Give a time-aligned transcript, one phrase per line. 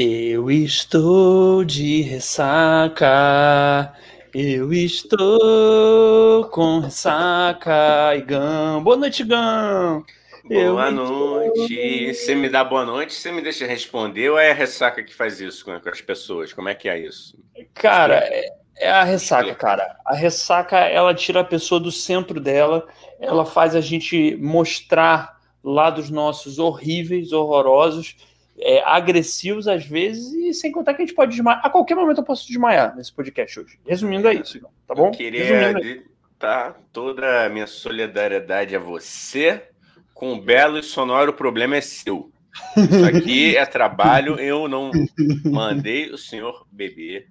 [0.00, 3.12] Eu estou de ressaca.
[4.32, 8.80] Eu estou com ressaca, Igão.
[8.80, 10.04] Boa noite, Igão.
[10.44, 12.14] Boa noite.
[12.14, 15.40] Você me dá boa noite, você me deixa responder ou é a ressaca que faz
[15.40, 16.52] isso com as pessoas?
[16.52, 17.36] Como é que é isso?
[17.74, 19.96] Cara, é, é a ressaca, cara.
[20.06, 22.86] A ressaca, ela tira a pessoa do centro dela,
[23.18, 28.14] ela faz a gente mostrar lados nossos horríveis, horrorosos,
[28.60, 31.60] é, agressivos às vezes, e sem contar que a gente pode desmaiar.
[31.64, 33.78] A qualquer momento eu posso desmaiar nesse podcast hoje.
[33.86, 35.06] Resumindo, é isso, tá bom?
[35.06, 35.72] Eu queria
[36.38, 39.62] dar toda a minha solidariedade a você.
[40.14, 42.32] Com o belo e sonoro, o problema é seu.
[42.76, 44.90] Isso aqui é trabalho, eu não
[45.44, 47.28] mandei o senhor beber.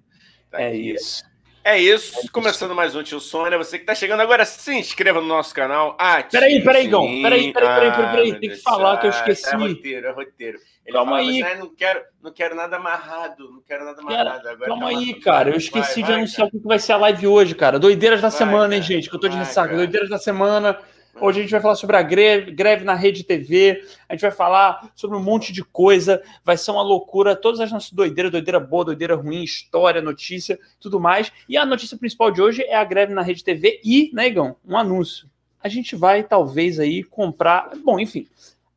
[0.50, 0.92] Tá é aqui.
[0.92, 1.22] isso.
[1.68, 3.58] É isso, começando mais um Tio Sônia.
[3.58, 5.94] Você que está chegando agora, se inscreva no nosso canal.
[5.98, 7.04] Ative peraí, peraí, Gão.
[7.20, 8.40] Peraí, peraí, peraí, peraí, peraí.
[8.40, 9.54] Tem que falar que eu esqueci.
[9.54, 10.58] É roteiro, é roteiro.
[10.86, 11.42] Ele calma fala, aí.
[11.42, 14.48] Assim, não, quero, não quero nada amarrado, não quero nada amarrado.
[14.48, 15.50] Agora calma aí, cara.
[15.50, 17.78] Eu esqueci vai, de anunciar o que vai ser a live hoje, cara.
[17.78, 18.74] Doideiras da vai, semana, cara.
[18.74, 19.10] hein, gente?
[19.10, 19.76] Que eu tô de ressaca.
[19.76, 20.78] Doideiras da semana.
[21.20, 24.30] Hoje a gente vai falar sobre a greve, greve na rede TV, a gente vai
[24.30, 28.60] falar sobre um monte de coisa, vai ser uma loucura, todas as nossas doideiras, doideira
[28.60, 31.32] boa, doideira ruim, história, notícia, tudo mais.
[31.48, 34.28] E a notícia principal de hoje é a greve na rede TV e, né,
[34.64, 35.28] um anúncio.
[35.60, 37.70] A gente vai, talvez, aí comprar.
[37.84, 38.28] Bom, enfim,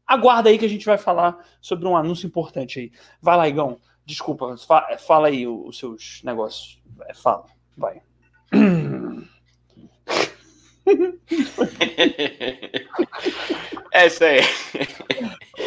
[0.05, 2.91] aguarda aí que a gente vai falar sobre um anúncio importante aí.
[3.21, 3.77] Vai lá, Igão.
[4.03, 4.55] Desculpa,
[5.05, 6.81] fala aí os seus negócios.
[7.13, 7.45] Fala,
[7.77, 8.01] vai.
[13.91, 14.39] é isso aí.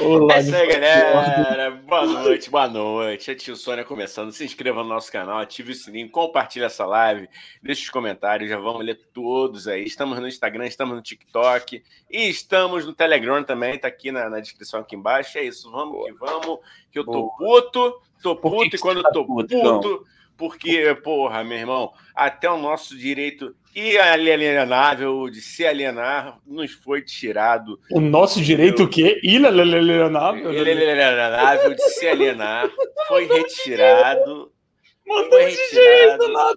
[0.03, 1.71] Olá, é isso aí, galera.
[1.71, 3.31] Boa noite, boa noite.
[3.31, 4.33] É tio Sônia começando.
[4.33, 7.29] Se inscreva no nosso canal, ative o sininho, compartilhe essa live,
[7.63, 9.85] deixe os comentários, já vamos ler todos aí.
[9.85, 14.41] Estamos no Instagram, estamos no TikTok e estamos no Telegram também, tá aqui na, na
[14.41, 15.39] descrição aqui embaixo.
[15.39, 16.59] É isso, vamos que vamos,
[16.91, 21.59] que eu tô puto, tô puto e quando eu tô puto, puto porque, porra, meu
[21.59, 27.79] irmão, até o nosso direito inalienável de se alienar nos foi tirado.
[27.91, 29.21] O nosso direito o quê?
[29.23, 30.53] Inalienável?
[30.53, 32.71] Inalienável de se alienar
[33.09, 34.53] foi retirado.
[35.07, 36.29] Mano, foi retirado.
[36.33, 36.57] nada.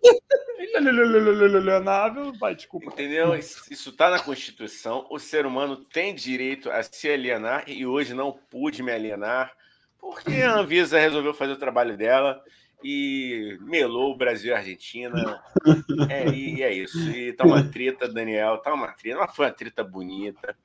[0.59, 2.91] Inalienável, vai, desculpa.
[2.91, 3.35] Entendeu?
[3.35, 5.05] Isso, isso tá na Constituição.
[5.09, 9.51] O ser humano tem direito a se alienar e hoje não pude me alienar
[9.99, 12.41] porque a Anvisa resolveu fazer o trabalho dela
[12.83, 15.41] e melou o Brasil e a Argentina.
[16.09, 17.09] É, e é isso.
[17.09, 19.19] E tá uma treta, Daniel, tá uma treta.
[19.19, 20.55] Mas foi uma treta bonita.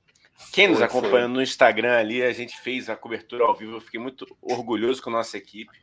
[0.52, 3.76] Quem nos acompanha no Instagram ali, a gente fez a cobertura ao vivo.
[3.76, 5.78] Eu fiquei muito orgulhoso com a nossa equipe.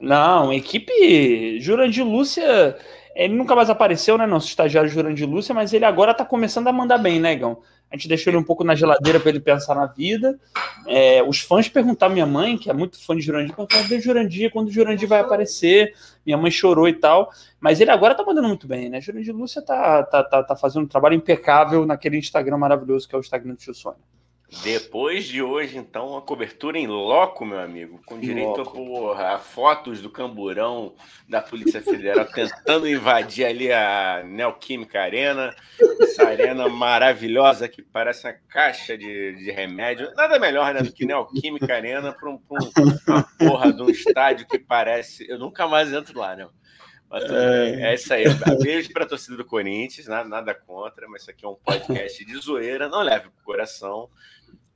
[0.00, 2.76] Não, equipe Jurandir Lúcia,
[3.14, 4.26] ele nunca mais apareceu, né?
[4.26, 7.38] Nosso estagiário Jurandir Lúcia, mas ele agora tá começando a mandar bem, né?
[7.90, 10.38] A gente deixou ele um pouco na geladeira para ele pensar na vida.
[10.86, 14.50] É, os fãs perguntaram minha mãe, que é muito fã de Jurandir, cadê Jurandir?
[14.50, 15.94] Quando o Jurandir vai aparecer?
[16.24, 17.30] Minha mãe chorou e tal.
[17.58, 19.00] Mas ele agora tá mandando muito bem, né?
[19.00, 23.18] Jurandir Lúcia tá, tá, tá, tá fazendo um trabalho impecável naquele Instagram maravilhoso que é
[23.18, 24.17] o Instagram do Tio Sônia.
[24.62, 30.00] Depois de hoje, então, uma cobertura em loco, meu amigo, com direito porra, a fotos
[30.00, 30.94] do camburão
[31.28, 35.54] da Polícia Federal tentando invadir ali a Neoquímica Arena,
[36.00, 40.14] essa arena maravilhosa que parece uma caixa de, de remédio.
[40.14, 44.46] Nada melhor né, do que Neoquímica Arena para um, um, uma porra de um estádio
[44.46, 45.28] que parece.
[45.28, 46.48] Eu nunca mais entro lá, né?
[47.10, 47.90] É.
[47.90, 48.24] é isso aí.
[48.62, 52.24] Beijo para a torcida do Corinthians, nada, nada, contra, mas isso aqui é um podcast
[52.24, 54.10] de zoeira, não leve pro coração.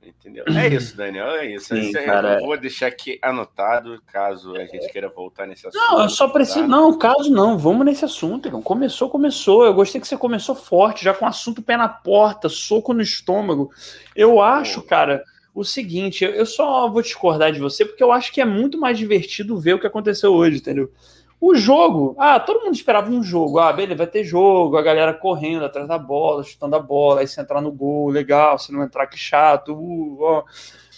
[0.05, 0.45] Entendeu?
[0.47, 1.75] É isso, Daniel, é isso.
[1.75, 2.39] Sim, é, cara...
[2.39, 5.81] Eu vou deixar aqui anotado, caso a gente queira voltar nesse assunto.
[5.81, 6.61] Não, eu só preciso.
[6.61, 6.67] Tá?
[6.67, 8.47] Não, caso não, vamos nesse assunto.
[8.47, 8.61] Irmão.
[8.61, 9.65] Começou, começou.
[9.65, 13.71] Eu gostei que você começou forte, já com assunto pé na porta, soco no estômago.
[14.15, 14.87] Eu acho, Pô.
[14.87, 18.77] cara, o seguinte, eu só vou discordar de você, porque eu acho que é muito
[18.79, 20.91] mais divertido ver o que aconteceu hoje, entendeu?
[21.45, 23.59] O jogo, ah, todo mundo esperava um jogo.
[23.59, 27.27] Ah, beleza, vai ter jogo, a galera correndo atrás da bola, chutando a bola, aí
[27.27, 29.73] se entrar no gol, legal, se não entrar, que chato.
[29.73, 30.41] Uh,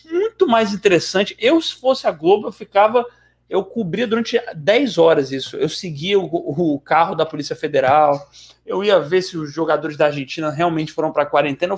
[0.08, 1.36] Muito mais interessante.
[1.40, 3.04] Eu, se fosse a Globo, eu ficava.
[3.50, 5.58] Eu cobria durante 10 horas isso.
[5.58, 8.30] Eu seguia o, o carro da Polícia Federal,
[8.64, 11.74] eu ia ver se os jogadores da Argentina realmente foram para a quarentena.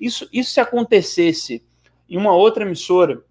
[0.00, 1.64] Isso, isso se acontecesse
[2.08, 3.22] em uma outra emissora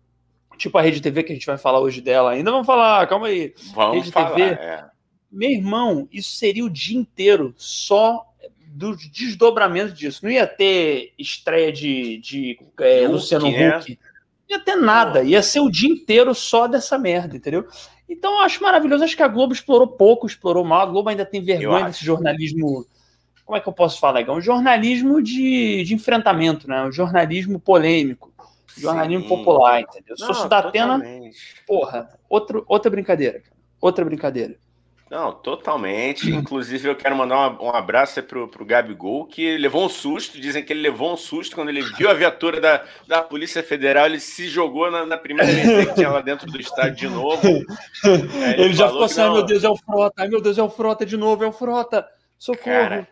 [0.58, 2.52] tipo a Rede TV, que a gente vai falar hoje dela ainda.
[2.52, 3.54] Vamos falar, calma aí.
[3.74, 4.42] Vamos Rede falar, TV.
[4.44, 4.86] É.
[5.32, 8.26] Meu irmão, isso seria o dia inteiro só
[8.68, 10.22] do desdobramento disso.
[10.24, 13.78] Não ia ter estreia de, de é, Luciano né?
[13.78, 14.00] Huck.
[14.50, 15.24] Não ia ter nada.
[15.24, 17.66] Ia ser o dia inteiro só dessa merda, entendeu?
[18.08, 19.04] Então eu acho maravilhoso.
[19.04, 20.82] Acho que a Globo explorou pouco, explorou mal.
[20.82, 22.86] A Globo ainda tem vergonha desse jornalismo.
[23.44, 26.84] Como é que eu posso falar, Um jornalismo de, de enfrentamento, né?
[26.84, 28.35] Um jornalismo polêmico
[28.78, 29.30] Jornalismo Sim.
[29.30, 30.18] popular, entendeu?
[30.18, 31.02] Se fosse da Atena,
[31.68, 33.42] porra, outro, outra brincadeira.
[33.82, 34.56] Outra brincadeira.
[35.10, 36.32] Não, totalmente.
[36.32, 40.42] Inclusive, eu quero mandar um, abraço pro, pro Gabigol, que levou um susto.
[40.42, 44.08] Dizem que ele levou um susto quando ele viu a viatura da, da Polícia Federal.
[44.08, 47.40] Ele se jogou na, na primeira vez que tinha lá dentro do estádio de novo.
[48.04, 50.64] ele, ele já ficou assim: ai meu Deus, é o Frota, ai meu Deus, é
[50.64, 52.08] o Frota de novo, é o Frota.
[52.38, 52.64] Socorro.
[52.64, 53.08] Cara,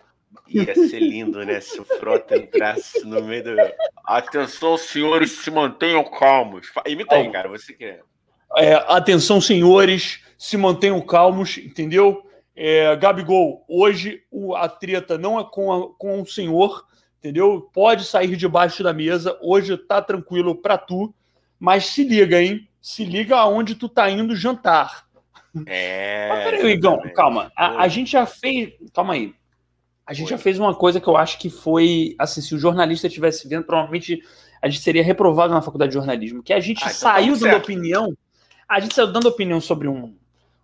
[0.47, 1.59] ia ser lindo, né?
[1.59, 3.55] Se o Frota entrasse no meio do.
[4.05, 6.67] Atenção, senhores, se mantenham calmos.
[6.85, 8.01] Imita aí, cara, você quer.
[8.57, 12.23] É, atenção, senhores se mantenham calmos, entendeu?
[12.55, 16.85] É, Gabigol, hoje o, a treta não é com, a, com o senhor,
[17.17, 17.69] entendeu?
[17.73, 21.13] Pode sair debaixo da mesa, hoje tá tranquilo para tu,
[21.59, 22.67] mas se liga, hein?
[22.79, 25.05] Se liga aonde tu tá indo jantar.
[25.65, 26.27] É.
[26.29, 27.51] Mas peraí, Igão, calma.
[27.55, 28.73] A, a, gente já fez.
[28.93, 29.33] Calma aí.
[30.05, 30.31] A gente Oi.
[30.31, 32.15] já fez uma coisa que eu acho que foi.
[32.19, 34.21] Assim, se o jornalista estivesse vendo, provavelmente
[34.61, 36.43] a gente seria reprovado na faculdade de jornalismo.
[36.43, 38.17] Que a gente ah, então tá saiu dando opinião.
[38.67, 40.15] A gente saiu dando opinião sobre um,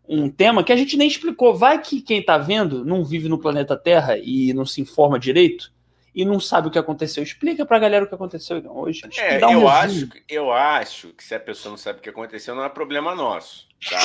[0.07, 1.56] um tema que a gente nem explicou.
[1.56, 5.71] Vai que quem está vendo não vive no planeta Terra e não se informa direito
[6.13, 7.24] e não sabe o que aconteceu.
[7.24, 9.01] Explica para a galera o que aconteceu hoje.
[9.18, 12.56] É, um eu, acho, eu acho que se a pessoa não sabe o que aconteceu,
[12.56, 13.68] não é problema nosso.
[13.89, 14.00] Tá?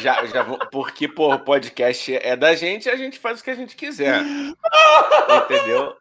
[0.00, 3.44] Já, já vou, porque pô, o podcast é da gente e a gente faz o
[3.44, 4.22] que a gente quiser.
[5.44, 5.96] Entendeu?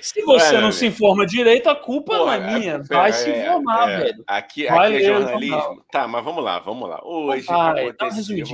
[0.00, 2.82] se você não se informa direito, a culpa Porra, não é minha.
[2.82, 4.24] Vai é, se informar, é, velho.
[4.26, 5.84] Aqui, aqui é jornalismo.
[5.90, 7.00] Tá, mas vamos lá, vamos lá.
[7.02, 8.44] Hoje Vai, aconteceu.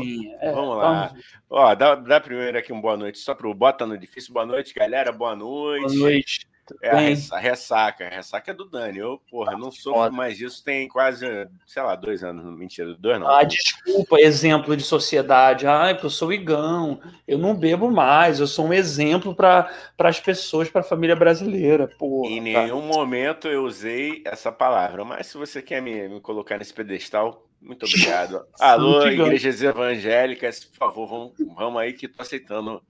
[0.40, 1.12] É, vamos lá.
[1.50, 4.32] Ó, dá, dá primeiro aqui uma boa noite só pro Bota no Difícil.
[4.32, 5.10] Boa noite, galera.
[5.10, 5.86] Boa noite.
[5.86, 6.46] Boa noite.
[6.82, 8.98] É a ressaca, a ressaca é do Dani.
[8.98, 11.26] Eu, porra, não sofro mais disso tem quase,
[11.66, 12.44] sei lá, dois anos.
[12.56, 13.28] Mentira, dois não.
[13.28, 15.66] Ah, desculpa, exemplo de sociedade.
[15.66, 20.20] Ah, porque eu sou igão, eu não bebo mais, eu sou um exemplo para as
[20.20, 21.88] pessoas, para a família brasileira.
[21.98, 26.58] Porra, em nenhum momento eu usei essa palavra, mas se você quer me, me colocar
[26.58, 28.46] nesse pedestal, muito obrigado.
[28.60, 32.82] Alô, igrejas evangélicas, por favor, vamos, vamos aí que tô aceitando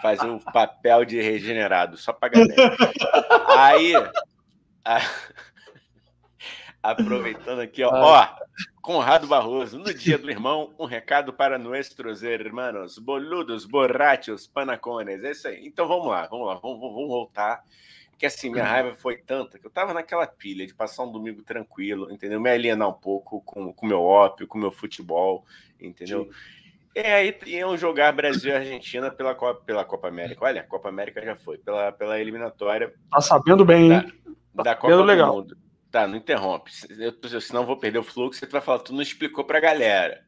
[0.00, 2.76] fazer o papel de regenerado, só pra galera.
[3.56, 3.92] Aí,
[4.84, 5.00] a...
[6.82, 8.28] aproveitando aqui, ó, ó,
[8.82, 15.30] Conrado Barroso, no dia do irmão, um recado para nossos irmãos, boludos, borrachos, panacones, é
[15.30, 15.66] isso aí.
[15.66, 17.64] Então vamos lá, vamos lá, vamos, vamos voltar.
[18.18, 21.42] Que assim, minha raiva foi tanta que eu tava naquela pilha de passar um domingo
[21.42, 22.38] tranquilo, entendeu?
[22.38, 25.46] Me alienar um pouco com o meu ópio, com o meu futebol,
[25.80, 26.24] entendeu?
[26.24, 26.63] Sim.
[26.94, 30.44] É, aí iam jogar Brasil e Argentina pela Copa, pela Copa América.
[30.44, 32.94] Olha, a Copa América já foi, pela, pela eliminatória.
[33.10, 34.12] Tá sabendo bem, da, hein?
[34.54, 35.30] Da tá Copa legal.
[35.30, 35.58] do Mundo.
[35.90, 36.70] Tá, não interrompe.
[36.98, 38.40] Eu, senão vou perder o fluxo.
[38.40, 40.24] Você vai falar, tu não explicou pra galera.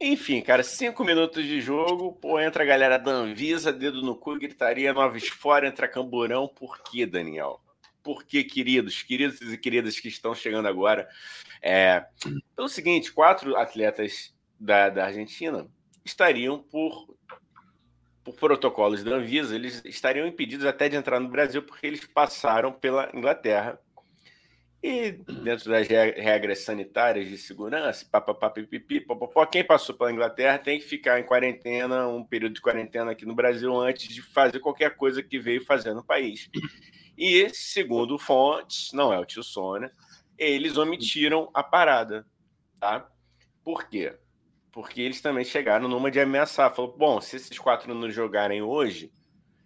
[0.00, 4.38] Enfim, cara, cinco minutos de jogo, pô, entra a galera da Anvisa, dedo no cu,
[4.38, 6.46] gritaria Novos fora, entra Camburão.
[6.46, 7.60] Por quê, Daniel?
[8.02, 11.08] Por quê, queridos, queridos e queridas que estão chegando agora?
[11.62, 12.04] É,
[12.54, 15.66] pelo seguinte, quatro atletas da, da Argentina
[16.04, 17.16] estariam por,
[18.24, 22.72] por protocolos da Anvisa, eles estariam impedidos até de entrar no Brasil porque eles passaram
[22.72, 23.78] pela Inglaterra.
[24.82, 30.78] E dentro das regras sanitárias de segurança, papapá, pipipi, popopó, quem passou pela Inglaterra tem
[30.78, 34.94] que ficar em quarentena, um período de quarentena aqui no Brasil antes de fazer qualquer
[34.94, 36.48] coisa que veio fazer no país.
[37.18, 39.90] E, segundo fontes, não é o tio Sônia,
[40.38, 42.26] eles omitiram a parada,
[42.78, 43.10] tá?
[43.64, 44.14] Por quê?
[44.76, 46.70] Porque eles também chegaram numa de ameaçar.
[46.74, 49.10] Falou, bom, se esses quatro não jogarem hoje,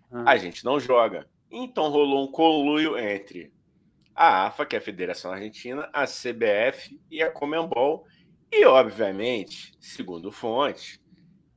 [0.09, 0.23] hum.
[0.25, 1.29] a gente não joga.
[1.51, 3.53] Então rolou um conluio entre
[4.15, 8.07] a AFA, que é a Federação Argentina, a CBF e a Comembol.
[8.53, 11.01] E, obviamente, segundo fontes,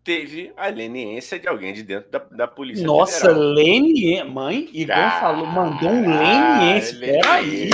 [0.04, 4.26] teve a leniência de alguém de dentro da, da Polícia Nossa, leniência.
[4.26, 7.00] Mãe, Igor ah, falou, mandou um leniência.
[7.00, 7.70] Peraí.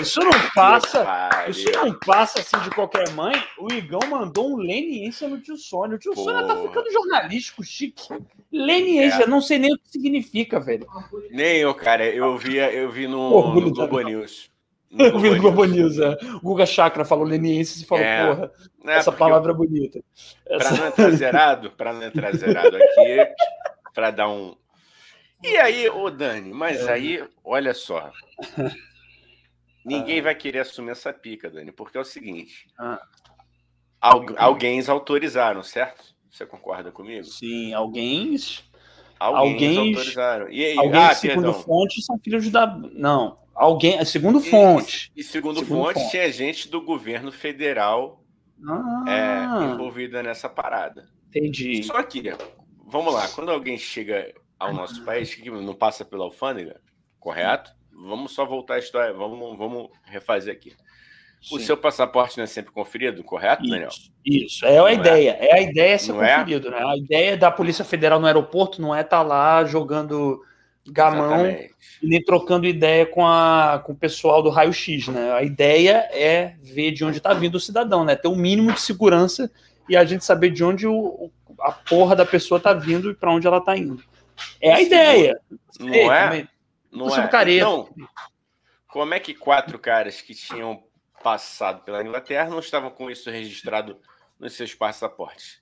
[0.00, 1.04] Isso não passa.
[1.48, 3.34] Isso não passa assim de qualquer mãe.
[3.58, 5.96] O Igão mandou um leniência no tio Sônia.
[5.96, 6.24] O tio Pô.
[6.24, 8.08] Sônia tá ficando jornalístico, chique.
[8.52, 9.26] Leniência, é.
[9.26, 10.86] não sei nem o que significa, velho.
[11.30, 12.06] Nem eu, cara.
[12.06, 14.50] Eu vi, eu vi no, no Globo News.
[14.98, 16.16] Eu vi no Globo News, é.
[16.36, 18.52] O Guga Chakra falou leniense e falou, é, porra,
[18.86, 20.00] é, essa palavra é bonita.
[20.46, 23.34] Para não entrar zerado, para não entrar zerado aqui,
[23.94, 24.56] para dar um.
[25.42, 26.92] E aí, ô Dani, mas é.
[26.92, 28.10] aí, olha só.
[29.84, 33.00] Ninguém vai querer assumir essa pica, Dani, porque é o seguinte: ah.
[34.00, 36.16] alguém autorizaram, certo?
[36.30, 37.24] Você concorda comigo?
[37.24, 38.34] Sim, alguém.
[39.18, 40.50] Alguém autorizaram.
[40.50, 41.62] E aí, alguém, ah, segundo perdão.
[41.62, 42.66] fonte, são filhos da.
[42.66, 45.10] Não, Alguém, segundo fonte.
[45.16, 48.22] E, e segundo, segundo fonte, fonte, tinha gente do governo federal
[48.68, 51.08] ah, é, envolvida nessa parada.
[51.28, 51.82] Entendi.
[51.82, 52.22] Só que,
[52.86, 56.80] vamos lá, quando alguém chega ao nosso país, que não passa pela alfândega,
[57.18, 57.74] correto?
[57.90, 60.74] Vamos só voltar a história, vamos, vamos refazer aqui.
[61.50, 63.90] O seu passaporte não é sempre conferido, correto, isso, Daniel?
[64.24, 64.94] Isso, é a não é?
[64.94, 65.36] ideia.
[65.40, 65.46] É?
[65.46, 65.54] é?
[65.54, 66.38] a ideia ser não é?
[66.38, 66.70] conferido, é?
[66.72, 66.78] né?
[66.78, 70.42] A ideia da Polícia Federal no aeroporto não é estar tá lá jogando
[70.88, 71.74] gamão Exatamente.
[72.02, 75.32] e nem trocando ideia com, a, com o pessoal do raio-x, né?
[75.32, 78.14] A ideia é ver de onde está vindo o cidadão, né?
[78.14, 79.50] Ter o um mínimo de segurança
[79.88, 83.32] e a gente saber de onde o, a porra da pessoa está vindo e para
[83.32, 84.02] onde ela está indo.
[84.60, 85.40] É a ideia.
[85.80, 86.48] Não, é?
[86.92, 87.28] Não é.
[87.28, 87.56] Careta.
[87.56, 87.88] Então,
[88.88, 90.82] como é que quatro caras que tinham
[91.22, 93.98] passado pela Inglaterra não estavam com isso registrado
[94.38, 95.60] nos seus passaportes?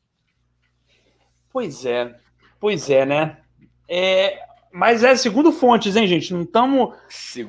[1.51, 2.15] Pois é,
[2.59, 3.41] pois é, né?
[3.89, 4.41] É,
[4.75, 6.35] mas é segundo fontes, hein, gente?
[6.35, 6.95] Não estamos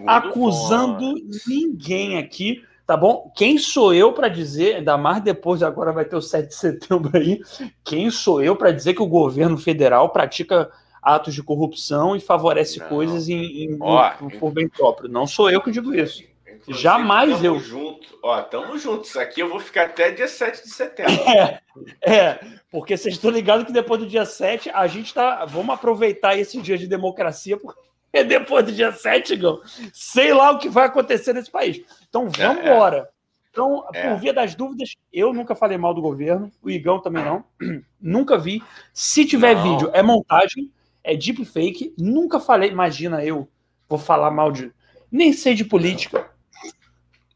[0.05, 1.47] acusando fontes.
[1.47, 3.31] ninguém aqui, tá bom?
[3.35, 7.17] Quem sou eu para dizer, ainda mais depois, agora vai ter o 7 de setembro
[7.17, 7.41] aí,
[7.83, 10.69] quem sou eu para dizer que o governo federal pratica
[11.01, 12.89] atos de corrupção e favorece não.
[12.89, 15.09] coisas em, em, Ó, por bem próprio?
[15.09, 16.23] Não sou eu que digo isso.
[16.65, 17.59] Inclusive, Jamais eu.
[17.59, 18.17] Junto.
[18.23, 19.09] Ó, tamo juntos.
[19.09, 21.13] Isso aqui eu vou ficar até dia 7 de setembro.
[21.13, 21.61] É,
[22.01, 22.39] é
[22.71, 25.45] porque vocês estão ligados que depois do dia 7 a gente tá.
[25.45, 27.79] Vamos aproveitar esse dia de democracia, porque
[28.25, 29.61] depois do dia 7, Igão,
[29.93, 31.81] sei lá o que vai acontecer nesse país.
[32.09, 32.97] Então vamos é, embora.
[32.97, 33.07] É.
[33.51, 34.09] Então, é.
[34.09, 37.45] por via das dúvidas, eu nunca falei mal do governo, o Igão também não.
[38.01, 38.61] nunca vi.
[38.91, 39.63] Se tiver não.
[39.63, 40.71] vídeo, é montagem,
[41.03, 41.93] é deepfake.
[41.97, 43.47] Nunca falei, imagina eu,
[43.87, 44.73] vou falar mal de.
[45.11, 46.34] Nem sei de política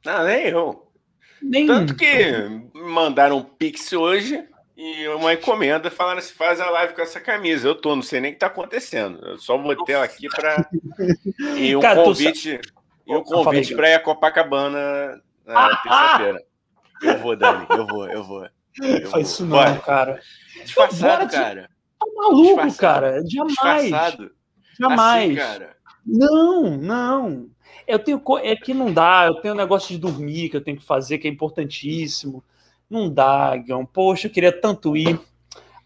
[0.05, 0.91] não, nem eu.
[1.41, 1.67] Nem...
[1.67, 2.33] Tanto que
[2.73, 7.67] mandaram um pix hoje e uma encomenda falando se faz a live com essa camisa.
[7.67, 9.19] Eu tô, não sei nem o que tá acontecendo.
[9.25, 10.69] Eu só botei ela aqui para
[11.57, 12.59] e um Cara, convite
[13.05, 16.43] e um convite para ir a Copacabana na ah, terça-feira.
[17.01, 18.47] Eu vou, Dani, eu vou, eu vou.
[18.81, 19.79] Eu Faz isso não, Bora.
[19.79, 20.21] cara.
[20.63, 21.69] Disfarçado, Bora, cara.
[21.99, 22.77] Tá maluco, Disfarçado.
[22.77, 23.23] cara.
[23.27, 23.83] Jamais.
[23.83, 24.31] Disfarçado.
[24.79, 25.25] Jamais.
[25.25, 25.77] Assim, cara.
[26.05, 27.49] Não, não.
[27.89, 28.21] Eu tenho.
[28.43, 31.17] É que não dá, eu tenho um negócio de dormir que eu tenho que fazer,
[31.17, 32.43] que é importantíssimo.
[32.87, 33.83] Não dá, Gão.
[33.83, 35.19] Poxa, eu queria tanto ir.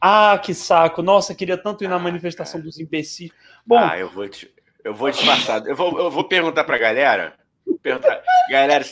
[0.02, 1.02] Ah, que saco.
[1.02, 3.32] Nossa, queria tanto ir na manifestação dos imbecis.
[3.66, 3.78] Bom.
[3.78, 5.66] Ah, eu vou te, eu vou disfarçar.
[5.66, 7.36] Eu vou, eu vou perguntar pra galera.
[7.82, 8.84] Perguntar, galera,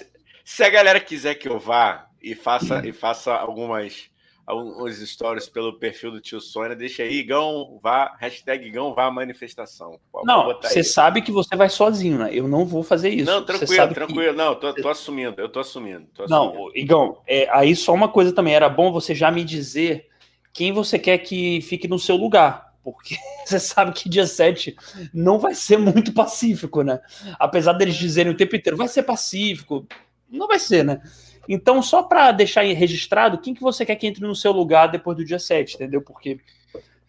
[0.46, 4.10] se a galera quiser que eu vá e faça, e faça algumas
[4.52, 6.76] alguns stories pelo perfil do tio Sônia.
[6.76, 9.98] Deixa aí, Igão, vá, hashtag Igão, vá à manifestação.
[10.24, 12.30] Não, você sabe que você vai sozinho, né?
[12.34, 13.32] Eu não vou fazer isso.
[13.32, 14.32] Não, tranquilo, tranquilo.
[14.32, 14.38] Que...
[14.38, 16.06] Não, tô, tô, assumindo, eu tô assumindo.
[16.14, 16.54] Tô assumindo.
[16.54, 20.08] Não, Igão, é, aí só uma coisa também, era bom você já me dizer
[20.52, 22.72] quem você quer que fique no seu lugar.
[22.84, 23.16] Porque
[23.46, 24.76] você sabe que dia 7
[25.14, 27.00] não vai ser muito pacífico, né?
[27.40, 29.88] Apesar deles dizerem o tempo inteiro, vai ser pacífico.
[30.30, 31.02] Não vai ser, né?
[31.48, 35.18] Então, só para deixar registrado, quem que você quer que entre no seu lugar depois
[35.18, 36.02] do dia 7, entendeu?
[36.02, 36.40] Porque,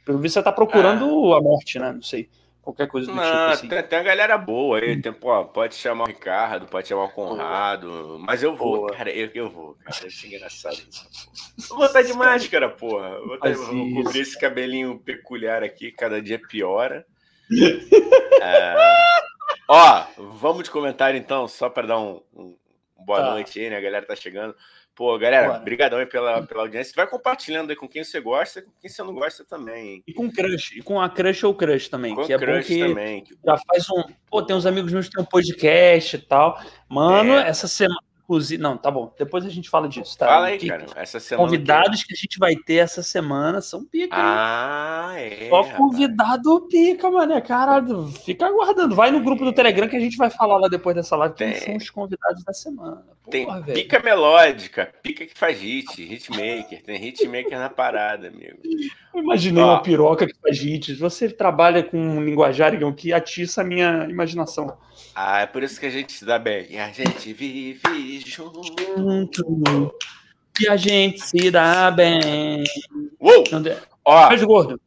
[0.05, 1.39] pelo visto, você está procurando ah.
[1.39, 1.93] a morte, né?
[1.93, 2.29] Não sei.
[2.63, 3.69] Qualquer coisa do Não, tipo assim.
[3.69, 5.03] Tem, tem a galera boa aí.
[5.03, 8.19] Tem, pô, pode chamar o Ricardo, pode chamar o Conrado.
[8.21, 8.93] Mas eu vou, boa.
[8.93, 9.11] cara.
[9.11, 9.97] Eu, eu vou, cara.
[10.01, 11.09] Vai ser engraçado isso.
[11.69, 13.19] Vou botar de máscara, porra.
[13.19, 17.05] Vou, botar, vou cobrir esse cabelinho peculiar aqui, cada dia piora.
[18.41, 18.75] é...
[19.67, 22.57] Ó, vamos de comentário então, só para dar um, um
[23.05, 23.31] boa tá.
[23.31, 23.77] noite aí, né?
[23.77, 24.55] A galera tá chegando.
[24.95, 26.93] Pô, galera, obrigadão aí pela, pela audiência.
[26.95, 29.89] Vai compartilhando aí com quem você gosta e com quem você não gosta também.
[29.89, 30.05] Hein?
[30.07, 32.15] E com crush, e com a crush ou crush também.
[32.15, 33.25] Com que é crush bom que também.
[33.45, 34.03] Já faz um.
[34.31, 36.61] Pô, tem uns amigos meus que tem um podcast e tal.
[36.89, 37.49] Mano, é.
[37.49, 39.13] essa semana Inclusive, não, tá bom.
[39.19, 40.27] Depois a gente fala disso, tá?
[40.27, 40.87] Fala aí, que, cara.
[40.95, 42.15] Essa semana convidados que...
[42.15, 44.15] a gente vai ter essa semana são pica.
[44.17, 45.49] Ah, é.
[45.49, 47.43] Só convidado pica, mano.
[47.43, 48.95] Caralho, fica aguardando.
[48.95, 51.55] Vai no grupo do Telegram que a gente vai falar lá depois dessa live quem
[51.57, 53.05] são os convidados da semana.
[53.25, 56.83] Porra, tem pica melódica, pica que faz hit, hitmaker.
[56.83, 58.59] Tem hitmaker na parada, amigo.
[59.15, 59.67] Eu imaginei Ó.
[59.67, 60.99] uma piroca que faz hits.
[60.99, 64.77] Você trabalha com um linguajar que atiça a minha imaginação.
[65.15, 66.67] Ah, é por isso que a gente se dá bem.
[66.71, 67.81] E a gente vive
[68.21, 69.95] junto.
[70.61, 72.65] E a gente se dá bem.
[73.21, 73.45] Uou!
[74.05, 74.81] Ó, Beijo gordo.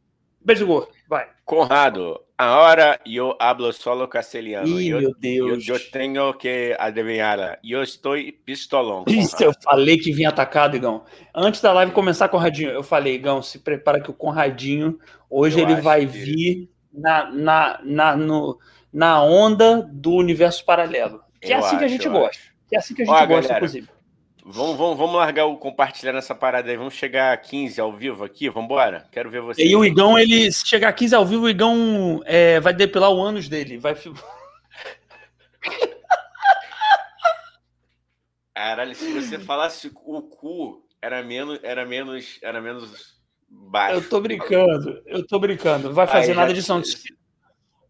[0.44, 0.88] Beijo gordo.
[1.08, 1.28] Vai.
[1.44, 4.80] Conrado, agora eu hablo solo castelhano.
[4.80, 5.68] Ih, eu, meu Deus.
[5.68, 7.58] Eu, eu tenho que adivinhar.
[7.64, 8.14] Eu estou
[8.44, 9.04] pistolão.
[9.06, 11.04] Isso, eu falei que vinha atacado, Igão.
[11.34, 14.98] Antes da live começar, Conradinho, eu falei, Igão, se prepara que o Conradinho,
[15.30, 16.06] hoje eu ele vai que...
[16.06, 18.58] vir na, na, na, no,
[18.92, 21.20] na onda do universo paralelo.
[21.40, 22.30] Que é assim acho, que a gente gosta.
[22.30, 22.45] Acho.
[22.68, 23.88] Que é assim que a gente Ó, gosta, galera, inclusive.
[24.48, 26.76] Vamos, vamos, vamos largar o compartilhar nessa parada aí.
[26.76, 28.48] Vamos chegar a 15 ao vivo aqui.
[28.48, 29.08] Vamos embora.
[29.10, 29.64] Quero ver você.
[29.64, 33.10] E o Igão, ele, se chegar a 15 ao vivo, o Igão é, vai depilar
[33.10, 33.76] o ânus dele.
[33.76, 33.96] Vai.
[38.54, 43.16] Caralho, se você falasse o cu, era menos, era menos, era menos
[43.48, 43.96] baixo.
[43.96, 45.92] Eu tô brincando, eu tô brincando.
[45.92, 46.80] Vai fazer aí, nada de som.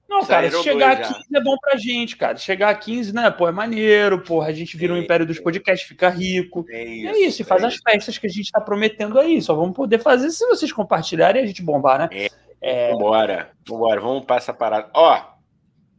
[0.09, 2.37] Não, cara, se chegar a 15 é bom pra gente, cara.
[2.37, 4.49] Chegar a 15, né, pô, é maneiro, porra.
[4.49, 6.65] A gente vira o um império dos podcasts, fica rico.
[6.71, 7.83] É isso, é isso e faz é as isso.
[7.85, 9.43] festas que a gente tá prometendo aí.
[9.43, 12.09] Só vamos poder fazer se vocês compartilharem e a gente bombar, né?
[12.13, 12.29] É.
[12.61, 12.93] é...
[12.93, 14.89] Vambora, vambora, vamos para essa parada.
[14.95, 15.37] Ó,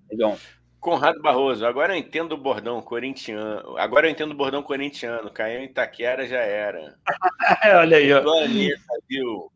[0.09, 0.37] Legal.
[0.79, 3.77] Conrado Barroso, agora eu entendo o bordão corintiano.
[3.77, 5.29] Agora eu entendo o bordão corintiano.
[5.31, 6.97] Caiu em Itaquera, já era.
[7.79, 8.21] Olha aí, ó.
[9.09, 9.51] viu?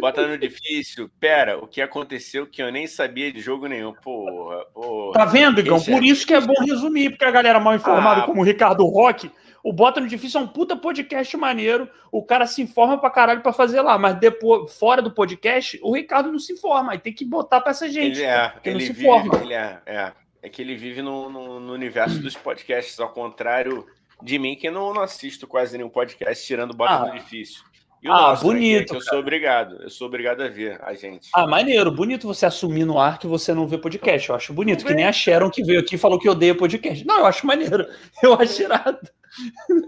[0.00, 1.10] Bota no difícil.
[1.20, 3.92] Pera, o que aconteceu que eu nem sabia de jogo nenhum.
[3.92, 5.12] Porra, porra.
[5.12, 5.80] Tá vendo, Igão?
[5.80, 8.84] Por isso que é bom resumir, porque a galera mal informada, ah, como o Ricardo
[8.86, 9.30] Roque,
[9.62, 11.88] o Bota no Difícil é um puta podcast maneiro.
[12.10, 13.96] O cara se informa pra caralho pra fazer lá.
[13.96, 16.92] Mas depois, fora do podcast, o Ricardo não se informa.
[16.92, 18.18] Aí tem que botar pra essa gente.
[18.18, 19.36] Ele é, ele não se vive, informa.
[19.42, 23.86] Ele é, é, é que ele vive no, no, no, universo dos podcasts, ao contrário
[24.20, 27.06] de mim, que não, não assisto quase nenhum podcast, tirando Bota ah.
[27.06, 27.62] no Difícil
[28.10, 28.92] ah, nosso, bonito.
[28.92, 31.28] Né, eu sou obrigado, eu sou obrigado a ver a gente.
[31.32, 34.28] Ah, maneiro, bonito você assumir no ar que você não vê podcast.
[34.28, 37.06] Eu acho bonito, que nem a Sharon que veio aqui e falou que odeia podcast.
[37.06, 37.86] Não, eu acho maneiro,
[38.22, 38.98] eu acho irado.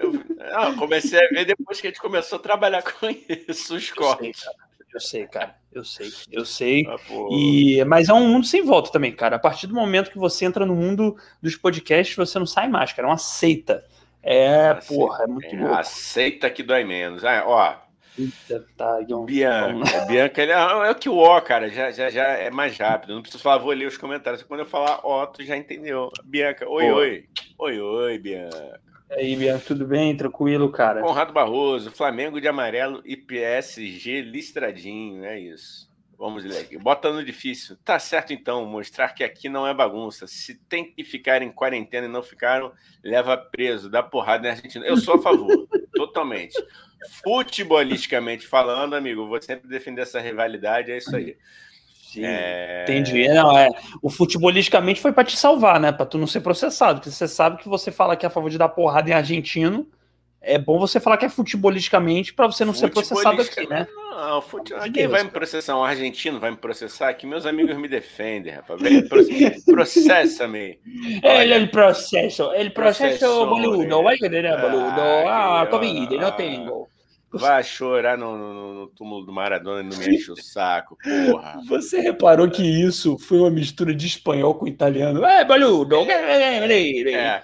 [0.00, 0.12] Eu,
[0.52, 3.08] não, comecei a ver depois que a gente começou a trabalhar com
[3.48, 4.44] isso, os cortes.
[4.92, 5.56] Eu sei, cara.
[5.72, 6.86] Eu sei, eu sei.
[6.88, 6.96] Ah,
[7.32, 9.34] e, mas é um mundo sem volta também, cara.
[9.34, 12.92] A partir do momento que você entra no mundo dos podcasts, você não sai mais,
[12.92, 13.08] cara.
[13.08, 13.84] É uma seita.
[14.22, 15.74] É, aceita, porra, é muito louco.
[15.74, 17.24] Aceita que dói menos.
[17.24, 17.74] Ah, ó,
[18.76, 22.48] Tá, Bianca, Bianca ele é, é o que o O, cara, já, já, já é
[22.48, 23.14] mais rápido.
[23.14, 24.42] Não preciso falar, vou ler os comentários.
[24.42, 26.10] Quando eu falar ó, tu já entendeu.
[26.24, 26.94] Bianca, oi, Pô.
[26.94, 27.28] oi.
[27.58, 28.80] Oi, oi, Bianca.
[29.10, 30.16] E aí, Bianca, tudo bem?
[30.16, 31.00] Tranquilo, cara?
[31.00, 35.92] Conrado Barroso, Flamengo de amarelo e PSG listradinho, é isso.
[36.16, 36.78] Vamos ler aqui.
[36.78, 37.76] Bota no difícil.
[37.84, 38.64] Tá certo, então.
[38.64, 40.26] Mostrar que aqui não é bagunça.
[40.26, 44.86] Se tem que ficar em quarentena e não ficaram, leva preso, dá porrada na Argentina.
[44.86, 46.54] Eu sou a favor, totalmente.
[47.22, 51.36] Futebolisticamente falando, amigo, vou sempre defender essa rivalidade, é isso aí.
[52.14, 52.84] Sim, é...
[52.84, 53.26] Entendi.
[53.28, 53.68] Não, é,
[54.00, 55.90] o futebolisticamente foi para te salvar, né?
[55.90, 57.00] Para tu não ser processado.
[57.00, 59.88] Porque você sabe que você fala que é a favor de dar porrada em argentino.
[60.40, 63.88] É bom você falar que é futebolisticamente para você não ser processado aqui, né?
[64.10, 64.74] Não, fute...
[64.74, 65.76] ninguém vai me processar.
[65.76, 68.80] Um argentino vai me processar que meus amigos me defendem, rapaz.
[69.64, 70.78] Processa-me.
[71.22, 72.44] Ele, ele processa.
[72.54, 74.02] Ele processa o boludo.
[74.02, 75.00] Vai entender, né, boludo?
[75.26, 76.86] Ah, Covid, não tenho.
[77.38, 81.60] Vai chorar no, no, no, túmulo do Maradona e não me enche o saco, porra.
[81.68, 85.24] Você reparou que isso foi uma mistura de espanhol com italiano?
[85.24, 85.96] É, boludo!
[86.10, 86.64] É.
[87.12, 87.42] é.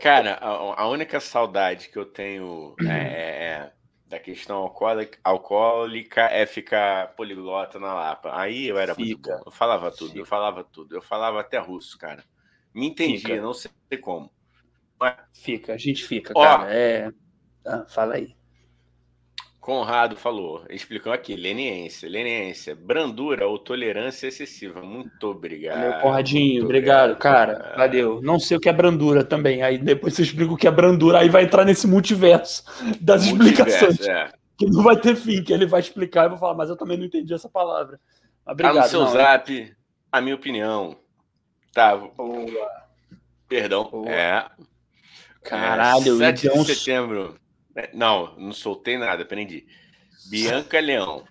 [0.00, 3.72] Cara, a, a, única saudade que eu tenho é, é, é
[4.12, 8.38] da questão alcoólica, alcoólica é ficar poliglota na Lapa.
[8.38, 9.06] Aí eu era Fica.
[9.06, 9.42] muito bom.
[9.46, 10.20] Eu falava tudo, Fica.
[10.20, 10.94] eu falava tudo.
[10.94, 12.22] Eu falava até russo, cara.
[12.74, 13.40] Me entendia, Fica.
[13.40, 14.30] não sei como.
[15.00, 15.16] Mas...
[15.32, 16.74] Fica, a gente fica, Ó, cara.
[16.74, 17.10] É...
[17.66, 18.34] Ah, fala aí.
[19.62, 24.82] Conrado falou, explicou aqui, leniência, leniência, brandura ou tolerância excessiva.
[24.82, 25.78] Muito obrigado.
[25.78, 27.74] Valeu, Conradinho, obrigado, obrigado, cara.
[27.76, 28.20] Valeu.
[28.20, 29.62] Não sei o que é brandura também.
[29.62, 32.64] Aí depois você explica o que é brandura, aí vai entrar nesse multiverso
[33.00, 34.08] das multiverso, explicações.
[34.08, 34.32] É.
[34.58, 36.96] Que não vai ter fim, que ele vai explicar e vou falar, mas eu também
[36.96, 38.00] não entendi essa palavra.
[38.44, 38.74] obrigado.
[38.74, 39.76] Tá no seu não, zap,
[40.10, 40.96] a minha opinião.
[41.72, 41.96] Tá.
[41.96, 42.68] Boa.
[43.48, 43.88] Perdão.
[43.88, 44.10] Boa.
[44.10, 44.44] É.
[45.44, 47.40] Caralho, é, 7 de setembro.
[47.76, 49.66] É, não, não soltei nada, aprendi.
[50.28, 51.24] Bianca Leão.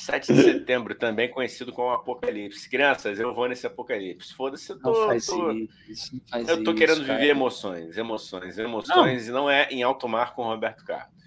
[0.00, 2.70] 7 de setembro, também conhecido como Apocalipse.
[2.70, 4.34] Crianças, eu vou nesse Apocalipse.
[4.34, 4.92] Foda-se, eu tô.
[4.92, 5.50] Não faz tô
[5.86, 7.18] isso, faz eu tô isso, querendo cara.
[7.18, 9.30] viver emoções, emoções, emoções, não.
[9.30, 11.20] e não é em alto mar com Roberto Carlos.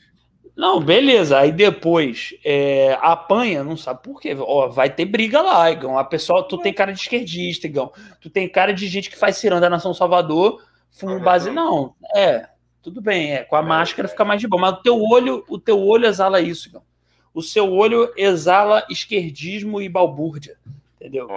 [0.55, 1.39] Não, beleza.
[1.39, 4.35] Aí depois é, apanha, não sabe por quê.
[4.39, 5.97] Ó, vai ter briga lá, Igão.
[5.97, 7.91] A pessoa, tu tem cara de esquerdista, Igão.
[8.19, 11.51] Tu tem cara de gente que faz ciranda da Nação Salvador, fumo base.
[11.51, 12.47] Não, é.
[12.83, 14.11] Tudo bem, é, com a é, máscara é.
[14.11, 16.83] fica mais de boa, mas o teu olho, o teu olho exala isso, meu.
[17.33, 20.57] O seu olho exala esquerdismo e balbúrdia,
[20.95, 21.29] entendeu?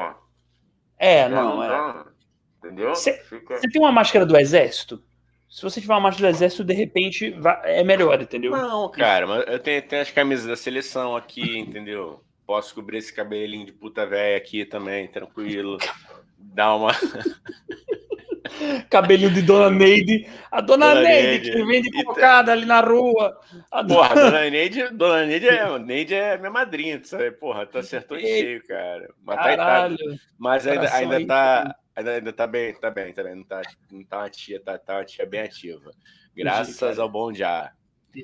[0.99, 2.05] É, não, é.
[2.59, 2.91] Entendeu?
[2.91, 3.61] Você fica...
[3.61, 5.03] tem uma máscara do exército?
[5.49, 8.51] Se você tiver uma máscara do exército, de repente é melhor, entendeu?
[8.51, 12.21] Não, cara, mas eu tenho, tenho as camisas da seleção aqui, entendeu?
[12.45, 15.79] Posso cobrir esse cabelinho de puta velha aqui também, tranquilo.
[16.37, 16.91] Dá uma.
[18.91, 20.29] Cabelinho de Dona Neide.
[20.51, 23.39] A Dona, Dona Neide, Neide, que vende cocada ali na rua.
[23.71, 24.31] A Porra, Dona...
[24.31, 27.31] Dona Neide, Dona Neide é, Neide é minha madrinha, sabe?
[27.33, 29.09] Porra, tu acertou em cheio, cara.
[29.25, 30.05] Mas, Caralho, tá,
[30.39, 31.77] mas ainda, ainda tá.
[31.97, 33.35] Ainda, ainda tá bem, tá bem, tá bem.
[33.37, 35.91] Não tá, não tá uma tia, tá, tá uma tia bem ativa.
[36.37, 37.73] Graças ao bom já.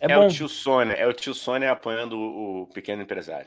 [0.00, 3.46] É, é o tio Sônia, é o tio Sônia apoiando o pequeno empresário.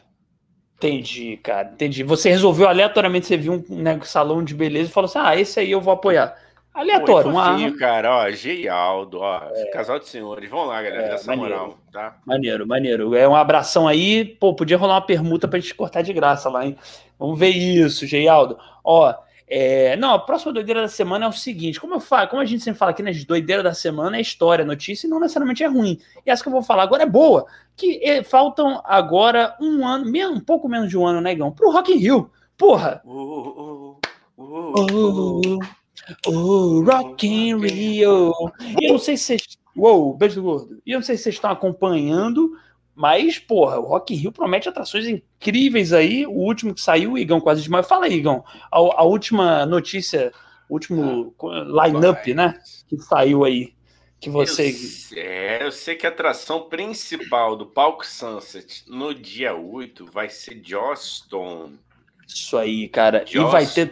[0.78, 2.04] Entendi, cara, entendi.
[2.04, 5.60] Você resolveu aleatoriamente, você viu um né, salão de beleza e falou assim: ah, esse
[5.60, 6.36] aí eu vou apoiar.
[6.74, 9.66] Aleatório, Pô, uma cara, ó, Geialdo, ó, é.
[9.72, 10.50] casal de senhores.
[10.50, 12.18] Vamos lá, galera, é, dessa maneiro, moral, tá?
[12.26, 13.16] Maneiro, maneiro.
[13.16, 16.66] É um abração aí, pô, podia rolar uma permuta pra gente cortar de graça lá,
[16.66, 16.78] hein?
[17.18, 18.58] Vamos ver isso, Geialdo.
[18.82, 19.14] Ó,
[19.52, 22.46] é, não, a próxima doideira da semana é o seguinte: como eu falo, como a
[22.46, 23.12] gente sempre fala aqui, né?
[23.28, 26.00] Doideira da semana é história, notícia, e não necessariamente é ruim.
[26.24, 27.48] E essa que eu vou falar agora é boa.
[27.76, 31.72] Que é, faltam agora um ano, um pouco menos de um ano, negão, né, pro
[31.72, 32.30] Rock in Rio.
[32.56, 33.02] Porra!
[33.04, 33.98] Uh,
[34.38, 35.60] uh, uh,
[36.28, 38.32] oh, Rock in Rio.
[38.80, 39.60] E eu não sei se vocês.
[39.76, 40.82] Uou, beijo do gordo.
[40.86, 42.52] E eu não sei se vocês estão acompanhando
[43.00, 46.28] mas, porra, o Rock in Rio promete atrações incríveis aí.
[46.28, 47.88] O último que saiu, o Igão quase demais.
[47.88, 48.44] Fala aí, Igão.
[48.70, 50.34] A, a última notícia,
[50.68, 52.60] o último ah, line-up, né?
[52.90, 53.74] Que saiu aí.
[54.20, 54.76] Que você.
[55.14, 60.28] Eu, é, eu sei que a atração principal do Palco Sunset no dia 8 vai
[60.28, 61.80] ser Joss Stone.
[62.28, 63.24] Isso aí, cara.
[63.26, 63.90] Joss e vai ter.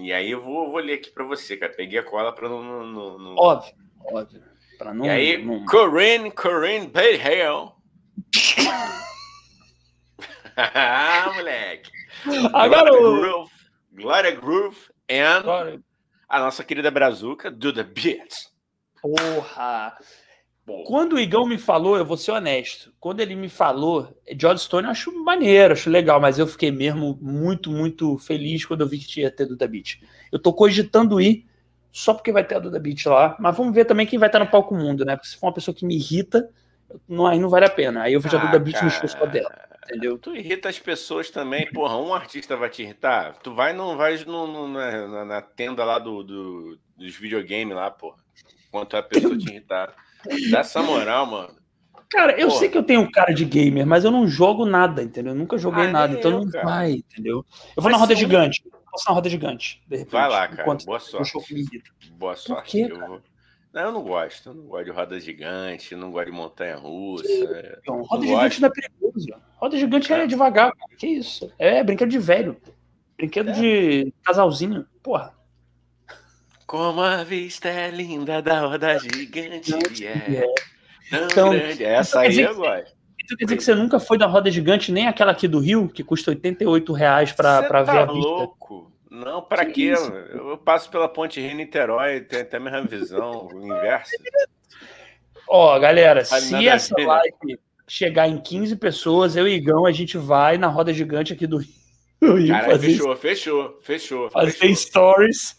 [0.00, 1.72] E aí eu vou, vou ler aqui pra você, cara.
[1.72, 2.64] Peguei a cola pra não.
[2.64, 3.34] não, não...
[3.36, 4.42] Óbvio, óbvio.
[4.76, 5.64] Pra não, e aí, não...
[5.66, 7.74] Corinne, Corinne Bayhale
[10.56, 11.90] ah, moleque.
[12.52, 13.50] Agora Glória Groove,
[13.92, 14.78] Glória Groove
[15.10, 15.80] and Glória.
[16.28, 18.52] a nossa querida Brazuca, do The Beat.
[19.00, 19.96] Porra!
[20.86, 22.90] Quando o Igão me falou, eu vou ser honesto.
[22.98, 27.18] Quando ele me falou, George Stone eu acho maneiro, acho legal, mas eu fiquei mesmo
[27.20, 30.00] muito, muito feliz quando eu vi que tinha ter Duda Beat.
[30.32, 31.46] Eu tô cogitando ir
[31.92, 34.38] só porque vai ter a Duda Beat lá, mas vamos ver também quem vai estar
[34.38, 35.16] no palco mundo, né?
[35.16, 36.48] Porque se for uma pessoa que me irrita,
[37.08, 38.02] não, aí não vale a pena.
[38.02, 39.50] Aí eu vejo ah, a Duda Beat no show só dela.
[39.84, 40.18] Entendeu?
[40.18, 41.96] Tu irrita as pessoas também, porra.
[41.96, 43.36] Um artista vai te irritar.
[43.42, 47.90] Tu vai não vai no, no na, na, tenda lá do, do dos videogames lá,
[47.90, 48.16] porra.
[48.68, 49.94] Enquanto a pessoa te irritar.
[50.50, 51.54] Dá essa moral, mano.
[52.10, 52.60] Cara, eu porra.
[52.60, 55.32] sei que eu tenho cara de gamer, mas eu não jogo nada, entendeu?
[55.32, 56.64] Eu nunca joguei ah, nada, então eu, não cara.
[56.64, 57.44] vai, entendeu?
[57.76, 58.62] Eu vou na roda gigante.
[58.64, 60.12] Eu posso na roda gigante, de repente.
[60.12, 60.64] Vai lá, cara.
[60.64, 61.32] Boa sorte.
[62.12, 62.62] Boa sorte.
[62.62, 63.20] Por quê, eu vou...
[63.74, 64.50] Não, eu não gosto.
[64.50, 67.80] Eu não gosto de roda gigante, não gosto de montanha russa.
[67.84, 68.60] Não, roda gigante gosto.
[68.60, 69.28] não é perigoso.
[69.56, 70.96] Roda gigante é, é devagar, cara.
[70.96, 71.52] Que isso?
[71.58, 72.56] É brinquedo de velho.
[73.16, 73.52] Brinquedo é.
[73.52, 74.86] de casalzinho.
[75.02, 75.34] Porra.
[76.64, 80.06] Como a vista é linda da roda gigante.
[80.06, 80.12] É.
[80.12, 80.54] é.
[81.12, 81.84] Então, grande.
[81.84, 82.94] Essa aí eu gosto.
[83.24, 85.88] Então quer dizer que você nunca foi da roda gigante, nem aquela aqui do Rio,
[85.88, 88.28] que custa 88 reais para tá ver a vista?
[88.28, 88.92] louco?
[89.14, 89.92] Não, para quê?
[89.96, 94.10] Eu, eu passo pela Ponte Rio Niterói, tem até a mesma visão inversa.
[95.48, 100.58] Ó, galera, se essa live chegar em 15 pessoas, eu e Igão, a gente vai
[100.58, 102.48] na roda gigante aqui do Rio.
[102.48, 104.30] Cara, fazer, fechou, fechou, fechou.
[104.30, 104.74] Fazer fechou.
[104.74, 105.56] stories.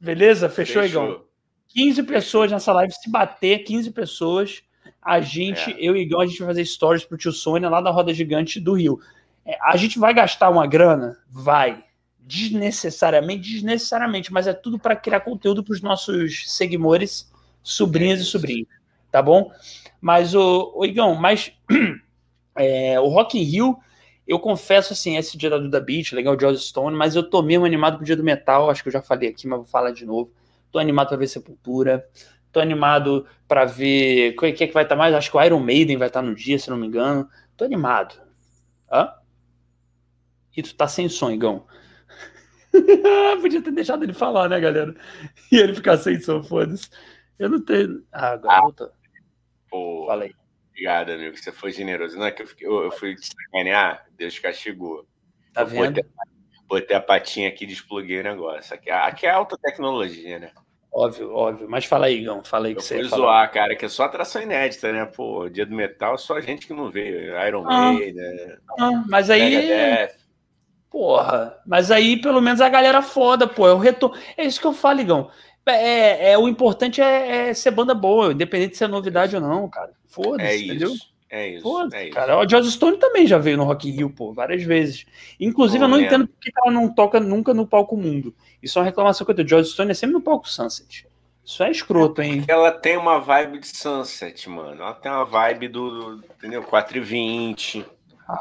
[0.00, 0.48] Beleza?
[0.48, 1.24] Fechou, fechou, Igão?
[1.68, 4.64] 15 pessoas nessa live, se bater 15 pessoas,
[5.00, 5.76] a gente, é.
[5.78, 8.58] eu e Igão, a gente vai fazer stories pro tio Sônia lá da roda gigante
[8.58, 8.98] do Rio.
[9.46, 11.16] É, a gente vai gastar uma grana?
[11.30, 11.84] Vai
[12.22, 17.30] desnecessariamente, desnecessariamente, mas é tudo para criar conteúdo para os nossos seguidores,
[17.62, 18.68] sobrinhas é e sobrinhos,
[19.10, 19.50] tá bom?
[20.00, 21.52] Mas o, o Igão, mas
[22.56, 23.78] é, o Rock in Rio,
[24.26, 27.66] eu confesso assim, esse dia da Duda Beat, legal, George Stone, mas eu tô mesmo
[27.66, 30.06] animado pro dia do metal, acho que eu já falei aqui, mas vou falar de
[30.06, 30.32] novo.
[30.70, 32.08] Tô animado para ver Sepultura,
[32.52, 35.14] tô animado para ver, quem é que vai estar tá mais?
[35.14, 37.28] Acho que o Iron Maiden vai estar tá no dia, se não me engano.
[37.56, 38.14] Tô animado.
[38.90, 39.12] Hã?
[40.56, 41.64] E tu tá sem som, Igão.
[43.40, 44.94] Podia ter deixado ele falar, né, galera?
[45.50, 46.88] E ele ficar sem som, foda-se.
[47.38, 48.04] Eu não tenho.
[48.12, 48.90] Ah, agora ah, voltou.
[49.68, 50.34] Pô, Falei.
[50.70, 51.36] Obrigado, amigo.
[51.36, 52.16] Você foi generoso.
[52.16, 55.06] Não é que eu, fiquei, eu, eu fui te sacanear, Deus castigou.
[55.52, 55.94] Tá eu vendo?
[55.94, 56.04] Botei,
[56.68, 58.74] botei, a patinha aqui e despluguei o negócio.
[58.74, 60.52] Aqui, aqui é alta tecnologia, né?
[60.92, 61.68] Óbvio, óbvio.
[61.68, 62.42] Mas fala aí, Igão.
[62.42, 65.04] Fala aí que eu você fui zoar, cara, que é só atração inédita, né?
[65.06, 67.38] Pô, dia do metal, só gente que não veio.
[67.46, 68.56] Iron ah, Maiden.
[68.78, 69.54] Ah, mas aí.
[69.54, 70.19] Megadeth.
[70.90, 74.16] Porra, mas aí pelo menos a galera foda, pô, é o retorno.
[74.36, 75.30] É isso que eu falo, Igão.
[75.66, 79.68] É, é, o importante é, é, ser banda boa, independente se é novidade ou não,
[79.68, 79.92] cara.
[80.08, 80.92] Foda-se, é entendeu?
[81.30, 81.62] É isso.
[81.62, 82.14] Foda é isso.
[82.14, 85.06] Cara, o Joss Stone também já veio no Rock in Rio, pô, várias vezes.
[85.38, 88.34] Inclusive, eu não entendo porque ela não toca nunca no palco mundo.
[88.60, 89.48] Isso é uma reclamação que eu tenho.
[89.48, 91.06] Joss Stone é sempre no palco Sunset.
[91.44, 92.44] Isso é escroto, hein?
[92.48, 94.82] Ela tem uma vibe de Sunset, mano.
[94.82, 96.64] Ela tem uma vibe do, do entendeu?
[96.64, 97.84] 4,20.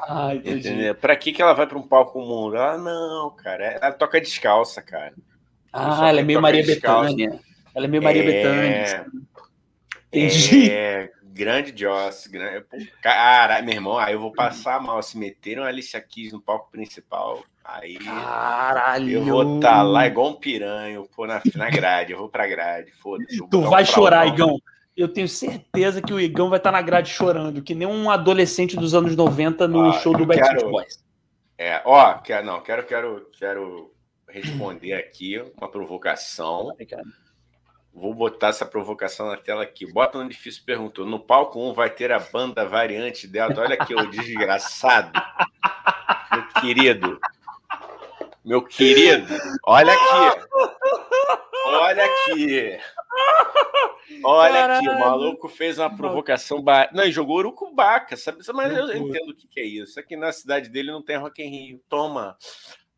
[0.07, 0.93] Ah, entendi.
[0.95, 2.55] Pra que, que ela vai pra um palco mundo?
[2.55, 3.65] Ela, não, cara.
[3.65, 5.13] Ela toca descalça, cara.
[5.71, 7.39] Ah, ela é meio Maria Bethânia.
[7.73, 8.25] Ela é meio Maria é...
[8.25, 9.05] Bethânia.
[10.11, 10.71] Entendi.
[10.71, 12.27] É, grande Joss.
[12.27, 12.65] Grande...
[13.01, 15.01] Caralho, meu irmão, aí eu vou passar mal.
[15.01, 19.11] Se meteram a Alicia Keys no palco principal, aí Caralho.
[19.11, 22.47] eu vou estar tá lá igual um piranha, pô, na, na grade, eu vou pra
[22.47, 23.37] grade, foda-se.
[23.49, 24.59] Tu vai chorar, Igão.
[24.99, 28.11] Eu tenho certeza que o Igão vai estar tá na grade chorando, que nem um
[28.11, 31.01] adolescente dos anos 90 no ah, show do Backstreet Boys.
[31.57, 33.93] É, ó, quero, não, quero, quero, quero
[34.27, 36.75] responder aqui uma provocação.
[37.93, 39.89] Vou botar essa provocação na tela aqui.
[39.89, 41.05] Bota no difícil perguntou.
[41.05, 43.61] No palco 1 vai ter a banda variante Delta.
[43.61, 45.13] Olha aqui, o desgraçado.
[46.33, 47.19] Meu querido.
[48.43, 49.33] Meu querido.
[49.65, 50.45] Olha aqui.
[51.67, 52.79] Olha aqui.
[54.23, 54.89] Olha Caralho.
[54.89, 56.61] aqui, o maluco fez uma provocação.
[56.61, 56.89] Ba...
[56.93, 58.39] Não, e jogou urucubaca, sabe?
[58.53, 59.99] Mas eu entendo o que, que é isso.
[59.99, 61.81] Aqui na cidade dele não tem Rock in Rio.
[61.87, 62.37] Toma.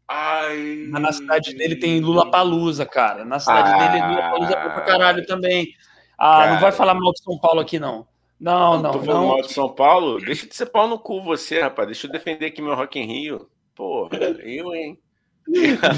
[0.07, 0.86] Ai.
[0.89, 3.23] Mas na cidade dele tem Lula Palusa, cara.
[3.23, 5.73] Na cidade ah, dele Lula Palusa é pra caralho também.
[6.17, 6.51] Ah, cara.
[6.53, 8.07] não vai falar mal de São Paulo aqui, não.
[8.39, 9.03] Não, não, não.
[9.03, 9.27] não.
[9.27, 10.19] mal de São Paulo?
[10.19, 11.88] Deixa de ser pau no cu você, rapaz.
[11.88, 13.49] Deixa eu defender aqui meu Rock in Rio.
[13.75, 14.10] Pô,
[14.43, 14.99] eu, hein?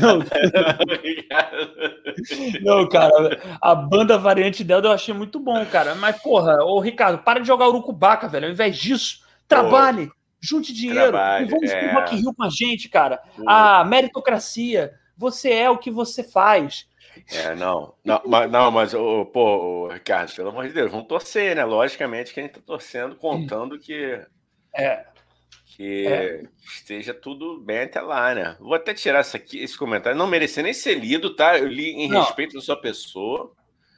[0.01, 0.19] Não,
[2.81, 5.93] não, cara, a banda variante dela eu achei muito bom, cara.
[5.95, 8.47] Mas, porra, ô Ricardo, para de jogar urucubaca, velho.
[8.47, 11.87] Ao invés disso, trabalhe, Pô, junte dinheiro e vamos é...
[11.87, 13.21] pro Rock Rio com a gente, cara.
[13.45, 16.87] A meritocracia, você é o que você faz.
[17.31, 21.55] É, não, não, mas, não, mas oh, pô, Ricardo, pelo amor de Deus, vamos torcer,
[21.55, 21.63] né?
[21.63, 24.19] Logicamente que a gente tá torcendo, contando que.
[24.75, 25.05] É
[25.75, 26.43] que é.
[26.63, 28.55] esteja tudo bem até lá, né?
[28.59, 30.17] Vou até tirar essa aqui, esse comentário.
[30.17, 31.57] Não merecia nem ser lido, tá?
[31.57, 32.21] Eu li em Não.
[32.21, 33.51] respeito da sua pessoa.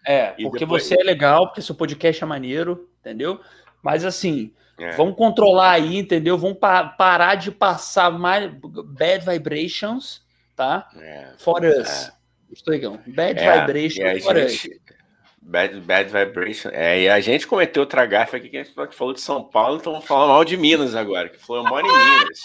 [0.05, 0.83] É, porque depois...
[0.83, 3.41] você é legal, porque seu podcast é maneiro, entendeu?
[3.83, 4.91] Mas assim, é.
[4.91, 6.37] vamos controlar aí, entendeu?
[6.37, 10.21] Vamos pa parar de passar mais bad vibrations,
[10.55, 10.87] tá?
[10.97, 11.33] É.
[11.37, 12.07] For us.
[12.09, 12.15] É.
[12.51, 13.59] Estou Bad é.
[13.59, 14.69] vibrations for gente...
[14.69, 14.79] us.
[15.47, 16.69] Bad, bad Vibration.
[16.73, 19.77] É, e a gente cometeu outra gafa aqui que a gente falou de São Paulo,
[19.77, 22.39] então vamos falar mal de Minas agora, que foi moro em Minas.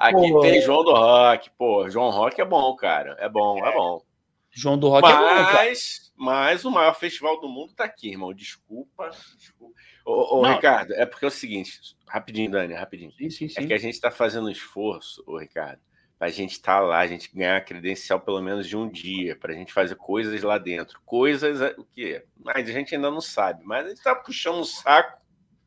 [0.00, 3.16] Aqui pô, tem João do Rock, pô, João Rock é bom, cara.
[3.20, 4.02] É bom, é bom.
[4.50, 5.52] João do Rock mas, é bom.
[5.52, 8.34] Mas, mas o maior festival do mundo tá aqui, irmão.
[8.34, 9.10] Desculpa.
[9.38, 9.74] desculpa.
[10.04, 11.78] Ô, ô Ricardo, é porque é o seguinte,
[12.08, 13.12] rapidinho, Dani, rapidinho.
[13.12, 13.62] Sim, sim, sim.
[13.62, 15.80] É que a gente tá fazendo um esforço, ô Ricardo
[16.26, 19.34] a gente estar tá lá, a gente ganhar a credencial pelo menos de um dia,
[19.34, 21.00] para a gente fazer coisas lá dentro.
[21.04, 22.24] Coisas, é, o quê?
[22.44, 25.20] Mas a gente ainda não sabe, mas a gente está puxando o saco,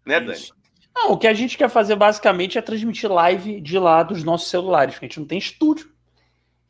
[0.05, 0.49] né, Dani?
[0.95, 4.49] Não, o que a gente quer fazer basicamente é transmitir live de lá dos nossos
[4.49, 5.91] celulares, porque a gente não tem estúdio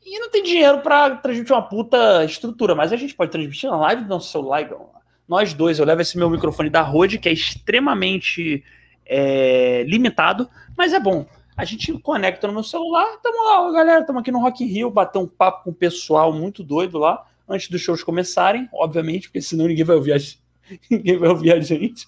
[0.04, 3.78] e não tem dinheiro para transmitir uma puta estrutura, mas a gente pode transmitir na
[3.78, 4.96] live do nosso celular, igual.
[5.28, 8.64] Nós dois, eu levo esse meu microfone da Rode, que é extremamente
[9.06, 11.28] é, limitado, mas é bom.
[11.58, 14.92] A gente conecta no meu celular, tamo lá, galera, estamos aqui no Rock in Rio,
[14.92, 19.42] bater um papo com o pessoal muito doido lá, antes dos shows começarem, obviamente, porque
[19.42, 20.18] senão ninguém vai ouvir a,
[20.92, 22.08] ninguém vai ouvir a gente.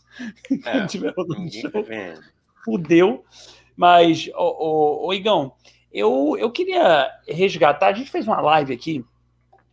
[0.66, 1.72] É, tiver show.
[2.66, 3.24] Fudeu.
[3.76, 5.54] Mas, ô, ô, ô, Igão,
[5.94, 9.06] eu, eu queria resgatar, a gente fez uma live aqui,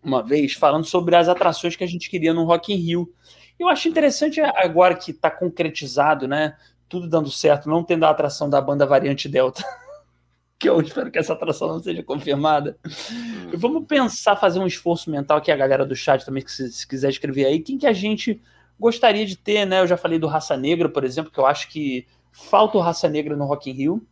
[0.01, 3.13] uma vez, falando sobre as atrações que a gente queria no Rock in Rio.
[3.59, 6.57] Eu acho interessante agora que está concretizado, né?
[6.95, 9.65] Tudo dando certo, não tendo a atração da banda Variante Delta,
[10.57, 12.79] que eu espero que essa atração não seja confirmada.
[12.87, 13.51] Hum.
[13.55, 16.87] Vamos pensar, fazer um esforço mental aqui, a galera do chat também, que se, se,
[16.87, 18.41] quiser escrever aí, quem que a gente
[18.79, 19.81] gostaria de ter, né?
[19.81, 23.09] Eu já falei do Raça Negra, por exemplo, que eu acho que falta o Raça
[23.09, 24.07] Negra no Rock in Rio.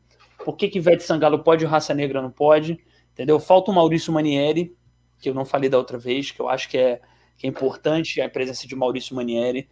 [0.45, 2.81] Por que que Ivete Sangalo pode e o Raça Negra não pode?
[3.13, 3.39] Entendeu?
[3.39, 4.77] Falta o Maurício Manieri,
[5.21, 7.01] que eu não falei da outra vez, que eu acho que é,
[7.39, 9.69] que é importante a presença de Maurício Manieri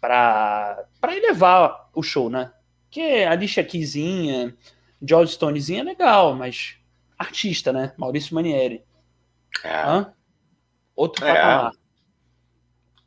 [0.00, 2.52] para elevar o show, né?
[2.90, 4.56] Que a Alicia Keyzinha,
[5.02, 6.76] George Stonezinha é legal, mas
[7.18, 7.92] artista, né?
[7.96, 8.82] Maurício Manieri.
[9.64, 9.82] É.
[9.82, 10.12] Hã?
[10.94, 11.34] Outro é.
[11.34, 11.72] patamar.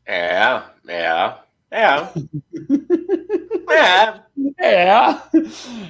[0.05, 1.35] É, é,
[1.71, 1.95] é.
[3.71, 4.21] É.
[4.57, 4.89] É.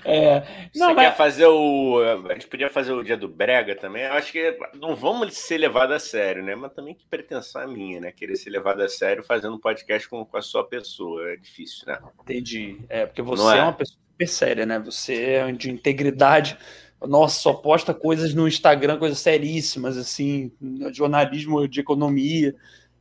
[0.05, 0.69] é.
[0.75, 1.07] Não, Você mas...
[1.07, 1.99] quer fazer o.
[2.29, 4.03] A gente podia fazer o dia do Brega também.
[4.03, 6.55] Eu acho que não vamos ser levado a sério, né?
[6.55, 8.11] Mas também que pretensão a minha, né?
[8.11, 11.31] Querer ser levado a sério fazendo um podcast com, com a sua pessoa.
[11.31, 11.99] É difícil, né?
[12.21, 12.79] Entendi.
[12.89, 13.59] É, porque você é?
[13.59, 14.79] é uma pessoa super séria, né?
[14.79, 16.57] Você é de integridade.
[17.01, 20.51] Nossa, só posta coisas no Instagram, coisas seríssimas, assim,
[20.93, 22.55] jornalismo de economia,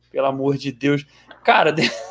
[0.09, 1.05] pelo amor de Deus.
[1.43, 1.71] Cara,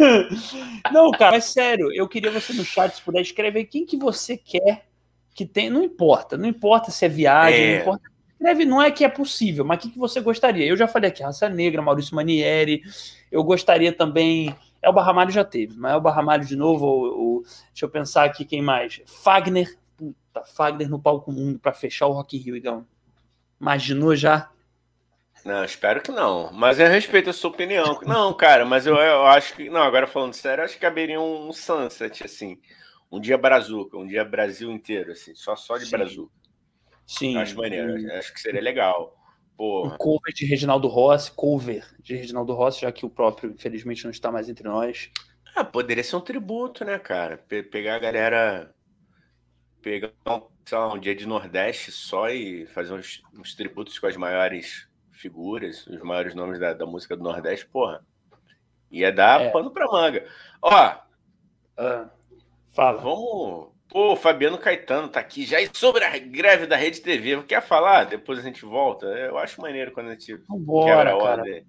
[0.92, 4.36] não, cara, mas sério, eu queria você no chat, se puder escrever quem que você
[4.36, 4.86] quer
[5.34, 5.70] que tem.
[5.70, 7.74] Não importa, não importa se é viagem, é.
[7.74, 8.10] não importa.
[8.32, 10.66] Escreve, não é que é possível, mas o que, que você gostaria?
[10.66, 12.82] Eu já falei aqui, Raça Negra, Maurício Manieri.
[13.30, 14.54] Eu gostaria também.
[14.82, 17.44] É o Barramalho já teve, mas é o Barramalho de novo.
[17.68, 19.02] Deixa eu pensar aqui quem mais.
[19.04, 19.78] Fagner.
[19.94, 22.86] Puta, Fagner no palco mundo para fechar o Rock in Rio, Igão.
[23.60, 24.48] Imaginou já?
[25.44, 26.52] Não, espero que não.
[26.52, 28.00] Mas eu respeito a sua opinião.
[28.04, 29.70] Não, cara, mas eu, eu acho que.
[29.70, 32.60] Não, agora falando sério, eu acho que caberia um, sunset, assim.
[33.10, 35.90] Um dia brazuca, um dia Brasil inteiro, assim, só, só de Sim.
[35.90, 36.32] brazuca.
[37.06, 37.34] Sim.
[37.34, 39.16] Eu acho maneiro, acho que seria legal.
[39.56, 39.94] Porra.
[39.94, 44.10] Um cover de Reginaldo Rossi, cover de Reginaldo Rossi, já que o próprio, infelizmente, não
[44.10, 45.10] está mais entre nós.
[45.54, 47.36] Ah, poderia ser um tributo, né, cara?
[47.36, 48.74] Pe pegar a galera.
[49.82, 54.89] Pegar um, um dia de Nordeste só e fazer uns, uns tributos com as maiores
[55.20, 58.04] figuras, os maiores nomes da, da música do Nordeste, porra.
[58.90, 59.50] Ia dar é.
[59.50, 60.26] pano pra manga.
[60.60, 60.98] Ó.
[61.76, 62.10] Ah,
[62.70, 63.00] fala.
[63.00, 63.70] Vamos.
[63.88, 65.60] Pô, Fabiano Caetano tá aqui já.
[65.60, 68.04] E sobre a greve da Rede TV, quer falar?
[68.04, 69.06] Depois a gente volta.
[69.06, 71.66] Eu acho maneiro quando a gente Vambora, quebra a ordem.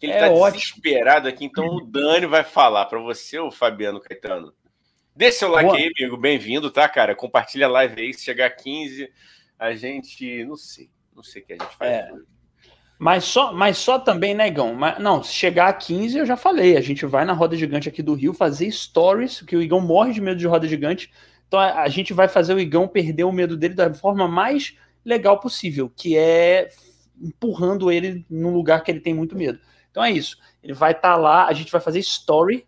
[0.00, 0.60] Ele é tá ótimo.
[0.60, 4.52] desesperado aqui, então o Dani vai falar para você, o Fabiano Caetano.
[5.16, 5.78] Deixa seu like Boa.
[5.78, 6.16] aí, amigo.
[6.16, 7.14] Bem-vindo, tá, cara?
[7.14, 8.12] Compartilha a live aí.
[8.12, 9.10] Se chegar a 15,
[9.58, 10.44] a gente.
[10.44, 10.90] Não sei.
[11.14, 11.90] Não sei o que a gente faz.
[11.90, 12.10] É.
[12.98, 14.74] Mas só, mas só também, negão.
[14.74, 16.76] Mas, não, se chegar a 15, eu já falei.
[16.76, 20.12] A gente vai na roda gigante aqui do Rio fazer stories, que o Igão morre
[20.12, 21.10] de medo de roda gigante.
[21.48, 24.76] Então a, a gente vai fazer o Igão perder o medo dele da forma mais
[25.04, 26.68] legal possível, que é
[27.20, 29.58] empurrando ele num lugar que ele tem muito medo.
[29.90, 30.38] Então é isso.
[30.62, 32.66] Ele vai estar tá lá, a gente vai fazer story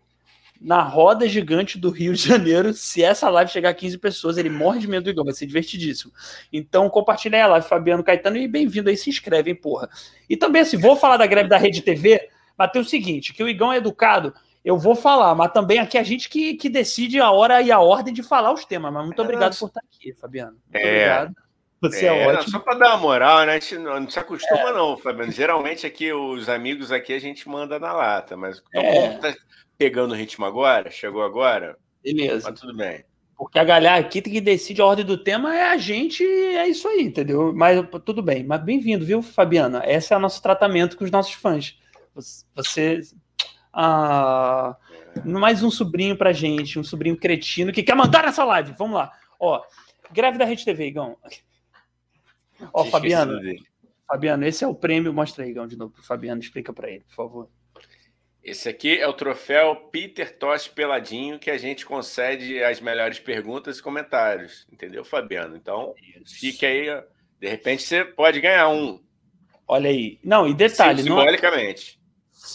[0.61, 2.73] na roda gigante do Rio de Janeiro.
[2.73, 5.45] Se essa live chegar a 15 pessoas, ele morre de medo do Igão, vai ser
[5.45, 6.11] divertidíssimo.
[6.51, 9.89] Então compartilha aí a live, Fabiano Caetano, e bem-vindo aí, se inscreve, hein, porra.
[10.29, 13.43] E também, assim, vou falar da greve da Rede TV, mas tem o seguinte, que
[13.43, 14.33] o Igão é educado,
[14.67, 17.79] eu vou falar, mas também aqui a gente que, que decide a hora e a
[17.79, 18.91] ordem de falar os temas.
[18.91, 20.57] Mas muito obrigado por estar aqui, Fabiano.
[20.71, 20.89] Muito é.
[20.89, 21.35] obrigado.
[21.79, 22.51] Você é, é ótimo.
[22.51, 23.53] Só para dar uma moral, né?
[23.53, 24.73] A gente não, não se acostuma, é.
[24.73, 25.31] não, Fabiano.
[25.31, 29.35] Geralmente aqui, os amigos aqui, a gente manda na lata, mas é.
[29.77, 31.77] Tá pegando o ritmo agora, chegou agora.
[32.03, 32.49] Beleza.
[32.49, 33.03] Mas tudo bem.
[33.37, 36.87] Porque a galera aqui que decide a ordem do tema é a gente, é isso
[36.87, 37.53] aí, entendeu?
[37.53, 38.43] Mas tudo bem.
[38.43, 39.83] Mas bem-vindo, viu, Fabiana?
[39.85, 41.79] Esse é o nosso tratamento com os nossos fãs.
[42.55, 43.01] Você.
[43.71, 44.75] Ah,
[45.23, 48.73] mais um sobrinho pra gente, um sobrinho cretino que quer mandar nessa live.
[48.75, 49.11] Vamos lá.
[49.39, 49.61] Ó,
[50.11, 51.15] greve da Rede TV, Igão.
[52.73, 53.39] Ó, Fabiano.
[54.07, 55.13] Fabiano, esse é o prêmio.
[55.13, 56.41] Mostra aí, Igão, de novo pro Fabiano.
[56.41, 57.49] Explica para ele, por favor.
[58.47, 63.77] Esse aqui é o troféu Peter Tosh Peladinho que a gente concede as melhores perguntas
[63.77, 64.65] e comentários.
[64.71, 65.57] Entendeu, Fabiano?
[65.57, 66.39] Então, Isso.
[66.39, 66.85] fique aí.
[67.41, 69.01] De repente você pode ganhar um.
[69.67, 70.17] Olha aí.
[70.23, 70.99] Não, e detalhe.
[70.99, 71.99] Sim, simbolicamente.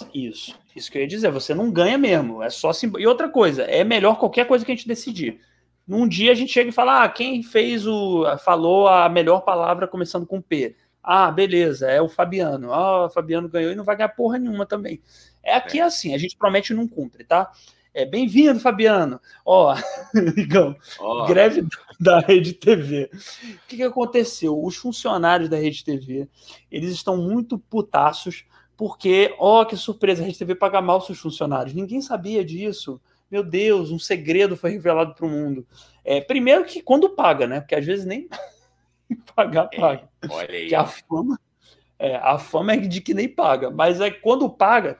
[0.00, 0.08] Não...
[0.14, 0.58] Isso.
[0.74, 1.30] Isso que eu ia dizer.
[1.30, 2.42] Você não ganha mesmo.
[2.42, 2.90] É só sim.
[2.98, 5.40] E outra coisa, é melhor qualquer coisa que a gente decidir.
[5.86, 8.24] Num dia a gente chega e fala: ah, quem fez o.
[8.38, 10.74] falou a melhor palavra começando com P.
[11.02, 12.72] Ah, beleza, é o Fabiano.
[12.72, 15.00] Ah, o Fabiano ganhou e não vai ganhar porra nenhuma também.
[15.42, 15.82] É aqui é.
[15.82, 17.50] assim, a gente promete e não cumpre, tá?
[17.92, 19.20] É, Bem-vindo, Fabiano.
[19.44, 19.74] Ó,
[20.36, 21.26] Igão, oh.
[21.26, 21.66] greve
[21.98, 23.10] da Rede TV.
[23.12, 24.62] O que, que aconteceu?
[24.62, 26.28] Os funcionários da Rede TV,
[26.70, 28.44] eles estão muito putaços,
[28.76, 31.74] porque, ó, que surpresa, a Rede TV paga mal seus funcionários.
[31.74, 33.00] Ninguém sabia disso
[33.32, 35.66] meu Deus, um segredo foi revelado para o mundo.
[36.04, 37.60] É, primeiro que quando paga, né?
[37.60, 38.28] Porque às vezes nem
[39.14, 40.08] pagar é, paga.
[40.22, 40.68] É, olha aí.
[40.68, 41.40] Que a fama,
[41.98, 44.98] é, a fama é de que nem paga, mas é quando paga,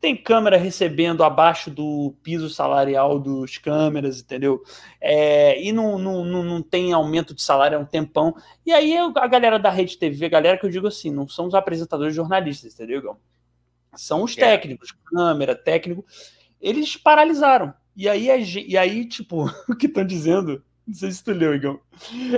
[0.00, 4.62] tem câmera recebendo abaixo do piso salarial dos câmeras, entendeu?
[5.00, 8.34] É, e não, não, não, não, tem aumento de salário há um tempão.
[8.64, 11.46] E aí a galera da Rede TV, a galera que eu digo assim, não são
[11.46, 13.16] os apresentadores jornalistas, entendeu,
[13.96, 14.40] São os é.
[14.40, 16.04] técnicos, câmera, técnico
[16.60, 17.72] eles paralisaram.
[17.96, 18.28] E aí,
[18.66, 21.78] e aí tipo, o que estão dizendo, não sei se tu leu, Igão,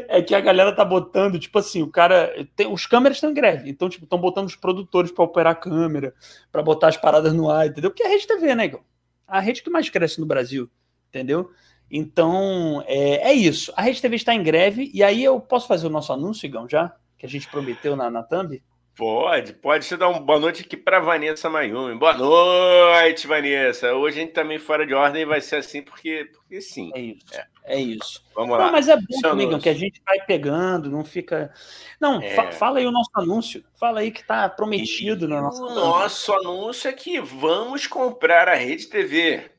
[0.09, 2.35] é que a galera tá botando, tipo assim, o cara.
[2.57, 5.57] Tem, os câmeras estão em greve, então, tipo, estão botando os produtores para operar a
[5.57, 6.13] câmera,
[6.51, 7.91] para botar as paradas no ar, entendeu?
[7.91, 8.81] Porque é a rede TV, né, Igão?
[9.25, 10.69] A rede que mais cresce no Brasil,
[11.09, 11.53] entendeu?
[11.89, 13.73] Então, é, é isso.
[13.77, 16.69] A Rede TV está em greve, e aí eu posso fazer o nosso anúncio, Igão,
[16.69, 16.95] já?
[17.17, 18.61] Que a gente prometeu na, na Thumb?
[18.97, 19.81] Pode, pode.
[19.81, 21.99] Deixa eu dar uma boa noite aqui para Vanessa Mayumi.
[21.99, 23.95] Boa noite, Vanessa.
[23.95, 26.91] Hoje a gente também tá fora de ordem vai ser assim porque, porque sim.
[26.95, 27.35] É isso.
[27.35, 28.21] É, é isso.
[28.35, 28.73] Vamos não, lá.
[28.73, 31.53] Mas é bom, amigo, que a gente vai pegando, não fica.
[32.01, 32.31] Não, é.
[32.35, 33.65] fa fala aí o nosso anúncio.
[33.77, 35.65] Fala aí que tá prometido e no nosso.
[35.65, 39.51] O nosso anúncio é que vamos comprar a Rede TV.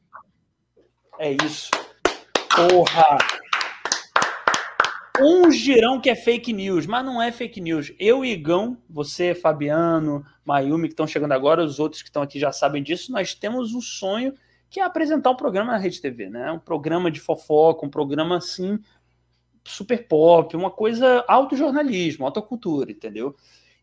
[1.18, 1.72] É isso.
[2.54, 3.18] Porra!
[5.22, 7.94] Uns dirão que é fake news, mas não é fake news.
[7.98, 12.40] Eu e Igão, você, Fabiano, Mayumi, que estão chegando agora, os outros que estão aqui
[12.40, 14.34] já sabem disso, nós temos um sonho
[14.72, 16.52] que é apresentar um programa na Rede TV, né?
[16.52, 18.80] Um programa de fofoca, um programa assim,
[19.64, 23.36] super pop, uma coisa alto jornalismo, alta cultura, entendeu?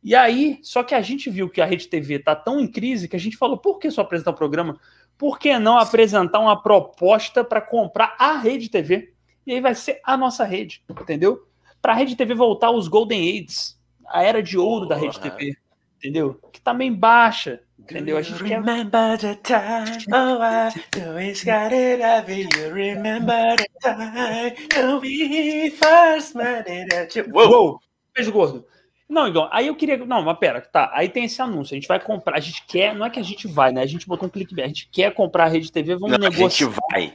[0.03, 3.07] E aí, só que a gente viu que a Rede TV tá tão em crise
[3.07, 4.81] que a gente falou, por que só apresentar o um programa?
[5.17, 9.13] Por que não apresentar uma proposta para comprar a Rede TV?
[9.49, 11.49] e aí vai ser a nossa rede, entendeu?
[11.81, 15.57] Para a Rede TV voltar aos Golden Aids, a era de ouro da Rede TV.
[15.97, 16.39] entendeu?
[16.53, 18.17] Que tá bem baixa, entendeu?
[18.17, 18.61] A gente quer...
[18.61, 20.71] Remember the time, oh I
[21.07, 27.31] always got it, I you remember the time we first met it.
[27.33, 27.51] Uou!
[27.51, 27.81] Uou!
[28.15, 28.67] Beijo gordo.
[29.09, 29.97] Não, Igor, aí eu queria.
[29.97, 30.91] Não, mas pera, tá.
[30.93, 31.75] Aí tem esse anúncio.
[31.75, 32.37] A gente vai comprar.
[32.37, 32.95] A gente quer.
[32.95, 33.81] Não é que a gente vai, né?
[33.81, 34.67] A gente botou um clique bem.
[34.67, 36.69] A gente quer comprar a Rede TV, vamos não, negociar.
[36.69, 37.15] A gente vai.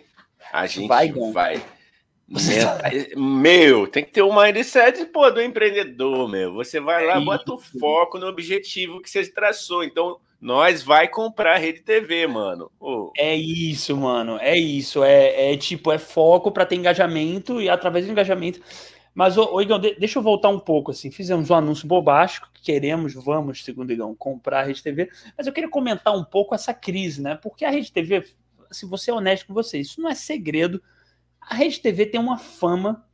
[0.51, 1.11] A gente vai.
[1.32, 1.63] vai.
[3.15, 6.53] Meu, tem que ter uma mindset, pô, do empreendedor, meu.
[6.53, 9.84] Você vai lá, é bota o foco no objetivo que você traçou.
[9.84, 12.72] Então, nós vai comprar Rede TV, mano.
[12.80, 13.12] Oh.
[13.18, 14.38] É isso, mano.
[14.39, 15.04] É isso.
[15.04, 18.60] É, é tipo, é foco para ter engajamento e através do engajamento
[19.14, 22.50] mas, ô, ô Igão, de, deixa eu voltar um pouco, assim, fizemos um anúncio bobástico,
[22.52, 26.24] que queremos, vamos, segundo o Igão, comprar a Rede TV, mas eu queria comentar um
[26.24, 27.36] pouco essa crise, né?
[27.36, 28.26] Porque a Rede TV,
[28.72, 30.82] se você é honesto com você, isso não é segredo,
[31.39, 33.06] a Rede TV tem uma fama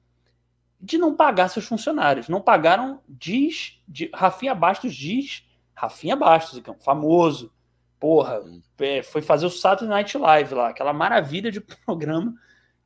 [0.79, 2.29] de não pagar seus funcionários.
[2.29, 5.43] Não pagaram, diz, de, Rafinha Bastos diz,
[5.79, 7.53] Rafinha Bastos, Igão, famoso,
[7.97, 8.61] porra, hum.
[8.79, 12.35] é, foi fazer o Saturday Night Live lá, aquela maravilha de programa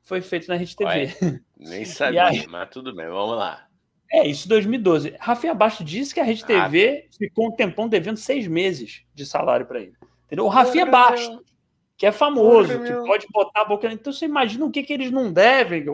[0.03, 1.41] foi feito na Rede TV.
[1.57, 3.65] Nem sabia, aí, mas tudo bem, vamos lá.
[4.11, 5.15] É, isso 2012.
[5.19, 9.25] Rafinha Bastos disse que a Rede TV ah, ficou um tempão devendo seis meses de
[9.25, 9.93] salário para ele.
[10.27, 10.45] Entendeu?
[10.45, 11.39] O Rafinha Bastos,
[11.97, 13.91] que é famoso, que pode botar a boca.
[13.91, 15.85] Então você imagina o que, que eles não devem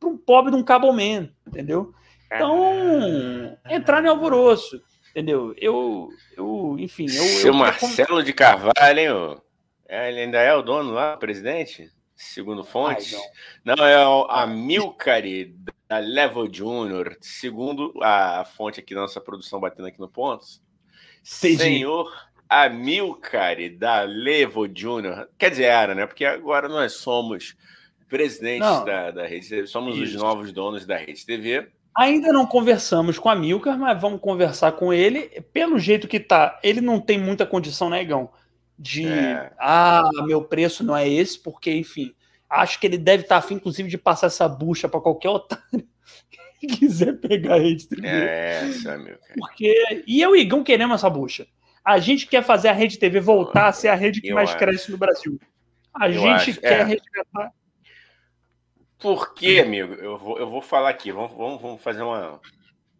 [0.00, 1.94] para um pobre de um cabomento, entendeu?
[2.34, 4.82] Então, entrar em alvoroço,
[5.12, 5.54] entendeu?
[5.58, 7.04] Eu, eu enfim.
[7.04, 9.36] Eu, Seu eu Marcelo de Carvalho, hein?
[9.88, 11.90] É, ele ainda é o dono lá, o presidente?
[12.22, 13.14] segundo fontes.
[13.14, 13.20] Ai,
[13.64, 13.74] não.
[13.76, 13.86] não.
[13.86, 15.56] é o Amilcare
[15.88, 20.62] da Level Junior, segundo a fonte aqui da nossa produção batendo aqui no pontos.
[21.38, 21.58] Entendi.
[21.58, 22.12] Senhor
[22.48, 26.06] Amilcare da Level Junior, quer dizer, era, né?
[26.06, 27.56] Porque agora nós somos
[28.08, 30.16] presidentes da, da Rede TV, somos Isso.
[30.16, 31.68] os novos donos da Rede TV.
[31.94, 35.42] Ainda não conversamos com a Milcar, mas vamos conversar com ele.
[35.52, 38.30] Pelo jeito que tá, ele não tem muita condição, né, Igão?
[38.82, 39.52] de é.
[39.58, 42.12] ah, meu preço não é esse, porque, enfim,
[42.50, 45.62] acho que ele deve estar afim, inclusive, de passar essa bucha para qualquer otário
[46.58, 48.06] que quiser pegar a rede TV.
[48.06, 49.34] É, essa, meu cara.
[49.38, 50.02] Porque.
[50.06, 51.46] E eu e Igão queremos essa bucha.
[51.84, 54.58] A gente quer fazer a rede TV voltar a ser a rede que mais acho.
[54.58, 55.38] cresce no Brasil.
[55.94, 56.60] A eu gente acho.
[56.60, 56.84] quer é.
[56.84, 57.52] resgatar.
[59.02, 59.94] Por quê, amigo?
[59.94, 61.10] Eu vou, eu vou falar aqui.
[61.10, 62.40] Vamos, vamos, vamos fazer uma,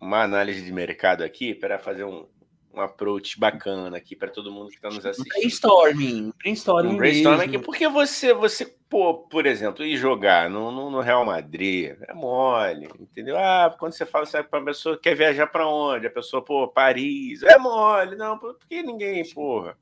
[0.00, 2.26] uma análise de mercado aqui para fazer um,
[2.74, 5.32] um approach bacana aqui para todo mundo que está nos assistindo.
[5.32, 6.94] Brainstorming, brainstorming.
[6.94, 11.24] Um brainstorming aqui, porque você, você pô, por exemplo, ir jogar no, no, no, Real
[11.24, 13.38] Madrid é mole, entendeu?
[13.38, 16.08] Ah, quando você fala para a pessoa quer viajar para onde?
[16.08, 19.78] A pessoa, pô, Paris, é mole, não, porque ninguém, porra,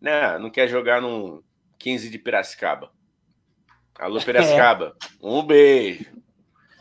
[0.00, 1.40] né, não quer jogar num
[1.78, 2.90] 15 de Piracicaba.
[3.98, 4.24] Alô, é.
[4.24, 5.26] Piracicaba, é.
[5.26, 6.06] um beijo.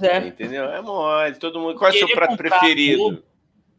[0.01, 0.18] É.
[0.28, 0.66] Entendeu?
[0.66, 1.78] É mole, todo mundo.
[1.78, 3.24] Qual é o seu prato preferido?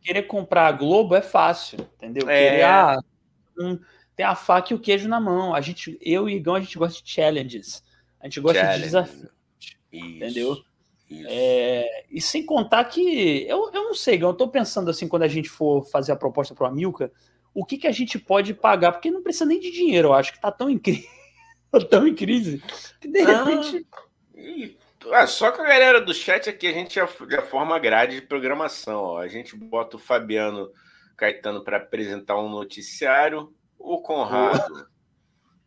[0.02, 2.28] querer comprar a Globo é fácil, entendeu?
[2.28, 2.50] É.
[2.50, 2.98] Querer, ah,
[3.58, 3.78] um,
[4.16, 5.54] tem a faca e o queijo na mão.
[5.54, 7.82] A gente, eu e o Igão, a gente gosta de challenges.
[8.20, 8.78] A gente gosta Challenge.
[8.78, 9.30] de desafios.
[9.92, 10.56] Entendeu?
[11.10, 11.28] Isso.
[11.28, 15.28] É, e sem contar que eu, eu não sei, eu tô pensando assim, quando a
[15.28, 17.12] gente for fazer a proposta para o Amilca,
[17.52, 20.32] o que, que a gente pode pagar, porque não precisa nem de dinheiro, eu acho
[20.32, 21.06] que tá tão crise,
[21.88, 22.62] tão em crise,
[23.00, 23.86] que de repente.
[25.10, 28.20] Ah, ah, só com a galera do chat aqui a gente já, já forma grade
[28.20, 29.02] de programação.
[29.02, 29.18] Ó.
[29.18, 30.70] A gente bota o Fabiano
[31.16, 33.52] Caetano para apresentar um noticiário.
[33.78, 34.86] O Conrado.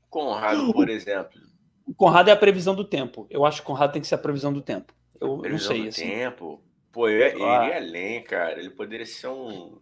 [0.09, 1.39] Conrado, por exemplo.
[1.85, 3.27] O Conrado é a previsão do tempo.
[3.29, 4.93] Eu acho que o Conrado tem que ser a previsão do tempo.
[5.19, 5.83] Eu previsão não sei.
[5.83, 6.07] Do assim.
[6.07, 6.63] tempo.
[6.91, 8.57] Pô, ele, ele é além, cara.
[8.57, 9.77] Ele poderia ser um,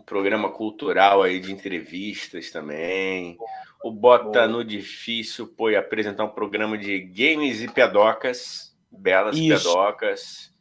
[0.00, 3.36] um programa cultural aí de entrevistas também.
[3.84, 9.68] O Bota no Difícil foi apresentar um programa de games e pedocas, belas isso.
[9.68, 10.52] pedocas,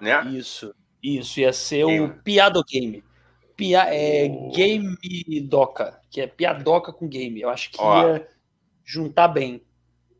[0.00, 0.26] né?
[0.28, 2.00] Isso, isso, ia ser Game.
[2.00, 3.02] o Piado Game.
[3.56, 4.28] Pia, é.
[4.52, 4.96] Game
[5.42, 7.40] Doca, que é piadoca com game.
[7.40, 8.28] Eu acho que Ó, ia
[8.84, 9.62] juntar bem.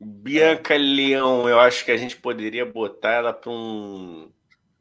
[0.00, 4.30] Bianca Leão, eu acho que a gente poderia botar ela para um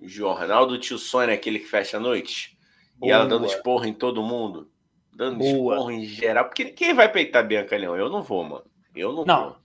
[0.03, 2.53] jornal do tio Sônia, aquele que fecha a noite.
[2.97, 3.09] Boa.
[3.09, 4.71] E ela dando esporro em todo mundo
[5.15, 5.75] dando Boa.
[5.75, 6.45] esporro em geral.
[6.45, 7.95] Porque quem vai peitar Bianca Leão?
[7.95, 8.65] Eu não vou, mano.
[8.95, 9.43] Eu não, não.
[9.43, 9.57] vou.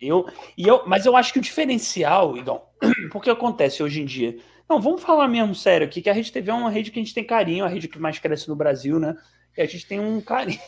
[0.00, 2.62] Eu, e eu, mas eu acho que o diferencial, Igão,
[3.10, 4.36] porque acontece hoje em dia.
[4.68, 7.02] Não, vamos falar mesmo sério aqui, que a Rede TV é uma rede que a
[7.02, 9.14] gente tem carinho, a rede que mais cresce no Brasil, né?
[9.56, 10.58] E a gente tem um carinho.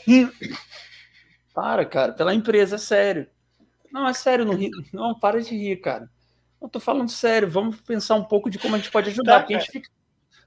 [1.52, 3.26] Para, cara, pela empresa, é sério.
[3.90, 4.70] Não, é sério, não ri.
[4.92, 6.10] Não, para de rir, cara.
[6.60, 9.40] Eu tô falando sério, vamos pensar um pouco de como a gente pode ajudar, tá,
[9.40, 9.88] porque a gente fica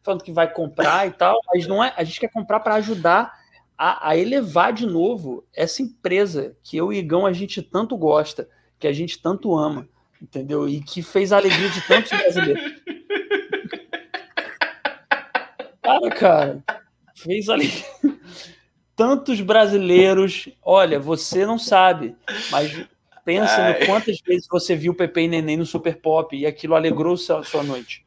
[0.03, 3.33] falando que vai comprar e tal, mas não é, a gente quer comprar para ajudar
[3.77, 8.49] a, a, elevar de novo essa empresa que eu e Igão a gente tanto gosta,
[8.77, 9.87] que a gente tanto ama,
[10.21, 10.67] entendeu?
[10.67, 12.63] E que fez a alegria de tantos brasileiros.
[15.81, 16.63] Cara, cara,
[17.15, 17.83] fez alegria.
[18.95, 20.47] tantos brasileiros.
[20.61, 22.15] Olha, você não sabe,
[22.51, 22.85] mas
[23.25, 23.79] pensa Ai.
[23.79, 27.43] no quantas vezes você viu Pepe e Neném no Super Pop e aquilo alegrou sua,
[27.43, 28.05] sua noite.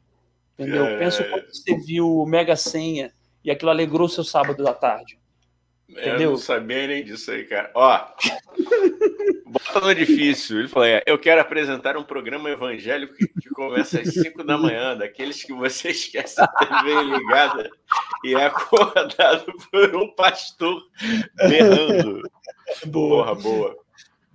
[0.59, 0.87] Entendeu?
[0.87, 0.99] É...
[0.99, 3.13] Pensa quanto você viu Mega Senha
[3.45, 5.19] e aquilo alegrou seu sábado da tarde.
[5.89, 6.21] Entendeu?
[6.21, 7.71] Eu não sabia nem disso aí, cara.
[7.75, 8.07] Ó,
[9.47, 10.61] bota no difícil.
[10.61, 14.57] Ele falou: é, eu quero apresentar um programa evangélico que, que começa às 5 da
[14.57, 17.71] manhã, daqueles que você esquece a TV ligada
[18.25, 20.83] e é acordado por um pastor
[21.37, 22.23] berrando.
[22.87, 23.27] Boa.
[23.27, 23.77] Porra, boa.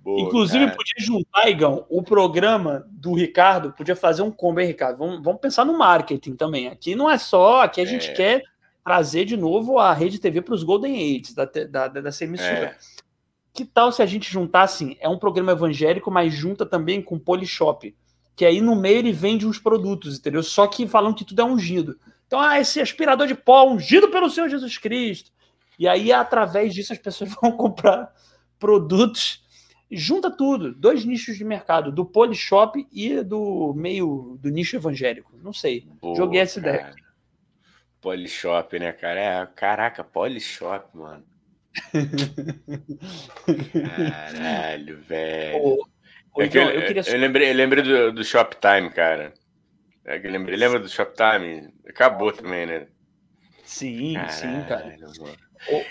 [0.02, 0.76] Boa Inclusive, cara.
[0.76, 4.98] podia juntar, Igão, o programa do Ricardo, podia fazer um combo, hein, Ricardo?
[4.98, 6.68] Vamos, vamos pensar no marketing também.
[6.68, 8.14] Aqui não é só, aqui a gente é.
[8.14, 8.42] quer
[8.84, 12.48] trazer de novo a rede TV para os Golden Age da, da, dessa emissora.
[12.48, 12.76] É.
[13.52, 14.96] Que tal se a gente juntar assim?
[15.00, 17.94] É um programa evangélico, mas junta também com Polishop.
[18.36, 20.42] Que aí no meio ele vende uns produtos, entendeu?
[20.42, 21.98] Só que falando que tudo é ungido.
[22.26, 25.32] Então, ah, esse aspirador de pó ungido pelo Senhor Jesus Cristo.
[25.78, 28.12] E aí, através disso, as pessoas vão comprar
[28.58, 29.42] produtos.
[29.90, 35.32] Junta tudo, dois nichos de mercado, do Polishop e do meio do nicho evangélico.
[35.42, 35.86] Não sei.
[36.00, 36.76] Boa, Joguei essa cara.
[36.76, 36.94] ideia.
[38.00, 39.20] Polishop, né, cara?
[39.20, 41.24] É, caraca, Polishop, mano.
[43.72, 45.58] Caralho, velho.
[45.58, 45.86] Ô,
[46.34, 47.02] ô, é John, eu, eu, queria...
[47.06, 49.32] eu, lembrei, eu lembrei do, do Shoptime, cara.
[50.04, 51.72] É que eu lembrei, lembra do Shoptime?
[51.86, 52.86] Acabou também, né?
[53.64, 54.96] Sim, Caralho, sim, cara.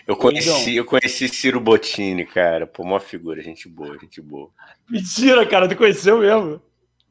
[0.05, 2.65] Eu conheci, eu conheci Ciro Bottini, cara.
[2.65, 4.49] Pô, uma figura, gente boa, gente boa.
[4.89, 6.61] Mentira, cara, tu conheceu mesmo?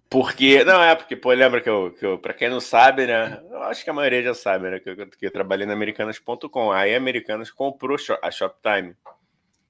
[0.08, 3.42] Porque, não, é porque, pô, lembra que eu, que eu pra quem não sabe, né?
[3.50, 4.78] Eu acho que a maioria já sabe, né?
[4.78, 6.70] Que eu, que eu trabalhei na Americanas.com.
[6.70, 8.94] Aí a Americanas comprou a Shoptime.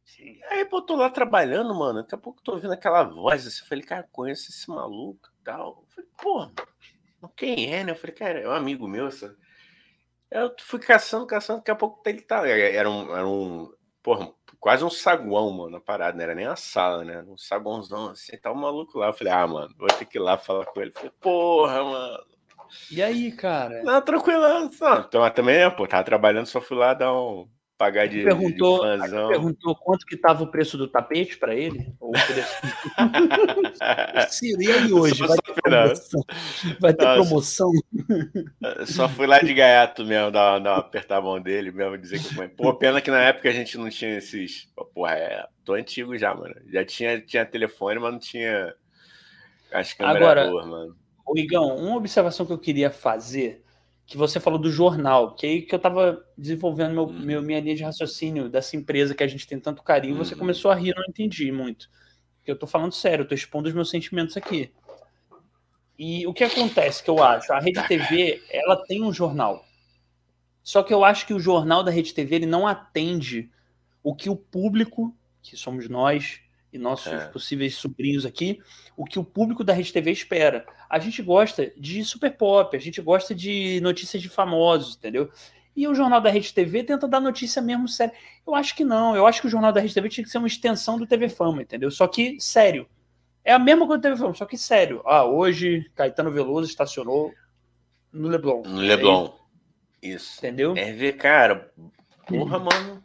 [0.04, 0.38] Sim.
[0.50, 2.02] Aí, pô, tô lá trabalhando, mano.
[2.02, 3.62] Daqui a pouco tô ouvindo aquela voz assim.
[3.62, 5.82] Eu falei, cara, conheço esse maluco e tal.
[5.82, 7.92] Eu falei, pô, quem é, né?
[7.92, 9.34] Eu falei, cara, é um amigo meu, sabe?
[10.36, 12.46] Eu fui caçando, caçando, daqui a pouco ele tá.
[12.46, 13.72] Era um, era um
[14.02, 14.30] porra,
[14.60, 17.24] quase um saguão, mano, a parada, não era nem a sala, né?
[17.26, 19.08] Um saguãozão assim, tá um maluco lá.
[19.08, 20.90] Eu falei, ah, mano, vou ter que ir lá falar com ele.
[20.90, 22.24] Eu falei, porra, mano.
[22.90, 23.82] E aí, cara?
[23.82, 24.42] Não, tranquilo.
[24.42, 24.68] Não,
[25.30, 30.06] também, pô, tava trabalhando, só fui lá dar um, pagar de, perguntou, de perguntou quanto
[30.06, 31.94] que estava o preço do tapete para ele?
[32.00, 32.56] Ou preço...
[34.60, 35.26] e aí hoje?
[35.26, 36.22] Vai ter, promoção?
[36.80, 37.70] Vai ter promoção?
[38.86, 42.48] Só fui lá de gaiato mesmo, dar, dar apertar a mão dele mesmo, dizer que
[42.48, 44.68] Pô, pena que na época a gente não tinha esses.
[44.94, 46.54] Porra, é, tô antigo já, mano.
[46.72, 48.74] Já tinha, tinha telefone, mas não tinha
[49.72, 50.96] as câmeras Agora, boas, mano.
[51.34, 53.65] Igão, uma observação que eu queria fazer
[54.06, 57.12] que você falou do jornal, que aí que eu estava desenvolvendo meu, hum.
[57.12, 60.38] meu, minha linha de raciocínio dessa empresa que a gente tem tanto carinho, você hum.
[60.38, 61.90] começou a rir, eu não entendi muito.
[62.46, 64.72] Eu estou falando sério, eu estou expondo os meus sentimentos aqui.
[65.98, 67.52] E o que acontece que eu acho?
[67.52, 69.64] A Rede TV, ela tem um jornal.
[70.62, 73.50] Só que eu acho que o jornal da Rede TV ele não atende
[74.02, 76.40] o que o público, que somos nós,
[76.76, 77.26] e nossos é.
[77.28, 78.60] possíveis sobrinhos aqui,
[78.96, 80.64] o que o público da Rede TV espera.
[80.88, 85.30] A gente gosta de super pop, a gente gosta de notícias de famosos, entendeu?
[85.74, 88.14] E o Jornal da Rede TV tenta dar notícia mesmo séria.
[88.46, 89.14] Eu acho que não.
[89.14, 91.28] Eu acho que o Jornal da Rede TV tinha que ser uma extensão do TV
[91.28, 91.90] Fama, entendeu?
[91.90, 92.88] Só que sério.
[93.44, 95.02] É a mesma coisa do TV Fama, só que sério.
[95.04, 97.32] Ah, hoje Caetano Veloso estacionou
[98.12, 98.62] no Leblon.
[98.62, 99.34] No Leblon.
[100.02, 100.16] É isso.
[100.16, 100.38] isso.
[100.38, 100.74] Entendeu?
[100.76, 101.70] É ver, cara.
[102.26, 103.02] Porra, mano.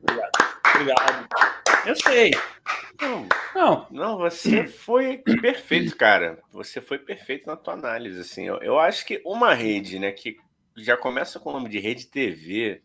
[0.00, 0.30] Obrigado.
[0.74, 1.51] Obrigado.
[1.84, 2.30] Eu sei.
[3.00, 6.38] Não, não, não, você foi perfeito, cara.
[6.52, 8.46] Você foi perfeito na tua análise, assim.
[8.46, 10.36] Eu, eu acho que uma rede, né, que
[10.76, 12.80] já começa com o nome de rede TV,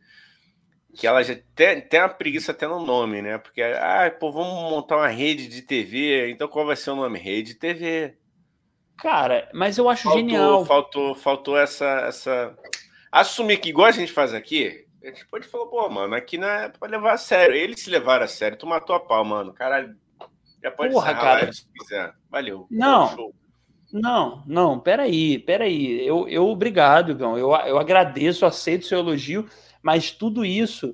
[0.95, 3.38] que ela já tem, tem uma preguiça até no nome, né?
[3.38, 7.20] Porque, ah, pô, vamos montar uma rede de TV, então qual vai ser o nome?
[7.20, 8.18] Rede TV.
[8.98, 10.66] Cara, mas eu acho faltou, genial.
[10.66, 12.58] Faltou, faltou essa, essa.
[13.12, 16.48] Assumir que, igual a gente faz aqui, a gente pode falar, pô, mano, aqui não
[16.48, 17.56] é pra levar a sério.
[17.56, 18.58] Eles se levaram a sério.
[18.58, 19.54] Tu matou a pau, mano.
[19.54, 19.95] Caralho.
[20.62, 21.54] Já pode Porra, cara.
[21.54, 22.14] se quiser.
[22.30, 22.68] Valeu.
[22.70, 23.34] Não.
[23.91, 26.06] Não, não, peraí, peraí.
[26.06, 27.38] Eu, eu obrigado, Gão.
[27.38, 29.48] Eu, eu agradeço, aceito seu elogio,
[29.82, 30.93] mas tudo isso,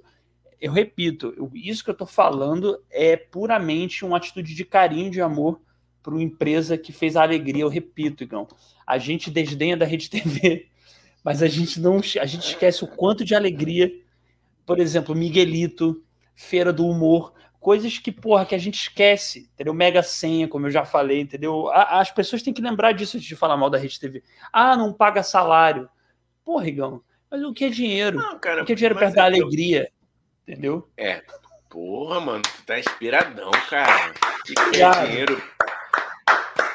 [0.61, 5.21] eu repito, eu, isso que eu tô falando é puramente uma atitude de carinho, de
[5.21, 5.59] amor
[6.03, 7.63] para uma empresa que fez a alegria.
[7.63, 8.47] Eu repito, Gão.
[8.85, 10.67] A gente desdenha da Rede TV,
[11.23, 14.03] mas a gente não, a gente esquece o quanto de alegria
[14.65, 16.03] por exemplo, Miguelito,
[16.35, 19.73] Feira do Humor, coisas que, porra, que a gente esquece, entendeu?
[19.73, 21.69] Mega Senha, como eu já falei, entendeu?
[21.71, 24.23] As pessoas têm que lembrar disso antes de falar mal da Rede TV.
[24.51, 25.89] Ah, não paga salário.
[26.43, 28.17] Porra, Rigão, mas o que é dinheiro?
[28.17, 29.89] Não, cara, o que é dinheiro perto é da alegria?
[30.47, 30.89] Entendeu?
[30.97, 31.21] É.
[31.69, 34.13] Porra, mano, tu tá inspiradão, cara.
[34.39, 35.41] O que, que é dinheiro?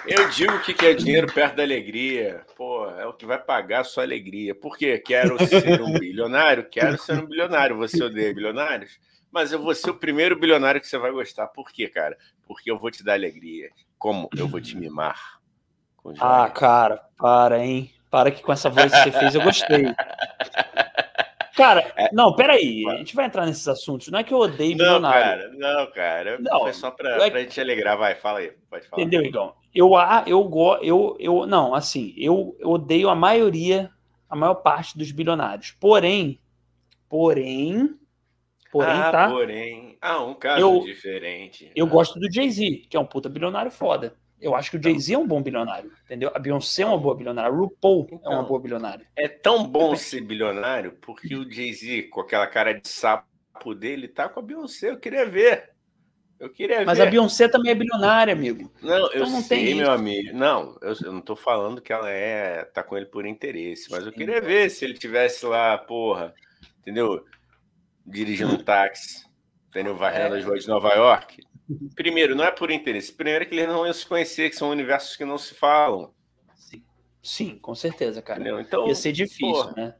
[0.09, 2.42] Eu digo que, que é dinheiro perto da alegria.
[2.56, 4.54] Pô, é o que vai pagar a sua alegria.
[4.54, 4.98] Por quê?
[4.98, 6.64] Quero ser um bilionário?
[6.68, 7.76] Quero ser um bilionário.
[7.76, 8.98] Você odeia bilionários?
[9.30, 11.46] Mas eu vou ser o primeiro bilionário que você vai gostar.
[11.48, 12.16] Por quê, cara?
[12.46, 13.68] Porque eu vou te dar alegria.
[13.98, 15.38] Como eu vou te mimar.
[16.18, 17.92] Ah, cara, para, hein?
[18.11, 19.94] Para que com essa voz que você fez eu gostei.
[21.54, 22.88] Cara, é, não, peraí.
[22.88, 24.09] A gente vai entrar nesses assuntos.
[24.09, 25.42] Não é que eu odeio não, bilionário.
[25.42, 26.38] Cara, não, cara.
[26.38, 27.30] Não, foi só pra, é...
[27.30, 27.98] pra gente alegrar.
[27.98, 28.52] Vai, fala aí.
[28.70, 29.02] Pode falar.
[29.02, 29.52] Entendeu, Igão?
[29.74, 29.90] Eu,
[30.26, 30.50] eu,
[30.82, 33.90] eu, eu, não, assim, eu, eu odeio a maioria,
[34.28, 35.72] a maior parte dos bilionários.
[35.72, 36.40] Porém,
[37.08, 37.94] porém,
[38.72, 39.28] porém, ah, tá?
[39.30, 41.70] Porém, ah, um caso eu, diferente.
[41.74, 44.16] Eu gosto do Jay-Z, que é um puta bilionário foda.
[44.40, 46.30] Eu acho que o Jay-Z é um bom bilionário, entendeu?
[46.32, 49.06] A Beyoncé é uma boa bilionária, o RuPaul então, é uma então, boa bilionária.
[49.16, 54.28] É tão bom ser bilionário porque o Jay-Z, com aquela cara de sapo dele, tá
[54.28, 54.90] com a Beyoncé.
[54.90, 55.70] Eu queria ver.
[56.39, 57.09] Eu queria Mas ver.
[57.09, 58.70] a Beyoncé também é bilionária, amigo.
[58.80, 59.91] Não, então eu não sei, meu isso.
[59.91, 60.36] amigo.
[60.36, 64.07] Não, eu, eu, não tô falando que ela é tá com ele por interesse, mas
[64.07, 66.32] eu queria ver se ele tivesse lá, porra,
[66.78, 67.24] entendeu?
[68.07, 69.26] Dirigindo um táxi,
[69.68, 69.97] entendeu?
[69.97, 70.39] Varrendo é.
[70.39, 71.43] as ruas de Nova York.
[71.97, 73.12] Primeiro, não é por interesse.
[73.12, 76.14] Primeiro é que eles não iam se conhecer, que são universos que não se falam.
[76.55, 76.84] Sim,
[77.20, 78.41] Sim com certeza, cara.
[78.41, 78.61] Entendeu?
[78.61, 79.95] Então, Ia ser difícil, porra, né?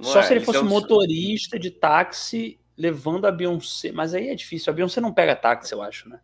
[0.00, 0.68] Só é, se ele fosse é um...
[0.68, 3.92] motorista de táxi levando a Beyoncé.
[3.92, 4.72] Mas aí é difícil.
[4.72, 6.20] A Beyoncé não pega táxi, eu acho, né?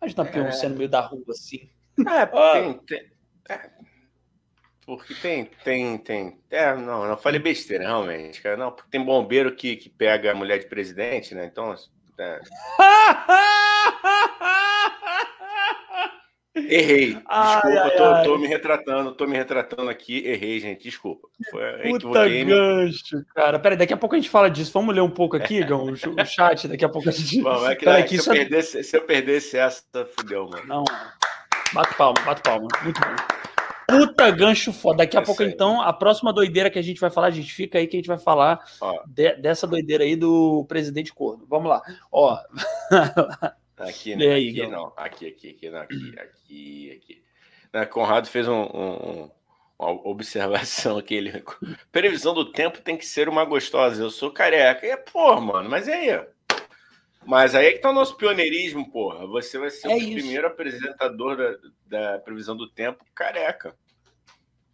[0.00, 0.30] Imagina a é.
[0.30, 0.68] Beyoncé é...
[0.68, 1.68] no meio da rua assim.
[2.06, 3.12] É, tem, tem,
[3.48, 3.70] é,
[4.88, 6.40] porque tem, tem, tem.
[6.50, 8.56] É, não, não falei besteira, realmente, cara.
[8.56, 11.44] Não, porque tem bombeiro que, que pega a mulher de presidente, né?
[11.44, 11.74] Então,
[12.18, 12.40] é.
[16.68, 17.14] Errei.
[17.14, 18.24] Desculpa, ai, tô, ai.
[18.24, 20.26] tô, me retratando, tô me retratando aqui.
[20.26, 20.82] Errei, gente.
[20.82, 21.28] Desculpa.
[21.50, 23.58] Foi, Puta gancho, cara.
[23.58, 24.72] Peraí, daqui a pouco a gente fala disso.
[24.72, 26.68] Vamos ler um pouco aqui, Gão, o, chat.
[26.68, 27.42] Daqui a pouco a gente.
[27.42, 28.36] Bom, é que, Peraí, se, eu é...
[28.38, 29.82] perdesse, se eu perdesse essa,
[30.16, 30.66] fudeu, mano.
[30.66, 30.84] Não,
[31.72, 32.68] bate palma, bate palma.
[32.82, 33.38] Muito bom.
[33.88, 34.98] Puta gancho foda.
[34.98, 35.48] Daqui a é pouco, aí.
[35.48, 37.98] então, a próxima doideira que a gente vai falar, a gente fica aí que a
[37.98, 38.60] gente vai falar
[39.06, 41.46] de, dessa doideira aí do presidente Corno.
[41.48, 41.82] Vamos lá.
[42.12, 42.38] Ó.
[43.78, 44.34] Aqui, né?
[44.34, 44.92] Aí, aqui não.
[44.96, 47.24] Aqui, aqui, aqui, não, aqui, aqui, aqui.
[47.72, 49.30] Né, Conrado fez um, um,
[49.78, 51.14] uma observação aqui.
[51.14, 51.44] Ele...
[51.92, 54.02] Previsão do tempo tem que ser uma gostosa.
[54.02, 54.86] Eu sou careca.
[54.86, 56.08] E é, porra, mano, mas aí.
[57.24, 59.26] Mas aí é que tá o nosso pioneirismo, porra.
[59.26, 60.12] Você vai ser é o isso.
[60.12, 63.76] primeiro apresentador da, da, previsão do tempo careca.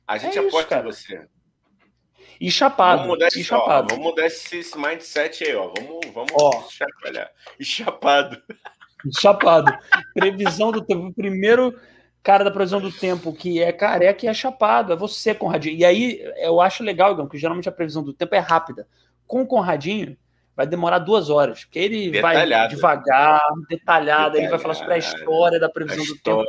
[0.06, 1.26] A gente é aposta em você.
[2.40, 3.02] E chapado.
[3.02, 3.86] Vamos mudar, esse, e chapado.
[3.90, 5.72] Ó, vamos mudar esse, esse mindset aí, ó.
[5.76, 6.68] Vamos, vamos ó.
[6.68, 7.30] chacoalhar.
[7.58, 8.42] E chapado.
[9.20, 9.72] Chapado.
[10.14, 11.06] Previsão do tempo.
[11.06, 11.78] O primeiro
[12.22, 14.92] cara da previsão do tempo que é careca e é chapado.
[14.92, 15.76] É você, Conradinho.
[15.76, 18.86] E aí eu acho legal, Igão, que geralmente a previsão do tempo é rápida.
[19.26, 20.16] Com o Conradinho,
[20.56, 22.50] vai demorar duas horas, porque ele detalhado.
[22.50, 26.44] vai devagar, detalhado, ele vai falar sobre a história da previsão do tempo.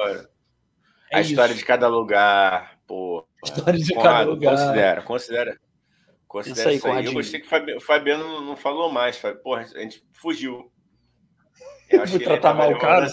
[1.11, 1.31] É a isso.
[1.31, 3.25] história de cada lugar, pô.
[3.43, 4.51] História de Conrado, cada lugar.
[4.51, 5.57] Considera, considera.
[6.27, 7.05] Considera isso aí, isso aí.
[7.05, 9.17] Eu gostei que o Fabiano não falou mais.
[9.43, 10.71] Porra, a gente fugiu.
[11.89, 13.07] Eu acho que tratar mal o cara?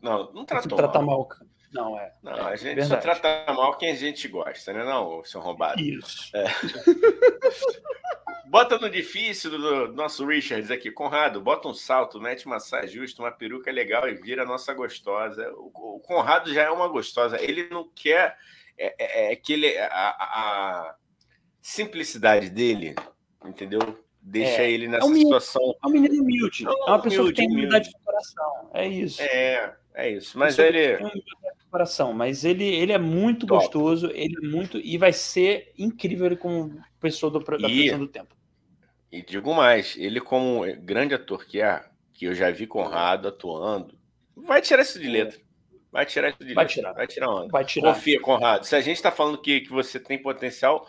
[0.00, 1.28] Não, não tratou tratar mal.
[1.72, 2.12] Não, é.
[2.22, 2.88] Não, a gente verdade.
[2.88, 4.84] só trata mal quem a gente gosta, né?
[4.84, 5.80] Não, seu roubado.
[5.80, 6.30] Isso.
[6.36, 6.44] É.
[8.46, 13.20] bota no difícil do, nosso Richards aqui, Conrado, bota um salto, mete uma saia justa,
[13.20, 15.52] uma peruca legal e vira nossa gostosa.
[15.56, 17.42] O, o Conrado já é uma gostosa.
[17.42, 18.38] Ele não quer
[18.78, 20.94] é, é, é que ele a, a,
[21.60, 22.94] simplicidade dele,
[23.44, 23.98] entendeu?
[24.24, 25.76] Deixa é, ele nessa é um situação.
[25.82, 26.66] É um menino humilde.
[26.66, 28.70] É, é uma pessoa humilde, que tem humildade de coração.
[28.72, 29.22] É isso.
[29.22, 30.38] É, é isso.
[30.38, 30.96] Mas ele.
[30.96, 33.62] Tem humildade de coração, mas ele, ele é muito Top.
[33.62, 34.78] gostoso, ele é muito.
[34.78, 38.34] E vai ser incrível ele como pessoa do, da e, do tempo.
[39.12, 43.96] E digo mais, ele, como grande ator que é, que eu já vi Conrado atuando,
[44.34, 45.38] vai tirar isso de letra.
[45.92, 46.74] Vai tirar isso de vai letra.
[46.74, 46.92] Tirar.
[46.92, 47.48] Vai tirar onda.
[47.48, 47.94] Vai tirar.
[47.94, 48.64] Confia, Conrado.
[48.64, 50.88] Se a gente está falando que, que você tem potencial,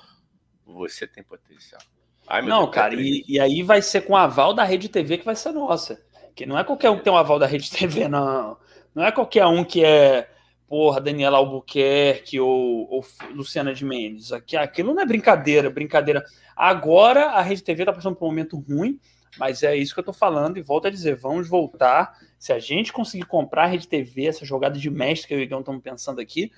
[0.66, 1.82] você tem potencial.
[2.28, 5.26] Ai, não, cara, e, e, aí vai ser com o aval da Rede TV que
[5.26, 6.02] vai ser nossa.
[6.36, 8.58] Que não é qualquer um que tem um aval da Rede TV, não.
[8.94, 10.28] Não é qualquer um que é,
[10.68, 14.32] porra, Daniela Albuquerque ou, ou Luciana de Mendes.
[14.32, 16.24] Aqui, aquilo não é brincadeira, brincadeira.
[16.56, 19.00] Agora a Rede TV tá passando por um momento ruim,
[19.38, 22.14] mas é isso que eu tô falando e volto a dizer, vamos voltar.
[22.40, 25.42] Se a gente conseguir comprar a Rede TV, essa jogada de mestre que eu e
[25.42, 26.52] o Igão estamos pensando aqui,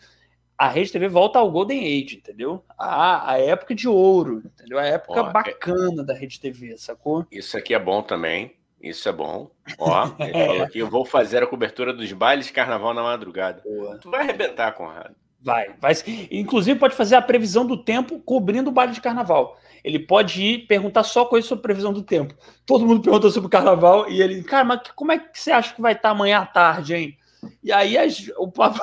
[0.57, 2.63] a Rede TV volta ao Golden Age, entendeu?
[2.77, 4.79] A, a época de ouro, entendeu?
[4.79, 6.05] A época Ó, é bacana é...
[6.05, 7.25] da Rede TV, sacou?
[7.31, 8.55] Isso aqui é bom também.
[8.81, 9.51] Isso é bom.
[9.77, 13.61] Ó, ele falou aqui, eu vou fazer a cobertura dos bailes de carnaval na madrugada.
[13.63, 13.97] Boa.
[13.99, 15.15] Tu vai arrebentar, Conrado.
[15.39, 15.93] Vai, vai.
[16.31, 19.57] Inclusive pode fazer a previsão do tempo cobrindo o baile de carnaval.
[19.83, 22.33] Ele pode ir perguntar só coisas sobre previsão do tempo.
[22.65, 25.73] Todo mundo pergunta sobre o carnaval e ele, cara, mas como é que você acha
[25.73, 27.17] que vai estar amanhã à tarde, hein?
[27.63, 28.79] E aí as, o papo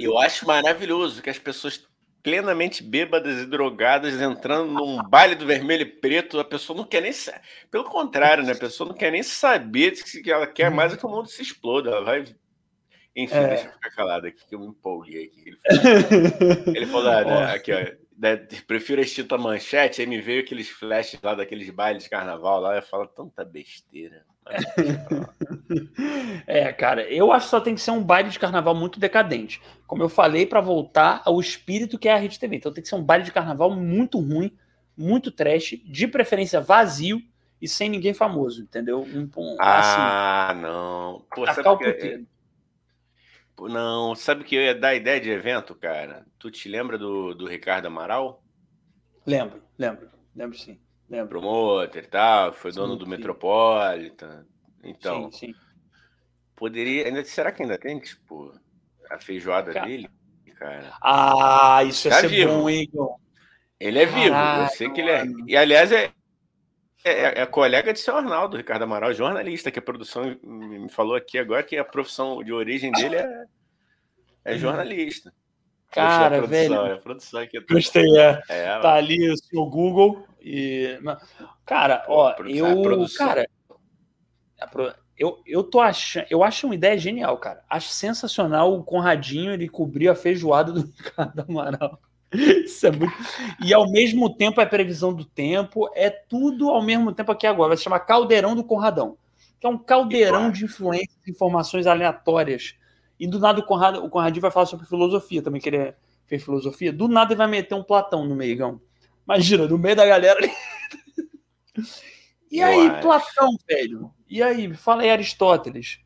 [0.00, 1.86] eu acho maravilhoso que as pessoas
[2.22, 7.00] plenamente bêbadas e drogadas entrando num baile do vermelho e preto, a pessoa não quer
[7.00, 7.12] nem
[7.70, 8.52] pelo contrário, né?
[8.52, 11.42] A pessoa não quer nem saber que ela quer mais é que o mundo se
[11.42, 12.24] exploda, ela vai
[13.18, 13.48] enfim, é.
[13.48, 15.42] deixa eu ficar calado aqui que eu me empolguei aqui.
[15.44, 17.84] Ele falou, ele falou ah, né, aqui, ó,
[18.16, 22.60] né, prefiro assistir tua manchete, aí me veio aqueles flashes lá daqueles bailes de carnaval
[22.60, 24.24] lá, eu falo tanta besteira.
[26.46, 29.60] É, cara, eu acho que só tem que ser um baile de carnaval muito decadente.
[29.86, 32.56] Como eu falei, para voltar ao espírito que é a Rede TV.
[32.56, 34.56] Então tem que ser um baile de carnaval muito ruim,
[34.96, 37.22] muito trash, de preferência vazio
[37.60, 39.02] e sem ninguém famoso, entendeu?
[39.02, 41.24] Um, um, ah, assim, não.
[41.34, 42.24] Pô, sabe que...
[43.60, 46.24] Não, sabe que eu ia dar ideia de evento, cara?
[46.38, 48.42] Tu te lembra do, do Ricardo Amaral?
[49.26, 50.78] Lembro, lembro, lembro sim.
[51.08, 51.40] Lembro.
[51.40, 53.10] Promoter e tal, foi dono sim, do sim.
[53.10, 54.46] Metropolitan.
[54.84, 55.54] Então, sim, sim.
[56.54, 57.06] poderia.
[57.06, 58.52] Ainda, será que ainda tem, tipo,
[59.10, 59.86] a feijoada cara.
[59.86, 60.08] dele,
[60.58, 60.92] cara?
[61.02, 62.52] Ah, isso tá ser vivo.
[62.52, 63.16] bom, hein, Igor?
[63.80, 65.24] Ele é vivo, eu sei que ele é.
[65.46, 66.10] E aliás, é,
[67.04, 71.38] é, é, colega de seu Arnaldo, Ricardo Amaral, jornalista, que a produção me falou aqui
[71.38, 73.44] agora que a profissão de origem dele é,
[74.44, 75.32] é jornalista.
[75.90, 76.74] Cara, velho.
[76.86, 77.58] É a produção aqui.
[77.60, 78.42] Gostei, é.
[78.48, 80.98] é tá ali o seu Google e.
[81.66, 83.06] Cara, ó, eu.
[83.16, 83.46] Cara,
[85.16, 86.26] eu, eu tô achando.
[86.30, 87.62] Eu acho uma ideia genial, cara.
[87.68, 92.00] Acho sensacional o Conradinho ele cobrir a feijoada do Ricardo Amaral.
[92.32, 93.12] Isso é muito.
[93.62, 97.68] E ao mesmo tempo é previsão do tempo, é tudo ao mesmo tempo aqui agora.
[97.68, 99.18] Vai se chamar Caldeirão do Conradão.
[99.60, 102.76] Que é um caldeirão de influências, informações aleatórias.
[103.18, 105.96] E do nada o, Conrado, o Conradinho vai falar sobre filosofia também, que ele é,
[106.26, 106.92] fez filosofia.
[106.92, 108.80] Do nada ele vai meter um Platão no meio,
[109.28, 110.40] Imagina, no meio da galera.
[112.50, 114.10] e aí, Platão, velho?
[114.28, 116.00] E aí, fala aí, Aristóteles.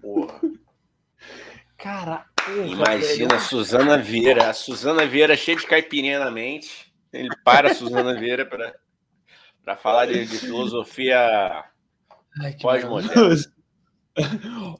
[0.00, 0.40] Porra.
[1.78, 2.26] Cara,
[2.66, 4.50] Imagina a Suzana Vieira.
[4.50, 6.92] A Suzana Vieira cheia de caipirinha na mente.
[7.12, 11.64] Ele para a Suzana Vieira para falar de, de filosofia
[12.60, 13.36] pós-moderna.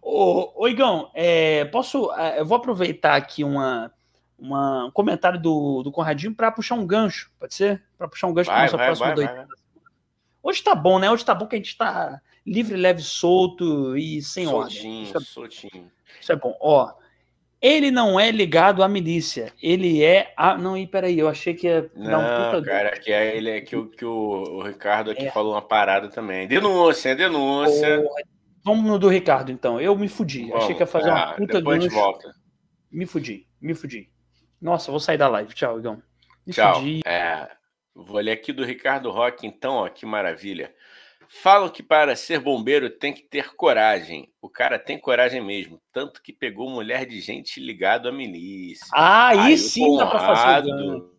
[0.02, 2.12] Ô, ô Igão, é, posso.
[2.12, 3.92] É, eu vou aproveitar aqui uma,
[4.42, 7.82] uma, um comentário do, do Conradinho para puxar um gancho, pode ser?
[7.96, 9.46] Para puxar um gancho para nossa vai, próxima
[10.42, 11.08] Hoje tá bom, né?
[11.08, 15.02] Hoje tá bom que a gente tá livre, leve, solto e sem soltinho, ordem.
[15.04, 15.92] Isso é, soltinho.
[16.20, 16.56] Isso é bom.
[16.60, 16.92] Ó,
[17.60, 19.52] ele não é ligado à milícia.
[19.62, 20.34] Ele é.
[20.36, 20.58] A...
[20.58, 22.68] Não, e peraí, eu achei que ia dar um puta.
[22.68, 25.30] Cara, que é, ele é que, o, que o, o Ricardo aqui é.
[25.30, 26.48] falou uma parada também.
[26.48, 28.04] Denúncia, denúncia.
[28.64, 29.80] Vamos no do Ricardo, então.
[29.80, 30.48] Eu me fudi.
[30.48, 31.94] Vamos, achei que ia fazer ah, uma puta depois gancho.
[31.94, 32.34] volta.
[32.90, 34.11] Me fudi, me fudi.
[34.62, 35.52] Nossa, vou sair da live.
[35.52, 36.00] Tchau, Igão.
[36.46, 36.80] Me Tchau.
[37.04, 37.50] É,
[37.92, 40.72] vou ler aqui do Ricardo Roque, então, ó, que maravilha.
[41.28, 44.30] Falam que para ser bombeiro tem que ter coragem.
[44.40, 48.86] O cara tem coragem mesmo, tanto que pegou mulher de gente ligado à milícia.
[48.92, 51.11] Ah, aí, sim Conrado, dá pra fazer.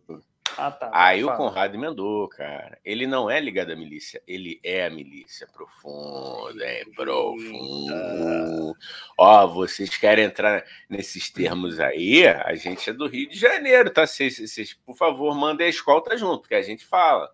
[0.56, 2.78] Ah, tá, aí o Conrado emendou, cara.
[2.84, 8.76] Ele não é ligado à milícia, ele é a milícia profunda, é profundo.
[9.18, 12.26] Ó, vocês querem entrar nesses termos aí?
[12.26, 14.06] A gente é do Rio de Janeiro, tá?
[14.06, 17.30] Vocês, vocês por favor, mandem a escolta junto, que a gente fala.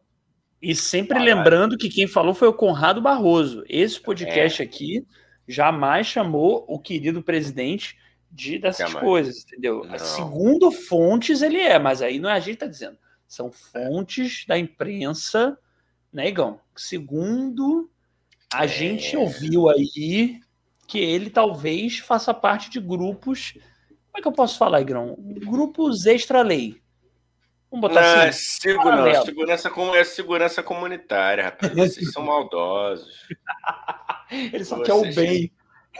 [0.63, 1.37] E sempre Caralho.
[1.37, 3.65] lembrando que quem falou foi o Conrado Barroso.
[3.69, 4.65] Esse podcast é.
[4.65, 5.07] aqui
[5.49, 7.97] jamais chamou o querido presidente
[8.31, 9.05] de dessas jamais.
[9.05, 9.85] coisas, entendeu?
[9.85, 9.99] Não.
[9.99, 12.97] Segundo fontes ele é, mas aí não é a gente tá dizendo.
[13.31, 15.57] São fontes da imprensa,
[16.13, 16.61] né, Igão?
[16.75, 17.89] Segundo
[18.53, 18.69] a é.
[18.69, 20.41] gente ouviu aí
[20.89, 23.53] que ele talvez faça parte de grupos.
[23.53, 25.17] Como é que eu posso falar, Igão?
[25.17, 26.83] Grupos extra-lei.
[27.71, 28.29] Vamos botar não, assim.
[28.29, 31.73] É segurança, segurança, é segurança comunitária, rapaz.
[31.73, 33.29] Vocês são maldosos.
[34.29, 35.53] Ele só quer o bem.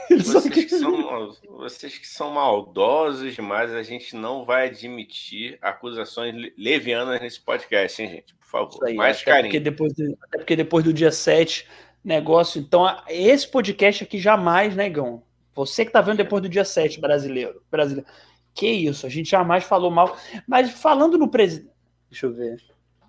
[0.09, 7.21] Vocês que, são, vocês que são maldosos demais, a gente não vai admitir acusações levianas
[7.21, 8.35] nesse podcast, hein, gente?
[8.35, 8.85] Por favor.
[8.85, 9.45] Aí, Mais até carinho.
[9.45, 11.67] Porque depois do, até porque depois do dia 7,
[12.03, 12.59] negócio.
[12.59, 15.23] Então, esse podcast aqui jamais, negão.
[15.53, 17.61] Você que tá vendo depois do dia 7, brasileiro.
[17.69, 18.07] brasileiro
[18.53, 20.17] que isso, a gente jamais falou mal.
[20.47, 21.71] Mas falando no presidente.
[22.09, 22.61] Deixa eu ver.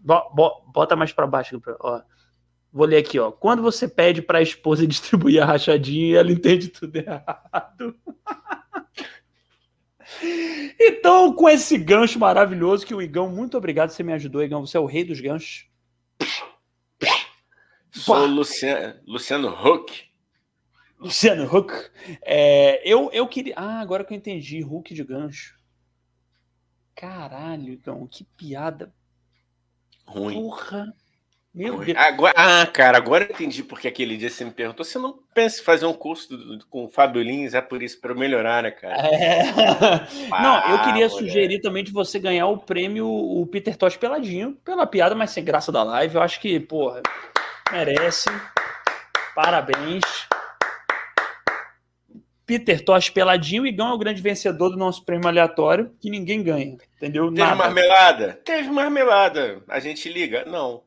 [0.03, 1.61] Bota mais para baixo.
[1.81, 2.01] Ó.
[2.73, 3.31] Vou ler aqui, ó.
[3.31, 7.95] Quando você pede para a esposa distribuir a rachadinha, ela entende tudo errado.
[10.81, 14.67] então, com esse gancho maravilhoso que o Igão, muito obrigado, você me ajudou, Igão.
[14.67, 15.71] Você é o rei dos ganchos.
[17.91, 20.11] Sou Luciano, Luciano Huck.
[20.99, 21.75] Luciano Huck.
[22.23, 23.55] É, eu, eu queria.
[23.55, 24.63] Ah, agora que eu entendi.
[24.63, 25.61] Hulk de gancho.
[26.95, 28.95] Caralho, então, que piada.
[30.07, 30.35] Ruim.
[30.35, 30.95] Porra.
[31.55, 31.99] Meu Deus.
[31.99, 34.85] Agora, ah, cara, agora eu entendi porque aquele dia você me perguntou.
[34.85, 37.53] Você não pensa em fazer um curso do, do, com o Fábio Lins?
[37.53, 38.97] É por isso, para eu melhorar, né, cara?
[39.07, 39.43] É.
[40.31, 44.57] Ah, não, eu queria sugerir também de você ganhar o prêmio o Peter Tosh peladinho,
[44.65, 46.15] pela piada, mas sem graça da live.
[46.15, 47.03] Eu acho que, porra,
[47.71, 48.31] merece.
[49.35, 50.05] Parabéns.
[52.47, 56.43] Peter Tosh peladinho, e Igão é o grande vencedor do nosso prêmio aleatório, que ninguém
[56.43, 57.29] ganha, entendeu?
[57.29, 57.55] Teve Nada.
[57.57, 58.41] marmelada?
[58.43, 59.63] Teve marmelada.
[59.69, 60.45] A gente liga?
[60.47, 60.83] Não.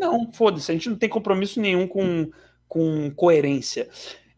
[0.00, 2.30] Não, foda-se, a gente não tem compromisso nenhum com,
[2.66, 3.86] com coerência.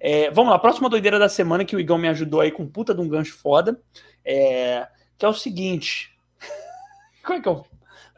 [0.00, 2.92] É, vamos lá, próxima doideira da semana que o Igão me ajudou aí com puta
[2.92, 3.80] de um gancho foda,
[4.24, 6.18] é, que é o seguinte.
[7.22, 7.68] Como é, que eu, como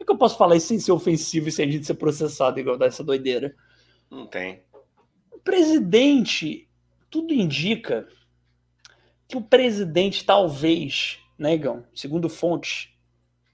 [0.00, 2.58] é que eu posso falar isso sem ser ofensivo e sem a gente ser processado
[2.58, 3.54] igual dessa doideira?
[4.10, 4.62] Não tem.
[5.30, 6.66] O presidente,
[7.10, 8.08] tudo indica
[9.28, 12.88] que o presidente talvez, né, Igão, segundo fontes,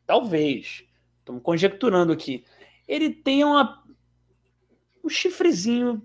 [0.07, 0.85] talvez,
[1.19, 2.45] estamos conjecturando aqui,
[2.91, 3.85] ele tenha uma,
[5.05, 6.03] um chifrezinho,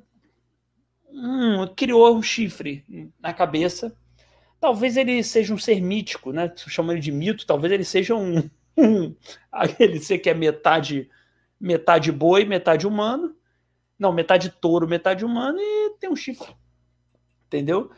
[1.09, 2.85] hum, criou um chifre
[3.19, 3.97] na cabeça.
[4.59, 6.53] Talvez ele seja um ser mítico, né?
[6.55, 9.15] Chamando ele de mito, talvez ele seja um, um
[9.51, 11.09] aquele ser que é metade
[11.59, 13.35] metade boi, metade humano.
[13.97, 16.55] Não, metade touro, metade humano e tem um chifre.
[17.47, 17.89] Entendeu?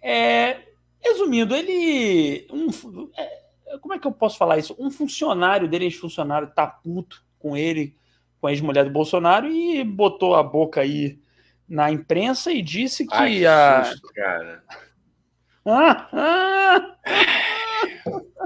[0.00, 0.60] É,
[1.00, 2.46] resumindo, ele.
[2.52, 2.68] Um,
[3.16, 4.76] é, como é que eu posso falar isso?
[4.78, 7.98] Um funcionário dele, ex-funcionário, tá puto com ele
[8.40, 11.18] com a ex-mulher do Bolsonaro e botou a boca aí
[11.68, 13.84] na imprensa e disse que, Ai, que a.
[13.84, 14.62] Susto, cara.
[15.66, 16.96] Ah, ah,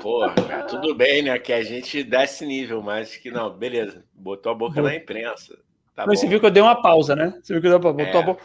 [0.01, 1.39] Porra, cara, tudo bem, né?
[1.39, 4.05] Que a gente dá esse nível, mas que não, beleza.
[4.13, 5.57] Botou a boca na imprensa.
[5.95, 7.39] Tá você viu que eu dei uma pausa, né?
[7.43, 8.05] Você viu que eu dei uma pausa.
[8.05, 8.23] Botou, é.
[8.23, 8.43] a boca,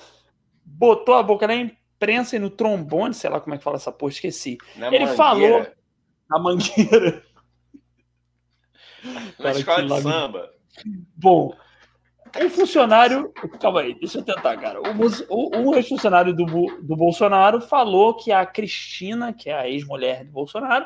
[0.63, 3.91] botou a boca na imprensa e no trombone, sei lá como é que fala essa
[3.91, 4.57] porra, esqueci.
[4.75, 5.15] Na Ele mangueira.
[5.15, 5.67] falou.
[6.29, 7.23] Na mangueira.
[9.03, 10.56] Na cara, escola de samba.
[11.15, 11.53] Bom,
[12.35, 13.31] um funcionário.
[13.59, 14.79] Calma aí, deixa eu tentar, cara.
[14.81, 16.45] Um ex-funcionário do,
[16.81, 20.85] do Bolsonaro falou que a Cristina, que é a ex-mulher do Bolsonaro,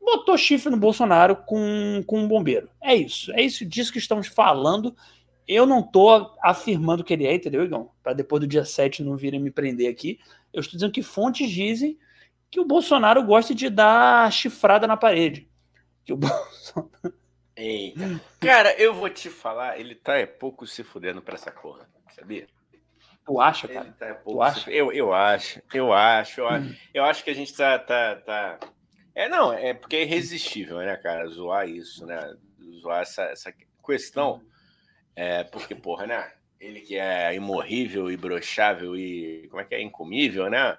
[0.00, 2.68] botou chifre no Bolsonaro com, com um bombeiro.
[2.82, 3.32] É isso.
[3.32, 4.94] É isso disso que estamos falando.
[5.46, 7.90] Eu não estou afirmando que ele é, entendeu, Igão?
[8.02, 10.18] Para depois do dia 7 não virem me prender aqui.
[10.52, 11.98] Eu estou dizendo que fontes dizem
[12.50, 15.48] que o Bolsonaro gosta de dar chifrada na parede.
[16.04, 17.23] Que o Bolsonaro.
[17.56, 18.20] Eita.
[18.40, 22.46] Cara, eu vou te falar, ele tá é pouco se fudendo pra essa porra, sabia?
[23.24, 23.94] Tu acha, cara?
[23.98, 24.70] Tá é tu acha?
[24.70, 28.58] Eu, eu acho, eu acho, eu acho, eu acho que a gente tá, tá, tá.
[29.14, 31.26] É, não, é porque é irresistível, né, cara?
[31.28, 32.34] Zoar isso, né?
[32.80, 33.54] Zoar essa, essa
[33.86, 34.42] questão.
[35.16, 36.32] É, porque, porra, né?
[36.60, 39.46] Ele que é imorrível e brochável e.
[39.48, 39.80] Como é que é?
[39.80, 40.76] Incomível, né?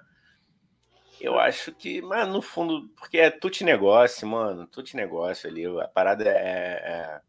[1.20, 5.64] Eu acho que, mas no fundo, porque é tudo negócio, mano, tudo negócio ali.
[5.80, 7.20] A parada é, é, é,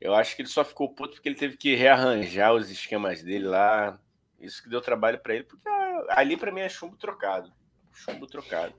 [0.00, 3.46] Eu acho que ele só ficou puto porque ele teve que rearranjar os esquemas dele
[3.46, 3.98] lá.
[4.38, 5.68] Isso que deu trabalho para ele, porque
[6.10, 7.52] ali para mim é chumbo trocado.
[7.92, 8.74] Chumbo trocado.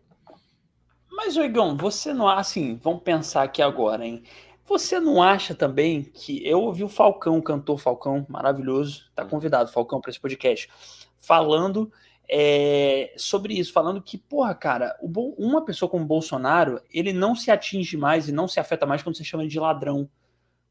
[1.11, 2.27] Mas, Oigão, você não.
[2.27, 4.23] Assim, vamos pensar aqui agora, hein?
[4.65, 6.45] Você não acha também que.
[6.47, 9.29] Eu ouvi o Falcão, o cantor Falcão, maravilhoso, tá hum.
[9.29, 10.69] convidado, Falcão, para esse podcast,
[11.17, 11.91] falando
[12.29, 17.49] é, sobre isso, falando que, porra, cara, o, uma pessoa como Bolsonaro, ele não se
[17.49, 20.09] atinge mais e não se afeta mais quando você chama ele de ladrão,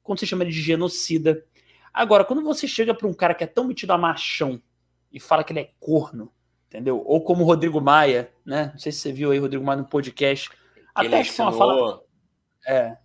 [0.03, 1.45] quando você chama ele de genocida.
[1.93, 4.61] Agora, quando você chega para um cara que é tão metido a machão
[5.11, 6.31] e fala que ele é corno,
[6.69, 7.03] entendeu?
[7.07, 8.71] Ou como o Rodrigo Maia, né?
[8.73, 10.51] Não sei se você viu aí o Rodrigo Maia no podcast.
[10.99, 12.03] Ele até que foi uma fala.
[12.67, 12.99] É,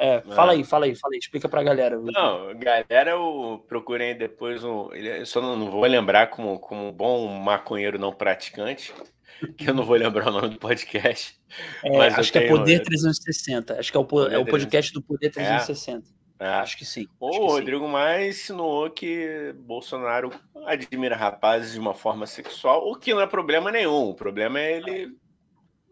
[0.00, 0.56] é, fala é.
[0.56, 1.98] aí, fala aí, fala aí, explica pra galera.
[1.98, 4.90] Não, galera, eu procurei depois um.
[4.94, 8.94] Eu só não, não vou lembrar como, como um bom maconheiro não praticante,
[9.58, 11.38] que eu não vou lembrar o nome do podcast.
[11.84, 13.78] É, mas acho que é Poder 360.
[13.78, 16.06] Acho que é o, é o podcast do Poder 360.
[16.38, 16.46] É.
[16.46, 16.48] é.
[16.48, 17.06] Acho que sim.
[17.20, 17.92] O Rodrigo sim.
[17.92, 20.30] mais insinuou que Bolsonaro
[20.64, 24.08] admira rapazes de uma forma sexual, o que não é problema nenhum.
[24.08, 25.14] O problema é ele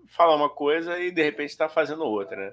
[0.07, 2.53] falar uma coisa e de repente estar tá fazendo outra, né?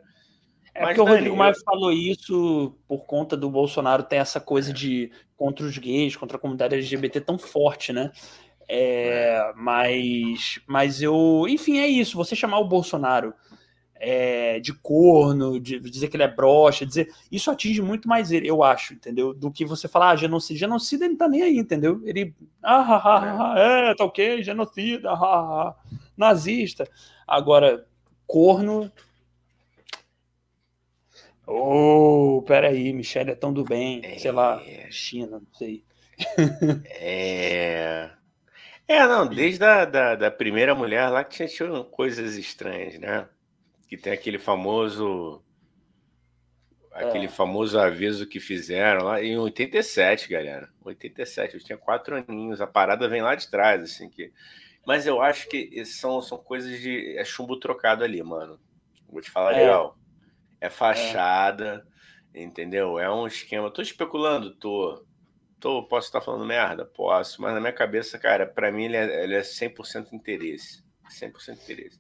[0.76, 4.73] É Mas, porque o Rodrigo Maia falou isso por conta do Bolsonaro ter essa coisa
[4.73, 8.11] de contra os gays, contra a comunidade LGBT tão forte, né?
[8.67, 12.17] É, mas, mas eu, enfim, é isso.
[12.17, 13.34] Você chamar o Bolsonaro
[13.95, 18.49] é, de corno, de dizer que ele é broxa, dizer isso atinge muito mais ele,
[18.49, 19.34] eu acho, entendeu?
[19.34, 20.59] Do que você falar ah, genocídio.
[20.59, 22.01] Genocida ele tá nem aí, entendeu?
[22.03, 25.76] Ele, ah, ah, ah, ah é, tá ok, genocida, ah, ah, ah,
[26.17, 26.86] nazista.
[27.26, 27.86] Agora,
[28.28, 28.91] corno,
[31.47, 34.01] Oh, peraí, Michelle é tão do bem.
[34.03, 34.17] É...
[34.17, 34.89] Sei lá, é.
[34.89, 35.83] China, não sei.
[36.89, 38.09] É.
[38.87, 43.27] É, não, desde a da, da primeira mulher lá que tinha coisas estranhas, né?
[43.87, 45.43] Que tem aquele famoso.
[46.91, 47.29] aquele é.
[47.29, 50.69] famoso aviso que fizeram lá em 87, galera.
[50.83, 52.61] 87, eu tinha quatro aninhos.
[52.61, 54.31] A parada vem lá de trás, assim que.
[54.85, 57.17] Mas eu acho que são, são coisas de.
[57.17, 58.59] É chumbo trocado ali, mano.
[59.09, 59.63] Vou te falar é.
[59.63, 59.97] real.
[60.59, 61.85] É fachada,
[62.33, 62.43] é.
[62.43, 62.99] entendeu?
[62.99, 63.71] É um esquema.
[63.71, 65.05] Tô especulando, tô.
[65.59, 65.83] tô.
[65.83, 66.85] Posso estar falando merda?
[66.85, 67.41] Posso.
[67.41, 70.83] Mas na minha cabeça, cara, para mim ele é, ele é 100% interesse.
[71.09, 71.99] 100% interesse.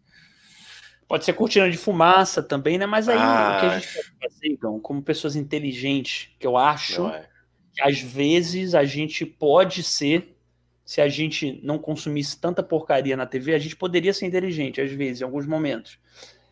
[1.07, 2.85] Pode ser cortina de fumaça também, né?
[2.85, 6.57] Mas aí ah, o que a gente pode fazer, então, como pessoas inteligentes, que eu
[6.57, 7.29] acho é.
[7.73, 10.35] que às vezes a gente pode ser,
[10.83, 14.91] se a gente não consumisse tanta porcaria na TV, a gente poderia ser inteligente, às
[14.91, 15.99] vezes, em alguns momentos.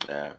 [0.08, 0.36] É.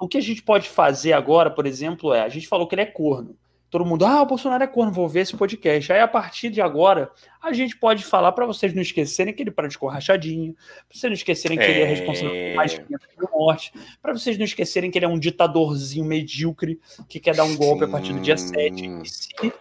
[0.00, 2.82] O que a gente pode fazer agora, por exemplo, é: a gente falou que ele
[2.82, 3.36] é corno
[3.70, 5.92] todo mundo, ah, o Bolsonaro é corno, vou ver esse podcast.
[5.92, 9.50] Aí, a partir de agora, a gente pode falar para vocês não esquecerem que ele
[9.52, 11.70] para de rachadinho, para vocês não esquecerem que é...
[11.70, 13.72] ele é responsável por mais de 500 mil mortes,
[14.02, 17.84] para vocês não esquecerem que ele é um ditadorzinho medíocre que quer dar um golpe
[17.84, 18.84] a partir do dia 7.
[19.04, 19.52] E se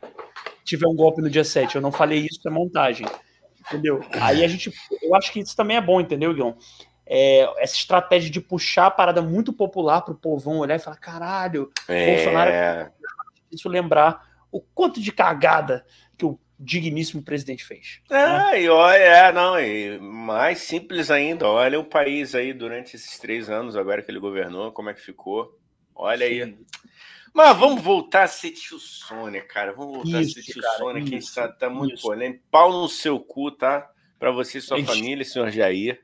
[0.66, 3.06] tiver um golpe no dia 7, eu não falei isso, é montagem.
[3.68, 4.02] Entendeu?
[4.14, 4.74] Aí a gente,
[5.04, 6.56] eu acho que isso também é bom, entendeu, Guilherme?
[7.12, 10.98] É, essa estratégia de puxar a parada muito popular para o povão olhar e falar:
[10.98, 12.16] caralho, é...
[12.16, 12.92] Bolsonaro é
[13.52, 15.86] isso lembrar o quanto de cagada
[16.18, 18.02] que o digníssimo presidente fez.
[18.10, 18.62] É, né?
[18.62, 23.50] e olha, é, não, e mais simples ainda, olha o país aí durante esses três
[23.50, 25.58] anos agora que ele governou, como é que ficou.
[25.96, 26.42] Olha Sim.
[26.42, 26.58] aí.
[27.34, 29.74] Mas vamos voltar a ser tio Sônia, cara.
[29.74, 32.04] Vamos voltar isso, a ser tio cara, Sônia, que está tá muito isso.
[32.04, 32.44] polêmico.
[32.50, 33.90] Pau no seu cu, tá?
[34.18, 34.92] Para você e sua isso.
[34.92, 36.02] família, senhor Jair.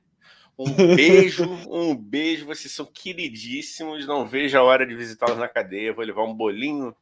[0.57, 2.45] Um beijo, um beijo.
[2.45, 4.07] Vocês são queridíssimos.
[4.07, 5.93] Não vejo a hora de visitá-los na cadeia.
[5.93, 6.95] Vou levar um bolinho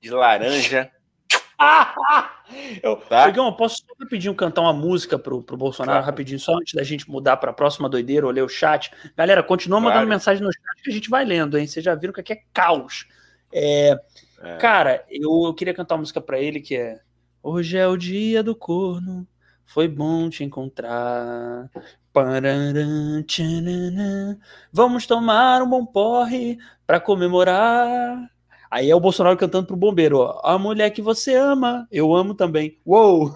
[0.00, 0.90] de laranja.
[2.82, 3.32] eu, tá?
[3.52, 6.06] Posso rapidinho cantar uma música pro, pro Bolsonaro, claro.
[6.06, 8.92] rapidinho, só antes da gente mudar para a próxima doideira, ou ler o chat.
[9.16, 10.08] Galera, continua mandando claro.
[10.08, 11.66] mensagem no chat que a gente vai lendo, hein?
[11.66, 13.06] Vocês já viram que aqui é caos.
[13.52, 13.98] É,
[14.40, 14.56] é.
[14.58, 17.00] Cara, eu, eu, queria cantar uma música para ele que é
[17.42, 19.26] Hoje é o dia do corno,
[19.64, 21.70] foi bom te encontrar.
[24.72, 28.30] Vamos tomar um bom porre para comemorar.
[28.70, 30.40] Aí é o Bolsonaro cantando pro bombeiro, ó.
[30.44, 32.78] A mulher que você ama, eu amo também.
[32.84, 33.34] Uou!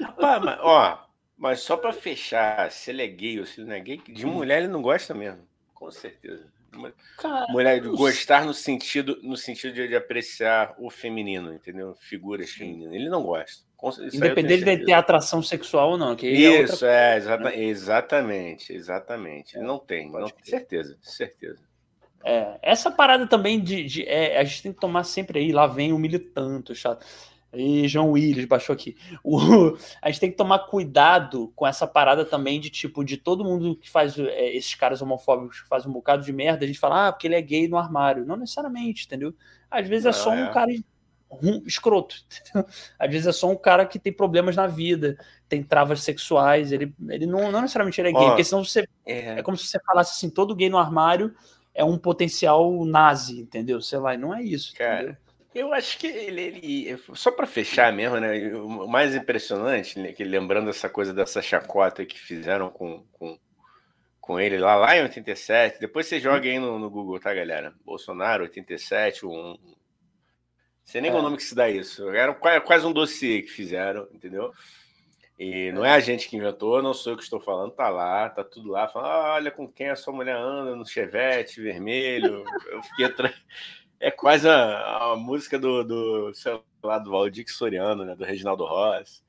[0.00, 3.76] Rapaz, mas, ó, mas só para fechar, se ele é gay ou se ele não
[3.76, 5.46] é gay, de mulher ele não gosta mesmo.
[5.74, 6.46] Com certeza.
[7.16, 11.94] Cara, mulher de gostar no sentido, no sentido de, de, apreciar o feminino, entendeu?
[11.94, 12.94] Figuras femininas.
[12.94, 13.67] Ele não gosta.
[14.12, 16.16] Independente de ter atração sexual ou não.
[16.16, 17.62] Que é Isso, é, é exata, né?
[17.62, 19.56] exatamente, exatamente.
[19.56, 21.60] Ele não tem, não, certeza, certeza.
[22.24, 23.84] É, essa parada também de.
[23.84, 27.06] de é, a gente tem que tomar sempre aí, lá vem o militante, chato.
[27.52, 28.96] E João Willis baixou aqui.
[29.22, 29.38] O,
[30.02, 33.76] a gente tem que tomar cuidado com essa parada também de tipo, de todo mundo
[33.76, 37.08] que faz é, esses caras homofóbicos que fazem um bocado de merda, a gente fala,
[37.08, 38.26] ah, porque ele é gay no armário.
[38.26, 39.32] Não necessariamente, entendeu?
[39.70, 40.52] Às vezes é só um é.
[41.30, 42.16] Cara escroto.
[42.40, 42.70] Entendeu?
[42.98, 45.18] Às vezes é só um cara que tem problemas na vida,
[45.48, 48.88] tem travas sexuais, ele, ele não, não necessariamente ele é gay, Ó, porque senão você.
[49.06, 49.38] É...
[49.38, 51.34] é como se você falasse assim, todo gay no armário
[51.74, 53.80] é um potencial nazi, entendeu?
[53.80, 54.74] Sei lá, não é isso.
[54.74, 55.16] Cara, entendeu?
[55.54, 58.52] eu acho que ele, ele só para fechar mesmo, né?
[58.54, 63.38] O mais impressionante, né, que lembrando essa coisa dessa chacota que fizeram com, com,
[64.20, 65.80] com ele lá, lá em 87.
[65.80, 67.72] Depois você joga aí no, no Google, tá, galera?
[67.84, 69.56] Bolsonaro 87, um,
[70.88, 71.14] sei nem é.
[71.14, 72.08] o nome que se dá isso.
[72.08, 72.32] Era
[72.62, 74.52] quase um dossiê que fizeram, entendeu?
[75.38, 78.28] E não é a gente que inventou, não sou eu que estou falando, tá lá,
[78.30, 82.42] tá tudo lá, falando, ah, olha com quem a sua mulher anda no chevette vermelho.
[82.72, 83.34] Eu fiquei atra...
[84.00, 88.14] É quase a, a música do, do, sei lá, do Valdir Soriano, né?
[88.14, 89.22] Do Reginaldo Ross.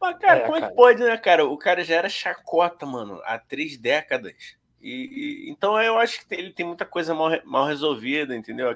[0.00, 1.44] Mas, cara, é, como é que pode, né, cara?
[1.46, 4.56] O cara já era chacota, mano, há três décadas.
[4.80, 8.74] E, e, então eu acho que ele tem muita coisa mal, mal resolvida, entendeu?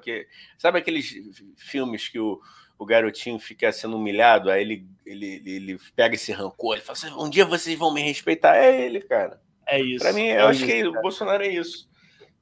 [0.59, 1.15] Sabe aqueles
[1.57, 2.41] filmes que o
[2.83, 7.13] o garotinho fica sendo humilhado, aí ele, ele, ele pega esse rancor, ele fala assim,
[7.17, 8.57] um dia vocês vão me respeitar.
[8.57, 9.41] É ele, cara.
[9.67, 10.05] É isso.
[10.05, 11.89] Pra mim, é eu acho que o Bolsonaro é isso.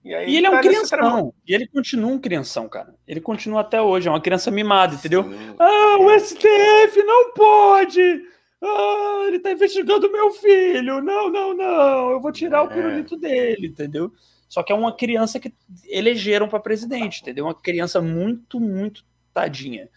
[0.02, 1.34] E, aí, e ele é um crianção.
[1.46, 2.94] E ele continua um crianção, cara.
[3.06, 5.24] Ele continua até hoje, é uma criança mimada, entendeu?
[5.24, 5.54] Sim.
[5.58, 8.22] Ah, o STF não pode!
[8.62, 11.00] Ah, ele tá investigando meu filho!
[11.00, 12.10] Não, não, não!
[12.10, 12.60] Eu vou tirar é.
[12.62, 14.12] o pirulito dele, entendeu?
[14.48, 15.54] Só que é uma criança que
[15.86, 17.44] elegeram para presidente, entendeu?
[17.46, 19.88] Uma criança muito, muito tadinha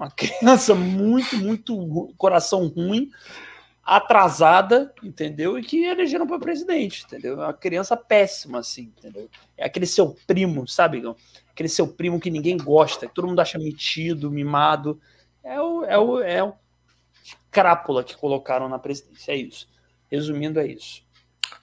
[0.00, 3.10] uma criança muito, muito coração ruim,
[3.84, 5.58] atrasada, entendeu?
[5.58, 7.34] E que elegeram para presidente, entendeu?
[7.42, 9.28] É uma criança péssima, assim, entendeu?
[9.56, 11.02] É aquele seu primo, sabe?
[11.50, 14.98] Aquele seu primo que ninguém gosta, que todo mundo acha metido, mimado.
[15.42, 16.54] É o, é o, é o
[17.50, 19.32] crápula que colocaram na presidência.
[19.32, 19.66] É isso.
[20.10, 21.02] Resumindo, é isso.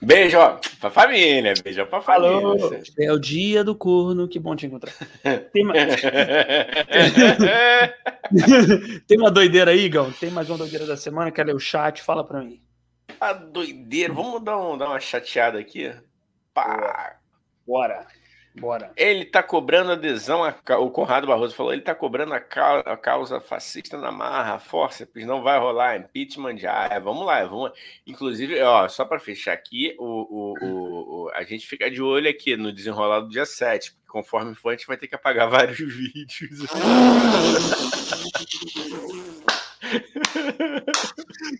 [0.01, 1.53] Beijo, ó, pra família.
[1.63, 2.37] Beijo pra família.
[2.37, 2.55] Alô,
[2.99, 4.93] é o dia do corno, que bom te encontrar.
[5.51, 5.73] Tem, uma...
[9.07, 10.11] Tem uma doideira aí, Gão?
[10.11, 11.31] Tem mais uma doideira da semana?
[11.31, 12.03] Quer ler o chat?
[12.03, 12.61] Fala pra mim.
[13.19, 14.13] A doideira.
[14.13, 15.91] Vamos dar, um, dar uma chateada aqui?
[16.53, 17.17] Pá.
[17.65, 18.05] Bora.
[18.59, 18.91] Bora.
[18.95, 23.39] Ele está cobrando adesão, a, o Conrado Barroso falou, ele está cobrando a, a, causa
[23.39, 27.71] fascista na marra, fórceps, não vai rolar, impeachment ah, é, vamos lá, vamos
[28.05, 30.53] Inclusive, ó, só para fechar aqui, o, o,
[31.25, 34.69] o, a gente fica de olho aqui no desenrolado do dia 7, porque conforme for,
[34.69, 36.65] a gente vai ter que apagar vários vídeos.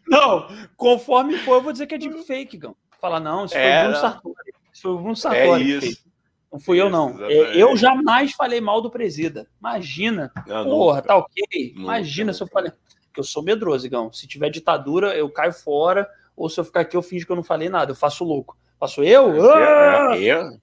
[0.07, 2.75] Não, conforme for, eu vou dizer que é de fake, Gão.
[2.99, 4.53] Fala, não, isso foi é, o Bruno Sartori.
[4.73, 5.71] Isso foi o Bruno Sartori.
[5.71, 6.06] É isso.
[6.51, 7.09] Não fui eu, não.
[7.09, 7.59] Exatamente.
[7.59, 9.47] Eu jamais falei mal do presida.
[9.59, 10.31] Imagina.
[10.47, 11.07] Não, Porra, nunca.
[11.07, 11.73] tá ok?
[11.75, 12.37] Imagina nunca.
[12.37, 12.71] se eu falei.
[13.13, 14.11] Que eu sou medroso, Igão.
[14.13, 16.07] Se tiver ditadura, eu caio fora.
[16.35, 17.91] Ou se eu ficar aqui, eu fingo que eu não falei nada.
[17.91, 18.55] Eu faço louco.
[18.79, 19.51] Faço eu?
[19.51, 20.15] Ah!
[20.17, 20.59] Eu?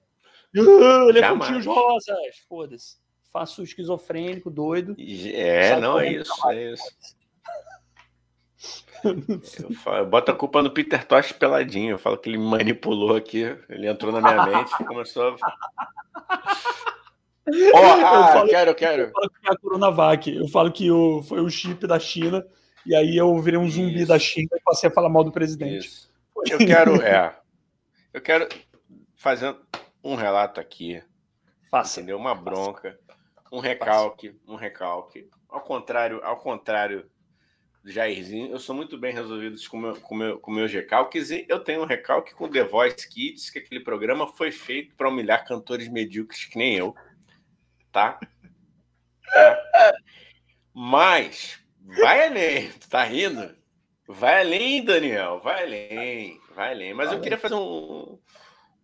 [0.57, 2.17] Ah, Elefantinhos rosas.
[2.49, 2.97] Foda-se.
[3.33, 4.95] Faço esquizofrênico, doido.
[4.99, 6.33] É, não, é isso.
[6.51, 6.85] É isso.
[9.05, 11.93] Eu, falo, boto a culpa no Peter Tosh peladinho.
[11.93, 13.57] Eu falo que ele manipulou aqui.
[13.69, 15.37] Ele entrou na minha mente e começou a.
[17.47, 19.03] Oh, ah, eu falo, quero, eu quero.
[19.03, 20.35] Eu falo que é a Coronavac.
[20.35, 22.43] Eu falo que o, foi o chip da China.
[22.87, 24.09] E aí eu virei um zumbi Isso.
[24.09, 25.87] da China e passei a falar mal do presidente.
[25.87, 26.11] Isso.
[26.51, 27.37] Eu quero, é.
[28.15, 28.49] Eu quero
[29.15, 29.55] fazer
[30.03, 31.03] um relato aqui.
[31.71, 32.01] Faça.
[32.01, 32.17] Entendeu?
[32.17, 32.99] Uma bronca.
[33.53, 34.35] Um recalque.
[34.49, 35.29] Um recalque.
[35.47, 37.05] Ao contrário, ao contrário
[37.85, 41.61] Jairzinho, eu sou muito bem resolvido com meu, com meu, com meus recalques e eu
[41.61, 45.89] tenho um recalque com The Voice Kids, que aquele programa foi feito para humilhar cantores
[45.89, 46.95] medíocres que nem eu,
[47.93, 48.19] tá?
[49.33, 49.95] tá?
[50.73, 53.55] Mas vai além, tu tá rindo?
[54.09, 56.95] Vai além, Daniel, vai além, vai além.
[56.95, 58.19] Mas eu queria fazer um,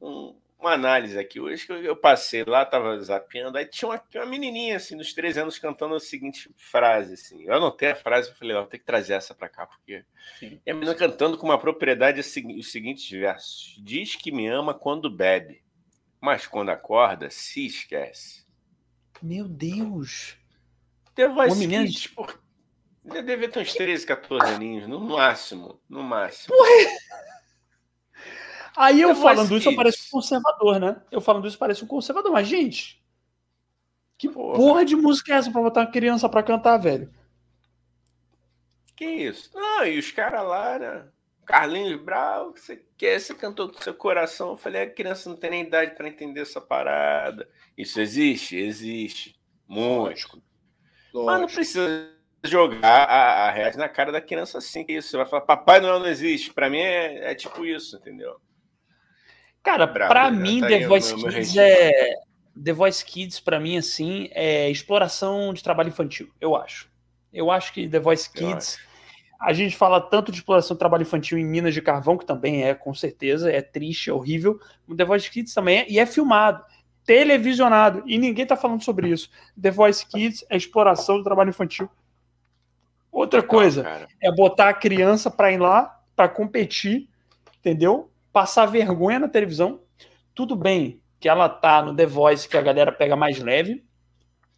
[0.00, 1.40] um, uma análise aqui.
[1.40, 5.40] Hoje que eu passei lá, tava zapeando, aí tinha uma, uma menininha, assim, dos 13
[5.40, 7.42] anos, cantando a seguinte frase, assim.
[7.44, 10.04] Eu anotei a frase e falei, ó, tem que trazer essa para cá, porque...
[10.38, 10.60] Sim.
[10.64, 13.76] E a menina cantando com uma propriedade os seguintes versos.
[13.82, 15.62] Diz que me ama quando bebe,
[16.20, 18.44] mas quando acorda, se esquece.
[19.22, 20.36] Meu Deus!
[21.56, 21.88] Menina...
[22.14, 22.40] Por...
[23.02, 26.54] Deve ter uns 13, 14 aninhos, no máximo, no máximo.
[26.54, 27.29] Porra!
[28.76, 31.02] Aí eu, falando isso, eu pareço um conservador, né?
[31.10, 32.32] Eu falando isso, parece um conservador.
[32.32, 33.02] Mas, gente,
[34.16, 37.12] que porra, porra de música é essa pra botar uma criança pra cantar, velho?
[38.94, 39.50] Que isso?
[39.54, 41.08] Não, e os caras lá, né?
[41.46, 44.50] Carlinhos Brau, você quer, você cantou com seu coração.
[44.50, 47.48] Eu falei, a criança não tem nem idade para entender essa parada.
[47.76, 48.56] Isso existe?
[48.56, 49.40] Existe.
[49.66, 50.04] Muito.
[50.04, 50.42] Lógico.
[51.12, 52.10] Mas não precisa
[52.44, 54.84] jogar a, a rede na cara da criança assim.
[54.84, 55.08] Que isso?
[55.08, 56.52] Você vai falar, Papai Noel não existe.
[56.52, 58.40] Para mim é, é tipo isso, entendeu?
[59.62, 60.38] Cara, para né?
[60.38, 62.14] mim, tá The Voice Kids meu é.
[62.62, 66.90] The Voice Kids, para mim, assim, é exploração de trabalho infantil, eu acho.
[67.32, 68.78] Eu acho que The Voice Kids.
[69.40, 72.64] A gente fala tanto de exploração de trabalho infantil em Minas de Carvão, que também
[72.64, 74.60] é, com certeza, é triste, é horrível.
[74.86, 76.62] O The Voice Kids também é, e é filmado,
[77.06, 79.30] televisionado, e ninguém tá falando sobre isso.
[79.60, 81.88] The Voice Kids é exploração do trabalho infantil.
[83.10, 87.08] Outra coisa Não, é botar a criança para ir lá, para competir,
[87.58, 88.09] entendeu?
[88.32, 89.80] Passar vergonha na televisão.
[90.34, 93.84] Tudo bem que ela tá no The Voice, que a galera pega mais leve,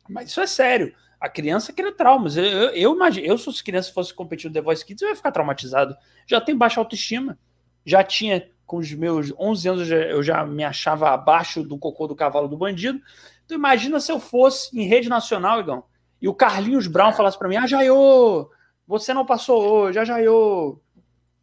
[0.08, 0.94] mas isso é sério.
[1.20, 2.36] A criança cria traumas.
[2.36, 5.08] Eu, eu, eu imagino, eu, se as crianças fossem competir no The Voice Kids, eu
[5.08, 5.96] ia ficar traumatizado.
[6.26, 7.38] Já tenho baixa autoestima.
[7.84, 11.78] Já tinha, com os meus 11 anos, eu já, eu já me achava abaixo do
[11.78, 13.00] cocô do cavalo do bandido.
[13.44, 15.84] Então imagina se eu fosse em rede nacional, Igão,
[16.20, 18.48] e o Carlinhos Brown falasse para mim: Ah, Jaiô,
[18.86, 20.80] você não passou hoje, ah, Jaiô.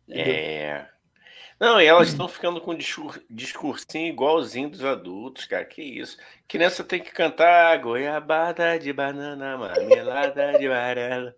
[0.09, 0.85] É.
[1.59, 5.65] Não, e elas estão ficando com discur discursinho igualzinho dos adultos, cara.
[5.65, 6.17] Que isso.
[6.47, 11.35] Criança tem que cantar goiabada de banana, marmelada de amarela.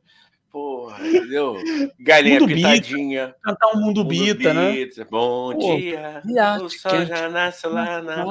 [0.52, 1.56] Porra, entendeu?
[1.98, 3.28] Galinha mundo pitadinha.
[3.28, 3.40] Bita.
[3.42, 4.74] Cantar um mundo, mundo bita, né?
[5.10, 6.22] Bom Pô, dia.
[6.62, 8.26] o sol já nasce lá na,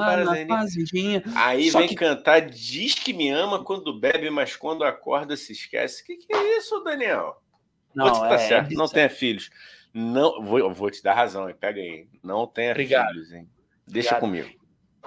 [0.47, 1.23] fazendinha.
[1.35, 1.95] Aí Só vem que...
[1.95, 6.03] cantar Diz que me ama quando bebe, mas quando acorda se esquece.
[6.03, 7.41] O que, que é isso, Daniel?
[7.93, 9.49] Não, Pode tá é, certo, é não tenha filhos.
[9.93, 11.55] Não, vou, vou te dar razão, hein?
[11.59, 12.07] pega aí.
[12.23, 13.09] Não tenha Obrigado.
[13.09, 13.49] filhos, hein?
[13.85, 14.47] Deixa Obrigado.
[14.47, 14.61] comigo.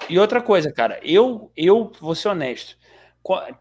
[0.08, 2.76] E outra coisa, cara, eu, eu vou ser honesto.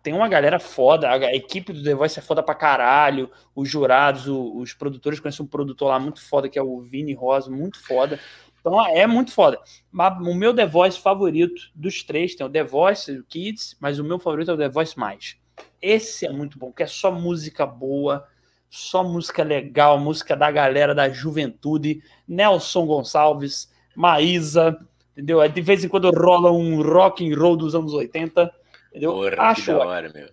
[0.02, 4.28] Tem uma galera foda, a equipe do The Voice é foda pra caralho, os jurados,
[4.28, 8.20] os produtores, conhecem um produtor lá muito foda, que é o Vini Rosa, muito foda.
[8.60, 9.58] Então é muito foda.
[9.90, 14.00] Mas o meu The Voice favorito dos três tem o The Voice, o Kids, mas
[14.00, 15.38] o meu favorito é o The Voice Mais.
[15.82, 18.28] Esse é muito bom, que é só música boa,
[18.74, 24.76] só música legal, música da galera da juventude, Nelson Gonçalves, Maísa,
[25.12, 25.48] entendeu?
[25.48, 28.52] De vez em quando rola um rock and roll dos anos 80,
[28.90, 29.12] entendeu?
[29.12, 30.28] Porra, Acho que da hora, meu.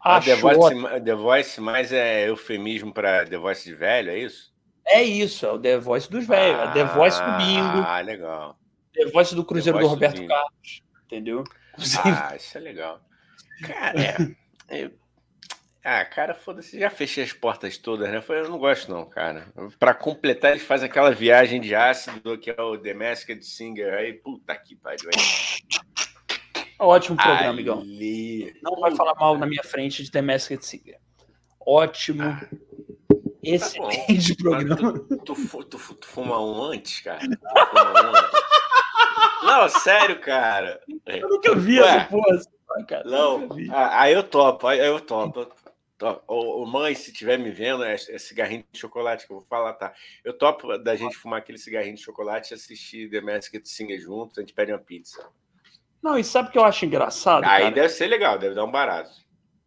[0.00, 4.54] Acho The Voice, The Voice mais é eufemismo para The Voice de velho, é isso?
[4.86, 7.86] É isso, é o The Voice dos velhos, ah, é The Voice do Bingo.
[7.86, 8.58] Ah, legal.
[8.94, 11.44] The Voice do Cruzeiro do Roberto do Carlos, entendeu?
[12.06, 13.02] Ah, isso é legal.
[13.66, 14.36] Cara, é,
[14.70, 14.90] é,
[15.88, 18.20] ah, cara, foda-se, já fechei as portas todas, né?
[18.28, 19.46] Eu não gosto, não, cara.
[19.78, 23.94] Pra completar, eles fazem aquela viagem de ácido que é o The Masked Singer.
[23.94, 25.08] Aí, puta que pariu.
[25.14, 26.64] Aí.
[26.76, 27.84] Ótimo programa, amigão.
[28.62, 30.98] Não vai falar mal na minha frente de The Masked Singer.
[31.64, 32.24] Ótimo.
[32.24, 32.48] Ah,
[33.40, 34.98] Excelente tá programa.
[34.98, 37.24] Tu, tu, tu, tu, fuma um antes, cara?
[37.24, 38.46] Um antes.
[39.44, 40.80] Não, sério, cara.
[41.06, 42.56] Eu nunca vi Ué, essa porra.
[42.88, 43.04] Cara.
[43.04, 45.48] Não, ah, aí eu topo, aí eu topo.
[46.26, 49.72] Ô, mãe, se estiver me vendo, é, é, cigarrinho de chocolate que eu vou falar,
[49.72, 49.94] tá?
[50.22, 54.36] Eu topo da gente fumar aquele cigarrinho de chocolate e assistir The Masked Singer juntos,
[54.36, 55.26] a gente pede uma pizza.
[56.02, 57.44] Não, e sabe o que eu acho engraçado?
[57.44, 57.74] Aí cara?
[57.74, 59.10] deve ser legal, deve dar um barato.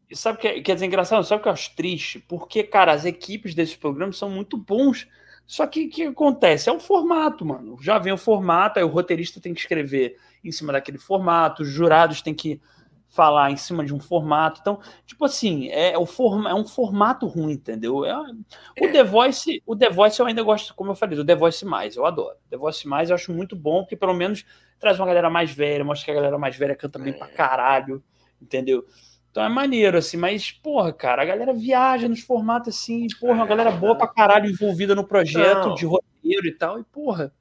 [0.07, 1.23] E sabe o que quer dizer engraçado?
[1.23, 2.19] Sabe o que eu acho triste?
[2.19, 5.07] Porque, cara, as equipes desses programas são muito bons.
[5.47, 6.69] Só que o que acontece?
[6.69, 7.75] É o formato, mano.
[7.81, 11.69] Já vem o formato, aí o roteirista tem que escrever em cima daquele formato, os
[11.69, 12.61] jurados têm que
[13.09, 14.59] falar em cima de um formato.
[14.61, 18.05] Então, tipo assim, é, o forma, é um formato ruim, entendeu?
[18.05, 18.91] É, o é.
[18.91, 21.95] The Voice, o The Voice eu ainda gosto, como eu falei, do The Voice mais,
[21.95, 22.37] eu adoro.
[22.49, 24.45] The Voice mais eu acho muito bom, porque pelo menos
[24.79, 27.31] traz uma galera mais velha, mostra que a galera mais velha canta bem pra é.
[27.31, 28.03] caralho,
[28.41, 28.85] entendeu?
[29.31, 33.45] Então é maneiro, assim, mas, porra, cara, a galera viaja nos formatos assim, porra, uma
[33.45, 35.75] galera boa pra caralho envolvida no projeto Não.
[35.75, 37.31] de roteiro e tal, e, porra,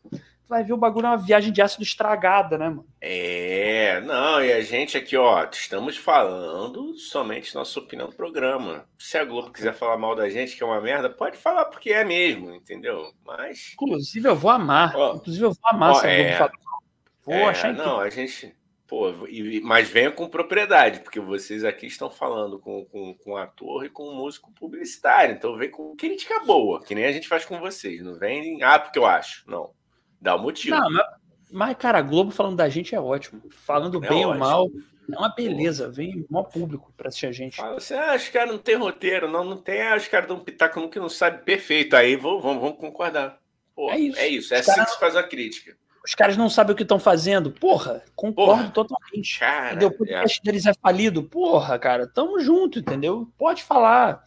[0.48, 2.86] vai ver o bagulho é uma viagem de ácido estragada, né, mano?
[3.00, 8.88] É, não, e a gente aqui, ó, estamos falando somente nossa opinião do programa.
[8.98, 11.90] Se a Globo quiser falar mal da gente, que é uma merda, pode falar porque
[11.90, 13.12] é mesmo, entendeu?
[13.24, 13.72] Mas.
[13.74, 14.96] Inclusive, eu vou amar.
[14.96, 16.82] Ó, Inclusive, eu vou amar ó, se a Globo é, falar mal.
[17.24, 18.56] Vou é, achar Não, a gente.
[18.86, 23.84] Pô, e, mas venha com propriedade, porque vocês aqui estão falando com, com, com ator
[23.84, 25.34] e com músico publicitário.
[25.34, 28.02] Então vem com crítica boa, que nem a gente faz com vocês.
[28.02, 29.44] Não vem, ah, porque eu acho.
[29.46, 29.76] Não.
[30.20, 30.76] Dá o um motivo.
[30.76, 31.06] Não, mas,
[31.50, 33.42] mas, cara, a Globo falando da gente é ótimo.
[33.50, 34.32] Falando é bem ótimo.
[34.32, 34.70] ou mal,
[35.10, 35.88] é uma beleza.
[35.88, 37.56] Vem maior público para assistir a gente.
[37.56, 39.28] Fala assim, ah, os caras não tem roteiro.
[39.28, 39.80] Não, não tem.
[39.82, 41.44] Ah, os caras dão um pitaco no que não sabe.
[41.44, 41.96] Perfeito.
[41.96, 43.38] Aí vamos, vamos, concordar.
[43.74, 44.18] Pô, é isso.
[44.18, 44.54] É isso.
[44.54, 44.84] É assim cara...
[44.84, 45.76] que se faz a crítica.
[46.04, 47.50] Os caras não sabem o que estão fazendo.
[47.50, 49.38] Porra, concordo Porra, totalmente.
[49.38, 49.88] Cara, entendeu?
[49.88, 50.42] O podcast é.
[50.42, 51.22] deles é falido.
[51.22, 53.28] Porra, cara, tamo junto, entendeu?
[53.36, 54.24] Pode falar.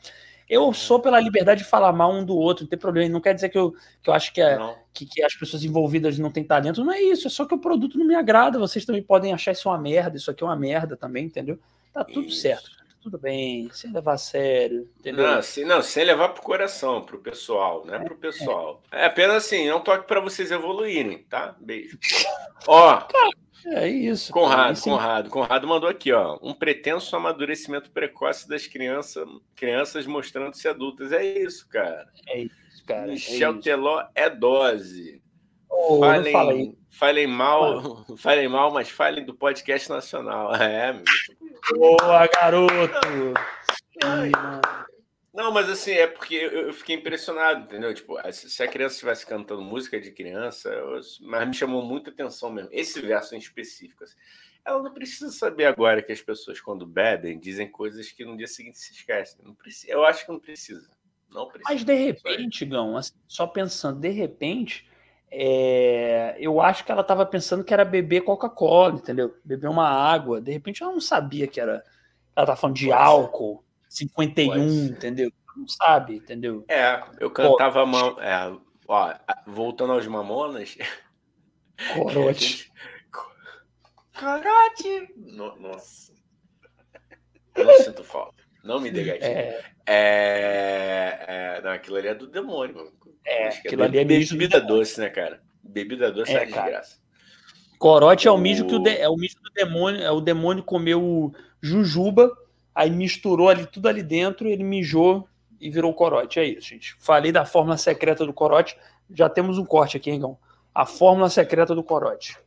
[0.51, 3.07] Eu sou pela liberdade de falar mal um do outro, não tem problema.
[3.07, 3.73] Não quer dizer que eu,
[4.03, 4.59] que eu acho que, é,
[4.93, 6.83] que, que, as pessoas envolvidas não têm talento.
[6.83, 8.59] Não é isso, é só que o produto não me agrada.
[8.59, 11.57] Vocês também podem achar isso uma merda, isso aqui é uma merda também, entendeu?
[11.93, 12.41] Tá tudo isso.
[12.41, 15.25] certo, tá tudo bem, sem levar a sério, entendeu?
[15.25, 17.99] Não, sem, não, sem levar pro coração, pro pessoal, né?
[17.99, 18.83] Pro pessoal.
[18.91, 21.55] É, é apenas assim, é um toque para vocês evoluírem, tá?
[21.61, 21.97] Beijo.
[22.67, 22.97] Ó.
[22.97, 23.31] Cara,
[23.65, 24.31] é isso.
[24.31, 25.29] Conrado, cara, Conrado.
[25.29, 26.37] Conrado mandou aqui, ó.
[26.41, 31.11] Um pretenso amadurecimento precoce das crianças, crianças mostrando-se adultas.
[31.11, 32.07] É isso, cara.
[32.27, 33.07] É isso, cara.
[33.07, 35.21] Michel é Teló é dose.
[35.69, 36.53] Oh, falem, fala
[36.91, 40.51] falem mal, falem mal, mas falem do podcast nacional.
[40.61, 40.93] É,
[41.75, 43.33] Boa, garoto!
[44.03, 44.31] Ai,
[45.33, 47.93] não, mas assim, é porque eu, fiquei impressionado, entendeu?
[47.93, 52.51] Tipo, se a criança estivesse cantando música de criança, eu, mas me chamou muita atenção
[52.51, 52.69] mesmo.
[52.71, 54.03] Esse verso em específico.
[54.03, 54.15] Assim,
[54.65, 58.47] ela não precisa saber agora que as pessoas, quando bebem, dizem coisas que no dia
[58.47, 59.39] seguinte se esquecem.
[59.43, 60.89] Não precisa, eu acho que não precisa.
[61.29, 61.69] Não precisa.
[61.69, 64.85] Mas de repente, Gão, assim, só pensando, de repente,
[65.31, 69.33] é, eu acho que ela estava pensando que era beber Coca-Cola, entendeu?
[69.45, 70.41] Beber uma água.
[70.41, 71.83] De repente ela não sabia que era.
[72.35, 73.63] Ela estava falando de Pode álcool.
[73.91, 75.29] Ser 51, entendeu?
[75.53, 76.63] Não sabe, entendeu?
[76.69, 77.85] É, eu cantava.
[77.85, 78.57] Pô, é,
[78.87, 79.13] ó,
[79.45, 80.77] voltando aos Mamonas.
[81.93, 82.71] Corote.
[84.17, 85.13] Corote!
[85.59, 86.13] nossa.
[87.57, 88.41] Não sinto falta.
[88.63, 89.29] Não me dê gatinho.
[89.29, 89.61] É...
[89.85, 92.93] É, é, não, aquilo ali é do demônio, mano.
[93.25, 95.43] É, aquilo é ali é bebida doce, né, cara?
[95.61, 96.97] Bebida doce é, é de graça.
[97.77, 100.63] Corote é o mijo que o de, é o mijo do demônio, é o demônio
[100.63, 102.31] comeu jujuba
[102.73, 105.27] Aí misturou ali tudo ali dentro, ele mijou
[105.59, 106.39] e virou corote.
[106.39, 106.95] É isso, gente.
[106.99, 108.77] Falei da fórmula secreta do corote.
[109.13, 110.37] Já temos um corte aqui, Engão.
[110.73, 112.37] A fórmula secreta do corote.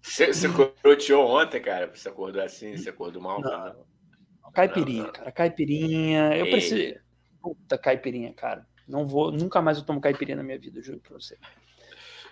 [0.00, 1.90] Você, você coroteou ontem, cara?
[1.94, 2.76] Você acordou assim?
[2.76, 3.40] Você acordou mal?
[3.40, 3.50] Não.
[3.50, 4.52] Não.
[4.52, 5.30] Caipirinha, não, cara.
[5.30, 6.36] Caipirinha.
[6.36, 6.98] Eu preciso.
[7.42, 8.66] Puta, caipirinha, cara.
[8.88, 9.30] Não vou.
[9.30, 11.36] Nunca mais eu tomo caipirinha na minha vida, juro pra você.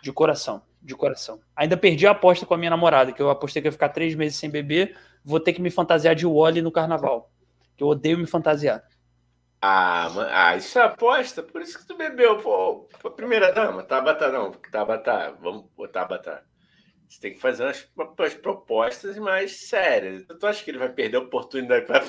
[0.07, 1.41] De coração, de coração.
[1.57, 4.15] Ainda perdi a aposta com a minha namorada, que eu apostei que ia ficar três
[4.15, 4.97] meses sem beber
[5.27, 7.33] vou ter que me fantasiar de Wally no carnaval.
[7.77, 8.85] Que eu odeio me fantasiar.
[9.61, 12.89] Ah, ah, isso é aposta, por isso que tu bebeu, pô.
[13.17, 16.45] Primeira dama, Tabata não, Tabata, vamos, pô, Tabata.
[17.09, 20.25] Você tem que fazer umas, umas propostas mais sérias.
[20.39, 22.05] Tu acha que ele vai perder a oportunidade para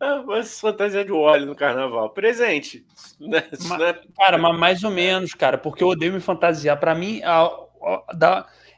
[0.00, 2.10] ah, vai se fantasiar de óleo no carnaval?
[2.10, 2.84] Presente.
[3.20, 3.44] Né?
[3.68, 4.00] Mas, é...
[4.16, 6.78] Cara, mas mais ou menos, cara, porque eu odeio me fantasiar.
[6.78, 7.50] Para mim, a,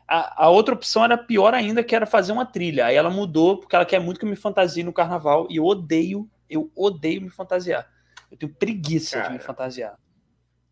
[0.09, 2.87] a, a, outra opção era pior ainda, que era fazer uma trilha.
[2.87, 5.65] Aí ela mudou, porque ela quer muito que eu me fantasie no carnaval, e eu
[5.65, 7.89] odeio, eu odeio me fantasiar.
[8.31, 9.99] Eu tenho preguiça cara, de me fantasiar.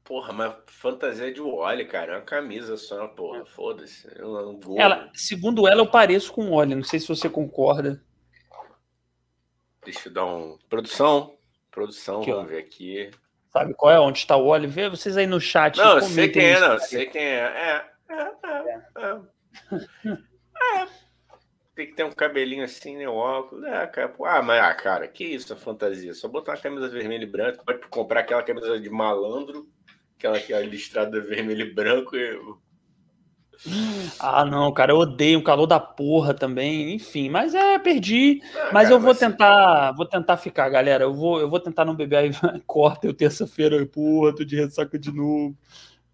[0.04, 4.06] Porra, mas fantasia de óleo, cara, é uma camisa só, porra, foda-se.
[4.76, 8.02] Ela, segundo ela, eu pareço com óleo, não sei se você concorda.
[9.84, 10.58] Deixa eu dar um.
[10.68, 11.36] Produção,
[11.70, 12.48] produção, aqui, vamos ó.
[12.48, 13.10] ver aqui.
[13.52, 14.00] Sabe qual é?
[14.00, 14.68] Onde está o óleo?
[14.68, 15.76] Vê vocês aí no chat.
[15.76, 17.36] Não, sei quem é, não, sei quem é.
[17.36, 18.82] É, é, é.
[18.98, 19.20] é.
[20.80, 20.88] é.
[21.74, 23.08] Tem que ter um cabelinho assim, né?
[23.08, 23.64] O óculos.
[23.64, 24.14] É, cara.
[24.24, 26.14] Ah, mas, ah, cara, que isso, a fantasia?
[26.14, 27.62] Só botar uma camisa vermelha e branca.
[27.64, 29.68] Pode comprar aquela camisa de malandro,
[30.16, 32.16] aquela que é listrada vermelho e branco.
[32.16, 32.38] E
[34.18, 38.40] ah, não, cara, eu odeio o calor da porra também, enfim, mas é, perdi.
[38.54, 41.04] Ah, mas cara, eu vou tentar, vou tentar ficar, galera.
[41.04, 42.30] Eu vou, eu vou tentar não beber aí,
[42.66, 45.56] corta eu terça-feira, porra, tô de ressaca de novo.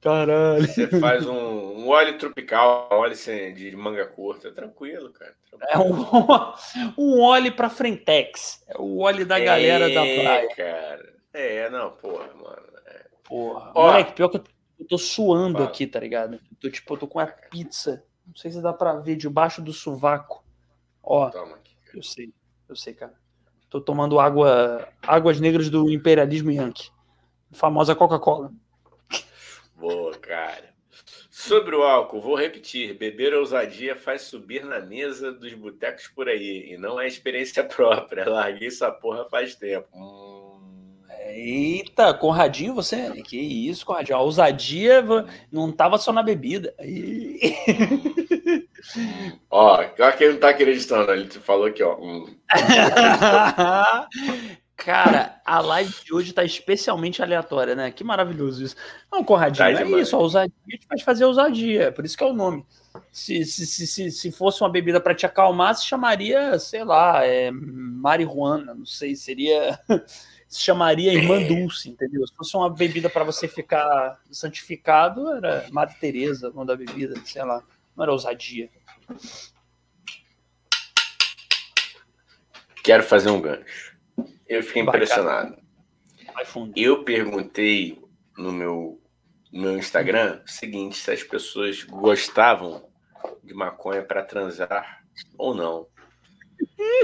[0.01, 0.66] Caralho.
[0.66, 3.14] Você faz um, um óleo tropical, óleo
[3.55, 5.35] de manga curta, tranquilo, cara.
[5.51, 5.68] Tranquilo.
[5.68, 8.64] É um, um óleo pra Frentex.
[8.66, 10.48] É o óleo da galera é, da praia.
[10.56, 11.12] cara.
[11.35, 12.62] É, não, porra, mano.
[12.86, 13.05] É.
[13.24, 13.72] Porra.
[13.74, 14.44] Ó, moleque, pior que eu
[14.81, 15.69] eu tô suando Fala.
[15.69, 16.35] aqui, tá ligado?
[16.35, 18.02] Eu tô, tipo, eu tô com a pizza.
[18.27, 20.43] Não sei se dá pra ver debaixo do sovaco.
[21.02, 21.31] Ó,
[21.94, 22.32] eu sei,
[22.69, 23.15] eu sei, cara.
[23.69, 26.90] Tô tomando água, águas negras do imperialismo yankee.
[27.52, 28.52] Famosa Coca-Cola.
[29.77, 30.70] Boa, cara.
[31.31, 36.73] Sobre o álcool, vou repetir: beber ousadia faz subir na mesa dos botecos por aí.
[36.73, 38.28] E não é experiência própria.
[38.28, 39.89] Larguei essa porra faz tempo.
[39.94, 40.60] Hum.
[41.32, 43.11] Eita, Conradinho, você.
[43.23, 44.19] Que isso, Conradinho?
[44.19, 45.02] A ousadia
[45.51, 46.73] não tava só na bebida.
[49.51, 51.97] ó, claro que ele não tá acreditando, ele falou aqui, ó.
[51.98, 52.36] Hum.
[54.81, 57.90] Cara, a live de hoje tá especialmente aleatória, né?
[57.90, 58.74] Que maravilhoso isso.
[59.12, 62.27] Não, Conradinho, tá é isso, a ousadia te faz fazer ousadia, por isso que é
[62.27, 62.65] o nome.
[63.12, 67.51] Se, se, se, se fosse uma bebida para te acalmar, se chamaria, sei lá, é,
[67.52, 69.78] marihuana, não sei, seria
[70.51, 72.27] se chamaria Irmã Dulce, entendeu?
[72.27, 77.14] Se fosse uma bebida para você ficar santificado, era Madre Teresa, o nome da bebida,
[77.24, 77.62] sei lá.
[77.97, 78.68] Não era ousadia.
[82.82, 83.97] Quero fazer um gancho.
[84.48, 85.56] Eu fiquei impressionado.
[86.74, 88.02] Eu perguntei
[88.36, 89.01] no meu,
[89.52, 92.90] no meu Instagram o seguinte: se as pessoas gostavam
[93.44, 95.05] de maconha para transar
[95.39, 95.86] ou não.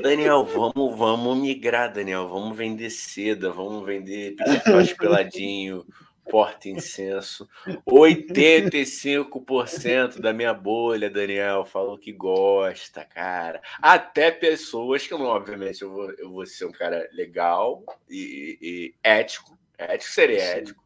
[0.03, 2.29] Daniel, vamos, vamos migrar, Daniel.
[2.29, 5.85] Vamos vender seda, vamos vender picote peladinho,
[6.31, 7.49] porta incenso.
[7.89, 13.61] 85% da minha bolha, Daniel, falou que gosta, cara.
[13.81, 19.59] Até pessoas que, obviamente, eu vou, eu vou ser um cara legal e, e ético.
[19.79, 20.85] Ético seria ético.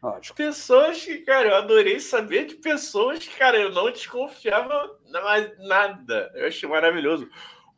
[0.00, 0.36] Ótimo.
[0.36, 6.30] Pessoas que, cara, eu adorei saber de pessoas que, cara, eu não desconfiava mais nada.
[6.34, 7.28] Eu achei maravilhoso.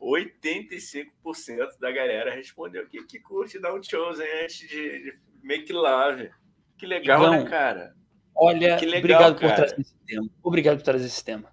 [0.01, 6.31] 85% da galera respondeu que, que curte dar um chosen antes de, de make love.
[6.77, 7.95] Que legal, Igão, né, cara?
[8.35, 9.53] Olha, legal, obrigado cara.
[9.53, 10.29] por trazer esse tema.
[10.41, 11.51] Obrigado por trazer esse tema.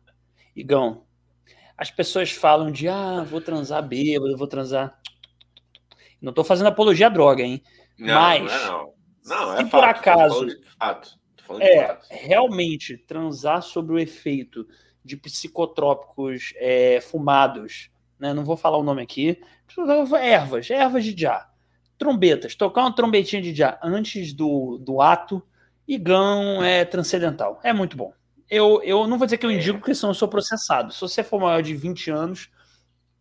[0.57, 1.05] Igão,
[1.77, 4.99] as pessoas falam de ah, vou transar bêbado, vou transar.
[6.21, 7.63] Não estou fazendo apologia à droga, hein?
[7.99, 8.95] Não, Mas, não, é não.
[9.25, 10.47] não é se fato, por acaso.
[10.79, 11.19] Fato,
[11.61, 12.07] é, fato.
[12.11, 14.67] realmente transar sobre o efeito
[15.05, 18.33] de psicotrópicos é, fumados né?
[18.35, 19.41] Não vou falar o nome aqui.
[20.21, 21.49] Ervas, ervas de já.
[21.97, 25.43] Trombetas, tocar uma trombetinha de já antes do, do ato.
[25.87, 27.61] Igão é transcendental.
[27.63, 28.13] É muito bom.
[28.49, 30.93] Eu, eu não vou dizer que eu indico, porque senão eu sou processado.
[30.93, 32.51] Se você for maior de 20 anos,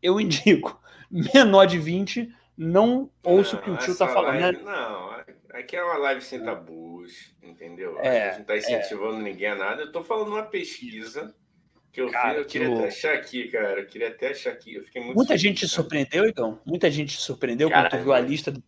[0.02, 0.80] eu indico.
[1.10, 4.40] Menor de 20, não ouço o que o tio tá falando.
[4.40, 4.64] Live, né?
[4.64, 7.98] Não, aqui é uma live sem tabus, entendeu?
[8.00, 9.24] É, a gente não tá incentivando é.
[9.24, 9.84] ninguém a nada.
[9.84, 11.34] Eu tô falando uma pesquisa
[11.92, 13.80] que eu cara, vi, eu queria até achar aqui, cara.
[13.80, 14.76] Eu queria até achar aqui.
[14.76, 16.60] Eu fiquei muito Muita gente te surpreendeu, então?
[16.66, 18.64] Muita gente te surpreendeu Caralho, quando tu viu a lista do.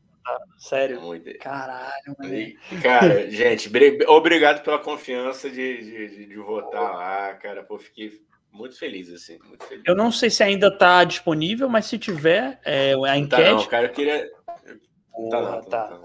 [0.58, 1.02] Sério?
[1.02, 1.38] Muito.
[1.40, 2.82] Caralho, mano.
[2.82, 3.72] Cara, gente,
[4.08, 7.64] obrigado pela confiança de, de, de, votar lá, cara.
[7.64, 8.12] Pô, fiquei
[8.52, 9.40] muito feliz, assim.
[9.48, 9.84] Muito feliz.
[9.86, 13.44] Eu não sei se ainda está disponível, mas se tiver, é, a enquete.
[13.44, 14.30] Tá, não, cara, eu queria.
[15.12, 15.88] Porra, tá, não, tá.
[15.88, 15.98] tá,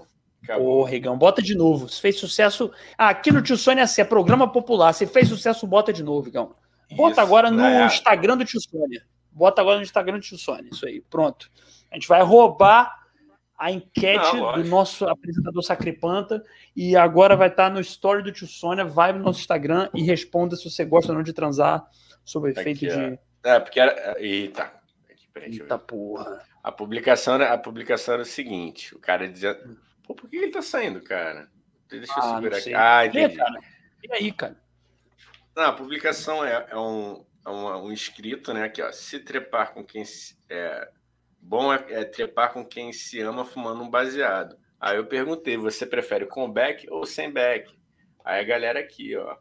[0.47, 1.89] tá Ô, Regão, bota de novo.
[1.89, 2.71] Se fez sucesso.
[2.97, 4.93] Ah, aqui no Tio Sônia é assim, é programa popular.
[4.93, 6.55] Se fez sucesso, bota de novo, Regão.
[6.91, 7.85] Bota isso, agora no é.
[7.85, 9.05] Instagram do Tio Sônia.
[9.31, 10.69] Bota agora no Instagram do Tio Sônia.
[10.71, 11.51] Isso aí, pronto.
[11.91, 13.05] A gente vai roubar
[13.57, 16.43] a enquete não, do nosso apresentador Sacripanta
[16.75, 18.85] e agora vai estar no story do Tio Sônia.
[18.85, 21.85] Vai no nosso Instagram e responda se você gosta ou não de transar
[22.23, 23.19] sob o efeito Aqui, de.
[23.43, 24.15] É, porque era.
[24.19, 24.63] Eita.
[25.09, 26.41] Aqui, peraí, Eita porra.
[26.63, 29.57] A publicação, era, a publicação era o seguinte: o cara dizia.
[30.03, 31.47] Pô, por que ele tá saindo, cara?
[31.89, 32.73] Deixa eu ah, segurar aqui.
[32.73, 33.37] Ah, entendi.
[34.03, 34.57] E, aí, cara?
[35.55, 38.63] Não, a publicação é, é um, é um, um inscrito, né?
[38.63, 38.91] Aqui, ó.
[38.91, 40.03] Se trepar com quem.
[40.49, 40.89] É,
[41.39, 44.57] Bom é, é, trepar com quem se ama fumando um baseado.
[44.79, 47.71] Aí eu perguntei, você prefere com back ou sem back?
[48.23, 49.37] Aí a galera aqui, ó.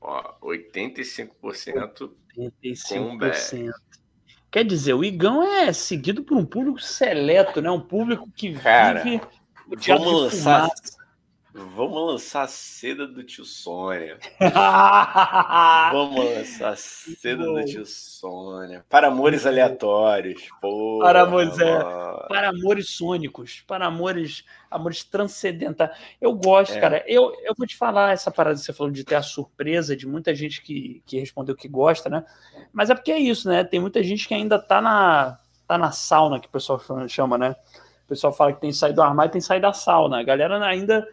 [0.00, 3.70] Ó, 85%, 85% com back.
[4.50, 7.70] Quer dizer, o Igão é seguido por um público seleto, né?
[7.70, 9.20] Um público que Cara, vive
[9.86, 10.68] vamos lançar,
[11.56, 14.18] Vamos lançar a seda do tio Sônia.
[15.92, 18.84] Vamos lançar a seda do tio Sônia.
[18.88, 20.48] Para amores aleatórios.
[21.00, 21.78] Para amores, é,
[22.26, 23.62] para amores sônicos.
[23.68, 25.96] Para amores, amores transcendentais.
[26.20, 26.80] Eu gosto, é.
[26.80, 27.04] cara.
[27.06, 30.08] Eu, eu vou te falar essa parada que você falou de ter a surpresa de
[30.08, 32.24] muita gente que, que respondeu que gosta, né?
[32.72, 33.62] Mas é porque é isso, né?
[33.62, 37.54] Tem muita gente que ainda tá na, tá na sauna, que o pessoal chama, né?
[38.04, 40.18] O pessoal fala que tem que sair do armário e tem que sair da sauna.
[40.18, 41.06] A galera ainda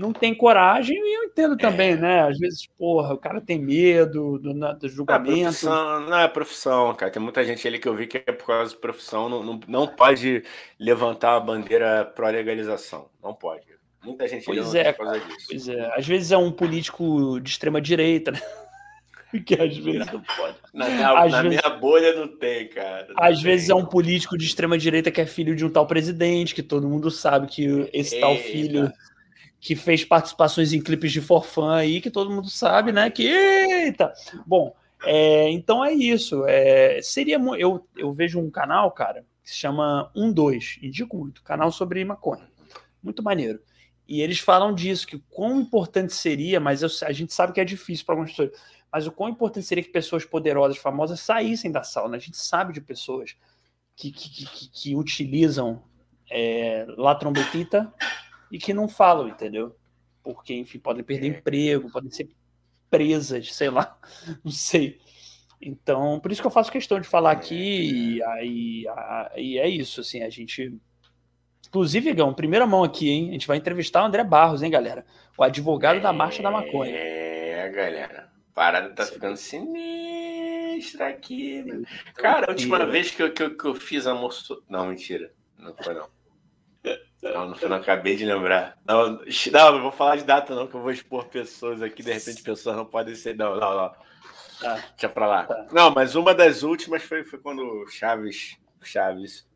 [0.00, 1.96] não tem coragem, e eu entendo também, é.
[1.96, 2.20] né?
[2.22, 5.30] Às vezes, porra, o cara tem medo do, do julgamento.
[5.30, 7.12] Não é, profissão, não é profissão, cara.
[7.12, 9.60] Tem muita gente ali que eu vi que é por causa de profissão, não, não,
[9.68, 10.42] não pode
[10.78, 13.10] levantar a bandeira pró-legalização.
[13.22, 13.66] Não pode.
[14.02, 15.46] Muita gente pois é, por causa disso.
[15.50, 15.92] Pois é.
[15.94, 18.40] Às vezes é um político de extrema direita, né?
[19.44, 20.56] que às vezes não pode.
[20.72, 23.06] Na, minha, na vezes, minha, bolha não tem, cara.
[23.08, 23.44] Não às tem.
[23.44, 26.62] vezes é um político de extrema direita que é filho de um tal presidente, que
[26.62, 28.26] todo mundo sabe que esse Eita.
[28.26, 28.90] tal filho
[29.60, 33.10] que fez participações em clipes de forfã aí, que todo mundo sabe, né?
[33.10, 34.12] Que eita!
[34.46, 34.74] Bom,
[35.04, 36.44] é, então é isso.
[36.46, 41.70] É, seria eu, eu vejo um canal, cara, que se chama 12, indico muito, canal
[41.70, 42.48] sobre maconha.
[43.02, 43.60] Muito maneiro.
[44.08, 47.60] E eles falam disso, que o quão importante seria, mas eu, a gente sabe que
[47.60, 48.50] é difícil para algumas pessoas,
[48.90, 52.16] mas o quão importante seria que pessoas poderosas, famosas, saíssem da sauna.
[52.16, 53.36] A gente sabe de pessoas
[53.94, 55.82] que, que, que, que utilizam
[56.30, 57.92] é, la trombetita
[58.50, 59.76] e que não falam, entendeu?
[60.22, 61.38] Porque, enfim, podem perder é.
[61.38, 62.28] emprego, podem ser
[62.90, 63.98] presas, sei lá,
[64.44, 65.00] não sei.
[65.60, 68.84] Então, por isso que eu faço questão de falar aqui, e aí,
[69.34, 70.74] aí é isso, assim, a gente.
[71.68, 73.28] Inclusive, Gão, primeira mão aqui, hein?
[73.28, 75.04] A gente vai entrevistar o André Barros, hein, galera?
[75.36, 76.90] O advogado é, da Marcha da Maconha.
[76.92, 78.30] É, galera.
[78.50, 79.14] A parada tá Sim.
[79.14, 81.62] ficando sinistra aqui.
[81.62, 81.82] Né?
[82.14, 84.64] Cara, a última vez que eu, que eu, que eu fiz almoço.
[84.68, 85.32] Não, mentira.
[85.56, 86.08] Não foi não.
[87.22, 88.78] Não, não, não acabei de lembrar.
[88.86, 92.12] Não, não, não vou falar de data, não, que eu vou expor pessoas aqui, de
[92.12, 93.36] repente pessoas não podem ser.
[93.36, 93.92] Não, não, não.
[94.60, 94.74] Tá.
[94.74, 95.44] Deixa pra lá.
[95.44, 95.66] Tá.
[95.72, 99.46] Não, mas uma das últimas foi, foi quando o Chaves, Chaves,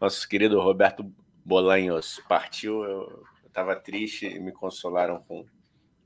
[0.00, 1.10] nosso querido Roberto
[1.44, 2.84] Bolanhos, partiu.
[2.84, 5.46] Eu, eu tava triste e me consolaram com,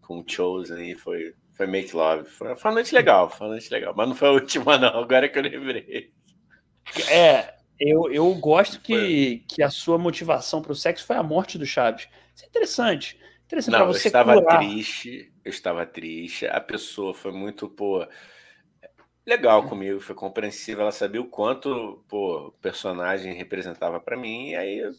[0.00, 2.28] com o Chosen e foi, foi Make Love.
[2.28, 3.94] Foi, foi uma noite legal, foi uma noite legal.
[3.96, 6.12] Mas não foi a última, não, agora que eu lembrei.
[7.08, 11.56] É, eu, eu gosto que, que a sua motivação para o sexo foi a morte
[11.56, 12.08] do Chaves.
[12.34, 13.18] Isso é interessante.
[13.46, 14.58] Interessante para você eu estava curar.
[14.58, 16.46] triste, eu estava triste.
[16.46, 18.06] A pessoa foi muito, pô,
[19.26, 20.82] legal comigo, foi compreensiva.
[20.82, 24.50] Ela sabia o quanto, pô, o personagem representava para mim.
[24.50, 24.92] E aí,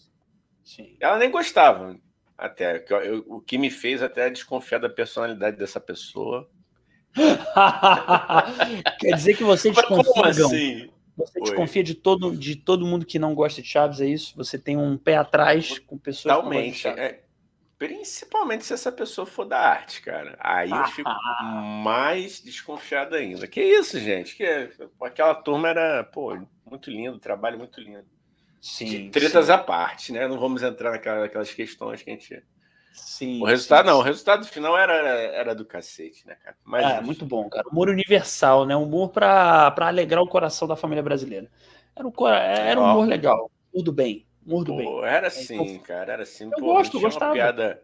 [0.64, 0.98] Sim.
[1.00, 1.96] ela nem gostava.
[2.36, 6.50] Até eu, o que me fez até desconfiar da personalidade dessa pessoa.
[9.00, 10.90] Quer dizer que você desconfia, Como assim?
[11.26, 11.46] Você Oi.
[11.46, 14.36] desconfia de todo, de todo mundo que não gosta de Chaves, é isso?
[14.36, 16.88] Você tem um pé atrás com pessoas Totalmente.
[16.88, 17.22] É,
[17.78, 20.38] principalmente se essa pessoa for da arte, cara.
[20.40, 21.10] Aí eu fico
[21.84, 23.48] mais desconfiado ainda.
[23.48, 24.36] Que isso, gente?
[24.36, 24.70] Que é,
[25.02, 28.06] aquela turma era, pô, muito lindo, trabalho muito lindo.
[28.62, 28.86] Sim.
[28.86, 29.52] De tretas sim.
[29.52, 30.28] à parte, né?
[30.28, 32.44] Não vamos entrar naquelas questões que a gente
[32.94, 33.42] Sim.
[33.42, 36.58] O resultado sim, não, o resultado final era, era do cacete, né, cara?
[36.64, 37.68] Mas, é, muito bom, cara.
[37.70, 38.76] Humor universal, né?
[38.76, 41.50] Humor para alegrar o coração da família brasileira.
[41.96, 44.26] Era um, era um humor legal, humor do bem.
[44.46, 45.10] Humor do pô, bem.
[45.10, 46.46] Era assim, cara, era assim.
[46.46, 47.34] Eu pô, gosto, eu gostava.
[47.34, 47.84] Piada...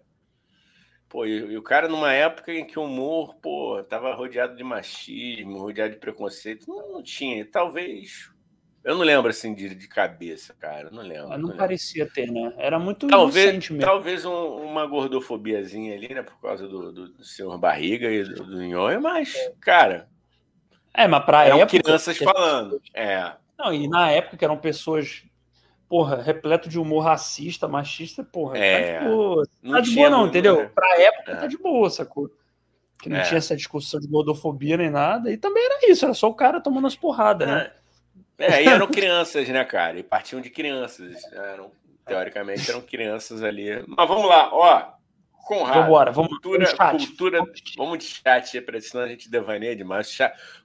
[1.09, 4.63] Pô, e, e, o cara numa época em que o humor, pô, tava rodeado de
[4.63, 7.45] machismo, rodeado de preconceito, não, não tinha.
[7.49, 8.29] Talvez
[8.87, 10.89] eu não lembro assim de, de cabeça, cara.
[10.89, 11.27] Não lembro.
[11.31, 12.15] não, não parecia lembro.
[12.15, 12.53] ter, né?
[12.57, 13.79] Era muito talvez, mesmo.
[13.81, 16.23] Talvez um, uma gordofobiazinha ali, né?
[16.23, 19.51] Por causa do, do, do senhor barriga e do, do nhonho, mas, é.
[19.59, 20.07] cara.
[20.93, 21.83] É, mas pra época.
[21.83, 22.81] crianças falando.
[22.93, 23.33] É.
[23.59, 25.25] Não, e na época que eram pessoas,
[25.89, 28.93] porra, repleto de humor racista, machista, porra, tá é.
[28.93, 29.43] tá de boa.
[29.61, 30.57] Não tá de boa, não, entendeu?
[30.59, 30.71] Né?
[30.73, 31.35] Pra época é.
[31.35, 32.31] tá de boa, sacou?
[33.01, 33.23] Que não é.
[33.23, 35.29] tinha essa discussão de gordofobia nem nada.
[35.29, 37.69] E também era isso, era só o cara tomando as porradas, né?
[38.37, 38.45] É.
[38.45, 39.99] É, e eram crianças, né, cara?
[39.99, 41.21] E partiam de crianças.
[41.33, 41.71] Eram,
[42.05, 43.83] teoricamente eram crianças ali.
[43.87, 44.97] Mas vamos lá, ó.
[45.47, 47.39] Conrado, Vambora, vamos cultura, vamos cultura,
[47.77, 50.17] vamos de chat, para senão a gente devaneia demais.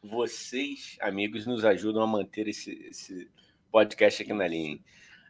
[0.03, 3.31] Vocês, amigos, nos ajudam a manter esse, esse
[3.71, 4.81] podcast aqui na linha.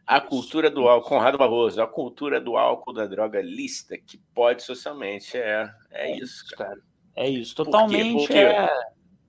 [0.07, 4.63] A cultura do álcool, Conrado Barroso, a cultura do álcool da droga lista que pode
[4.63, 5.37] socialmente.
[5.37, 6.81] É, é, é isso, cara.
[7.15, 8.25] É isso, totalmente.
[8.25, 8.45] Por quê?
[8.45, 8.55] Por quê?
[8.55, 8.69] É...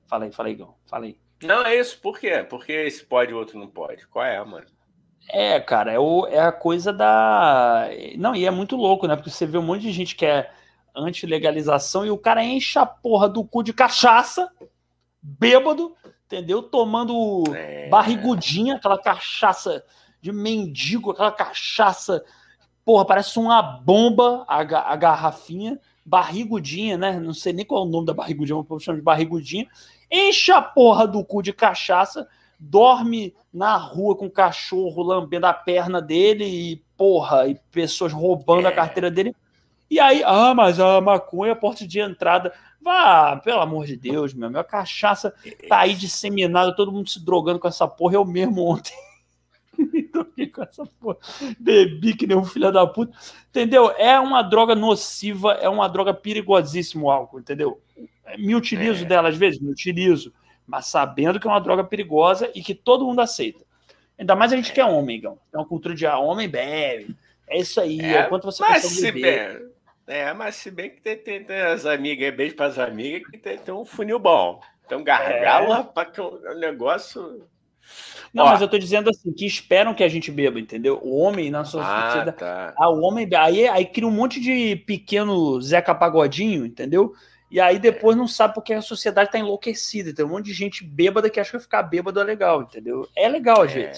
[0.07, 1.19] Falei, falei, Gão, falei.
[1.45, 2.45] Não, é isso, por quê?
[2.49, 4.07] Porque esse pode e o outro não pode.
[4.09, 4.67] Qual é, mano?
[5.29, 7.89] É, cara, é, o, é a coisa da.
[8.17, 9.17] Não, e é muito louco, né?
[9.17, 10.51] Porque você vê um monte de gente que é
[10.95, 14.51] anti-legalização e o cara enche a porra do cu de cachaça,
[15.21, 15.95] bêbado,
[16.27, 16.63] entendeu?
[16.63, 17.89] Tomando é...
[17.89, 19.85] barrigudinha, aquela cachaça
[20.21, 22.25] de mendigo, aquela cachaça,
[22.85, 27.19] porra, parece uma bomba a, a garrafinha, barrigudinha, né?
[27.19, 29.67] Não sei nem qual é o nome da barrigudinha, mas chama de barrigudinha.
[30.17, 35.53] Enche a porra do cu de cachaça dorme na rua com o cachorro lambendo a
[35.53, 38.71] perna dele e, porra, e pessoas roubando é.
[38.71, 39.35] a carteira dele.
[39.91, 42.53] E aí, ah, mas a maconha é a porta de entrada.
[42.81, 45.35] Vá, pelo amor de Deus, meu, minha cachaça
[45.69, 48.15] tá aí disseminada, todo mundo se drogando com essa porra.
[48.15, 48.95] Eu mesmo ontem.
[50.55, 51.19] com essa porra.
[51.59, 53.17] Bebi que nem um filho da puta.
[53.51, 53.91] Entendeu?
[53.99, 57.81] É uma droga nociva, é uma droga perigosíssima o álcool, entendeu?
[58.39, 59.09] Me utilizo é.
[59.09, 60.33] dela às vezes, me utilizo
[60.67, 63.65] mas sabendo que é uma droga perigosa e que todo mundo aceita.
[64.19, 65.39] Ainda mais a gente que é homem, Gão.
[65.53, 67.15] É uma cultura de ah, homem bebe.
[67.49, 68.01] É isso aí.
[68.01, 69.59] É, é quanto você mas se beber.
[70.07, 73.29] Bem, é, mas se bem que tem, tem, tem as amigas, beijo para as amigas,
[73.29, 74.61] que tem, tem, um funil bom.
[74.89, 75.77] Tem um gargalo, é.
[75.77, 77.47] rapaz, que o é negócio.
[78.33, 81.01] Não, Ó, mas eu tô dizendo assim, que esperam que a gente beba, entendeu?
[81.03, 82.37] O homem na sua ah, sociedade.
[82.39, 82.75] Tá.
[82.77, 83.29] Ah, o homem.
[83.37, 87.15] Aí, aí cria um monte de pequeno Zeca Pagodinho, entendeu?
[87.55, 90.13] E aí depois não sabe porque a sociedade está enlouquecida.
[90.13, 93.09] Tem um monte de gente bêbada que acha que ficar bêbado é legal, entendeu?
[93.15, 93.65] É legal.
[93.65, 93.93] É...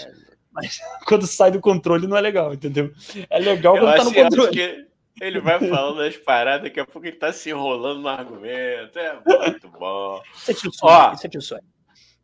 [0.53, 0.79] Mas
[1.09, 2.93] quando sai do controle não é legal, entendeu?
[3.31, 4.87] É legal quando está no controle.
[5.23, 8.99] Ele vai falando as paradas, daqui a pouco ele tá se enrolando no argumento.
[8.99, 10.21] É muito bom.
[10.35, 11.15] Isso é tio sonho.
[11.15, 11.65] Isso é tio sonho.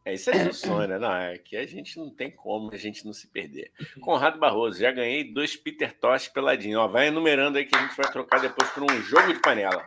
[0.05, 0.99] É, isso é tio sonho, né?
[0.99, 3.73] Não, é que a gente não tem como a gente não se perder.
[4.03, 6.79] Conrado Barroso, já ganhei dois Peter Tosh peladinho.
[6.79, 9.83] Ó, vai enumerando aí que a gente vai trocar depois por um jogo de panela.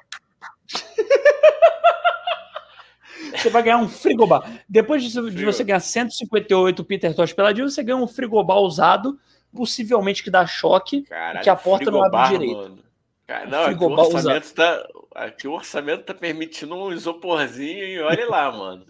[3.38, 4.63] Você vai ganhar um frigobar.
[4.67, 9.19] Depois de, de você ganhar 158 Peter Tosh peladinho, você ganha um frigobar usado,
[9.53, 12.84] possivelmente que dá choque, Caralho, que a porta não abre direito.
[13.27, 18.30] Cara, não, aqui o, orçamento tá, aqui o orçamento tá permitindo um isoporzinho e olha
[18.30, 18.85] lá, mano.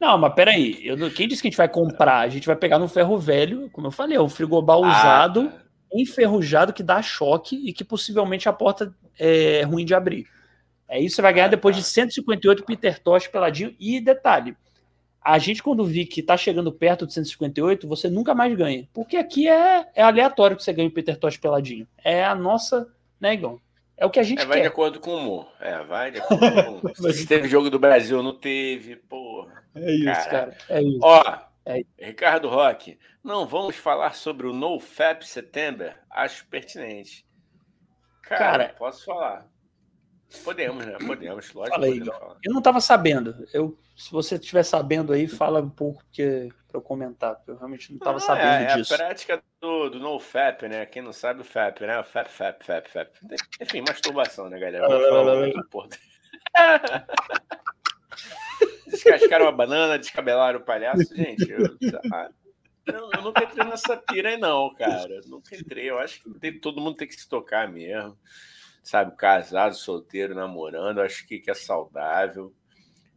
[0.00, 0.80] Não, mas peraí.
[0.84, 2.18] Eu, quem disse que a gente vai comprar?
[2.18, 5.52] A gente vai pegar no ferro velho, como eu falei, é um frigobar ah, usado,
[5.92, 10.26] enferrujado, que dá choque e que possivelmente a porta é ruim de abrir.
[10.88, 13.74] É isso, você vai ganhar depois de 158 Peter Tosh peladinho.
[13.80, 14.56] E detalhe,
[15.20, 18.86] a gente quando vi que tá chegando perto de 158, você nunca mais ganha.
[18.92, 21.88] Porque aqui é, é aleatório que você ganha o Peter Tosh peladinho.
[22.02, 22.86] É a nossa,
[23.18, 23.58] né, Igor?
[23.96, 24.62] É o que a gente é, vai quer.
[24.62, 25.48] de acordo com o humor.
[25.60, 27.12] É, vai de acordo com o humor.
[27.14, 29.64] Se teve jogo do Brasil, não teve, porra.
[29.74, 30.28] É isso, cara.
[30.28, 30.56] cara.
[30.68, 30.98] É isso.
[31.00, 31.82] Ó, é.
[31.98, 35.96] Ricardo Roque, não vamos falar sobre o NoFap September?
[36.10, 37.24] Acho pertinente.
[38.22, 39.48] Cara, cara posso falar.
[40.42, 40.96] Podemos, né?
[41.06, 41.74] Podemos, lógico.
[41.74, 41.98] Fala aí,
[42.42, 43.46] eu não estava sabendo.
[43.52, 47.90] Eu, se você estiver sabendo aí, fala um pouco para eu comentar, porque eu realmente
[47.90, 48.92] não estava ah, sabendo é, disso.
[48.92, 50.86] É a prática do, do NoFap, né?
[50.86, 52.00] Quem não sabe o FAP, né?
[52.00, 53.10] O FAP, FAP, FAP, FAP.
[53.60, 54.88] Enfim, masturbação, né, galera?
[54.88, 55.48] Vamos falar
[58.86, 61.14] Descascaram uma banana, descabelaram o palhaço.
[61.14, 61.76] Gente, eu,
[62.12, 62.30] ah,
[62.86, 65.20] eu, eu nunca entrei nessa pira aí, não, cara.
[65.26, 65.90] Nunca entrei.
[65.90, 68.16] Eu acho que tem, todo mundo tem que se tocar mesmo
[68.84, 72.54] sabe, casado, solteiro, namorando, acho que, que é saudável.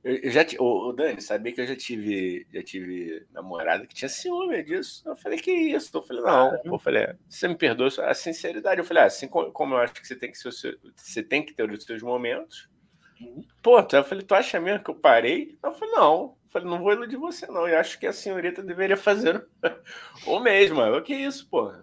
[0.03, 3.93] Eu, eu já o, o Dani, sabia que eu já tive, já tive namorada que
[3.93, 5.03] tinha ciúme disso.
[5.05, 5.95] Eu falei, que isso?
[5.95, 6.57] Eu falei, não.
[6.63, 8.79] Eu falei, você me perdoa a sinceridade.
[8.79, 11.53] Eu falei, ah, assim como eu acho que você tem que, ser, você tem que
[11.53, 12.69] ter os seus momentos.
[13.19, 13.43] Uhum.
[13.61, 15.57] Pô, eu falei, tu acha mesmo que eu parei?
[15.61, 16.37] Eu falei, não.
[16.45, 17.67] Eu falei, não vou iludir você, não.
[17.67, 19.45] Eu acho que a senhorita deveria fazer
[20.25, 20.81] o mesmo.
[20.81, 21.73] O que é isso, pô?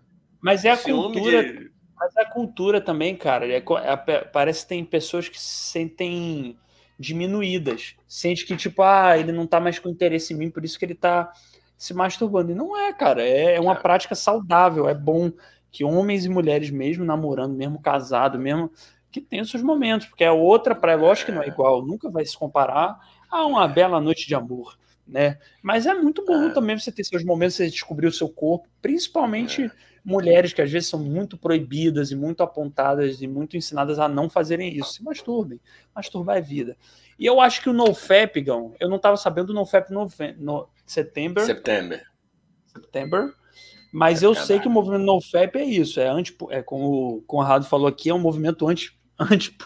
[0.40, 1.43] Mas é a Ciúme cultura.
[1.43, 1.73] De
[2.05, 6.55] mas a cultura também, cara, é, é, parece que tem pessoas que se sentem
[6.98, 7.94] diminuídas.
[8.06, 10.85] Sente que, tipo, ah, ele não tá mais com interesse em mim, por isso que
[10.85, 11.32] ele tá
[11.78, 12.52] se masturbando.
[12.52, 13.76] E não é, cara, é, é uma é.
[13.76, 15.32] prática saudável, é bom
[15.72, 18.70] que homens e mulheres, mesmo namorando, mesmo casado, mesmo
[19.10, 22.10] que tenham seus momentos, porque é outra praia, lógico que não é, é igual, nunca
[22.10, 22.98] vai se comparar
[23.31, 24.76] a uma bela noite de amor,
[25.06, 25.39] né?
[25.62, 26.51] Mas é muito bom é.
[26.52, 29.70] também você ter seus momentos, você descobrir o seu corpo, principalmente é
[30.05, 34.28] mulheres que às vezes são muito proibidas e muito apontadas e muito ensinadas a não
[34.28, 34.94] fazerem isso.
[34.94, 35.59] Se masturbem.
[35.94, 36.76] Masturbar é vida.
[37.18, 40.09] E eu acho que o NoFap, Gão, eu não estava sabendo do NoFap no,
[40.39, 41.44] no setembro.
[41.44, 41.98] Setembro.
[42.66, 43.32] September.
[43.93, 47.22] Mas é eu sei que o movimento NoFap é isso, é anti, é como o
[47.22, 49.56] Conrado falou aqui, é um movimento anti, anti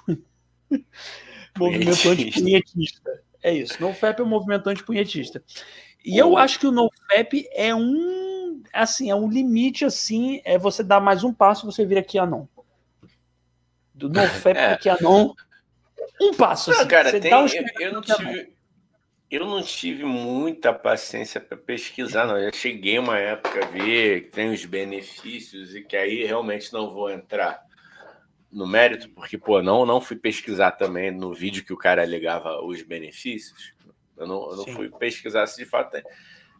[1.58, 3.22] movimento antipunhetista.
[3.42, 5.42] É isso, NoFap é um movimento antipunhetista.
[6.04, 8.27] E eu acho que o NoFap é um,
[8.72, 12.46] assim, é um limite assim, é você dar mais um passo, você vira aqui anon.
[13.94, 14.72] Do NoFap é.
[14.72, 15.32] aqui anon,
[16.20, 16.70] um passo.
[16.70, 18.52] Não, assim, cara, tem, um eu, eu não tive,
[19.30, 22.38] eu não tive muita paciência para pesquisar, não.
[22.38, 26.90] Eu cheguei uma época a ver que tem os benefícios e que aí realmente não
[26.90, 27.62] vou entrar
[28.50, 32.64] no mérito, porque, pô, não, não fui pesquisar também no vídeo que o cara alegava
[32.64, 33.74] os benefícios.
[34.16, 36.02] Eu não, eu não fui pesquisar se de fato tem.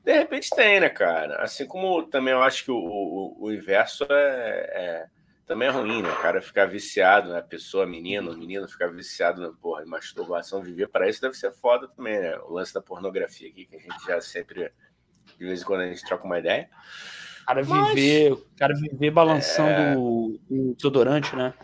[0.05, 1.43] De repente tem, né, cara?
[1.43, 5.07] Assim como também eu acho que o, o, o inverso é, é
[5.49, 6.11] também é ruim, né?
[6.11, 7.39] O cara ficar viciado, né?
[7.39, 11.51] A pessoa, menino, menino ficar viciado na porra, em masturbação, viver para isso deve ser
[11.51, 12.39] foda também, né?
[12.41, 14.71] O lance da pornografia aqui, que a gente já sempre,
[15.39, 16.69] de vez em quando, a gente troca uma ideia.
[17.47, 19.97] Cara viver, Mas, cara viver balançando é...
[19.97, 21.55] o, o desodorante, né?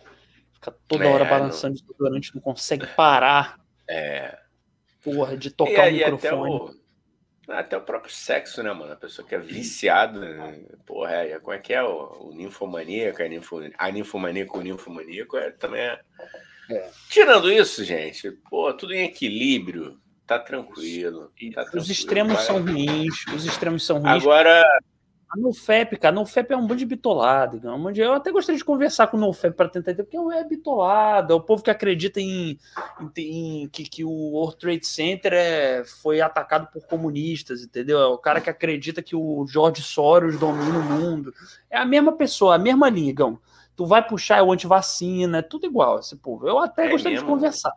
[0.55, 3.61] Fica toda hora é, balançando o desodorante, não consegue parar.
[3.87, 4.39] É.
[5.03, 6.84] Porra, de tocar e, o microfone.
[7.49, 8.93] Até o próprio sexo, né, mano?
[8.93, 10.61] A pessoa que é viciada, né?
[10.87, 11.83] porra, é, como é que é?
[11.83, 16.01] O, o ninfomaníaco, a, ninfo, a ninfomaníaco, o ninfomaníaco, é, também é...
[16.71, 16.91] é.
[17.09, 21.33] Tirando isso, gente, pô, tudo em equilíbrio, tá tranquilo.
[21.55, 24.23] Tá os tranquilo, extremos são ruins, os extremos são ruins.
[24.23, 24.65] Agora,
[25.35, 27.67] a NoFap, cara, NoFap é um monte de bitolado.
[27.67, 28.01] É um monte de...
[28.03, 31.33] Eu até gostaria de conversar com o NoFap para tentar entender, porque é bitolado.
[31.33, 32.59] É o povo que acredita em,
[33.17, 37.99] em, em que, que, o World Trade Center é, foi atacado por comunistas, entendeu?
[37.99, 41.35] É o cara que acredita que o George Soros domina o mundo.
[41.69, 43.39] É a mesma pessoa, a mesma linha, Gão.
[43.75, 46.47] Tu vai puxar é o antivacina, é tudo igual esse povo.
[46.47, 47.27] Eu até é gostaria mesmo?
[47.27, 47.73] de conversar.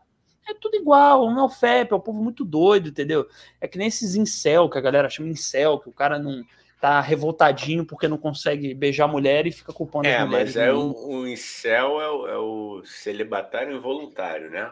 [0.48, 3.28] É tudo igual, o NoFap é um povo muito doido, entendeu?
[3.60, 6.42] É que nem esses incel, que a galera chama incel, que o cara não
[6.80, 10.56] tá revoltadinho porque não consegue beijar a mulher e fica culpando é, as mulheres.
[10.56, 14.72] É, mas é o, o incel é o, é o celibatário involuntário, né?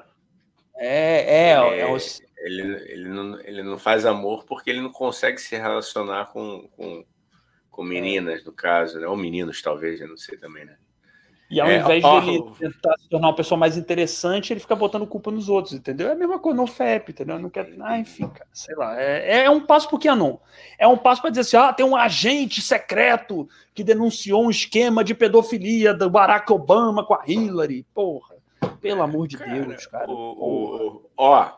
[0.77, 1.67] É, é.
[1.67, 1.97] Ele, é o...
[2.37, 7.05] ele, ele, não, ele não faz amor porque ele não consegue se relacionar com, com,
[7.69, 9.07] com meninas, no caso, né?
[9.07, 10.77] Ou meninos, talvez, eu não sei também, né?
[11.49, 14.59] E ao é, invés ó, de ele tentar se tornar uma pessoa mais interessante, ele
[14.59, 16.09] fica botando culpa nos outros, entendeu?
[16.09, 17.37] É a mesma coisa no FEP, entendeu?
[17.37, 17.71] Não quer.
[17.81, 18.99] Ah, enfim, cara, sei lá.
[18.99, 20.39] É, é um passo pro Keanu.
[20.79, 25.03] É um passo para dizer assim: ah, tem um agente secreto que denunciou um esquema
[25.03, 27.85] de pedofilia do Barack Obama com a Hillary.
[27.93, 28.35] Porra,
[28.81, 30.09] pelo amor de cara, Deus, cara.
[30.09, 31.51] O, o, ó,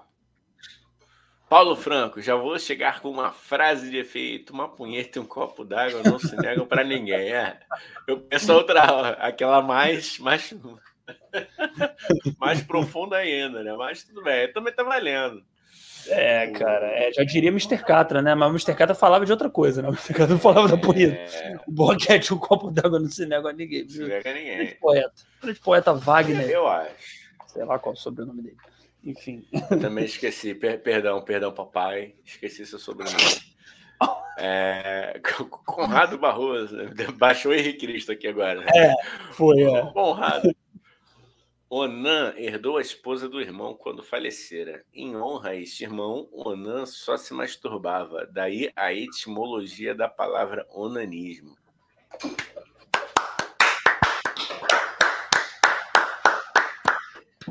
[1.50, 5.64] Paulo Franco, já vou chegar com uma frase de efeito: uma punheta e um copo
[5.64, 7.32] d'água não se negam para ninguém.
[7.34, 7.58] É.
[8.06, 10.54] Eu penso outra, aquela mais, mais,
[12.38, 13.74] mais profunda ainda, né?
[13.78, 15.42] Mas tudo bem, também tá valendo.
[16.10, 17.78] É, cara, é, já diria Mr.
[17.80, 18.34] Catra, né?
[18.34, 18.74] Mas o Mr.
[18.76, 19.90] Catra falava de outra coisa, né?
[19.90, 20.14] O Mr.
[20.14, 21.36] Catra não falava da punheta.
[21.38, 21.58] É...
[21.68, 23.84] O boquete, um copo d'água não se nega a ninguém.
[23.84, 24.58] Não se nega a ninguém.
[24.58, 25.14] Grande poeta.
[25.42, 26.50] Grande poeta Wagner.
[26.50, 26.92] Eu acho.
[27.48, 28.58] Sei lá qual é o sobrenome dele.
[29.04, 29.48] Enfim.
[29.82, 32.16] Também esqueci, per perdão, perdão, papai.
[32.26, 33.18] Esqueci seu sobrenome.
[34.40, 35.20] É,
[35.66, 36.78] Conrado Barroso,
[37.18, 38.64] baixou Henrique Cristo aqui agora.
[38.72, 38.94] É,
[39.32, 39.64] foi.
[39.64, 39.82] É.
[39.92, 40.56] Conrado.
[41.70, 44.86] Onan herdou a esposa do irmão quando falecera.
[44.94, 48.26] Em honra a este irmão, Onan só se masturbava.
[48.32, 51.58] Daí a etimologia da palavra onanismo.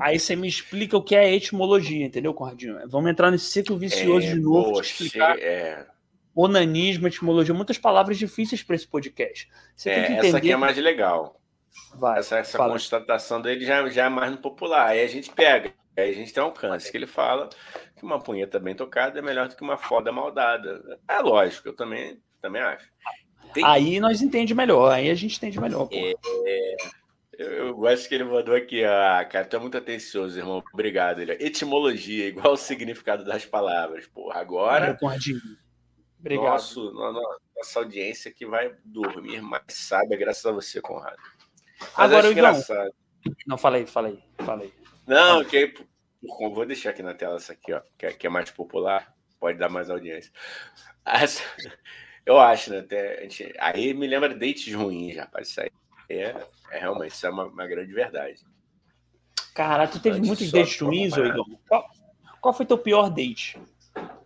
[0.00, 2.78] Aí você me explica o que é etimologia, entendeu, Cordinho?
[2.88, 4.72] Vamos entrar nesse ciclo vicioso é, de novo.
[4.72, 5.86] Poxa, explicar é...
[6.34, 9.48] Onanismo, etimologia, muitas palavras difíceis para esse podcast.
[9.74, 10.28] Você é, tem que entender.
[10.28, 11.40] Essa aqui é mais legal.
[11.94, 14.88] Vai, essa essa constatação dele já, já é mais no popular.
[14.88, 16.90] Aí a gente pega, aí a gente tem alcance.
[16.90, 17.48] Que ele fala
[17.96, 20.98] que uma punheta bem tocada é melhor do que uma foda maldada.
[21.08, 22.86] É lógico, eu também, também acho.
[23.54, 23.64] Tem...
[23.64, 25.88] Aí nós entendemos melhor, aí a gente entende melhor.
[25.90, 26.12] É,
[26.46, 26.76] é,
[27.38, 30.62] eu, eu, gosto que ele mandou aqui, ah, cara, tu é muito atencioso, irmão.
[30.72, 31.20] Obrigado.
[31.20, 34.06] Ele, etimologia, igual o significado das palavras.
[34.06, 34.98] Porra, agora.
[36.18, 36.44] Obrigado.
[36.44, 41.18] Nosso, nossa audiência que vai dormir mais sábia, graças a você, Conrado.
[41.80, 42.94] Mas agora, engraçado.
[43.46, 44.72] Não, falei, falei, falei.
[45.06, 45.74] Não, ok.
[46.22, 49.14] Vou deixar aqui na tela essa aqui, ó, que é, que é mais popular.
[49.38, 50.32] Pode dar mais audiência.
[51.04, 51.42] Essa,
[52.24, 52.78] eu acho, né?
[52.78, 55.70] Até, gente, aí me lembra dates ruins, já, para isso aí.
[56.08, 58.44] É, é realmente, isso é uma, uma grande verdade.
[59.54, 61.46] Cara, tu teve muitos dates ruins, Igor?
[61.68, 61.88] Qual,
[62.40, 63.58] qual foi teu pior date?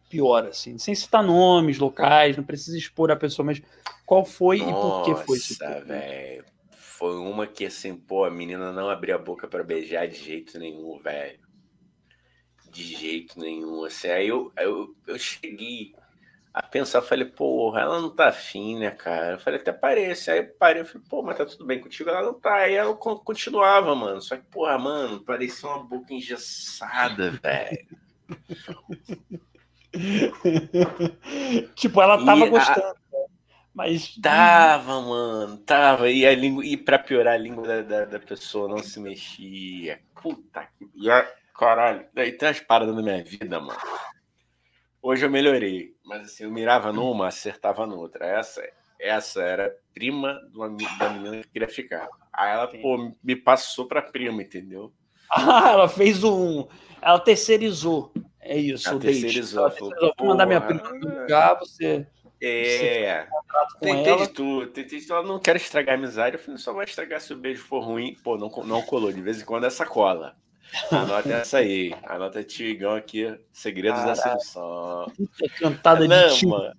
[0.08, 3.62] Pior, assim, sem citar nomes, locais, não precisa expor a pessoa, mas
[4.04, 5.56] qual foi Nossa, e por que foi isso?
[5.86, 6.44] velho.
[6.72, 10.58] Foi uma que, assim, pô, a menina não abria a boca para beijar de jeito
[10.58, 11.38] nenhum, velho.
[12.68, 13.84] De jeito nenhum.
[13.84, 15.94] Assim, aí eu, eu, eu cheguei
[16.52, 19.32] a pensar, falei, porra, ela não tá afim, né, cara?
[19.32, 20.30] Eu falei, até parece.
[20.30, 22.10] Aí parei, eu falei, pô, mas tá tudo bem contigo?
[22.10, 22.54] Ela não tá.
[22.54, 24.20] Aí ela continuava, mano.
[24.20, 27.86] Só que, porra, mano, parecia uma boca engessada, velho.
[31.74, 32.80] tipo, ela tava e gostando.
[32.80, 32.94] A...
[33.72, 34.16] Mas.
[34.16, 36.10] Tava, mano, tava.
[36.10, 40.00] E, a língua, e pra piorar, a língua da, da, da pessoa não se mexia.
[40.20, 40.90] Puta que.
[41.56, 43.78] Caralho, daí tem umas paradas na minha vida, mano.
[45.02, 48.26] Hoje eu melhorei, mas assim, eu mirava numa, acertava noutra.
[48.26, 48.62] Essa,
[48.98, 50.68] essa era prima uma,
[50.98, 52.06] da menina que queria ficar.
[52.32, 54.92] Aí ela, pô, me passou pra prima, entendeu?
[55.32, 56.66] Ah, ela fez um.
[57.00, 58.12] Ela terceirizou.
[58.40, 59.60] É isso, ela terceirizou.
[59.60, 60.14] Ela terceirizou.
[60.18, 62.04] Vou mandar minha prima lugar, você.
[62.42, 63.28] É,
[63.80, 65.18] tentei de tudo, tentei de tudo.
[65.18, 66.36] Ela não quer estragar a amizade.
[66.36, 68.16] Eu falei, só vai estragar se o beijo for ruim.
[68.24, 69.12] Pô, não, não colou.
[69.12, 70.34] De vez em quando essa cola.
[70.90, 71.94] Anota essa aí.
[72.04, 73.34] Anota Tigão aqui.
[73.52, 74.22] Segredos Caraca.
[74.22, 75.12] da sedução.
[75.16, 76.72] Puta cantada não, de Tigão.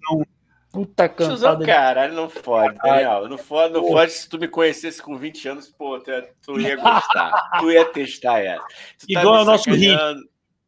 [0.72, 1.28] Puta cantada.
[1.28, 1.66] Tiozão, de...
[1.66, 3.28] caralho, não fode, Daniel.
[3.28, 6.60] Não fode, não fode se tu me conhecesse com 20 anos, pô, tu ia, tu
[6.60, 7.60] ia gostar.
[7.60, 8.64] tu ia testar essa.
[9.00, 10.00] Tu tá Igual tá é o nosso hit.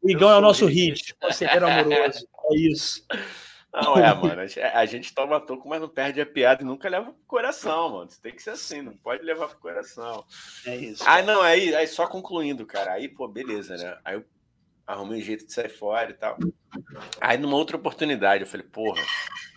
[0.04, 1.14] Igual é o nosso hit.
[1.14, 2.28] Conselheiro amoroso.
[2.50, 3.06] É isso.
[3.74, 4.40] Não, é, mano.
[4.72, 8.10] A gente toma toco, mas não perde a piada e nunca leva pro coração, mano.
[8.22, 10.24] Tem que ser assim, não pode levar pro coração.
[10.64, 11.02] É isso.
[11.04, 12.92] Ah, não, aí, aí só concluindo, cara.
[12.92, 13.98] Aí, pô, beleza, né?
[14.04, 14.24] Aí eu
[14.86, 16.38] arrumei um jeito de sair fora e tal.
[17.20, 19.02] Aí, numa outra oportunidade, eu falei, porra,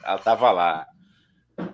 [0.03, 0.87] ela tava lá.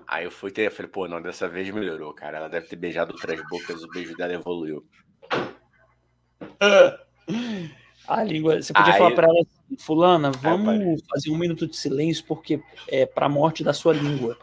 [0.05, 2.39] Aí eu fui ter, eu falei, pô, não, dessa vez melhorou, cara.
[2.39, 4.85] Ela deve ter beijado outras bocas, o beijo dela evoluiu.
[8.07, 11.75] A língua, você podia aí, falar para ela assim, fulana, vamos fazer um minuto de
[11.77, 14.37] silêncio porque é para a morte da sua língua,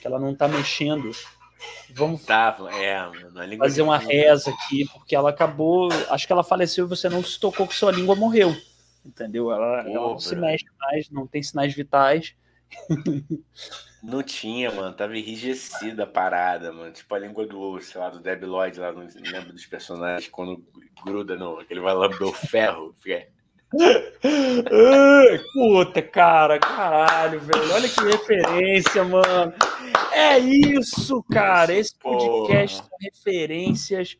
[0.00, 1.10] que ela não está mexendo.
[1.94, 2.98] Vamos Tava, é,
[3.56, 7.40] fazer uma reza aqui, porque ela acabou, acho que ela faleceu e você não se
[7.40, 8.54] tocou que sua língua morreu,
[9.04, 9.50] entendeu?
[9.50, 12.34] Ela, Pô, ela não se mexe mais, não tem sinais vitais.
[14.02, 14.94] Não tinha, mano.
[14.94, 16.92] Tava enrijecida a parada, mano.
[16.92, 20.64] Tipo a língua do, sei lá, do Deb Lloyd lá, não lembro dos personagens, quando
[21.04, 21.64] gruda no.
[21.68, 22.94] Ele vai lamber o ferro.
[23.00, 23.26] Fica...
[25.52, 27.72] Puta, cara, caralho, velho.
[27.74, 29.52] Olha que referência, mano.
[30.12, 31.74] É isso, cara.
[31.74, 32.96] Esse podcast Porra.
[33.00, 34.16] referências.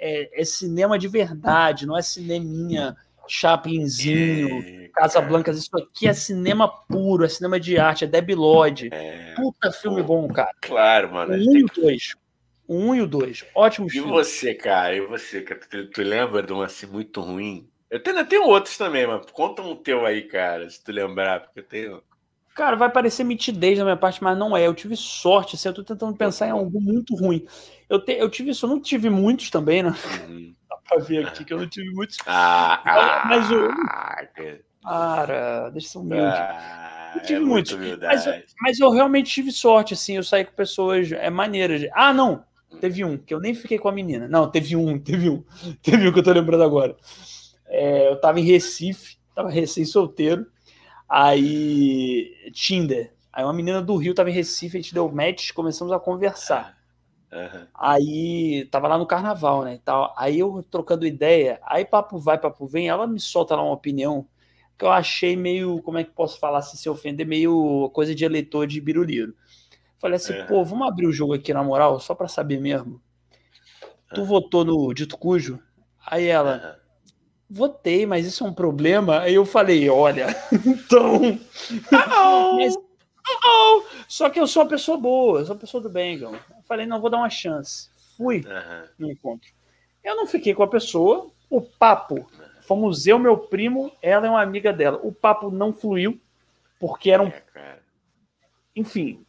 [0.00, 2.96] É, é, cinema de verdade, não é cineminha
[3.28, 5.50] Chaplinzinho, Casa Blanca.
[5.50, 8.88] Isso aqui é cinema puro, é cinema de arte, é Debbie Lloyd.
[8.92, 10.52] É, Puta filme bom, cara.
[10.60, 11.34] Claro, mano.
[11.34, 12.14] Um e o dois.
[12.68, 13.44] Um e o dois.
[13.54, 14.10] Ótimos e filmes.
[14.10, 14.96] E você, cara?
[14.96, 15.40] E você?
[15.42, 17.68] Tu, tu lembra de um assim muito ruim?
[17.90, 21.40] Eu tenho, eu tenho outros também, mas conta um teu aí, cara, se tu lembrar,
[21.40, 22.02] porque eu tenho.
[22.54, 24.66] Cara, vai parecer mitidez da minha parte, mas não é.
[24.66, 27.46] Eu tive sorte, assim, eu tô tentando pensar em algo muito ruim.
[27.88, 29.94] Eu, te, eu tive isso, eu não tive muitos também, né?
[30.28, 30.57] Uhum
[30.88, 32.16] pra ver aqui, que eu não tive muitos.
[32.26, 33.68] Ah, mas o.
[34.82, 36.24] Para, deixa eu ser humilde.
[36.24, 37.74] Ah, eu tive é muitos.
[37.74, 38.26] Mas,
[38.60, 40.16] mas, eu realmente tive sorte, assim.
[40.16, 41.86] Eu saí com pessoas é, maneiras.
[41.92, 42.44] Ah, não.
[42.80, 44.28] Teve um, que eu nem fiquei com a menina.
[44.28, 45.44] Não, teve um, teve um.
[45.82, 46.96] Teve um que eu tô lembrando agora.
[47.66, 50.46] É, eu tava em Recife, tava recém-solteiro.
[51.08, 53.12] Aí, Tinder.
[53.32, 56.77] Aí uma menina do Rio tava em Recife, a gente deu match, começamos a conversar.
[57.32, 57.66] Uhum.
[57.74, 59.78] Aí tava lá no carnaval, né?
[59.84, 60.14] Tal.
[60.16, 64.26] Aí eu trocando ideia, aí papo vai, papo vem, ela me solta lá uma opinião
[64.78, 68.24] que eu achei meio, como é que posso falar se se ofender, meio coisa de
[68.24, 69.34] eleitor de biruliro.
[69.96, 70.46] Falei assim, uhum.
[70.46, 73.02] pô, vamos abrir o jogo aqui na moral, só para saber mesmo.
[74.14, 75.58] Tu votou no Dito Cujo?
[76.06, 76.78] Aí ela,
[77.50, 79.20] votei, mas isso é um problema.
[79.20, 80.28] Aí eu falei, olha,
[80.64, 81.38] então.
[82.56, 82.74] mas,
[83.44, 86.34] oh, só que eu sou uma pessoa boa, eu sou uma pessoa do bem, Gão.
[86.68, 87.90] Falei, não, vou dar uma chance.
[88.16, 88.88] Fui uhum.
[88.98, 89.50] no encontro.
[90.04, 92.30] Eu não fiquei com a pessoa, o papo.
[92.60, 95.00] Fomos eu, meu primo, ela é uma amiga dela.
[95.02, 96.20] O papo não fluiu,
[96.78, 97.32] porque eram.
[97.54, 97.78] É,
[98.76, 99.24] enfim,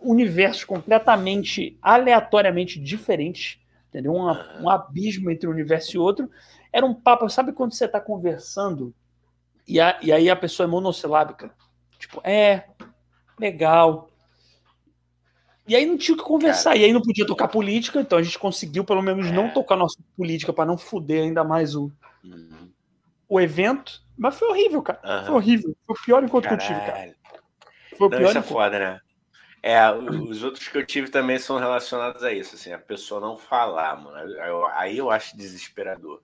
[0.00, 3.60] universos completamente aleatoriamente diferentes.
[3.88, 4.14] Entendeu?
[4.14, 6.30] Um, um abismo entre um universo e outro.
[6.72, 8.94] Era um papo, sabe quando você está conversando
[9.68, 11.52] e, a, e aí a pessoa é monossilábica?
[11.98, 12.64] Tipo, é,
[13.38, 14.08] legal,
[15.66, 16.78] e aí não tinha o que conversar, Cara.
[16.78, 19.32] e aí não podia tocar política, então a gente conseguiu pelo menos é.
[19.32, 21.90] não tocar nossa política para não fuder ainda mais o,
[22.24, 22.68] uhum.
[23.28, 24.02] o evento.
[24.18, 25.00] Mas foi horrível, cara.
[25.04, 25.26] Uhum.
[25.26, 25.76] Foi horrível.
[25.86, 26.66] Foi o pior encontro Caralho.
[26.66, 27.14] que eu tive, cara.
[27.96, 29.00] Foi o não, pior isso é foda, né?
[29.62, 33.36] É, os outros que eu tive também são relacionados a isso, assim, a pessoa não
[33.36, 34.16] falar, mano.
[34.74, 36.20] Aí eu acho desesperador.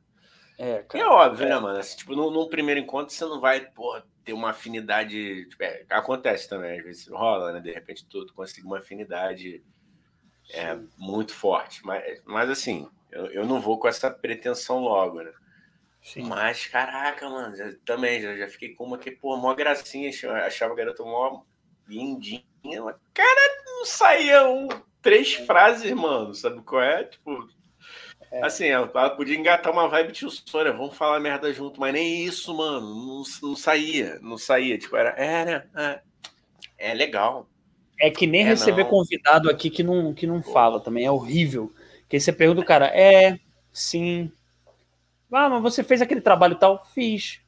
[0.58, 1.04] É, cara.
[1.04, 1.48] é óbvio, é.
[1.50, 1.78] né, mano?
[1.78, 5.46] Assim, tipo, num, num, primeiro encontro você não vai, porra, ter uma afinidade.
[5.48, 7.60] Tipo, é, acontece também, às vezes rola, né?
[7.60, 9.62] De repente tudo consegue uma afinidade
[10.52, 11.84] é, muito forte.
[11.86, 15.32] Mas, mas assim, eu, eu não vou com essa pretensão logo, né?
[16.02, 16.22] Sim.
[16.24, 20.10] Mas, caraca, mano, já, também já, já fiquei com uma que, pô, mó gracinha,
[20.44, 21.42] achava a garota mó
[21.86, 22.42] lindinha.
[23.14, 24.68] Cara, não saía um,
[25.02, 26.34] três frases, mano.
[26.34, 27.04] Sabe qual é?
[27.04, 27.48] Tipo.
[28.30, 28.44] É.
[28.44, 32.54] Assim, ela, podia engatar uma vibe tio Sônia, vamos falar merda junto, mas nem isso,
[32.54, 32.94] mano.
[32.94, 34.78] Não, não saía, não saía.
[34.78, 35.10] Tipo, era.
[35.10, 35.68] Era.
[35.74, 37.48] É, é legal.
[38.00, 38.90] É que nem é, receber não.
[38.90, 41.72] convidado aqui que não, que não fala também, é horrível.
[42.08, 43.38] Que aí você pergunta o cara, é,
[43.72, 44.30] sim.
[45.32, 46.84] Ah, mas você fez aquele trabalho tal?
[46.94, 47.40] Fiz.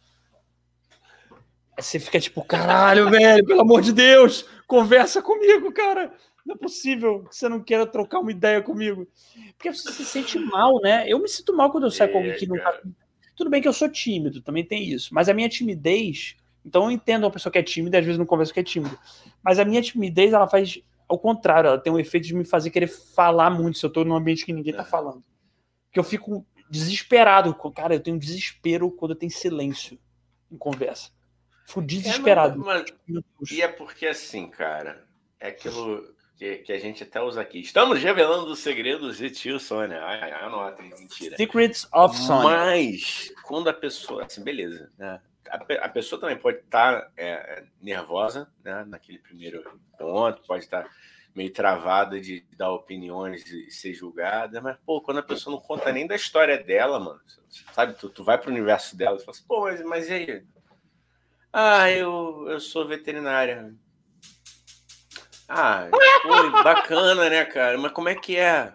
[1.77, 6.13] Aí você fica tipo, caralho, velho, pelo amor de Deus, conversa comigo, cara.
[6.51, 9.07] Não é possível que você não queira trocar uma ideia comigo.
[9.57, 11.05] Porque você se sente mal, né?
[11.07, 12.81] Eu me sinto mal quando eu saio é, com alguém que não tá.
[13.37, 15.15] Tudo bem que eu sou tímido, também tem isso.
[15.15, 16.37] Mas a minha timidez.
[16.65, 18.65] Então eu entendo uma pessoa que é tímida e às vezes não conversa que é
[18.65, 18.99] tímido.
[19.45, 22.71] Mas a minha timidez, ela faz ao contrário, ela tem um efeito de me fazer
[22.71, 25.23] querer falar muito se eu tô num ambiente que ninguém tá falando.
[25.93, 27.55] Que eu fico desesperado.
[27.75, 29.99] Cara, eu tenho desespero quando tem silêncio
[30.51, 31.11] em conversa.
[31.65, 32.61] Fico desesperado.
[32.61, 35.05] É, mas, mas, e é porque assim, cara,
[35.39, 37.61] é aquilo que, que, a gente até usa aqui.
[37.61, 40.03] Estamos revelando os segredos de tio Sônia.
[40.03, 41.37] Ai, ai, anota, mentira.
[41.37, 42.45] Secrets of Sônia.
[42.45, 45.21] Mas, quando a pessoa, assim, beleza, né?
[45.51, 48.87] A, a pessoa também pode estar tá, é, nervosa, né?
[48.89, 49.63] Naquele primeiro
[49.99, 50.91] ponto, pode estar tá
[51.35, 55.93] meio travada de dar opiniões e ser julgada, mas, pô, quando a pessoa não conta
[55.93, 57.21] nem da história dela, mano,
[57.75, 60.45] sabe, tu, tu vai pro universo dela e fala assim, pô, mas, mas e aí?
[61.53, 63.75] Ah, eu, eu sou veterinária.
[65.53, 65.89] Ah,
[66.23, 67.77] pô, bacana, né, cara?
[67.77, 68.73] Mas como é que é?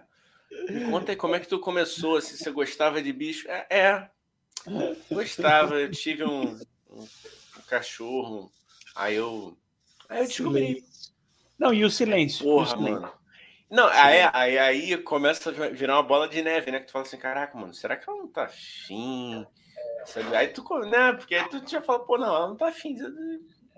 [0.68, 3.48] Me conta aí como é que tu começou, se você gostava de bicho.
[3.48, 4.10] É, é
[5.10, 6.50] gostava, eu tive um,
[6.90, 8.50] um, um cachorro,
[8.94, 9.56] aí eu,
[10.08, 10.84] aí eu descobri
[11.58, 12.44] não, e o silêncio.
[12.44, 13.00] Porra, o silêncio.
[13.00, 13.12] mano.
[13.70, 16.78] Não, aí, aí, aí, começa a virar uma bola de neve, né?
[16.78, 19.44] Que tu fala assim, caraca, mano, será que ela não tá afim?
[20.36, 21.14] Aí tu, né?
[21.14, 22.94] Porque aí tu já fala, pô, não, ela não tá afim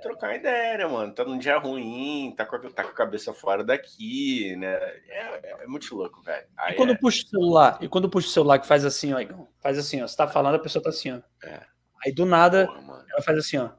[0.00, 1.12] trocar ideia, né, mano?
[1.12, 4.74] Tá num dia ruim, tá com a, tá com a cabeça fora daqui, né?
[5.08, 6.46] É, é, é muito louco, velho.
[6.56, 6.96] Aí e quando é...
[6.96, 9.18] puxa o celular, e quando puxa o celular que faz assim, ó,
[9.60, 11.20] faz assim, ó, você tá falando, a pessoa tá assim, ó.
[11.46, 11.60] É.
[12.04, 13.70] Aí do nada, Porra, ela faz assim, ó.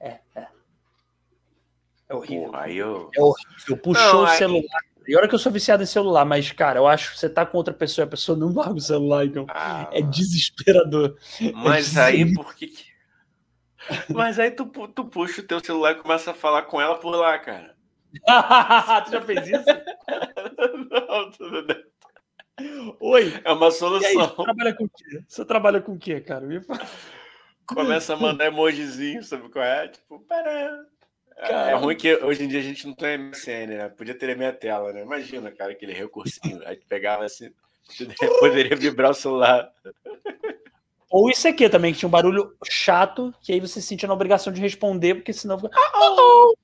[0.00, 0.46] É, é.
[2.08, 2.50] É horrível.
[2.50, 3.10] Porra, aí eu...
[3.14, 3.76] É horrível.
[3.78, 4.80] Puxou não, o celular.
[5.06, 7.44] E olha que eu sou viciado em celular, mas, cara, eu acho que você tá
[7.44, 11.16] com outra pessoa e a pessoa não larga o celular, então ah, é desesperador.
[11.40, 12.91] É mas é aí, por que.
[14.08, 17.14] Mas aí tu, tu puxa o teu celular e começa a falar com ela por
[17.14, 17.74] lá, cara.
[19.04, 19.64] tu já fez isso?
[20.90, 21.84] não, tudo bem.
[23.00, 23.40] Oi.
[23.44, 24.08] É uma solução.
[24.08, 25.24] Aí, você trabalha com o quê?
[25.26, 26.46] Você trabalha com o quê, cara?
[27.66, 29.88] Começa a mandar emojizinho, sabe qual é?
[29.88, 30.86] Tipo, para.
[31.36, 33.88] Cara, é ruim que hoje em dia a gente não tem MSN, né?
[33.88, 35.02] Podia ter a minha tela, né?
[35.02, 36.60] Imagina, cara, aquele recursinho.
[36.66, 37.50] Aí tu pegava assim,
[38.38, 39.72] poderia vibrar o celular.
[41.12, 44.14] Ou isso aqui também, que tinha um barulho chato, que aí você se sentia na
[44.14, 45.70] obrigação de responder, porque senão fica.
[45.94, 46.54] Oh,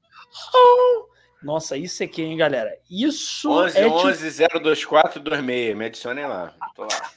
[0.55, 1.09] oh.
[1.43, 2.75] Nossa, isso aqui, hein, galera?
[2.91, 4.65] Isso 11 é 11 tipo...
[4.65, 5.77] 024 26.
[5.77, 6.55] Me adicionem lá.
[6.75, 7.11] Tô lá.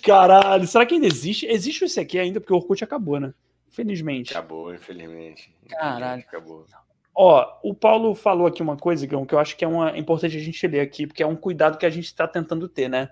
[0.00, 1.44] Caralho, será que ainda existe?
[1.44, 3.34] Existe isso aqui ainda, porque o Orkut acabou, né?
[3.68, 4.30] Infelizmente.
[4.30, 5.52] Acabou, infelizmente.
[5.68, 6.22] Caralho.
[6.22, 6.64] Acabou.
[7.12, 10.40] Ó, o Paulo falou aqui uma coisa, que eu acho que é uma, importante a
[10.40, 13.08] gente ler aqui, porque é um cuidado que a gente está tentando ter, né?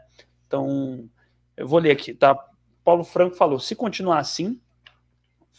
[0.46, 1.08] Então,
[1.56, 2.36] eu vou ler aqui, tá?
[2.84, 4.60] Paulo Franco falou: se continuar assim,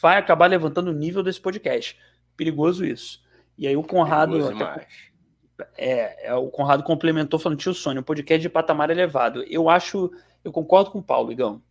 [0.01, 1.97] vai acabar levantando o nível desse podcast.
[2.35, 3.21] Perigoso isso.
[3.57, 4.37] E aí o Conrado.
[5.77, 9.43] É, é, o Conrado complementou falando, tio Sônia, um podcast de patamar elevado.
[9.43, 10.11] Eu acho,
[10.43, 11.61] eu concordo com o Paulo, Igão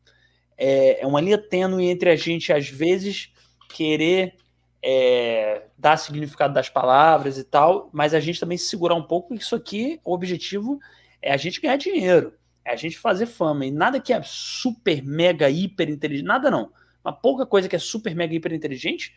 [0.56, 3.32] é, é uma linha tênue entre a gente, às vezes,
[3.68, 4.34] querer
[4.80, 9.28] é, dar significado das palavras e tal, mas a gente também se segurar um pouco,
[9.28, 10.78] porque isso aqui, o objetivo
[11.20, 12.32] é a gente ganhar dinheiro,
[12.64, 16.72] é a gente fazer fama, e nada que é super, mega, hiper inteligente, nada não,
[17.05, 19.14] uma pouca coisa que é super, mega, hiper inteligente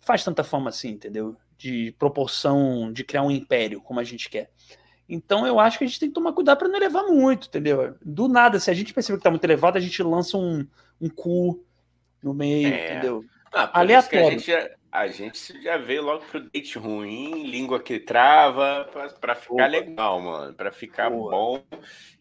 [0.00, 1.36] faz tanta fama assim, entendeu?
[1.56, 4.50] De proporção, de criar um império, como a gente quer.
[5.08, 7.96] Então eu acho que a gente tem que tomar cuidado para não elevar muito, entendeu?
[8.04, 10.66] Do nada, se a gente perceber que está muito elevado, a gente lança um,
[11.00, 11.64] um cu
[12.22, 12.92] no meio, é.
[12.92, 13.24] entendeu?
[13.52, 14.26] Ah, Aleatório.
[14.26, 18.88] A gente, já, a gente já veio logo pro date ruim, língua que trava,
[19.20, 21.30] para ficar legal, mano, para ficar Boa.
[21.32, 21.62] bom.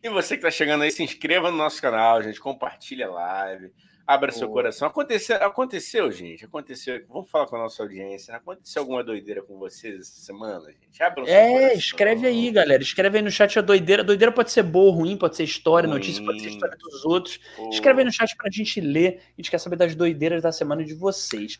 [0.02, 3.72] E você que tá chegando aí, se inscreva no nosso canal, gente, compartilha a live.
[4.08, 4.88] Abra seu coração.
[4.88, 6.44] Aconteceu, aconteceu, gente.
[6.44, 7.02] Aconteceu.
[7.08, 8.36] Vamos falar com a nossa audiência.
[8.36, 11.02] Aconteceu alguma doideira com vocês essa semana, gente?
[11.02, 11.78] Abra É, coração.
[11.78, 12.82] escreve aí, galera.
[12.84, 14.04] Escreve aí no chat a doideira.
[14.04, 16.00] Doideira pode ser boa, ruim, pode ser história, ruim.
[16.00, 17.40] notícia, pode ser história dos outros.
[17.56, 17.70] Pô.
[17.70, 19.22] Escreve aí no chat pra gente ler.
[19.38, 21.58] A gente quer saber das doideiras da semana de vocês.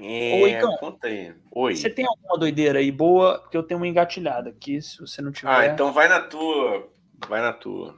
[0.00, 1.34] É, Oi, então, conta aí.
[1.50, 1.76] Oi.
[1.76, 3.38] Você tem alguma doideira aí boa?
[3.38, 5.50] Porque eu tenho uma engatilhada aqui, se você não tiver.
[5.50, 6.88] Ah, então vai na tua.
[7.28, 7.96] Vai na tua.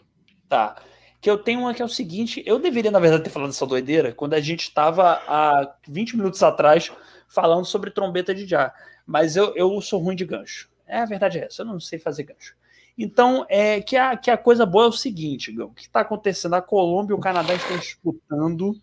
[0.49, 0.77] Tá
[1.21, 3.67] que eu tenho uma que é o seguinte: eu deveria, na verdade, ter falado dessa
[3.67, 6.93] doideira quando a gente estava há 20 minutos atrás
[7.29, 8.73] falando sobre trombeta de já.
[9.07, 10.69] Mas eu, eu sou ruim de gancho.
[10.87, 12.55] É, a verdade é essa, eu não sei fazer gancho.
[12.97, 16.01] Então, é que a, que a coisa boa é o seguinte, Gão, o que está
[16.01, 16.55] acontecendo?
[16.55, 18.75] A Colômbia e o Canadá estão disputando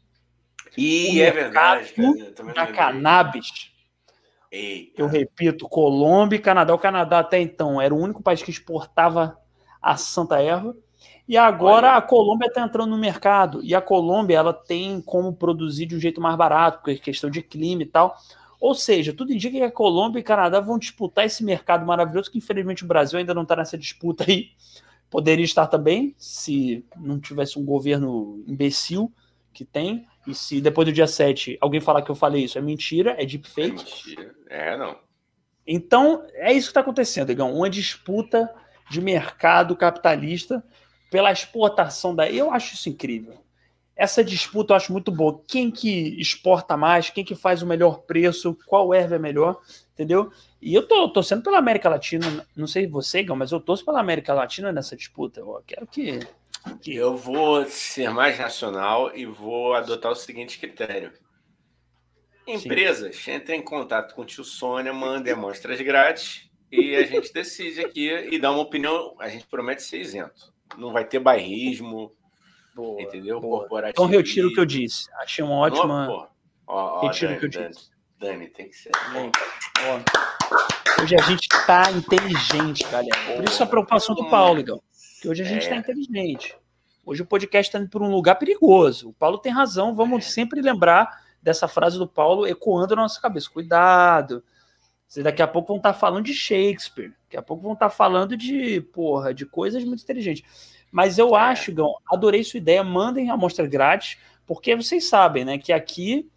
[0.77, 1.93] e é verdade,
[2.53, 3.71] cara, cannabis.
[4.51, 5.01] Eita.
[5.01, 6.73] Eu repito, Colômbia e Canadá.
[6.73, 9.37] O Canadá até então era o único país que exportava
[9.81, 10.75] a santa erva.
[11.27, 11.97] E agora Olha.
[11.97, 13.61] a Colômbia está entrando no mercado.
[13.63, 17.29] E a Colômbia ela tem como produzir de um jeito mais barato, porque é questão
[17.29, 18.15] de clima e tal.
[18.59, 22.31] Ou seja, tudo indica que a Colômbia e o Canadá vão disputar esse mercado maravilhoso,
[22.31, 24.51] que infelizmente o Brasil ainda não está nessa disputa aí.
[25.09, 29.11] Poderia estar também, se não tivesse um governo imbecil
[29.55, 30.05] que tem.
[30.27, 33.25] E se depois do dia 7 alguém falar que eu falei isso, é mentira, é
[33.25, 33.69] deepfake.
[33.69, 34.35] É mentira.
[34.49, 34.99] É, não.
[35.65, 37.53] Então, é isso que está acontecendo, Igão.
[37.53, 38.53] Uma disputa
[38.89, 40.63] de mercado capitalista
[41.09, 42.29] pela exportação da.
[42.29, 43.43] Eu acho isso incrível.
[43.95, 45.41] Essa disputa eu acho muito boa.
[45.47, 49.59] Quem que exporta mais, quem que faz o melhor preço, qual erva é melhor,
[49.95, 50.31] entendeu?
[50.61, 53.99] E eu tô torcendo pela América Latina, não sei você, Igão, mas eu torço pela
[53.99, 55.39] América Latina nessa disputa.
[55.39, 56.19] Eu quero que
[56.85, 61.11] eu vou ser mais racional e vou adotar o seguinte critério.
[62.47, 63.35] Empresas, Sim.
[63.35, 68.09] entrem em contato com o tio Sônia, mandem amostras grátis e a gente decide aqui
[68.31, 69.15] e dá uma opinião.
[69.19, 70.53] A gente promete ser isento.
[70.77, 72.11] Não vai ter bairrismo,
[72.75, 73.39] boa, entendeu?
[73.39, 74.05] Corporativo.
[74.05, 75.09] Então retiro o que eu disse.
[75.15, 76.05] Achei uma ótima.
[76.05, 76.27] Não, ó,
[76.67, 77.94] ó, retiro o que eu disse.
[78.17, 78.91] Dani, tem que ser.
[81.01, 83.35] Hoje a gente tá inteligente, galera.
[83.35, 84.81] Por isso a preocupação do Paulo, Igão.
[85.21, 85.79] Que hoje a gente está é.
[85.79, 86.55] inteligente.
[87.05, 89.09] Hoje o podcast está indo por um lugar perigoso.
[89.09, 90.29] O Paulo tem razão, vamos é.
[90.29, 93.49] sempre lembrar dessa frase do Paulo ecoando na nossa cabeça.
[93.49, 94.41] Cuidado.
[95.07, 97.13] Vocês daqui a pouco vão estar tá falando de Shakespeare.
[97.25, 100.43] Daqui a pouco vão estar tá falando de, porra, de coisas muito inteligentes.
[100.89, 101.39] Mas eu é.
[101.41, 102.81] acho, Gão, adorei sua ideia.
[102.81, 104.17] Mandem a amostra grátis,
[104.47, 106.29] porque vocês sabem, né, que aqui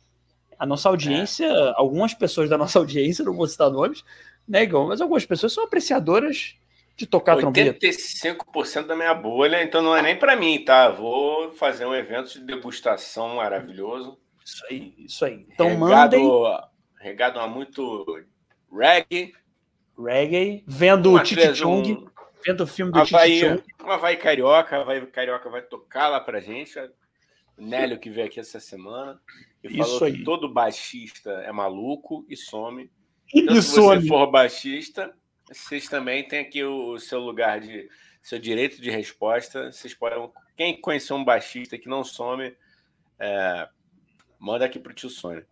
[0.58, 1.72] a nossa audiência, é.
[1.76, 4.04] algumas pessoas da nossa audiência, não vou citar nomes,
[4.46, 6.56] né, Gão, mas algumas pessoas são apreciadoras
[6.96, 7.86] de tocar 85% trombeta?
[7.86, 10.88] 85% da minha bolha, então não é nem para mim, tá?
[10.90, 14.18] Vou fazer um evento de degustação maravilhoso.
[14.44, 15.46] Isso aí, isso aí.
[15.52, 16.60] Então regado, mandem.
[17.00, 18.24] Regado a muito
[18.72, 19.32] reggae.
[19.96, 22.06] Reggae, vendo o Titi Chung, um...
[22.44, 23.62] vendo o filme do Titi Chung.
[23.80, 26.76] Uma vai carioca, vai carioca vai tocar lá pra gente.
[27.56, 29.20] O Nélio que veio aqui essa semana
[29.62, 30.12] e isso falou aí.
[30.12, 32.90] que todo baixista é maluco e some.
[33.34, 34.00] Então, e se some.
[34.00, 35.14] você for baixista,
[35.46, 37.88] vocês também têm aqui o seu lugar de
[38.22, 39.72] seu direito de resposta.
[39.72, 40.30] Vocês podem.
[40.56, 42.54] Quem conheceu um baixista que não some,
[43.18, 43.68] é,
[44.38, 45.46] manda aqui pro tio Sônia.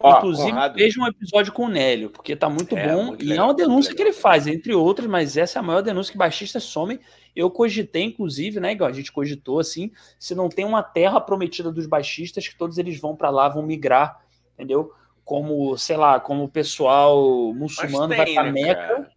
[0.00, 0.74] Ó, Inclusive, Conrado...
[0.76, 3.06] veja um episódio com o Nélio, porque tá muito é, bom.
[3.06, 5.62] Muito e legal, é uma denúncia que ele faz, entre outras, mas essa é a
[5.62, 7.00] maior denúncia que baixistas somem.
[7.34, 11.72] Eu cogitei, inclusive, né, igual a gente cogitou assim, se não tem uma terra prometida
[11.72, 14.20] dos baixistas, que todos eles vão para lá, vão migrar,
[14.54, 14.92] entendeu?
[15.24, 18.74] Como, sei lá, como o pessoal muçulmano tem, vai para né, Meca.
[18.74, 19.10] Cara?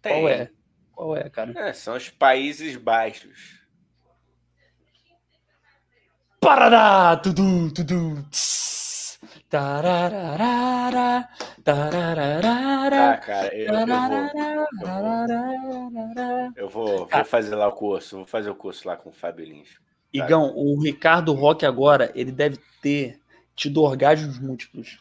[0.00, 0.12] Tem.
[0.12, 0.50] Qual é?
[0.92, 1.52] Qual é, cara?
[1.56, 3.60] É, são os Países Baixos.
[6.40, 7.16] Parará!
[7.16, 8.24] Tudu, tudu.
[9.54, 11.28] Tararara,
[11.62, 14.08] tararara, ah, cara, eu, eu, vou,
[16.56, 19.44] eu vou, vou fazer lá o curso, vou fazer o curso lá com o Fábio
[19.44, 19.68] Lins.
[19.68, 19.78] Tá?
[20.12, 23.20] Igão, o Ricardo Roque agora, ele deve ter
[23.54, 24.98] tido orgasmos múltiplos.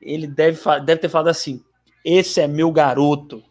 [0.00, 1.62] Ele deve, deve ter falado assim:
[2.02, 3.44] esse é meu garoto.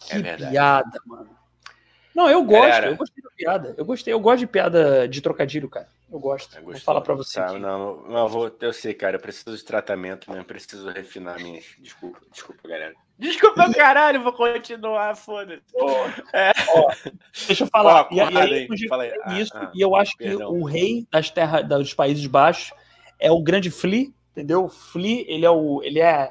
[0.00, 1.30] Que é piada, mano.
[2.20, 3.74] Não, eu gosto, Galera, eu gostei da piada.
[3.78, 5.88] Eu gostei, eu gosto de piada de trocadilho, cara.
[6.12, 6.54] Eu gosto.
[6.54, 7.40] Eu vou falar pra você.
[7.40, 9.16] Tá, não, não, eu, vou, eu sei, cara.
[9.16, 10.44] Eu preciso de tratamento mesmo.
[10.44, 11.64] Preciso refinar minhas.
[11.78, 12.94] Desculpa, desculpa, galera.
[13.18, 15.62] Desculpa, caralho, vou continuar, foda-se.
[16.34, 16.52] É.
[17.46, 18.06] deixa eu falar.
[18.10, 19.12] Ó, e, aí, aí, fala aí.
[19.24, 20.52] Ah, isso, ah, e eu acho perdão.
[20.52, 22.70] que o rei das terras dos Países Baixos
[23.18, 24.68] é o grande Flea, entendeu?
[24.68, 26.30] Flea, ele é o ele é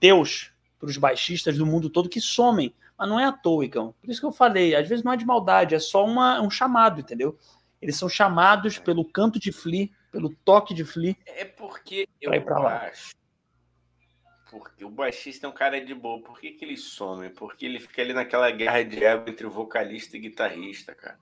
[0.00, 0.50] Deus
[0.80, 3.94] para os baixistas do mundo todo que somem mas não é à toa, Igão.
[4.00, 6.50] Por isso que eu falei, às vezes não é de maldade, é só uma, um
[6.50, 7.38] chamado, entendeu?
[7.80, 8.80] Eles são chamados é.
[8.80, 11.16] pelo canto de Flea, pelo toque de Flea.
[11.24, 12.32] É porque eu
[12.66, 13.16] acho.
[14.50, 16.22] Porque o baixista é um cara de boa.
[16.22, 17.28] Por que, que ele some?
[17.30, 21.18] Porque ele fica ali naquela guerra de ego entre vocalista e guitarrista, cara.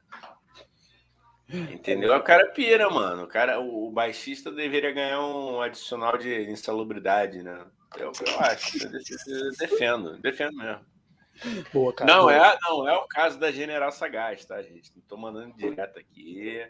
[1.49, 2.15] Entendeu?
[2.15, 3.25] O cara pira, mano.
[3.25, 7.67] O, cara, o, o baixista deveria ganhar um adicional de insalubridade, né?
[7.97, 8.85] Eu, eu acho.
[8.85, 10.96] Eu defendo, defendo mesmo.
[11.73, 12.31] Boa, cara, não.
[12.31, 14.93] É, não é o caso da General Sagaz, tá, gente?
[14.95, 16.67] Não tô mandando direto aqui.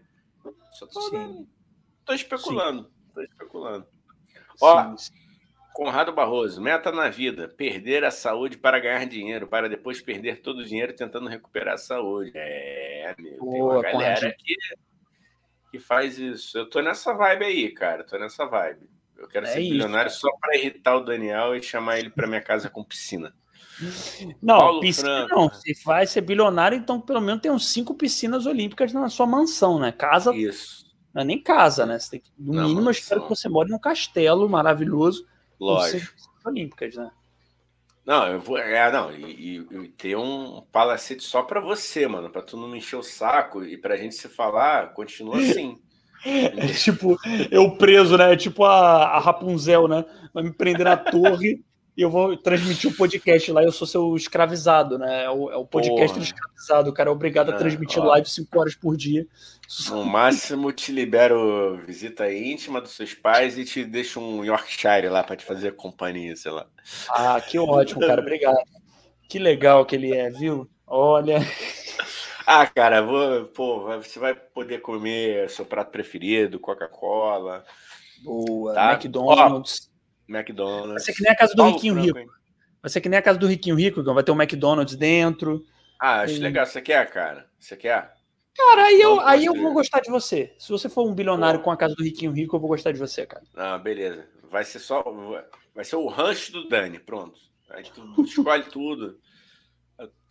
[0.72, 1.48] Só tô, Sim.
[2.04, 2.84] tô especulando.
[2.84, 3.12] Sim.
[3.14, 3.86] Tô especulando.
[4.60, 5.12] Ó, Sim.
[5.76, 10.60] Conrado Barroso, meta na vida: perder a saúde para ganhar dinheiro, para depois perder todo
[10.60, 12.32] o dinheiro tentando recuperar a saúde.
[12.34, 14.54] É, meu, Boa, tem uma galera que,
[15.70, 16.56] que faz isso.
[16.56, 18.04] Eu tô nessa vibe aí, cara.
[18.04, 18.88] Tô nessa vibe.
[19.18, 20.18] Eu quero é ser isso, bilionário cara.
[20.18, 23.34] só para irritar o Daniel e chamar ele para minha casa com piscina.
[24.42, 25.34] Não, Paulo piscina Franco.
[25.34, 25.52] não.
[25.52, 29.78] Se vai ser bilionário, então pelo menos tem uns cinco piscinas olímpicas na sua mansão,
[29.78, 29.92] né?
[29.92, 30.34] Casa.
[30.34, 30.86] Isso.
[31.12, 31.98] Não é nem casa, né?
[31.98, 35.26] Você tem que, no mínimo, eu espero que você more num castelo maravilhoso.
[35.58, 36.12] Lógico.
[36.42, 37.10] Com olímpicas, né?
[38.04, 38.56] Não, eu vou.
[38.56, 42.78] É, não, e, e ter um palacete só para você, mano, para tu não me
[42.78, 45.78] encher o saco e pra gente se falar, continua assim.
[46.24, 47.16] É tipo,
[47.52, 48.32] eu preso, né?
[48.32, 50.04] É tipo a, a Rapunzel, né?
[50.34, 51.62] Vai me prender na torre
[51.96, 53.62] e eu vou transmitir o um podcast lá.
[53.62, 55.24] Eu sou seu escravizado, né?
[55.24, 56.90] É o, é o podcast do escravizado.
[56.90, 59.26] O cara é obrigado a é, transmitir ó, live 5 horas por dia.
[59.88, 65.24] No máximo, te libero visita íntima dos seus pais e te deixo um Yorkshire lá
[65.24, 66.66] para te fazer companhia, sei lá.
[67.08, 68.20] Ah, que ótimo, cara.
[68.20, 68.58] Obrigado.
[69.26, 70.68] Que legal que ele é, viu?
[70.86, 71.38] Olha.
[72.46, 77.64] Ah, cara, vou, pô, você vai poder comer seu prato preferido, Coca-Cola.
[78.22, 78.92] Boa, tá?
[78.92, 79.90] McDonald's.
[79.90, 79.95] Ó,
[80.28, 80.90] McDonald's.
[80.90, 82.18] Vai ser que nem a casa do Paulo Riquinho Franco, Rico.
[82.18, 82.28] Hein?
[82.82, 85.64] Vai ser que nem a casa do Riquinho Rico, vai ter um McDonald's dentro.
[85.98, 86.66] Ah, acho legal.
[86.66, 87.48] Você quer, cara?
[87.58, 88.14] Você quer?
[88.56, 90.54] Cara, aí eu, aí eu vou gostar de você.
[90.58, 92.98] Se você for um bilionário com a casa do Riquinho Rico, eu vou gostar de
[92.98, 93.44] você, cara.
[93.54, 94.26] Ah, beleza.
[94.50, 95.04] Vai ser só.
[95.74, 97.38] Vai ser o rancho do Dani, pronto.
[97.68, 99.18] Aí tu escolhe tudo.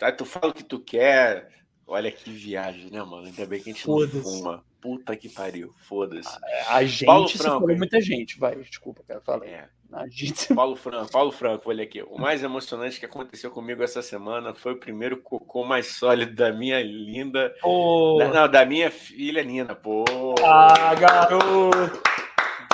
[0.02, 1.50] Aí tu fala o que tu quer.
[1.86, 3.28] Olha que viagem, né, mano?
[3.28, 4.66] Ainda bem que a gente não fuma.
[4.86, 5.74] Puta que pariu.
[5.88, 6.30] Foda-se.
[6.68, 8.38] A, a gente, Paulo Franco, muita gente.
[8.38, 9.20] Vai, desculpa, cara.
[9.20, 9.44] Fala.
[9.44, 9.68] É.
[9.91, 10.53] A gente...
[10.53, 12.03] Paulo Franco, Paulo Franco, olha aqui.
[12.03, 16.52] O mais emocionante que aconteceu comigo essa semana foi o primeiro cocô mais sólido da
[16.53, 17.52] minha linda.
[17.64, 18.20] Oh.
[18.32, 20.06] Não, da minha filha Nina, pô.
[20.44, 21.99] Ah, garoto!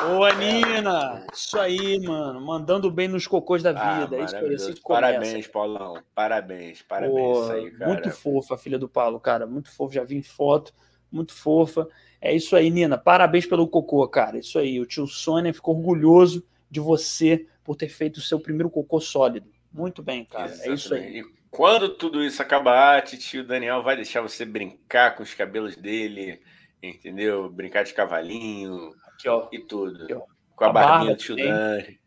[0.02, 1.26] Boa, Nina!
[1.34, 2.42] Isso aí, mano.
[2.42, 4.18] Mandando bem nos cocôs da ah, vida.
[4.18, 5.94] Ah, isso aí, assim que Parabéns, Paulão.
[6.14, 7.14] Parabéns, parabéns.
[7.14, 7.72] Pô, aí.
[7.80, 9.48] Muito fofa a filha do Paulo, cara.
[9.48, 9.94] Muito fofa.
[9.94, 10.74] Já vi em foto.
[11.12, 11.88] Muito fofa.
[12.20, 12.98] É isso aí, Nina.
[12.98, 14.38] Parabéns pelo cocô, cara.
[14.38, 14.80] Isso aí.
[14.80, 19.52] O tio Sônia ficou orgulhoso de você por ter feito o seu primeiro cocô sólido.
[19.74, 20.46] Muito bem, cara.
[20.46, 20.70] Exatamente.
[20.70, 21.20] É isso aí.
[21.20, 26.40] E quando tudo isso acabar, tio Daniel vai deixar você brincar com os cabelos dele,
[26.82, 27.50] entendeu?
[27.50, 29.48] Brincar de cavalinho, Aqui, ó.
[29.52, 30.04] E tudo.
[30.04, 30.16] Aqui,
[30.56, 32.00] Com a, a barbinha do tio Dani.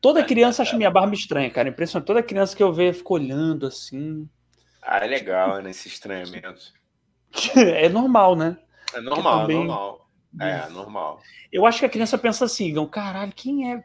[0.00, 1.68] Toda criança acha minha barba estranha, cara.
[1.68, 2.06] Impressionante.
[2.06, 4.28] Toda criança que eu vejo fica olhando assim.
[4.82, 5.70] Ah, é legal, né?
[5.70, 6.72] Esse estranhamento.
[7.56, 8.56] É normal, né?
[8.94, 9.56] É normal, também...
[9.56, 10.10] é normal.
[10.40, 11.20] É, normal.
[11.52, 13.84] Eu acho que a criança pensa assim, caralho, quem é?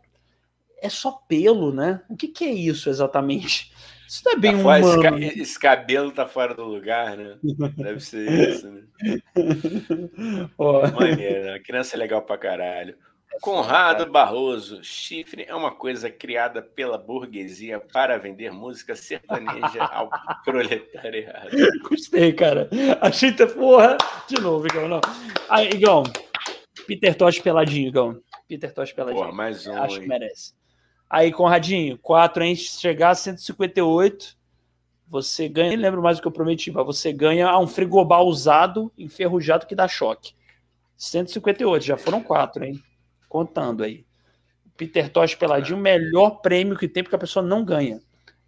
[0.82, 2.02] É só pelo, né?
[2.10, 3.74] O que, que é isso exatamente?
[4.08, 4.94] Isso não é bem tá humano.
[4.94, 7.38] Fora, esse, esse, cabelo tá fora do lugar, né?
[7.76, 8.84] Deve ser isso, né?
[10.58, 10.82] oh.
[10.92, 11.54] Maneiro, né?
[11.56, 12.96] A criança é legal pra caralho.
[13.34, 20.10] É Conrado Barroso, chifre é uma coisa criada pela burguesia para vender música sertaneja ao
[20.44, 21.50] proletariado.
[21.88, 22.70] Gostei, cara.
[23.02, 23.98] Achei que porra.
[24.28, 25.02] De novo, Igão, não.
[25.50, 26.04] Aí, Igão,
[26.88, 28.22] Peter Tosh peladinho, Igão.
[28.48, 29.24] Peter Tosh peladinho.
[29.24, 29.76] Porra, mais um.
[29.76, 30.02] Acho hein?
[30.02, 30.54] que merece.
[31.10, 32.56] Aí, Conradinho, 4, hein?
[32.56, 34.36] Se chegar a 158,
[35.08, 35.70] você ganha.
[35.70, 39.76] Nem lembro mais o que eu prometi, mas você ganha um frigobar usado, enferrujado, que
[39.76, 40.34] dá choque.
[40.98, 42.82] 158, já foram 4, hein?
[43.36, 44.06] Contando aí.
[44.78, 48.00] Peter Tosh peladinho, o melhor prêmio que tem, porque a pessoa não ganha.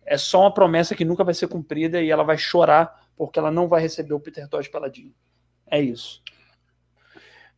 [0.05, 3.51] É só uma promessa que nunca vai ser cumprida e ela vai chorar porque ela
[3.51, 5.13] não vai receber o Peter Tosh peladinho.
[5.69, 6.23] É isso.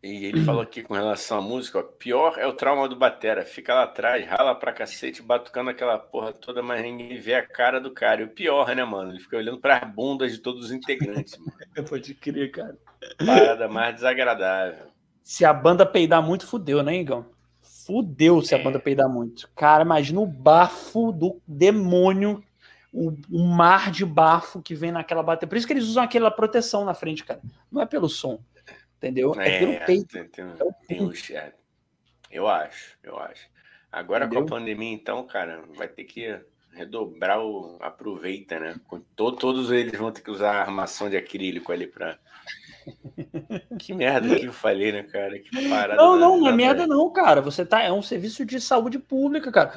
[0.02, 3.46] E ele falou aqui com relação à música, ó, pior é o trauma do Batera.
[3.46, 7.80] Fica lá atrás, rala pra cacete, batucando aquela porra toda, mas ninguém vê a cara
[7.80, 8.22] do cara.
[8.22, 9.12] E o pior, né, mano?
[9.12, 11.54] Ele fica olhando para as bundas de todos os integrantes, mano.
[11.88, 12.76] Pode crer, cara.
[13.24, 14.88] Parada mais desagradável.
[15.30, 17.24] Se a banda peidar muito, fudeu, né, Igão?
[17.62, 18.60] Fudeu se é.
[18.60, 19.48] a banda peidar muito.
[19.56, 22.44] Cara, imagina o bafo do demônio,
[22.92, 25.48] o, o mar de bafo que vem naquela bateria.
[25.48, 27.40] Por isso que eles usam aquela proteção na frente, cara.
[27.72, 28.44] Não é pelo som.
[28.98, 29.40] Entendeu?
[29.40, 30.08] É, é pelo peito.
[30.08, 31.54] Tem, tem, é tem é,
[32.32, 33.48] eu acho, eu acho.
[33.92, 34.48] Agora Entendeu?
[34.48, 36.40] com a pandemia, então, cara, vai ter que
[36.72, 38.80] redobrar o aproveita, né?
[39.16, 42.18] Todo, todos eles vão ter que usar armação de acrílico ali para
[43.80, 45.40] que merda que eu falei, né, cara?
[45.40, 45.96] Que parada.
[45.96, 47.42] Não, não, não é merda, não, cara.
[47.42, 47.82] Você tá.
[47.82, 49.74] É um serviço de saúde pública, cara.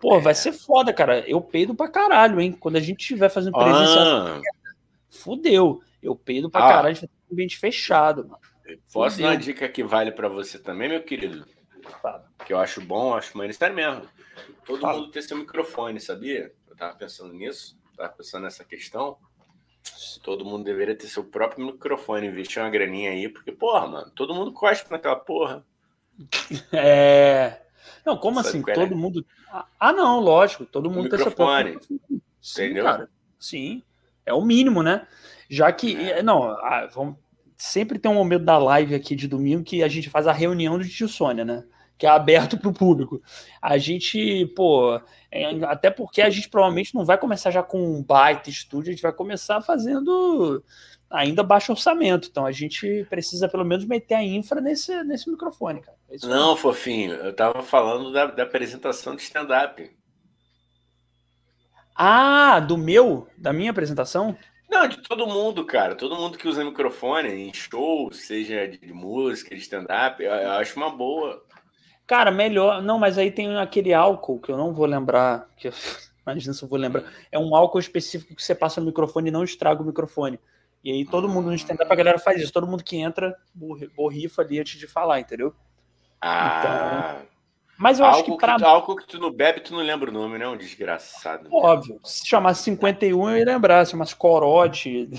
[0.00, 0.20] Pô, é.
[0.20, 1.20] vai ser foda, cara.
[1.28, 2.52] Eu peido pra caralho, hein?
[2.52, 3.98] Quando a gente estiver fazendo presença.
[3.98, 4.40] Ah.
[5.08, 5.80] Fudeu.
[6.02, 6.68] Eu peido pra ah.
[6.68, 8.40] caralho, vai ter um ambiente fechado, mano.
[8.92, 11.46] Posso dar uma dica que vale para você também, meu querido?
[12.00, 12.24] Fala.
[12.46, 13.56] Que eu acho bom, acho maneiro.
[13.56, 14.02] Sério mesmo.
[14.64, 14.98] Todo Fala.
[14.98, 16.52] mundo ter seu microfone, sabia?
[16.68, 19.18] Eu tava pensando nisso, tava pensando nessa questão.
[20.22, 24.34] Todo mundo deveria ter seu próprio microfone, investir uma graninha aí, porque, porra, mano, todo
[24.34, 25.64] mundo cospe naquela porra.
[26.72, 27.60] É.
[28.06, 28.70] Não, como Sabe assim?
[28.70, 28.96] É, todo é?
[28.96, 29.24] mundo.
[29.78, 31.80] Ah, não, lógico, todo mundo tem seu próprio.
[32.40, 32.84] Sim, Entendeu?
[32.84, 33.10] cara.
[33.38, 33.82] Sim.
[34.24, 35.06] É o mínimo, né?
[35.48, 35.96] Já que.
[35.96, 36.22] É.
[36.22, 37.16] Não, ah, vamos
[37.56, 40.78] sempre tem um momento da live aqui de domingo que a gente faz a reunião
[40.78, 41.64] do tio Sônia, né?
[41.96, 43.22] Que é aberto para o público.
[43.60, 45.00] A gente, pô,
[45.30, 48.92] é, até porque a gente provavelmente não vai começar já com um baita estúdio, a
[48.92, 50.62] gente vai começar fazendo
[51.10, 52.28] ainda baixo orçamento.
[52.28, 55.96] Então a gente precisa pelo menos meter a infra nesse, nesse microfone, cara.
[56.10, 59.90] É não, fofinho, eu tava falando da, da apresentação de stand-up.
[61.94, 63.28] Ah, do meu?
[63.38, 64.36] Da minha apresentação?
[64.68, 65.94] Não, de todo mundo, cara.
[65.94, 70.76] Todo mundo que usa microfone em show, seja de música, de stand-up, eu, eu acho
[70.76, 71.44] uma boa.
[72.06, 72.82] Cara, melhor.
[72.82, 75.48] Não, mas aí tem aquele álcool que eu não vou lembrar.
[75.56, 75.72] Que eu...
[76.26, 77.04] Imagina se eu vou lembrar.
[77.30, 80.40] É um álcool específico que você passa no microfone e não estraga o microfone.
[80.82, 82.52] E aí todo mundo no stand-up, a galera faz isso.
[82.52, 83.36] Todo mundo que entra
[83.94, 85.54] borrifa ali antes de falar, entendeu?
[86.20, 87.16] Ah.
[87.18, 87.26] Então,
[87.76, 88.68] mas eu álcool acho que para.
[88.68, 90.46] Álcool que tu não bebe, tu não lembra o nome, né?
[90.46, 91.48] Um desgraçado.
[91.50, 91.98] Óbvio.
[92.04, 93.84] Se chamasse 51, eu ia lembrar.
[93.84, 95.10] Se chamasse Corote.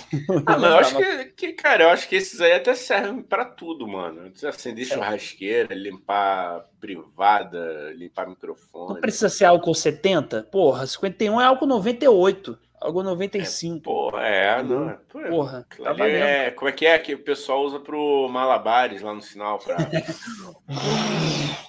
[0.46, 3.46] Ah, mas eu acho que, que, cara, eu acho que esses aí até servem para
[3.46, 4.32] tudo, mano.
[4.44, 4.94] Acender é.
[4.94, 8.94] churrasqueira, limpar privada, limpar microfone.
[8.94, 10.44] Não precisa ser álcool 70?
[10.52, 12.58] Porra, 51 é álcool 98.
[12.80, 13.78] Algo 95.
[13.78, 14.90] É, porra, é, não.
[14.90, 19.14] É, porra, tá é, como é que é que o pessoal usa pro malabares lá
[19.14, 19.78] no sinal pra.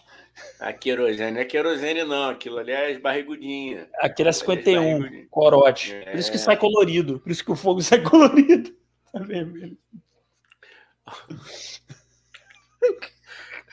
[0.59, 2.31] A querosene não é querosene, não.
[2.31, 3.89] Aquilo ali é barrigudinha.
[3.97, 5.95] Aquilo é 51, é corote.
[5.95, 6.11] É.
[6.11, 7.21] Por isso que sai colorido.
[7.21, 8.75] Por isso que o fogo sai colorido.
[9.13, 9.77] Tá vermelho.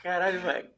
[0.02, 0.68] Caralho, velho.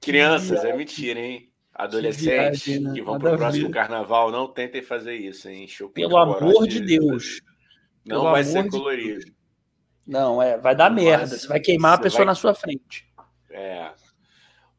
[0.00, 1.50] Crianças, é mentira, hein?
[1.72, 2.92] Adolescentes que, viagem, né?
[2.94, 5.66] que vão para o próximo carnaval, não tentem fazer isso, hein?
[5.92, 7.40] Pelo amor de Deus.
[8.04, 9.20] Não Pelo vai ser colorido.
[9.20, 9.34] De...
[10.06, 11.26] Não, é, vai dar merda.
[11.26, 12.26] Você vai queimar a pessoa vai...
[12.26, 13.08] na sua frente.
[13.50, 13.90] É.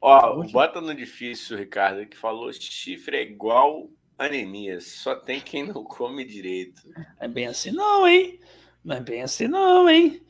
[0.08, 5.84] Ó, bota no difícil, Ricardo, que falou chifre é igual anemia, só tem quem não
[5.84, 6.84] come direito.
[7.20, 8.40] É bem assim não, hein?
[8.84, 10.22] Não é bem assim não, hein?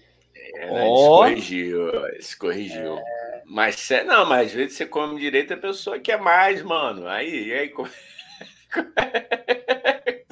[0.55, 1.17] É, oh.
[1.17, 1.91] corrigiu,
[2.21, 2.97] se corrigiu.
[2.97, 3.43] É...
[3.45, 7.05] Mas não, mas às vezes você come direito a pessoa quer mais, mano.
[7.09, 7.73] Aí, aí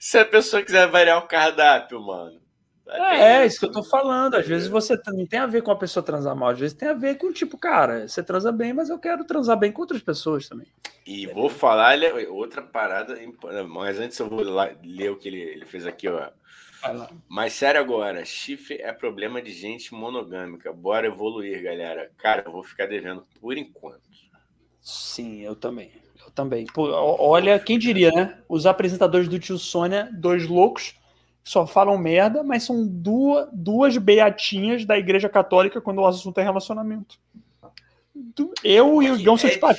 [0.00, 2.40] Se a pessoa quiser variar o cardápio, mano.
[2.86, 4.34] É, é isso que eu tô falando.
[4.34, 6.88] Às vezes você não tem a ver com a pessoa transar mal, às vezes tem
[6.88, 10.02] a ver com, tipo, cara, você transa bem, mas eu quero transar bem com outras
[10.02, 10.66] pessoas também.
[11.06, 11.96] E vou falar
[12.28, 13.18] outra parada,
[13.68, 14.40] mas antes eu vou
[14.82, 16.28] ler o que ele, ele fez aqui, ó.
[17.26, 20.70] Mas sério agora, chifre é problema de gente monogâmica.
[20.70, 22.10] Bora evoluir, galera.
[22.18, 24.02] Cara, eu vou ficar devendo por enquanto.
[24.82, 25.90] Sim, eu também.
[26.22, 26.66] Eu também.
[26.66, 28.38] Pô, olha, quem diria, né?
[28.46, 30.94] Os apresentadores do tio Sônia, dois loucos
[31.44, 36.42] só falam merda, mas são duas, duas beatinhas da Igreja Católica quando o assunto é
[36.42, 37.18] relacionamento.
[38.62, 39.74] Eu e o Igão somos tipo a,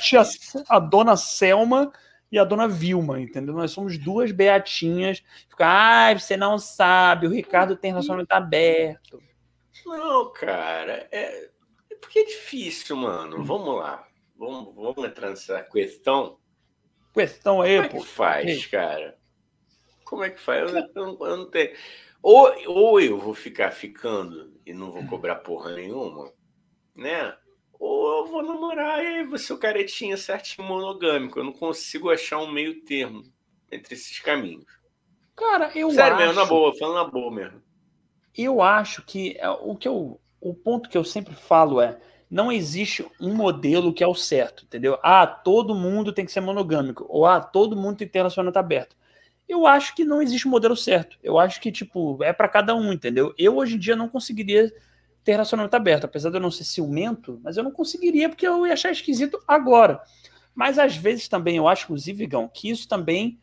[0.76, 1.92] a dona Selma
[2.30, 3.54] e a dona Vilma, entendeu?
[3.54, 5.22] Nós somos duas beatinhas.
[5.48, 9.20] Fica, ai, ah, você não sabe, o Ricardo tem relacionamento aberto.
[9.84, 11.50] Não, cara, é,
[11.90, 13.42] é porque é difícil, mano.
[13.42, 14.06] Vamos lá.
[14.36, 16.38] Vamos, vamos entrar nessa questão.
[17.12, 19.15] Questão aí, Como é que faz, cara?
[20.06, 20.72] Como é que faz?
[20.72, 21.74] Eu, eu, eu não tenho.
[22.22, 26.32] Ou, ou eu vou ficar ficando e não vou cobrar porra nenhuma,
[26.94, 27.36] né?
[27.72, 31.38] Ou eu vou namorar e aí você o caretinha certinho monogâmico.
[31.38, 33.22] Eu não consigo achar um meio termo
[33.70, 34.64] entre esses caminhos.
[35.34, 36.26] Cara, eu Sério acho...
[36.26, 37.62] mesmo, na boa, falando na boa mesmo.
[38.34, 41.98] Eu acho que é, o que eu, o ponto que eu sempre falo é
[42.30, 44.98] não existe um modelo que é o certo, entendeu?
[45.02, 48.58] Ah, todo mundo tem que ser monogâmico, ou ah, todo mundo tem que ter relacionamento
[48.58, 48.96] aberto.
[49.48, 51.16] Eu acho que não existe um modelo certo.
[51.22, 53.32] Eu acho que, tipo, é para cada um, entendeu?
[53.38, 54.72] Eu, hoje em dia, não conseguiria
[55.22, 58.64] ter relacionamento aberto, apesar de eu não ser ciumento, mas eu não conseguiria porque eu
[58.64, 60.00] ia achar esquisito agora.
[60.54, 63.38] Mas às vezes também eu acho, inclusive, Gão, que isso também,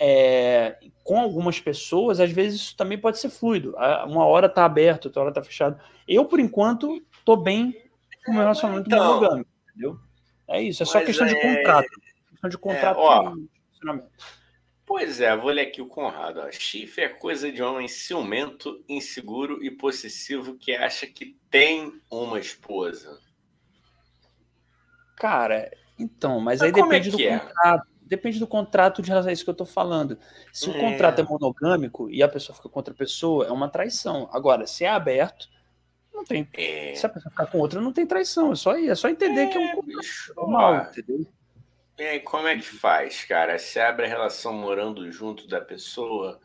[0.00, 3.74] é, com algumas pessoas, às vezes isso também pode ser fluido.
[4.06, 5.80] Uma hora tá aberto, outra hora tá fechado.
[6.06, 7.72] Eu, por enquanto, tô bem
[8.24, 9.98] com o meu relacionamento então, monogâmico, entendeu?
[10.48, 11.34] É isso, é só questão é...
[11.34, 11.88] de contrato.
[12.30, 13.34] Questão de contrato é, ó,
[14.94, 16.40] Pois é, vou ler aqui o Conrado.
[16.40, 16.52] Ó.
[16.52, 23.18] Chifre é coisa de homem ciumento, inseguro e possessivo que acha que tem uma esposa.
[25.16, 27.38] Cara, então, mas, mas aí é depende é do é?
[27.38, 27.86] contrato.
[28.02, 30.18] Depende do contrato de relação a isso que eu tô falando.
[30.52, 34.28] Se o contrato é monogâmico e a pessoa fica com outra pessoa, é uma traição.
[34.30, 35.48] Agora, se é aberto,
[36.12, 36.46] não tem.
[36.52, 36.94] É...
[36.94, 38.52] Se a pessoa ficar com outra, não tem traição.
[38.52, 41.26] É só, é só entender que é um bicho, normal, entendeu?
[41.98, 43.58] E aí, como é que faz, cara?
[43.58, 46.40] Você abre a relação morando junto da pessoa,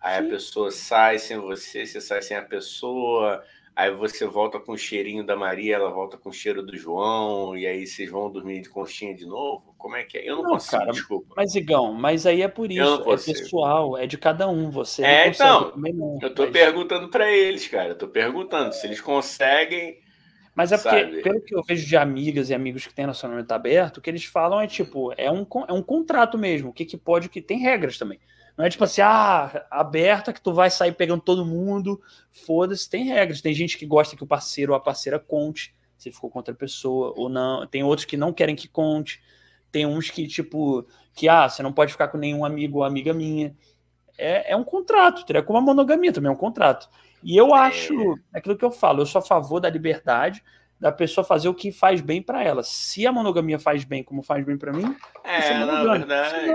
[0.00, 0.26] aí Sim.
[0.26, 3.42] a pessoa sai sem você, você sai sem a pessoa,
[3.74, 7.56] aí você volta com o cheirinho da Maria, ela volta com o cheiro do João,
[7.56, 9.74] e aí vocês vão dormir de conchinha de novo?
[9.78, 10.28] Como é que é?
[10.28, 11.34] Eu não, não consigo, cara, desculpa.
[11.34, 15.28] Mas, Igão, mas aí é por isso, é pessoal, é de cada um, você É,
[15.28, 16.52] então, não, eu tô mas...
[16.52, 20.03] perguntando para eles, cara, eu tô perguntando se eles conseguem
[20.54, 21.22] Mas é porque, Sabe?
[21.22, 24.24] pelo que eu vejo de amigas e amigos que têm relacionamento aberto, o que eles
[24.24, 26.70] falam é tipo, é um, é um contrato mesmo.
[26.70, 28.20] O que, que pode, o que tem regras também.
[28.56, 32.00] Não é tipo assim, ah, aberta que tu vai sair pegando todo mundo.
[32.30, 33.40] Foda-se, tem regras.
[33.40, 36.54] Tem gente que gosta que o parceiro ou a parceira conte se ficou com outra
[36.54, 37.66] pessoa ou não.
[37.66, 39.20] Tem outros que não querem que conte.
[39.72, 43.12] Tem uns que, tipo, que, ah, você não pode ficar com nenhum amigo ou amiga
[43.12, 43.56] minha.
[44.16, 46.88] É, é um contrato, é como a monogamia também, é um contrato.
[47.24, 47.58] E eu é.
[47.60, 47.94] acho,
[48.34, 50.42] é aquilo que eu falo, eu sou a favor da liberdade
[50.78, 52.62] da pessoa fazer o que faz bem para ela.
[52.62, 54.94] Se a monogamia faz bem como faz bem para mim,
[55.24, 56.46] é, na verdade.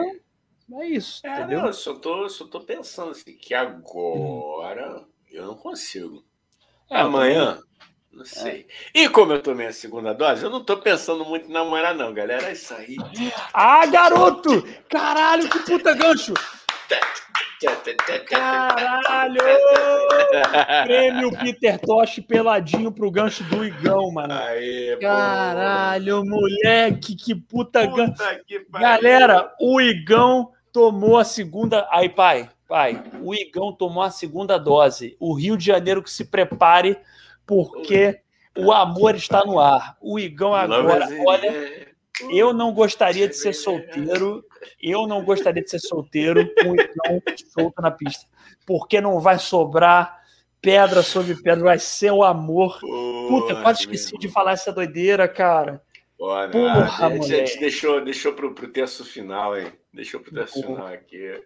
[0.68, 1.62] Não, é isso, é, entendeu?
[1.62, 6.24] Não, eu só tô, só tô pensando assim, que agora eu não consigo.
[6.92, 7.60] É, Amanhã,
[8.12, 8.68] não sei.
[8.94, 9.02] É.
[9.02, 12.14] E como eu tomei a segunda dose, eu não tô pensando muito em namorar, não,
[12.14, 12.50] galera.
[12.50, 12.98] É isso aí.
[13.52, 14.64] Ah, garoto!
[14.90, 16.34] Caralho, que puta gancho!
[18.28, 19.42] Caralho!
[20.86, 24.34] Prêmio Peter Tosh peladinho pro gancho do Igão, mano.
[24.34, 26.26] Aê, Caralho, pô.
[26.26, 28.66] moleque, que puta, puta gancho.
[28.70, 31.88] Galera, o Igão tomou a segunda.
[31.92, 35.18] Aí, pai, pai, o Igão tomou a segunda dose.
[35.20, 36.98] O Rio de Janeiro que se prepare,
[37.46, 38.22] porque
[38.58, 39.98] o amor está no ar.
[40.02, 41.89] O Igão agora, olha.
[42.30, 44.44] Eu não gostaria de ser solteiro.
[44.82, 47.22] Eu não gostaria de ser solteiro com o Igão
[47.54, 48.26] solto na pista.
[48.66, 50.20] Porque não vai sobrar
[50.62, 52.80] pedra sobre pedra, vai ser o amor.
[52.80, 55.82] Puta, quase esqueci de falar essa doideira, cara.
[56.18, 59.72] Porra, Porra a gente deixou, deixou pro, pro terço final, hein?
[59.94, 60.48] Deixou pro Porra.
[60.48, 61.42] final aqui.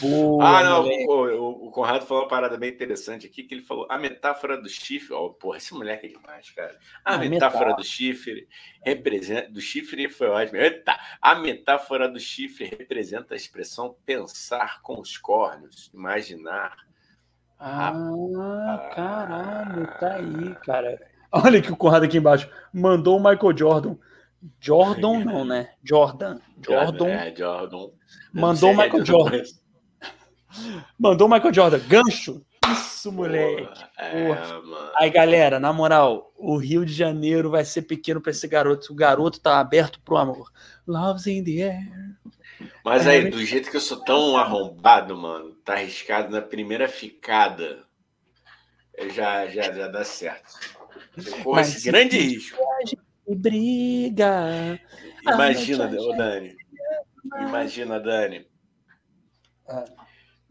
[0.00, 3.86] Boa, ah, não, o, o, Conrado falou uma parada bem interessante aqui, que ele falou
[3.88, 6.78] a metáfora do chifre, ó, oh, porra, esse moleque é demais, cara.
[7.04, 8.46] A, a metáfora, metáfora do chifre
[8.84, 10.58] representa, do chifre foi ótimo.
[10.58, 16.76] Eita, a metáfora do chifre representa a expressão pensar com os cornos, imaginar.
[17.58, 21.00] Ah, caralho, tá aí, cara.
[21.32, 23.96] Olha que o Conrado aqui embaixo mandou o Michael Jordan.
[24.60, 25.70] Jordan não, né?
[25.82, 26.38] Jordan.
[26.64, 27.08] Jordan.
[27.08, 27.88] É, Jordan.
[28.32, 29.42] Mandou o Michael Jordan.
[30.98, 31.78] Mandou o Michael Jordan.
[31.88, 32.44] Gancho.
[32.72, 33.68] Isso, moleque.
[33.98, 34.28] É,
[34.98, 38.92] Aí, galera, na moral, o Rio de Janeiro vai ser pequeno para esse garoto.
[38.92, 40.50] O garoto tá aberto pro amor.
[40.86, 41.80] Love's in the air.
[42.84, 47.84] Mas aí, do jeito que eu sou tão arrombado, mano, tá arriscado na primeira ficada.
[49.10, 50.54] Já, já, já dá certo.
[51.16, 52.58] Depois, esse grande risco.
[53.28, 54.80] Briga.
[55.22, 56.56] Imagina, ô Dani.
[57.40, 58.46] Imagina, Dani.
[59.68, 59.84] Ah.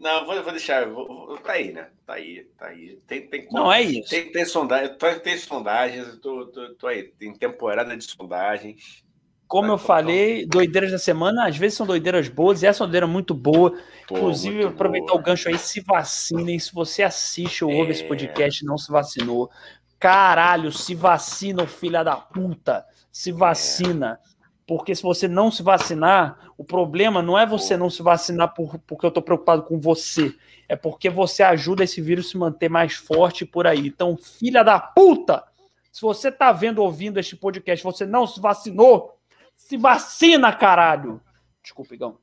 [0.01, 0.87] Não, vou, vou deixar.
[0.89, 1.87] Vou, tá aí, né?
[2.05, 2.97] Tá aí, tá aí.
[3.05, 4.09] Tem, tem, não é isso.
[4.09, 7.03] Tem, tem, sondagem, tem sondagens, tô, tô, tô aí.
[7.03, 9.03] Tem temporada de sondagens.
[9.47, 12.85] Como Vai eu falei, doideiras da semana, às vezes são doideiras boas, e essa é
[12.85, 13.77] doideira muito boa.
[14.07, 15.19] Pô, Inclusive, muito aproveitar boa.
[15.19, 16.57] o gancho aí, se vacinem.
[16.57, 17.75] Se você assiste ou é...
[17.75, 18.07] ouve esse é.
[18.07, 19.51] podcast e não se vacinou,
[20.01, 22.83] caralho, se vacina, filha da puta.
[23.11, 23.33] Se é.
[23.33, 24.19] vacina.
[24.65, 28.79] Porque se você não se vacinar, o problema não é você não se vacinar por,
[28.79, 30.33] porque eu estou preocupado com você.
[30.67, 33.87] É porque você ajuda esse vírus a se manter mais forte por aí.
[33.87, 35.43] Então, filha da puta!
[35.91, 39.19] Se você está vendo, ouvindo este podcast, você não se vacinou,
[39.55, 41.21] se vacina, caralho!
[41.61, 42.17] Desculpa, Igão.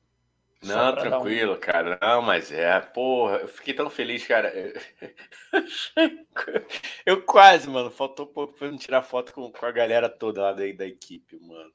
[0.65, 1.61] Não, tranquilo, um...
[1.61, 1.99] cara.
[2.03, 4.53] Não, mas é, porra, eu fiquei tão feliz, cara.
[7.07, 10.53] Eu quase, mano, faltou pouco pra não tirar foto com, com a galera toda lá
[10.53, 11.71] da, da equipe, mano.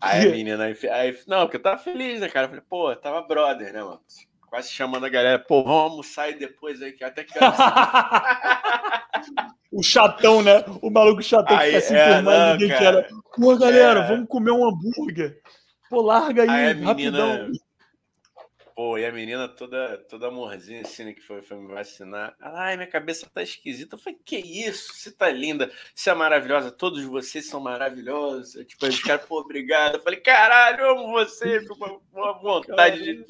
[0.00, 0.64] Aí a menina.
[0.64, 2.46] Aí, não, porque eu tava feliz, né, cara?
[2.46, 4.00] Eu falei, pô, tava brother, né, mano?
[4.48, 7.32] Quase chamando a galera, pô, vamos almoçar e depois aí, que até que.
[9.72, 10.62] o chatão, né?
[10.82, 12.20] O maluco chatão aí, que fica se é,
[12.52, 13.08] ninguém cara.
[13.34, 14.08] Pô, galera, é...
[14.08, 15.40] vamos comer um hambúrguer.
[15.88, 17.44] Pô, larga aí, aí rapidão.
[17.44, 17.65] Menina
[18.76, 22.36] Pô, e a menina toda, toda amorzinha assim, né, que foi, foi me vacinar.
[22.38, 23.94] Ai, minha cabeça tá esquisita.
[23.94, 24.92] Eu falei, que isso?
[24.92, 28.54] Você tá linda, você é maravilhosa, todos vocês são maravilhosos.
[28.54, 29.94] Eu, tipo, os caras, pô, obrigado.
[29.94, 33.24] Eu falei, caralho, eu amo você, uma, uma vontade de.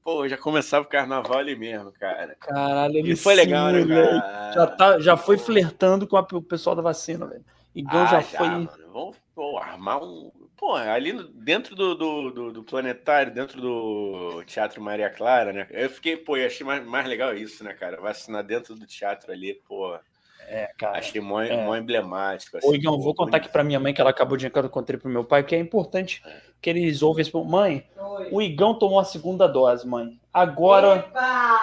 [0.00, 2.36] Pô, já começava o carnaval ali mesmo, cara.
[2.38, 4.52] Caralho, ele foi legal, né, cara?
[4.52, 7.44] Já, tá, já foi flertando com a, o pessoal da vacina, velho.
[7.74, 8.48] Igual ah, já, já foi.
[8.48, 8.70] Mano.
[8.92, 10.30] Vamos pô, armar um
[10.62, 15.66] Pô, ali dentro do, do, do, do, planetário, dentro do Teatro Maria Clara, né?
[15.72, 18.00] Eu fiquei, pô, eu achei mais, mais legal isso, né, cara?
[18.00, 19.98] Vacinar dentro do teatro ali, pô.
[20.46, 20.98] É, cara.
[20.98, 21.66] Achei mó, é.
[21.66, 22.58] mó emblemático.
[22.58, 24.96] Assim, Ô, Igão, vou contar aqui pra minha mãe que ela acabou de encontrar contei
[24.96, 26.40] pro meu pai, que é importante é.
[26.60, 27.36] que eles ouvem esse.
[27.36, 28.28] Mãe, Oi.
[28.30, 30.16] o Igão tomou a segunda dose, mãe.
[30.32, 31.10] Agora,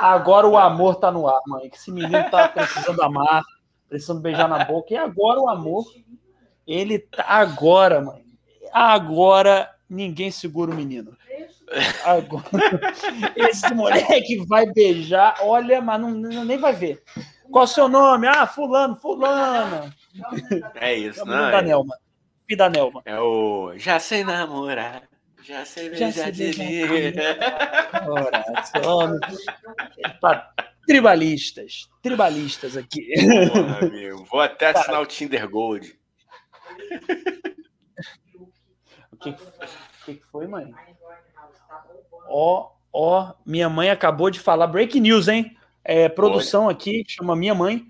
[0.01, 1.69] agora o amor tá no ar, mãe.
[1.69, 3.43] Que esse menino tá precisando amar,
[3.87, 4.93] precisando beijar na boca.
[4.93, 5.85] E agora o amor,
[6.67, 8.27] ele tá agora, mãe
[8.73, 11.17] Agora ninguém segura o menino.
[12.03, 12.43] Agora,
[13.35, 17.03] esse moleque vai beijar, olha, mas não, nem vai ver.
[17.51, 18.27] Qual o seu nome?
[18.27, 19.93] Ah, fulano, fulana.
[20.75, 21.51] É isso, não é?
[21.51, 21.97] Da Nelma.
[22.47, 23.01] E da Nelma.
[23.05, 25.03] É o Já sei namorar.
[25.43, 26.51] Já sei beijar de
[30.85, 31.87] Tribalistas.
[32.01, 33.07] Tribalistas aqui.
[33.51, 34.25] Porra, amigo.
[34.25, 35.99] Vou até assinar o Tinder Gold.
[39.19, 40.73] O que, que foi, mãe?
[42.27, 44.67] Ó, ó, minha mãe acabou de falar.
[44.67, 45.55] Break news, hein?
[45.83, 46.71] É, produção Olha.
[46.71, 47.85] aqui, chama minha mãe.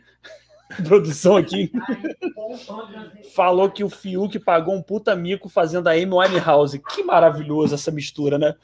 [0.84, 1.72] produção aqui.
[3.36, 6.80] falou que o Fiuk pagou um puta mico fazendo a Amy Winehouse.
[6.80, 8.56] Que maravilhoso essa mistura, né?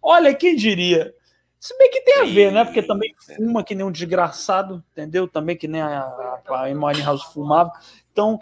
[0.00, 1.14] Olha, quem diria?
[1.58, 2.64] Se bem que tem a ver, né?
[2.64, 5.28] Porque também fuma que nem um desgraçado, entendeu?
[5.28, 7.70] Também que nem a, a, a Amy Winehouse fumava.
[8.10, 8.38] Então,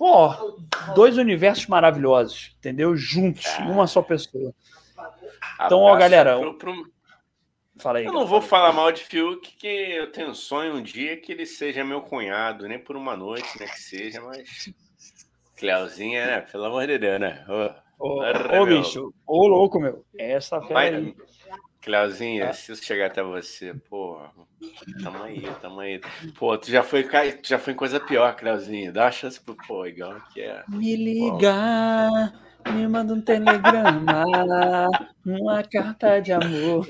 [0.00, 0.56] pô,
[0.94, 2.96] dois universos maravilhosos, entendeu?
[2.96, 4.54] Juntos, em uma só pessoa.
[5.62, 6.38] Então, ó, galera.
[6.38, 6.92] Pro, pro...
[7.78, 8.06] Fala aí.
[8.06, 11.30] Eu não vou falar mal de Fiuk, que eu tenho um sonho um dia que
[11.30, 13.66] ele seja meu cunhado, nem por uma noite, né?
[13.66, 14.72] Que seja, mas.
[15.58, 16.40] Cleuzinha, né?
[16.40, 17.44] Pelo amor de Deus, né?
[17.98, 20.02] Ô, bicho, ô louco, meu.
[20.18, 21.14] Essa fera aí.
[21.80, 24.18] Cleuzinha, se isso chegar até você, pô,
[25.02, 26.00] tamo aí, tamo aí.
[26.38, 28.92] Pô, tu já foi, tu já foi em coisa pior, Cleuzinha.
[28.92, 30.62] Dá uma chance pro pô, igual que é.
[30.68, 32.32] Me ligar.
[32.32, 34.24] Pô me manda um telegrama,
[35.24, 36.86] uma carta de amor.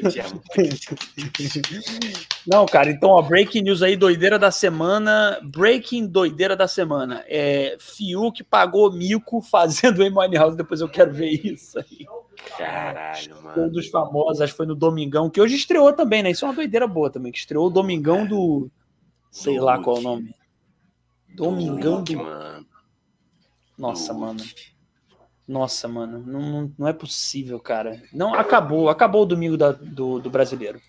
[2.47, 5.39] Não, cara, então, ó, breaking news aí, doideira da semana.
[5.43, 7.25] Breaking doideira da semana.
[7.29, 12.07] É, Fiuk pagou mico fazendo Amy House, depois eu quero ver isso aí.
[12.57, 13.63] Caralho, mano.
[13.65, 16.31] Um dos famosos, acho que foi no Domingão, que hoje estreou também, né?
[16.31, 18.71] Isso é uma doideira boa também, que estreou o Domingão do.
[19.31, 20.35] Sei do lá qual é o nome.
[21.35, 22.17] Domingão do.
[22.17, 22.67] Mano.
[23.79, 24.43] Nossa, mano.
[25.51, 28.01] Nossa, mano, não, não é possível, cara.
[28.13, 30.81] Não, acabou, acabou o domingo da, do, do brasileiro.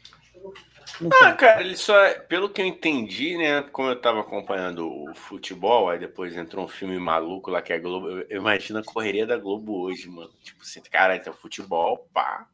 [1.22, 1.94] Ah, cara, ele só.
[2.28, 3.62] Pelo que eu entendi, né?
[3.72, 7.78] Como eu tava acompanhando o futebol, aí depois entrou um filme maluco lá que é
[7.78, 8.10] a Globo.
[8.10, 10.32] Eu, eu imagino a correria da Globo hoje, mano.
[10.44, 12.48] Tipo assim, cara, então futebol, pá.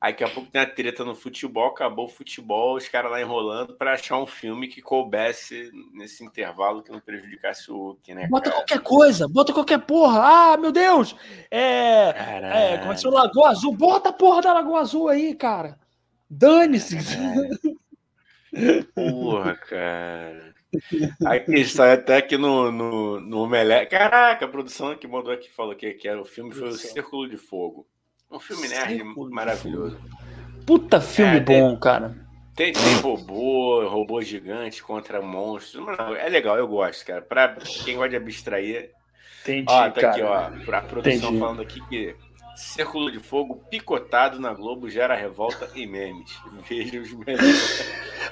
[0.00, 3.20] Aí daqui a pouco tem a treta no futebol, acabou o futebol, os caras lá
[3.20, 8.26] enrolando para achar um filme que coubesse nesse intervalo que não prejudicasse o Hulk, né?
[8.28, 8.56] Bota cara?
[8.56, 10.52] qualquer coisa, bota qualquer porra.
[10.52, 11.14] Ah, meu Deus!
[11.50, 12.08] É.
[12.08, 13.76] é como é que é o Lagoa Azul?
[13.76, 15.78] Bota a porra da Lagoa Azul aí, cara.
[16.30, 16.96] Dane-se.
[18.94, 20.54] Porra, cara.
[21.26, 23.90] Aqui está até aqui no, no, no Omelete.
[23.90, 27.28] Caraca, a produção que mandou aqui falou que, que era o filme foi o Círculo
[27.28, 27.86] de Fogo.
[28.30, 29.98] Um filme nerd maravilhoso.
[30.64, 32.16] Puta filme é, bom, tem, cara.
[32.54, 35.84] Tem, tem robô, robô gigante contra monstros.
[35.84, 37.22] Não, é legal, eu gosto, cara.
[37.22, 38.90] Pra quem gosta de abstrair.
[39.42, 40.10] Entendi, ó, tá cara.
[40.10, 40.64] aqui, ó.
[40.64, 41.38] Pra produção Entendi.
[41.38, 42.14] falando aqui que
[42.60, 46.38] Círculo de Fogo picotado na Globo gera revolta e memes.
[46.68, 47.82] Veja os memes.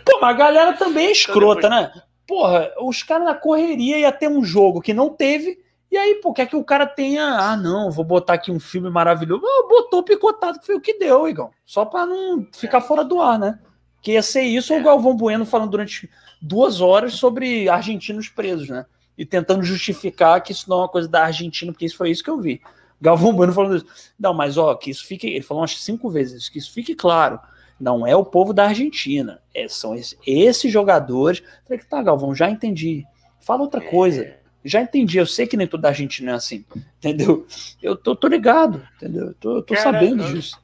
[0.04, 1.96] Pô, mas a galera também é então, escrota, então depois...
[1.96, 2.02] né?
[2.26, 5.58] Porra, os caras na correria ia ter um jogo que não teve
[5.90, 7.24] e aí, pô, quer que o cara tenha.
[7.24, 9.42] Ah, não, vou botar aqui um filme maravilhoso.
[9.68, 11.50] Botou picotado, que foi o que deu, Igão.
[11.64, 13.58] Só para não ficar fora do ar, né?
[14.02, 16.08] Que ia ser isso ou o Galvão Bueno falando durante
[16.42, 18.84] duas horas sobre argentinos presos, né?
[19.16, 22.22] E tentando justificar que isso não é uma coisa da Argentina, porque isso foi isso
[22.22, 22.60] que eu vi.
[23.00, 23.86] Galvão Bueno falando isso.
[24.18, 25.26] Não, mas ó, que isso fique.
[25.26, 27.38] Ele falou umas cinco vezes, que isso fique claro.
[27.78, 29.40] Não é o povo da Argentina.
[29.54, 31.42] É, são esses, esses jogadores.
[31.64, 33.04] Falei que tá, Galvão, já entendi.
[33.40, 36.64] Fala outra coisa já entendi, eu sei que nem toda a gente não é assim,
[36.98, 37.46] entendeu?
[37.82, 39.28] Eu tô, tô ligado, entendeu?
[39.28, 40.34] Eu tô, tô cara, sabendo eu...
[40.34, 40.60] disso.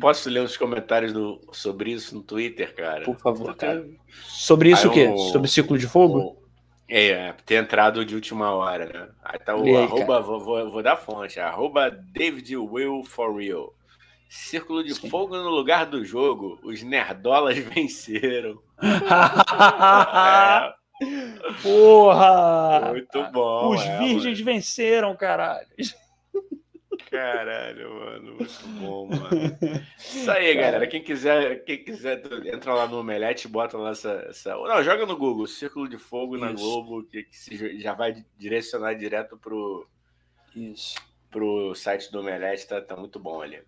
[0.00, 3.04] Posso ler os comentários do, sobre isso no Twitter, cara?
[3.04, 3.84] Por favor, cara.
[4.28, 5.32] Sobre isso Aí o quê?
[5.32, 6.18] Sobre ciclo de fogo?
[6.18, 6.36] O,
[6.88, 9.08] é, ter entrado de última hora, né?
[9.24, 13.74] Aí tá o aí, arroba, vou, vou, vou, dar fonte, arroba David Will for Real.
[14.28, 15.08] Círculo de Sim.
[15.08, 16.58] fogo no lugar do jogo.
[16.62, 18.60] Os nerdolas venceram.
[18.82, 20.74] é,
[21.62, 22.92] Porra!
[22.92, 23.74] Muito bom.
[23.74, 24.52] Os é, virgens mano.
[24.52, 25.66] venceram, caralho.
[27.10, 29.58] Caralho, mano, muito bom, mano.
[29.98, 30.86] Isso aí, galera.
[30.86, 34.54] Quem quiser, quem quiser, entra lá no Omelete, bota lá essa, essa.
[34.54, 36.44] Não, joga no Google, Círculo de Fogo Isso.
[36.44, 39.86] na Globo, que, que já vai direcionar direto pro.
[40.54, 40.94] Isso.
[41.30, 43.60] Pro site do Omelete, tá, tá muito bom ali.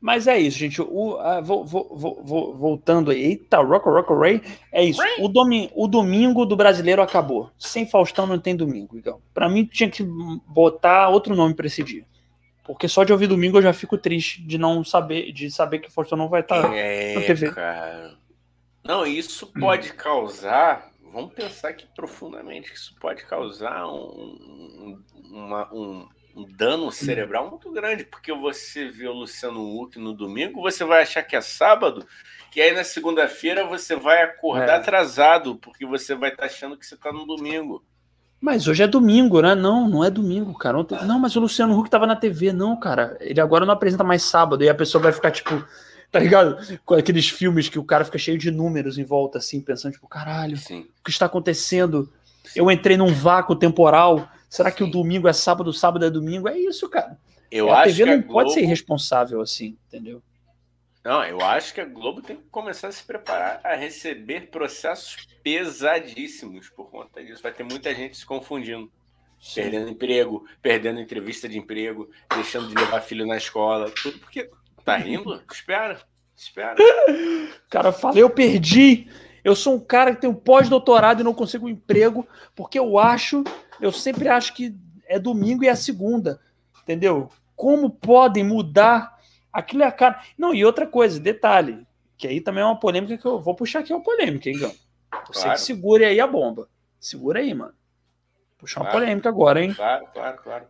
[0.00, 0.82] Mas é isso, gente.
[0.82, 3.22] O, uh, vou, vou, vou, voltando aí.
[3.22, 4.42] Eita, Rock Rock Ray.
[4.70, 5.00] É isso.
[5.18, 7.50] O, domi o domingo do brasileiro acabou.
[7.58, 9.20] Sem Faustão não tem domingo, então.
[9.32, 10.02] Pra mim tinha que
[10.46, 12.04] botar outro nome pra esse dia.
[12.64, 15.92] Porque só de ouvir domingo eu já fico triste de não saber, de saber que
[15.92, 17.50] Faustão não vai estar tá é, na TV.
[17.52, 18.16] Cara.
[18.82, 20.90] Não, isso pode causar.
[21.12, 24.98] Vamos pensar aqui profundamente que isso pode causar um,
[25.30, 30.60] uma, um, um dano cerebral muito grande, porque você vê o Luciano Huck no domingo,
[30.60, 32.04] você vai achar que é sábado,
[32.56, 34.76] e aí na segunda-feira você vai acordar é.
[34.76, 37.84] atrasado, porque você vai estar tá achando que você está no domingo.
[38.44, 39.54] Mas hoje é domingo, né?
[39.54, 40.78] Não, não é domingo, cara.
[40.78, 41.02] Ontem...
[41.06, 43.16] Não, mas o Luciano Huck tava na TV, não, cara.
[43.18, 45.64] Ele agora não apresenta mais sábado, e a pessoa vai ficar, tipo,
[46.12, 46.58] tá ligado?
[46.84, 50.06] Com aqueles filmes que o cara fica cheio de números em volta, assim, pensando, tipo,
[50.06, 50.80] caralho, Sim.
[50.80, 52.12] o que está acontecendo?
[52.44, 52.60] Sim.
[52.60, 54.28] Eu entrei num vácuo temporal.
[54.50, 54.76] Será Sim.
[54.76, 56.46] que o domingo é sábado, sábado é domingo?
[56.46, 57.16] É isso, cara.
[57.50, 58.32] Eu a acho TV não a Globo...
[58.34, 60.22] pode ser irresponsável assim, entendeu?
[61.04, 65.28] Não, eu acho que a Globo tem que começar a se preparar a receber processos
[65.42, 67.42] pesadíssimos por conta disso.
[67.42, 68.90] Vai ter muita gente se confundindo.
[69.38, 69.60] Sim.
[69.60, 74.50] Perdendo emprego, perdendo entrevista de emprego, deixando de levar filho na escola, tudo porque
[74.82, 75.42] tá rindo?
[75.52, 76.00] Espera,
[76.34, 76.76] espera.
[77.68, 79.06] Cara, fala, eu perdi.
[79.44, 82.26] Eu sou um cara que tem um pós-doutorado e não consigo um emprego,
[82.56, 83.44] porque eu acho,
[83.78, 84.74] eu sempre acho que
[85.06, 86.40] é domingo e é segunda,
[86.82, 87.28] entendeu?
[87.54, 89.13] Como podem mudar
[89.54, 90.20] Aquilo é a cara.
[90.36, 91.86] Não, e outra coisa, detalhe,
[92.18, 94.58] que aí também é uma polêmica que eu vou puxar aqui é uma polêmica, hein,
[94.58, 94.72] Gão?
[95.28, 95.54] Você claro.
[95.54, 96.68] que segure aí a bomba.
[96.98, 97.72] Segura aí, mano.
[98.58, 98.96] Puxar claro.
[98.96, 99.72] uma polêmica agora, hein?
[99.72, 100.66] Claro, claro, claro.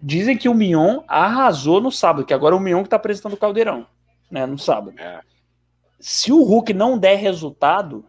[0.00, 3.34] Dizem que o Mion arrasou no sábado, que agora é o Mion que tá apresentando
[3.34, 3.86] o Caldeirão,
[4.30, 4.98] né, no sábado.
[4.98, 5.20] É.
[6.00, 8.04] Se o Hulk não der resultado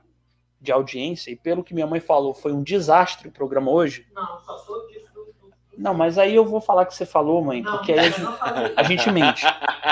[0.61, 4.07] de audiência, e pelo que minha mãe falou, foi um desastre o programa hoje.
[4.15, 4.87] Não, só sou
[5.77, 8.21] não, mas aí eu vou falar que você falou, mãe, não, porque aí a gente,
[8.77, 9.45] a gente, mente.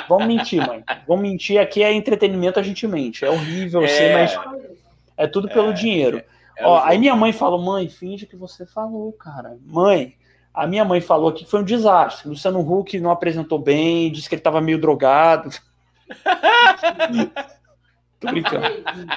[0.07, 0.83] Vamos mentir, mãe.
[1.07, 1.59] Vamos mentir.
[1.59, 3.25] Aqui é entretenimento, a gente mente.
[3.25, 4.39] É horrível, é, sei, mas
[5.17, 6.17] é tudo pelo é, dinheiro.
[6.57, 9.57] É, é Ó, aí minha mãe falou, mãe, finge que você falou, cara.
[9.65, 10.15] Mãe,
[10.53, 12.29] a minha mãe falou que foi um desastre.
[12.29, 15.49] Luciano Huck não apresentou bem, disse que ele estava meio drogado.
[18.21, 18.67] Tô brincando.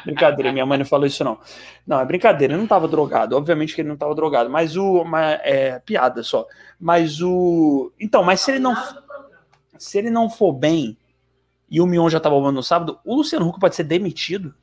[0.05, 1.39] brincadeira, minha mãe não falou isso, não.
[1.87, 3.37] Não, é brincadeira, ele não tava drogado.
[3.37, 5.05] Obviamente que ele não tava drogado, mas o.
[5.43, 6.47] É piada só.
[6.81, 7.93] Mas o.
[8.01, 8.75] Então, mas se ele não.
[9.79, 10.97] Se ele não for bem
[11.71, 14.55] e o Mion já tá bombando no sábado, o Luciano Huck pode ser demitido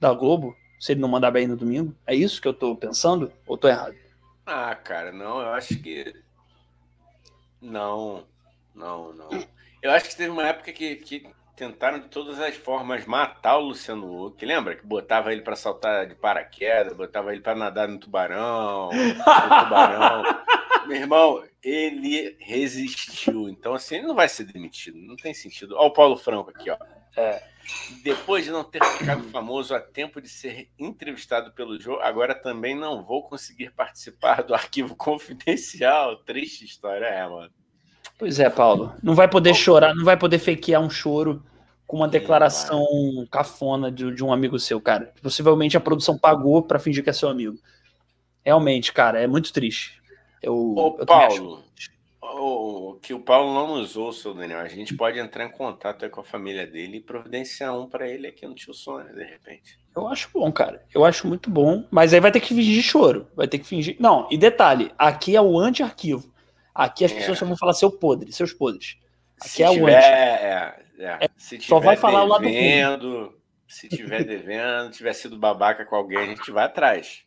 [0.00, 1.94] da Globo se ele não mandar bem no domingo?
[2.06, 3.30] É isso que eu tô pensando?
[3.46, 3.94] Ou tô errado?
[4.46, 6.14] Ah, cara, não, eu acho que.
[7.60, 8.24] Não,
[8.74, 9.28] não, não.
[9.82, 13.68] Eu acho que teve uma época que, que tentaram de todas as formas matar o
[13.68, 14.44] Luciano Huck.
[14.44, 19.64] Lembra que botava ele para saltar de paraquedas, botava ele para nadar no tubarão, no
[19.64, 20.22] tubarão.
[20.86, 23.48] Meu irmão, ele resistiu.
[23.48, 24.98] Então, assim, ele não vai ser demitido.
[24.98, 25.74] Não tem sentido.
[25.74, 26.76] Olha o Paulo Franco aqui, ó.
[27.16, 27.42] É.
[28.04, 32.76] Depois de não ter ficado famoso a tempo de ser entrevistado pelo Joe, agora também
[32.76, 36.16] não vou conseguir participar do arquivo confidencial.
[36.18, 37.52] Triste história, é, mano.
[38.18, 38.94] Pois é, Paulo.
[39.02, 41.42] Não vai poder chorar, não vai poder fakear um choro
[41.86, 42.84] com uma declaração
[43.30, 45.12] cafona de, de, um amigo seu, cara.
[45.22, 47.56] Possivelmente a produção pagou para fingir que é seu amigo.
[48.44, 50.00] Realmente, cara, é muito triste.
[50.42, 51.62] Eu, Ô, eu Paulo,
[52.38, 54.60] o, que o Paulo não nos ouça, Daniel.
[54.60, 58.26] A gente pode entrar em contato com a família dele e providenciar um para ele
[58.26, 59.78] aqui no Tio Sônia, de repente.
[59.94, 60.84] Eu acho bom, cara.
[60.94, 61.84] Eu acho muito bom.
[61.90, 63.28] Mas aí vai ter que fingir choro.
[63.34, 63.96] Vai ter que fingir.
[63.98, 66.32] Não, e detalhe: aqui é o anti-arquivo.
[66.76, 67.14] Aqui as é.
[67.14, 68.98] pessoas só vão falar seu podre, seus podres.
[69.40, 73.18] Aqui se é tiver, o é, é, é, se só vai falar devendo, o lado
[73.20, 73.32] ruim.
[73.66, 77.24] Se tiver devendo, tiver sido babaca com alguém, a gente vai atrás.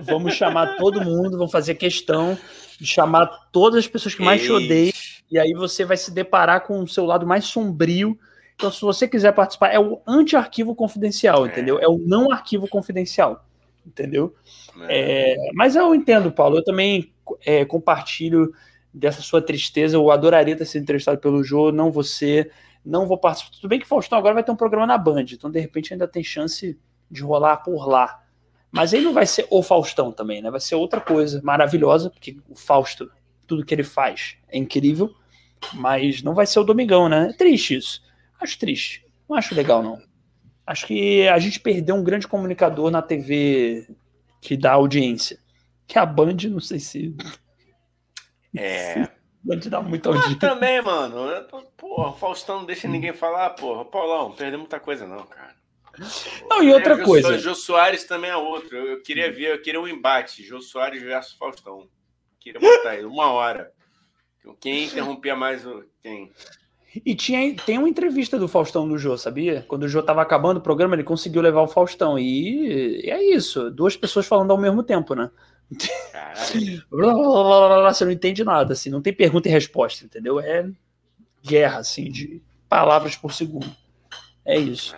[0.00, 2.36] Vamos chamar todo mundo, vamos fazer questão
[2.78, 4.92] de chamar todas as pessoas que mais te odeiam,
[5.30, 8.18] e aí você vai se deparar com o seu lado mais sombrio.
[8.54, 11.48] Então, se você quiser participar, é o anti-arquivo confidencial, é.
[11.48, 11.78] entendeu?
[11.78, 13.46] É o não arquivo confidencial,
[13.86, 14.34] entendeu?
[14.88, 15.32] É.
[15.32, 17.12] É, mas eu entendo, Paulo, eu também
[17.44, 18.52] é, compartilho
[18.92, 19.96] dessa sua tristeza.
[19.96, 22.50] Eu adoraria ter sido entrevistado pelo Jô, não você,
[22.84, 23.56] não vou participar.
[23.56, 26.08] Tudo bem que Faustão agora vai ter um programa na Band, então de repente ainda
[26.08, 26.78] tem chance
[27.10, 28.22] de rolar por lá.
[28.70, 30.50] Mas aí não vai ser o Faustão também, né?
[30.50, 33.10] Vai ser outra coisa maravilhosa, porque o Fausto,
[33.46, 35.14] tudo que ele faz é incrível,
[35.72, 37.30] mas não vai ser o Domingão, né?
[37.30, 38.02] É triste isso.
[38.40, 39.06] Acho triste.
[39.28, 40.00] Não acho legal, não.
[40.66, 43.88] Acho que a gente perdeu um grande comunicador na TV
[44.40, 45.38] que dá audiência.
[45.88, 47.16] Que a Band, não sei se.
[48.54, 49.00] É.
[49.00, 49.10] a
[49.42, 50.30] Band dá muita audiência.
[50.30, 51.16] Mas também, mano.
[51.76, 53.86] Porra, o Faustão não deixa ninguém falar, porra.
[53.86, 55.56] Paulão, perdeu muita coisa, não, cara.
[56.48, 57.30] Não, e outra é, coisa.
[57.30, 58.76] O Jô Soares também é outro.
[58.76, 60.44] Eu queria ver, eu queria um embate.
[60.44, 61.88] Jô Soares versus Faustão.
[62.38, 63.72] queria botar aí, uma hora.
[64.60, 65.84] Quem interrompia mais o.
[66.02, 66.30] Quem?
[67.04, 69.64] E tinha, tem uma entrevista do Faustão no Jô, sabia?
[69.68, 72.18] Quando o Jô tava acabando o programa, ele conseguiu levar o Faustão.
[72.18, 75.30] E, e é isso, duas pessoas falando ao mesmo tempo, né?
[77.90, 80.40] Você não entende nada, assim, não tem pergunta e resposta, entendeu?
[80.40, 80.68] É
[81.44, 83.70] guerra, assim, de palavras por segundo.
[84.44, 84.96] É isso.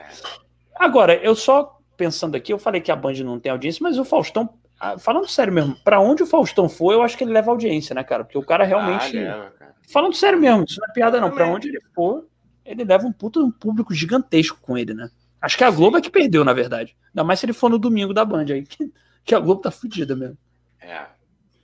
[0.76, 4.04] Agora, eu só pensando aqui, eu falei que a Band não tem audiência, mas o
[4.04, 4.48] Faustão,
[4.78, 7.94] ah, falando sério mesmo, para onde o Faustão for, eu acho que ele leva audiência,
[7.94, 8.24] né, cara?
[8.24, 9.18] Porque o cara realmente.
[9.18, 9.74] Ah, cara.
[9.92, 11.30] Falando sério mesmo, isso não é piada, não.
[11.30, 12.26] Para onde ele for,
[12.64, 15.10] ele leva um puto um público gigantesco com ele, né?
[15.42, 16.00] Acho que a Globo Sim.
[16.00, 16.96] é que perdeu, na verdade.
[17.08, 18.90] Ainda mais se ele for no domingo da Band aí, que,
[19.24, 20.38] que a Globo tá fodida mesmo.
[20.80, 21.06] É,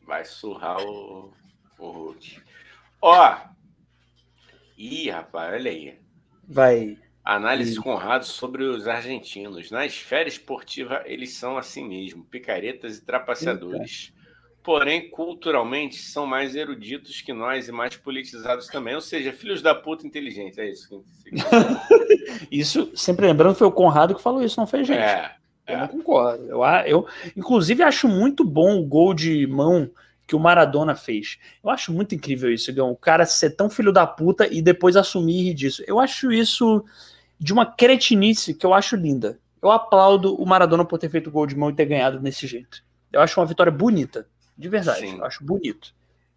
[0.06, 1.32] vai surrar o,
[1.78, 2.40] o Hulk.
[3.00, 3.36] Ó,
[4.76, 5.98] ih, rapaz, olha aí.
[6.48, 6.98] Vai.
[7.24, 9.70] Análise de Conrado sobre os argentinos.
[9.70, 14.12] Na esfera esportiva, eles são assim mesmo, picaretas e trapaceadores.
[14.12, 14.26] Eita.
[14.62, 18.94] Porém, culturalmente, são mais eruditos que nós e mais politizados também.
[18.94, 20.58] Ou seja, filhos da puta inteligentes.
[20.58, 21.30] É isso que
[22.50, 24.98] Isso, sempre lembrando, foi o Conrado que falou isso, não foi gente.
[24.98, 25.34] É,
[25.66, 25.80] eu é.
[25.80, 26.44] não concordo.
[26.46, 27.06] Eu, eu,
[27.36, 29.90] inclusive, acho muito bom o gol de mão
[30.26, 31.38] que o Maradona fez.
[31.62, 32.90] Eu acho muito incrível isso, Gão.
[32.90, 35.82] O cara ser tão filho da puta e depois assumir disso.
[35.86, 36.84] Eu acho isso
[37.38, 39.38] de uma cretinice que eu acho linda.
[39.62, 42.84] Eu aplaudo o Maradona por ter feito gol de mão e ter ganhado desse jeito.
[43.12, 45.00] Eu acho uma vitória bonita, de verdade.
[45.00, 45.18] Sim.
[45.18, 45.94] Eu acho bonito.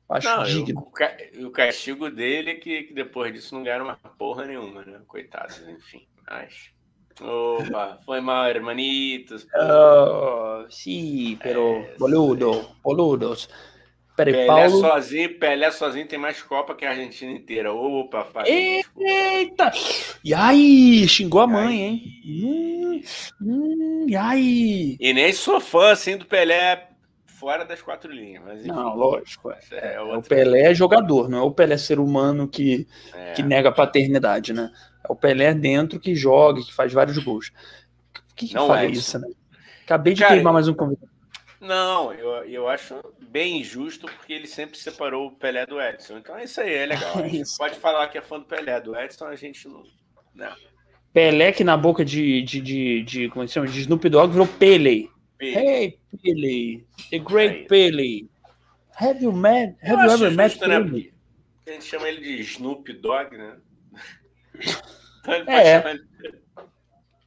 [0.09, 0.81] Eu acho não, digno.
[0.81, 4.99] O, o castigo dele é que, que, depois disso não ganharam uma porra nenhuma, né?
[5.07, 6.07] Coitados, enfim.
[6.29, 6.71] Mas.
[7.21, 9.45] Opa, foi mal, hermanitos.
[9.53, 13.49] Oh, sí, pero é, boludo, boludos.
[14.15, 14.79] Peraí, Pelé Paulo...
[14.81, 17.71] sozinho, Pelé sozinho tem mais Copa que a Argentina inteira.
[17.71, 18.53] Opa, Fábio.
[18.53, 19.71] Eita!
[20.23, 22.03] E aí, xingou a mãe, hein?
[22.25, 23.01] Hum,
[23.41, 24.97] hum, e aí?
[24.99, 26.89] E nem sou fã assim do Pelé
[27.39, 28.43] fora das quatro linhas.
[28.45, 29.51] Mas, não, lógico.
[29.51, 29.59] É.
[29.71, 33.31] É, é o Pelé é jogador, não é o Pelé ser humano que, é.
[33.31, 34.69] que nega a paternidade, né?
[35.07, 37.51] É o Pelé dentro que joga, que faz vários gols.
[38.31, 39.27] O que, que não é isso, né?
[39.83, 41.09] Acabei de Cara, queimar mais um convidado.
[41.59, 42.95] Não, eu, eu acho
[43.29, 46.17] bem injusto porque ele sempre separou o Pelé do Edson.
[46.17, 47.13] Então é isso aí, é legal.
[47.57, 49.83] Pode falar que é fã do Pelé, do Edson a gente não.
[50.33, 50.55] não.
[51.11, 53.67] Pelé que na boca de, de, de, de como é que chama?
[53.67, 55.09] De Snoop Dogg virou Pele.
[55.37, 55.57] Pele.
[55.57, 56.87] Hey, Pele.
[57.09, 58.29] The Great é Pele.
[58.95, 59.75] Have you met?
[59.83, 60.79] Have you ever met né?
[60.79, 61.13] Pele?
[61.67, 63.57] A gente chama ele de Snoop Dogg, né?
[65.47, 65.99] É.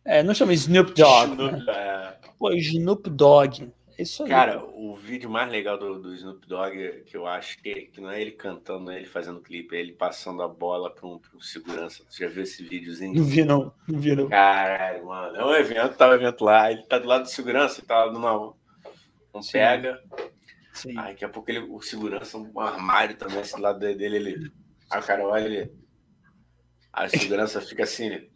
[0.05, 1.33] É, não chama Snoop Dogg.
[1.33, 1.73] Snoop, né?
[1.73, 2.29] é.
[2.39, 3.73] Pô, Snoop Dogg.
[3.99, 4.29] Isso aí.
[4.29, 8.11] Cara, o vídeo mais legal do, do Snoop Dogg, que eu acho que, que não
[8.11, 11.21] é ele cantando, não é ele fazendo clipe, é ele passando a bola para um,
[11.35, 12.03] um, segurança.
[12.09, 13.15] Você já viu esse videozinho?
[13.15, 13.73] Não vi, não.
[13.87, 14.29] Não vi, não.
[14.29, 15.37] Caralho, mano.
[15.37, 18.11] É um evento, tá um evento lá, ele tá do lado do segurança, ele tá
[18.11, 18.55] numa.
[19.35, 19.53] Um Sim.
[19.53, 20.03] pega.
[20.73, 20.99] Sim.
[20.99, 24.53] Aí daqui a pouco ele, o segurança, um armário também, esse lado dele, ele.
[24.91, 25.82] Aí o cara olha ele.
[26.93, 28.11] A segurança fica assim.
[28.11, 28.29] Aí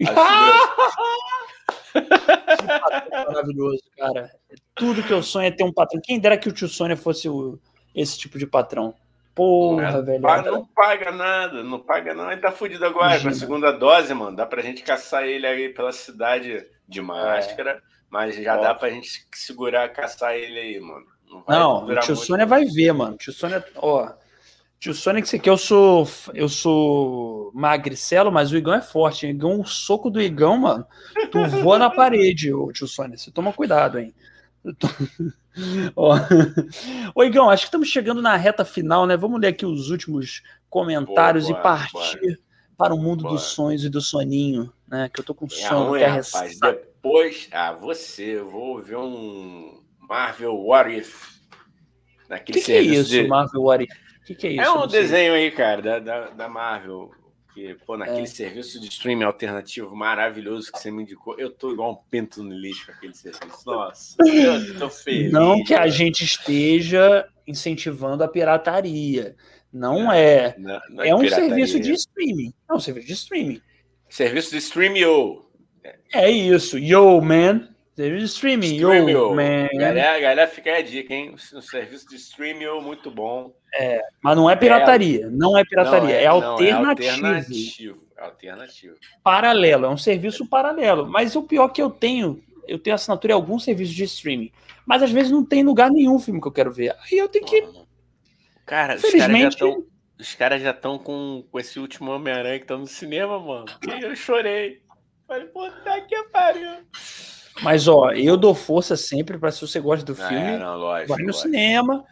[1.92, 3.26] segurança...
[3.26, 4.30] maravilhoso, cara.
[4.74, 6.00] Tudo que eu sonho é ter um patrão.
[6.02, 7.58] Quem dera que o tio Sônia fosse o,
[7.94, 8.94] esse tipo de patrão.
[9.34, 10.22] Porra, não, velho.
[10.22, 12.30] Paga, não paga nada, não paga não.
[12.30, 13.30] Ele tá fudido agora Imagina.
[13.30, 14.36] com a segunda dose, mano.
[14.36, 17.80] Dá pra gente caçar ele aí pela cidade de máscara, é.
[18.10, 18.60] mas já Ó.
[18.60, 21.06] dá pra gente segurar, caçar ele aí, mano.
[21.48, 23.14] Não, não o tio Sônia vai ver, mano.
[23.14, 24.12] O tio Sônia, ó.
[24.82, 29.24] Tio que você quer, eu sou, eu sou magricelo, mas o Igão é forte.
[29.24, 30.84] O Igão, o soco do Igão, mano,
[31.30, 33.16] tu voa na parede, ô, tio Sônia.
[33.16, 34.12] Você toma cuidado, hein?
[34.80, 34.88] Tô...
[37.14, 39.16] Ô, Igão, acho que estamos chegando na reta final, né?
[39.16, 42.38] Vamos ler aqui os últimos comentários boa, boa, e partir boa.
[42.76, 45.08] para o mundo dos sonhos e do soninho, né?
[45.14, 45.94] Que eu tô com sono.
[45.94, 51.38] É, rapaz, depois, ah, você, eu vou ver um Marvel What If.
[52.28, 53.28] Naquele que, que é isso, de...
[53.28, 54.01] Marvel What If?
[54.22, 54.62] O que, que, é isso?
[54.62, 57.10] É um desenho aí, cara, da, da, da Marvel.
[57.52, 58.26] Que, pô, naquele é.
[58.26, 62.54] serviço de streaming alternativo maravilhoso que você me indicou, eu tô igual um pinto no
[62.54, 63.62] lixo com aquele serviço.
[63.66, 65.30] Nossa, eu tô feliz.
[65.30, 69.36] Não que a gente esteja incentivando a pirataria.
[69.70, 70.54] Não, não é.
[70.56, 72.54] Não, não é, é um serviço de streaming.
[72.70, 73.60] É um serviço de streaming.
[74.08, 75.44] Serviço de streaming, yo.
[76.12, 76.78] É isso.
[76.78, 77.68] Yo, man.
[77.94, 79.68] Serviço de streaming, streaming yo, man.
[79.74, 81.34] Galera, galera, fica aí a dica, hein?
[81.54, 83.54] Um serviço de streaming, muito bom.
[83.74, 85.26] É, mas não é pirataria.
[85.26, 86.14] É, não é pirataria.
[86.14, 87.06] É, é, alternativo.
[87.06, 88.06] é alternativo.
[88.18, 88.96] Alternativo.
[89.22, 89.86] Paralelo.
[89.86, 91.06] É um serviço paralelo.
[91.06, 94.50] Mas o pior que eu tenho, eu tenho assinatura em algum serviço de streaming.
[94.86, 96.96] Mas às vezes não tem lugar nenhum filme que eu quero ver.
[96.98, 97.62] Aí eu tenho que.
[98.64, 99.62] Cara, Felizmente,
[100.18, 103.66] os caras já estão com, com esse último Homem-Aranha que estão no cinema, mano.
[103.86, 104.80] E eu chorei.
[105.26, 106.70] Falei, puta que pariu.
[107.60, 111.08] Mas, ó, eu dou força sempre para se você gosta do filme, é, não, lógico,
[111.08, 111.42] vai no lógico.
[111.42, 112.04] cinema,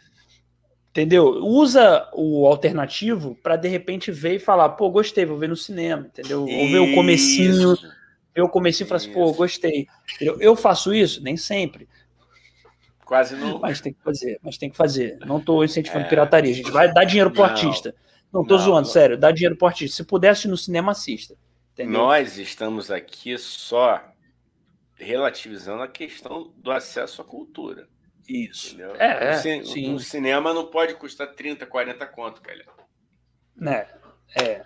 [0.91, 1.27] entendeu?
[1.43, 6.07] Usa o alternativo para de repente ver e falar, pô, gostei, vou ver no cinema,
[6.07, 6.43] entendeu?
[6.43, 7.75] Ou ver o comecinho,
[8.35, 9.87] ver o comecinho e falar assim, pô, gostei.
[10.15, 10.39] Entendeu?
[10.41, 11.23] Eu faço isso?
[11.23, 11.89] Nem sempre.
[13.05, 13.59] Quase não.
[13.59, 15.19] Mas tem que fazer, mas tem que fazer.
[15.27, 16.09] Não estou incentivando é...
[16.09, 17.95] pirataria, a gente vai dar dinheiro pro não, artista.
[18.33, 18.93] Não tô não, zoando, não.
[18.93, 19.97] sério, dá dinheiro pro artista.
[19.97, 21.35] Se pudesse no cinema, assista.
[21.73, 21.93] Entendeu?
[21.93, 24.10] Nós estamos aqui só
[25.01, 27.89] relativizando a questão do acesso à cultura.
[28.29, 28.75] Isso.
[28.75, 28.95] Entendeu?
[28.97, 29.95] É, é, sim.
[29.95, 32.65] O cinema não pode custar 30, 40 conto, cara.
[33.57, 33.87] Né?
[34.39, 34.65] É.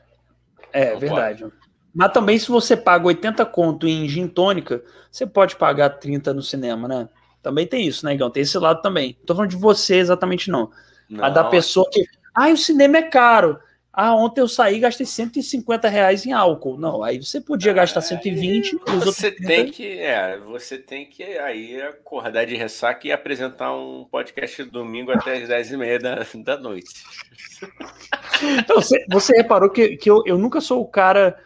[0.73, 1.45] É, não verdade.
[1.45, 1.55] Pode.
[1.95, 6.43] Mas também, se você paga 80 conto em gin tônica, você pode pagar 30 no
[6.43, 7.09] cinema, né?
[7.41, 8.31] Também tem isso, né, Igão?
[8.31, 9.17] Tem esse lado também.
[9.19, 10.71] Não tô falando de você exatamente, não.
[11.09, 11.25] não.
[11.25, 12.05] A da pessoa que.
[12.35, 13.61] Ah, o cinema é caro.
[13.97, 16.77] Ah, ontem eu saí e gastei 150 reais em álcool.
[16.77, 21.81] Não, aí você podia gastar 120 aí Você tem que, é, você tem que aí
[21.81, 26.59] acordar de ressaca e apresentar um podcast domingo até as 10 e meia da, da
[26.59, 27.05] noite.
[28.59, 31.39] Então, você, você reparou que, que eu, eu nunca sou o cara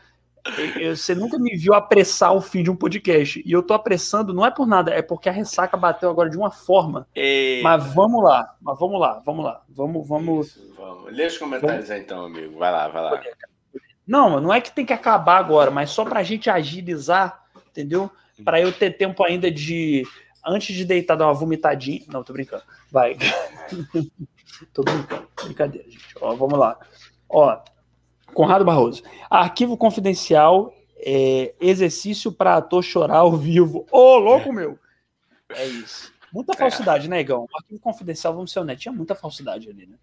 [0.94, 3.42] você nunca me viu apressar o fim de um podcast.
[3.44, 6.36] E eu tô apressando, não é por nada, é porque a ressaca bateu agora de
[6.36, 7.06] uma forma.
[7.14, 7.62] Eita.
[7.62, 9.62] Mas vamos lá, mas vamos lá, vamos lá.
[9.68, 10.46] Vamos, vamos.
[10.48, 11.12] Isso, vamos.
[11.12, 11.90] Lê os comentários vamos.
[11.90, 12.58] aí então, amigo.
[12.58, 13.22] Vai lá, vai lá.
[14.06, 18.10] Não, não é que tem que acabar agora, mas só pra gente agilizar, entendeu?
[18.44, 20.04] Para eu ter tempo ainda de.
[20.46, 22.02] Antes de deitar, dar uma vomitadinha.
[22.08, 22.62] Não, tô brincando.
[22.90, 23.18] Vai.
[24.72, 25.28] tô brincando.
[25.44, 26.14] Brincadeira, gente.
[26.20, 26.78] Ó, vamos lá.
[27.28, 27.60] Ó,
[28.38, 29.02] Conrado Barroso.
[29.28, 33.84] Arquivo confidencial, é, exercício para ator chorar ao vivo.
[33.90, 34.78] Ô, oh, louco, meu!
[35.48, 36.14] É isso.
[36.32, 36.56] Muita é.
[36.56, 37.48] falsidade, né, Igão?
[37.52, 39.96] Arquivo confidencial, vamos ser honestos, tinha muita falsidade ali, né?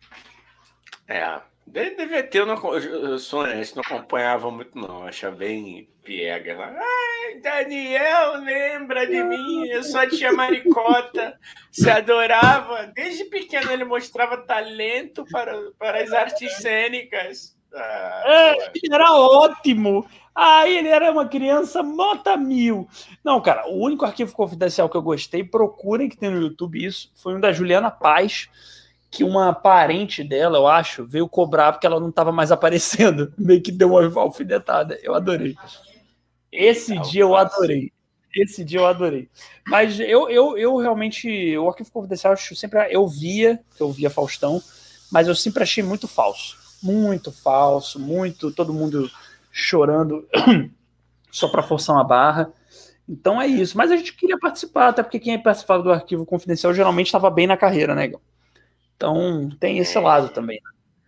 [1.08, 1.40] É.
[1.66, 5.06] Devia ter, eu, não, eu sou honesto, não acompanhava muito, não.
[5.06, 6.58] Achava bem piega.
[6.60, 9.66] Ai, Daniel, lembra de mim?
[9.70, 11.40] Eu só tinha maricota.
[11.72, 12.92] Se adorava.
[12.94, 17.55] Desde pequeno ele mostrava talento para, para as artes cênicas.
[17.76, 20.06] Ah, é, ele era ótimo.
[20.34, 22.88] Aí ele era uma criança nota mil.
[23.24, 27.10] Não, cara, o único arquivo confidencial que eu gostei, procurem que tem no YouTube isso,
[27.16, 28.50] foi um da Juliana Paz,
[29.10, 33.34] que uma parente dela, eu acho, veio cobrar porque ela não estava mais aparecendo.
[33.40, 35.00] Meio que deu uma alfinetada.
[35.02, 35.56] Eu adorei.
[36.52, 37.94] Esse dia eu adorei.
[38.36, 39.30] Esse dia eu adorei.
[39.66, 44.62] Mas eu, eu, eu realmente, o arquivo confidencial, eu sempre eu via, eu via Faustão,
[45.10, 49.10] mas eu sempre achei muito falso muito falso, muito todo mundo
[49.52, 50.28] chorando
[51.32, 52.52] só para forçar uma barra.
[53.08, 53.78] Então é isso.
[53.78, 57.48] Mas a gente queria participar, até porque quem participava do arquivo confidencial geralmente estava bem
[57.48, 58.12] na carreira, né,
[58.96, 60.60] Então tem esse lado também.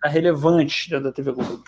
[0.04, 1.64] É relevante da TV Globo.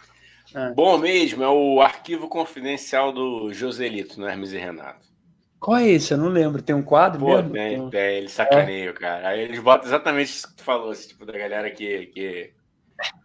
[0.54, 0.72] É.
[0.72, 5.08] Bom mesmo, é o arquivo confidencial do Joselito, no Hermes e Renato.
[5.60, 6.14] Qual é esse?
[6.14, 6.62] Eu não lembro.
[6.62, 7.52] Tem um quadro Pô, mesmo?
[7.52, 8.94] Tem, tem, tem ele sacaneia, é.
[8.94, 9.28] cara.
[9.28, 12.54] Aí eles botam exatamente isso que tu falou, esse tipo da galera que, que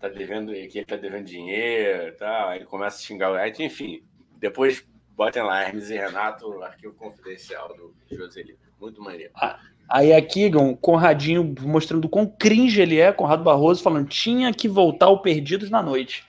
[0.00, 2.48] tá devendo, que ele tá devendo dinheiro tal.
[2.48, 4.02] Aí ele começa a xingar o Ed, enfim.
[4.38, 4.86] Depois
[5.16, 8.56] botem lá, Hermes e Renato, arquivo confidencial do Joseli.
[8.80, 9.32] Muito maneiro.
[9.36, 14.68] Ah, aí aqui, o Conradinho mostrando quão cringe ele é, Conrado Barroso falando, tinha que
[14.68, 16.26] voltar o Perdidos na Noite.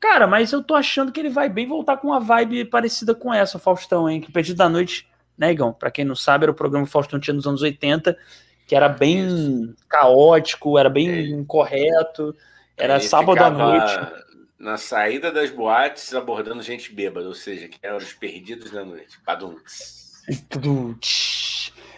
[0.00, 3.34] Cara, mas eu tô achando que ele vai bem voltar com uma vibe parecida com
[3.34, 4.20] essa, Faustão, hein?
[4.20, 5.72] Que Perdido da Noite, né, Igão?
[5.72, 8.16] Pra quem não sabe, era o programa que Faustão tinha nos anos 80,
[8.66, 9.74] que era bem Isso.
[9.88, 11.20] caótico, era bem é.
[11.22, 12.34] incorreto.
[12.78, 14.28] Era Ele sábado à noite.
[14.58, 19.20] Na saída das boates, abordando gente bêbada, ou seja, que eram os perdidos da noite.
[19.24, 20.18] Padunts.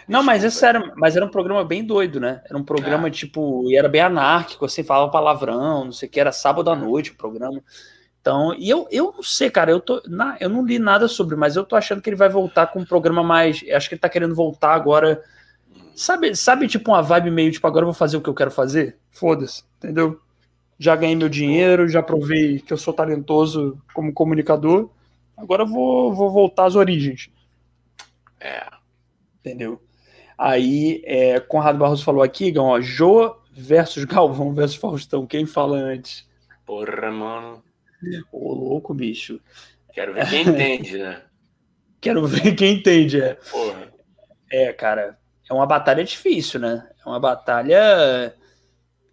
[0.07, 2.42] Não, mas esse era, mas era um programa bem doido, né?
[2.44, 3.10] Era um programa é.
[3.10, 6.76] tipo, e era bem anárquico, assim, falava palavrão, não sei o que, era sábado à
[6.76, 7.62] noite o programa.
[8.20, 11.36] Então, e eu, eu não sei, cara, eu, tô, na, eu não li nada sobre,
[11.36, 13.65] mas eu tô achando que ele vai voltar com um programa mais.
[13.73, 15.23] Acho que ele tá querendo voltar agora.
[15.94, 18.50] Sabe, sabe, tipo, uma vibe meio, tipo, agora eu vou fazer o que eu quero
[18.50, 18.99] fazer?
[19.10, 20.20] Foda-se, entendeu?
[20.81, 24.89] Já ganhei meu dinheiro, já provei que eu sou talentoso como comunicador.
[25.36, 27.28] Agora vou, vou voltar às origens.
[28.41, 28.67] É.
[29.39, 29.78] Entendeu?
[30.39, 35.26] Aí, é, Conrado Barroso falou aqui, ó, Jô versus Galvão versus Faustão.
[35.26, 36.26] Quem fala antes?
[36.65, 37.62] Porra, mano.
[38.33, 39.39] Ô, louco, bicho.
[39.92, 41.23] Quero ver quem entende, né?
[42.00, 43.34] Quero ver quem entende, é.
[43.34, 43.92] Porra.
[44.50, 46.89] É, cara, é uma batalha difícil, né?
[47.05, 48.34] É uma batalha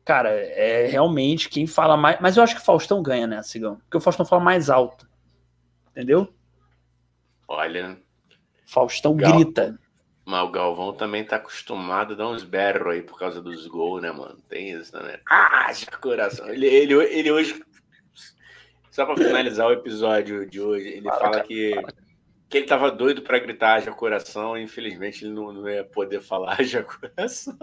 [0.08, 2.18] Cara, é realmente quem fala mais.
[2.22, 3.76] Mas eu acho que o Faustão ganha, né, Cigão?
[3.76, 5.06] Porque o Faustão fala mais alto.
[5.92, 6.34] Entendeu?
[7.46, 7.98] Olha.
[8.66, 9.34] Faustão Gal...
[9.34, 9.78] grita.
[10.24, 14.02] Mas o Galvão também tá acostumado a dar uns berros aí por causa dos gols,
[14.02, 14.38] né, mano?
[14.48, 15.20] Tem isso também.
[15.30, 16.48] Ah, já coração.
[16.48, 17.62] Ele, ele, ele hoje.
[18.90, 21.74] Só pra finalizar o episódio de hoje, ele fala, fala que,
[22.48, 26.22] que ele tava doido pra gritar já coração, e infelizmente ele não, não ia poder
[26.22, 27.58] falar já coração.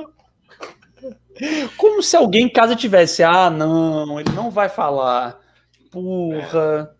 [1.76, 5.40] Como se alguém em casa tivesse, ah, não, ele não vai falar.
[5.90, 6.94] Porra.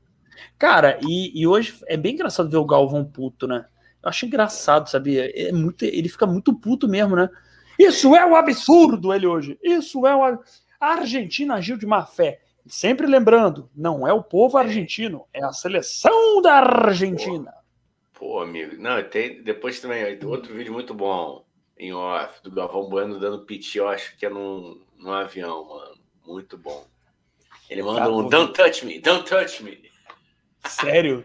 [0.58, 3.66] Cara, e, e hoje é bem engraçado ver o Galvão puto, né?
[4.02, 5.30] Eu acho engraçado, sabia?
[5.34, 7.28] É muito, ele fica muito puto mesmo, né?
[7.78, 9.58] Isso é um absurdo, ele hoje.
[9.62, 10.38] Isso é um.
[10.80, 12.40] A Argentina agiu de má fé.
[12.66, 17.52] Sempre lembrando, não é o povo argentino, é a seleção da Argentina.
[18.14, 18.76] Pô, amigo.
[18.78, 21.43] Não, tem depois também outro vídeo muito bom
[21.78, 25.94] em off do Galvão Bueno dando piti, eu acho que é num, num avião, mano.
[26.26, 26.86] Muito bom.
[27.68, 29.90] Ele manda tá, um Don't touch me, don't touch me.
[30.66, 31.24] Sério?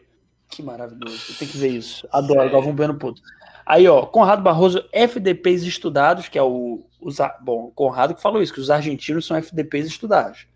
[0.50, 1.38] Que maravilhoso.
[1.38, 2.08] Tem que ver isso.
[2.12, 2.50] Adoro, é.
[2.50, 3.22] Galvão Bueno puto.
[3.66, 6.86] Aí, ó, Conrado Barroso, FDPs estudados, que é o.
[7.00, 10.48] Os, bom, Conrado que falou isso, que os argentinos são FDPs estudados.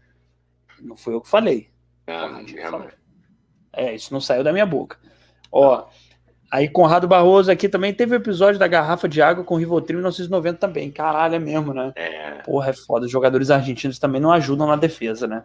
[0.81, 1.69] Não foi eu que falei.
[2.07, 2.43] Ah,
[3.71, 4.97] é, isso não saiu da minha boca.
[5.51, 5.87] Ó,
[6.53, 10.01] aí Conrado Barroso aqui também teve o episódio da garrafa de água com Rivotril em
[10.01, 10.91] 1990 também.
[10.91, 11.91] Caralho, é mesmo, né?
[11.95, 12.41] É.
[12.43, 13.05] Porra, é foda.
[13.05, 15.43] Os jogadores argentinos também não ajudam na defesa, né?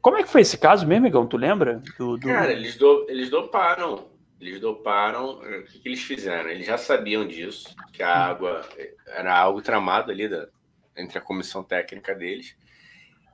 [0.00, 1.26] Como é que foi esse caso mesmo, Migão?
[1.26, 1.82] Tu lembra?
[1.98, 2.26] Do, do...
[2.28, 4.08] Cara, eles, do, eles doparam
[4.40, 5.32] eles doparam.
[5.32, 6.48] O que, que, eles fizeram?
[6.48, 8.66] Eles já sabiam disso, que a água
[9.06, 10.48] era algo tramado ali da,
[10.96, 12.56] entre a comissão técnica deles.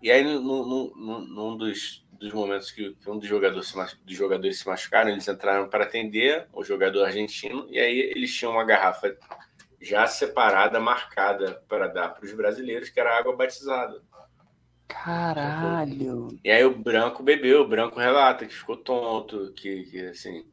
[0.03, 4.17] E aí, num, num, num dos, dos, momentos que, que, um dos jogadores, se, dos
[4.17, 7.67] jogadores se machucaram, eles entraram para atender o jogador argentino.
[7.71, 9.17] E aí, eles tinham uma garrafa
[9.81, 14.01] já separada, marcada para dar para os brasileiros, que era água batizada.
[14.89, 16.29] Caralho!
[16.45, 20.45] E aí o branco bebeu, o branco relata que ficou tonto, que, que assim,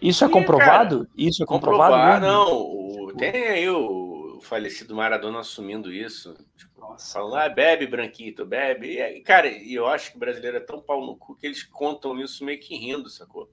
[0.00, 0.98] isso é comprovado?
[1.00, 1.92] Cara, isso é comprovado?
[1.92, 2.52] Comprovar, não.
[2.52, 4.07] O, tem aí o,
[4.40, 6.34] falecido Maradona assumindo isso.
[6.56, 9.00] Tipo, falando, ah, bebe, Branquito, bebe.
[9.00, 11.62] E, cara, e eu acho que o brasileiro é tão pau no cu que eles
[11.62, 13.50] contam isso meio que rindo, sacou?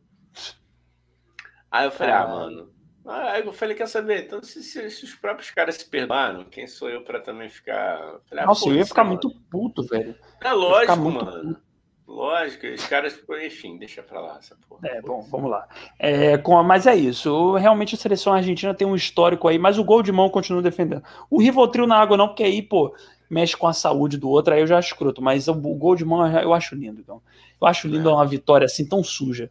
[1.70, 2.76] Aí eu falei, ah, ah mano.
[3.06, 4.26] Aí eu falei, quer saber?
[4.26, 8.20] Então, se, se, se, os próprios caras se perdoaram, quem sou eu para também ficar.
[8.28, 9.20] Falei, ah, Nossa, eu ia ficar mano.
[9.22, 10.16] muito puto, velho.
[10.42, 11.54] É lógico, mano.
[11.54, 11.65] Puto.
[12.08, 14.88] Lógico, os caras, enfim, deixa pra lá essa porra.
[14.88, 15.68] É, bom, vamos lá.
[15.98, 17.56] É, com, mas é isso.
[17.56, 21.04] Realmente a seleção argentina tem um histórico aí, mas o gol de mão continua defendendo.
[21.30, 22.96] O Rivotril na água não, porque aí, pô,
[23.28, 25.20] mexe com a saúde do outro, aí eu já acho escroto.
[25.22, 27.22] Mas o, o gol de mão eu acho lindo, então.
[27.60, 28.14] Eu acho lindo é.
[28.14, 29.50] uma vitória assim tão suja.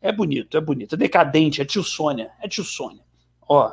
[0.00, 0.94] É bonito, é bonito.
[0.94, 2.30] É decadente, é tio Sônia.
[2.40, 3.02] É tio Sônia.
[3.48, 3.72] Ó,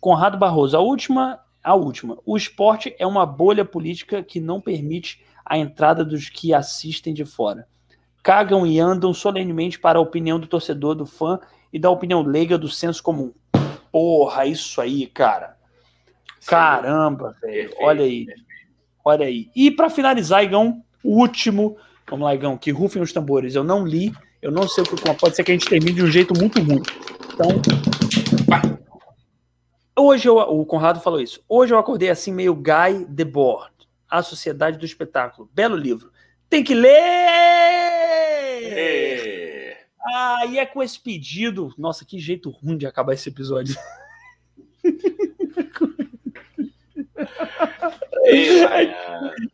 [0.00, 2.18] Conrado Barroso, a última, a última.
[2.24, 7.24] O esporte é uma bolha política que não permite a entrada dos que assistem de
[7.24, 7.66] fora.
[8.22, 11.38] Cagam e andam solenemente para a opinião do torcedor, do fã
[11.72, 13.32] e da opinião leiga do senso comum.
[13.92, 15.56] Porra, isso aí, cara.
[16.46, 17.72] Caramba, velho.
[17.80, 18.26] Olha aí.
[19.04, 19.50] Olha aí.
[19.54, 21.76] E para finalizar, Igão, o último.
[22.08, 23.54] Vamos lá, Igão, que rufem os tambores.
[23.54, 26.02] Eu não li, eu não sei o que pode ser que a gente termine de
[26.02, 26.82] um jeito muito ruim.
[27.32, 27.48] Então,
[29.96, 31.40] Hoje eu, o Conrado falou isso.
[31.48, 33.70] Hoje eu acordei assim meio Guy Debord,
[34.14, 35.50] A Sociedade do Espetáculo.
[35.52, 36.12] Belo livro.
[36.48, 36.90] Tem que ler!
[38.76, 39.78] É.
[40.06, 41.74] Ah, e é com esse pedido.
[41.76, 43.76] Nossa, que jeito ruim de acabar esse episódio.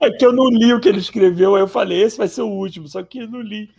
[0.01, 2.43] É que eu não li o que ele escreveu, aí eu falei, esse vai ser
[2.43, 3.71] o último, só que eu não li.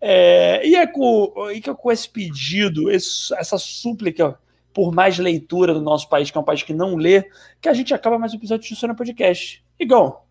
[0.00, 4.38] É, e, é com, e é com esse pedido, esse, essa súplica
[4.72, 7.30] por mais leitura do nosso país, que é um país que não lê,
[7.60, 9.64] que a gente acaba mais um episódio de Sônia Podcast.
[9.78, 10.22] Igão,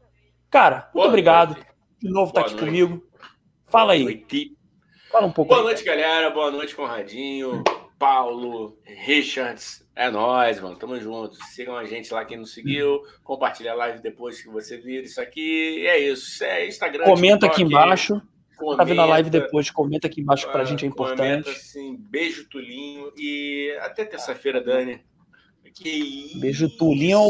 [0.50, 1.54] cara, muito Boa obrigado.
[1.54, 1.68] Noite.
[2.00, 2.66] De novo tá aqui noite.
[2.66, 3.08] comigo.
[3.66, 4.04] Fala aí.
[4.04, 4.58] Noite.
[5.12, 5.50] Fala um pouco.
[5.50, 5.66] Boa aí.
[5.66, 6.30] noite, galera.
[6.30, 7.64] Boa noite, Conradinho,
[7.98, 9.86] Paulo, Richards.
[9.96, 10.76] É nóis, mano.
[10.76, 11.36] Tamo junto.
[11.46, 13.02] Sigam a gente lá, quem não seguiu.
[13.24, 15.88] Compartilha a live depois que você vir isso aqui.
[15.88, 16.44] É isso.
[16.44, 17.06] É Instagram.
[17.06, 18.22] Comenta aqui embaixo.
[18.58, 21.44] Comenta, tá vendo a live depois, comenta aqui embaixo pra gente, é importante.
[21.44, 23.12] Comenta, assim, beijo, Tulinho.
[23.18, 25.02] E até terça-feira, Dani.
[25.74, 26.32] Que.
[26.40, 27.28] Beijo, Tulinho.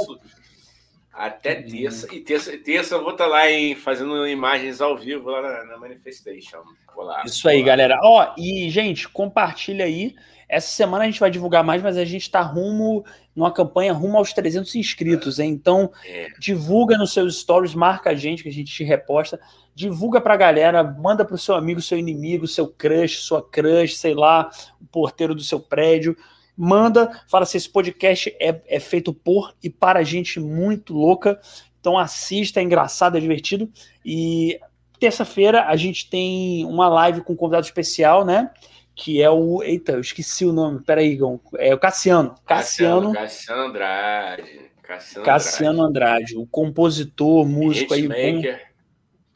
[1.15, 2.13] Até terça.
[2.13, 5.63] E terça, terça eu vou estar tá lá em, fazendo imagens ao vivo lá na,
[5.63, 6.57] na Manifestation.
[6.97, 7.97] Lá, Isso aí, galera.
[8.03, 10.13] Ó, e, gente, compartilha aí.
[10.47, 13.03] Essa semana a gente vai divulgar mais, mas a gente está rumo
[13.35, 15.51] numa campanha rumo aos 300 inscritos, hein?
[15.51, 16.27] Então, é.
[16.37, 19.39] divulga nos seus stories, marca a gente que a gente te reposta.
[19.73, 24.49] Divulga pra galera, manda pro seu amigo, seu inimigo, seu crush, sua crush, sei lá,
[24.81, 26.15] o porteiro do seu prédio
[26.57, 31.39] manda, fala se esse podcast é, é feito por e para gente muito louca.
[31.79, 33.69] Então assista, é engraçado, é divertido.
[34.03, 34.59] E
[34.99, 38.49] terça-feira a gente tem uma live com um convidado especial, né?
[38.95, 39.61] Que é o.
[39.61, 40.81] Eita, eu esqueci o nome.
[40.81, 41.39] Peraí, Igor.
[41.57, 42.35] É o Cassiano.
[42.45, 43.13] Cassiano.
[43.13, 44.71] Cassiano Andrade.
[44.81, 46.23] Cassiano, Cassiano Andrade.
[46.23, 46.37] Andrade.
[46.37, 48.55] o compositor, músico Hitmaker.
[48.55, 48.61] aí.
[48.61, 48.65] Bom,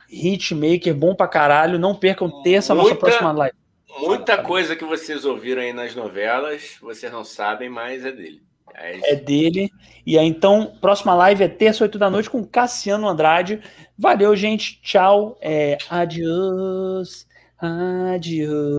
[0.09, 1.77] hitmaker, bom pra caralho.
[1.77, 2.89] Não percam terça, Muita...
[2.89, 3.58] nossa próxima live.
[3.98, 8.42] Muita coisa que vocês ouviram aí nas novelas, vocês não sabem, mas é dele.
[8.76, 9.72] É, é dele.
[10.06, 13.61] E aí, então, próxima live é terça, 8 da noite, com Cassiano Andrade.
[13.98, 14.80] Valeu, gente.
[14.82, 15.38] Tchau.
[15.42, 17.27] É, adiós.
[17.59, 18.59] Adiós.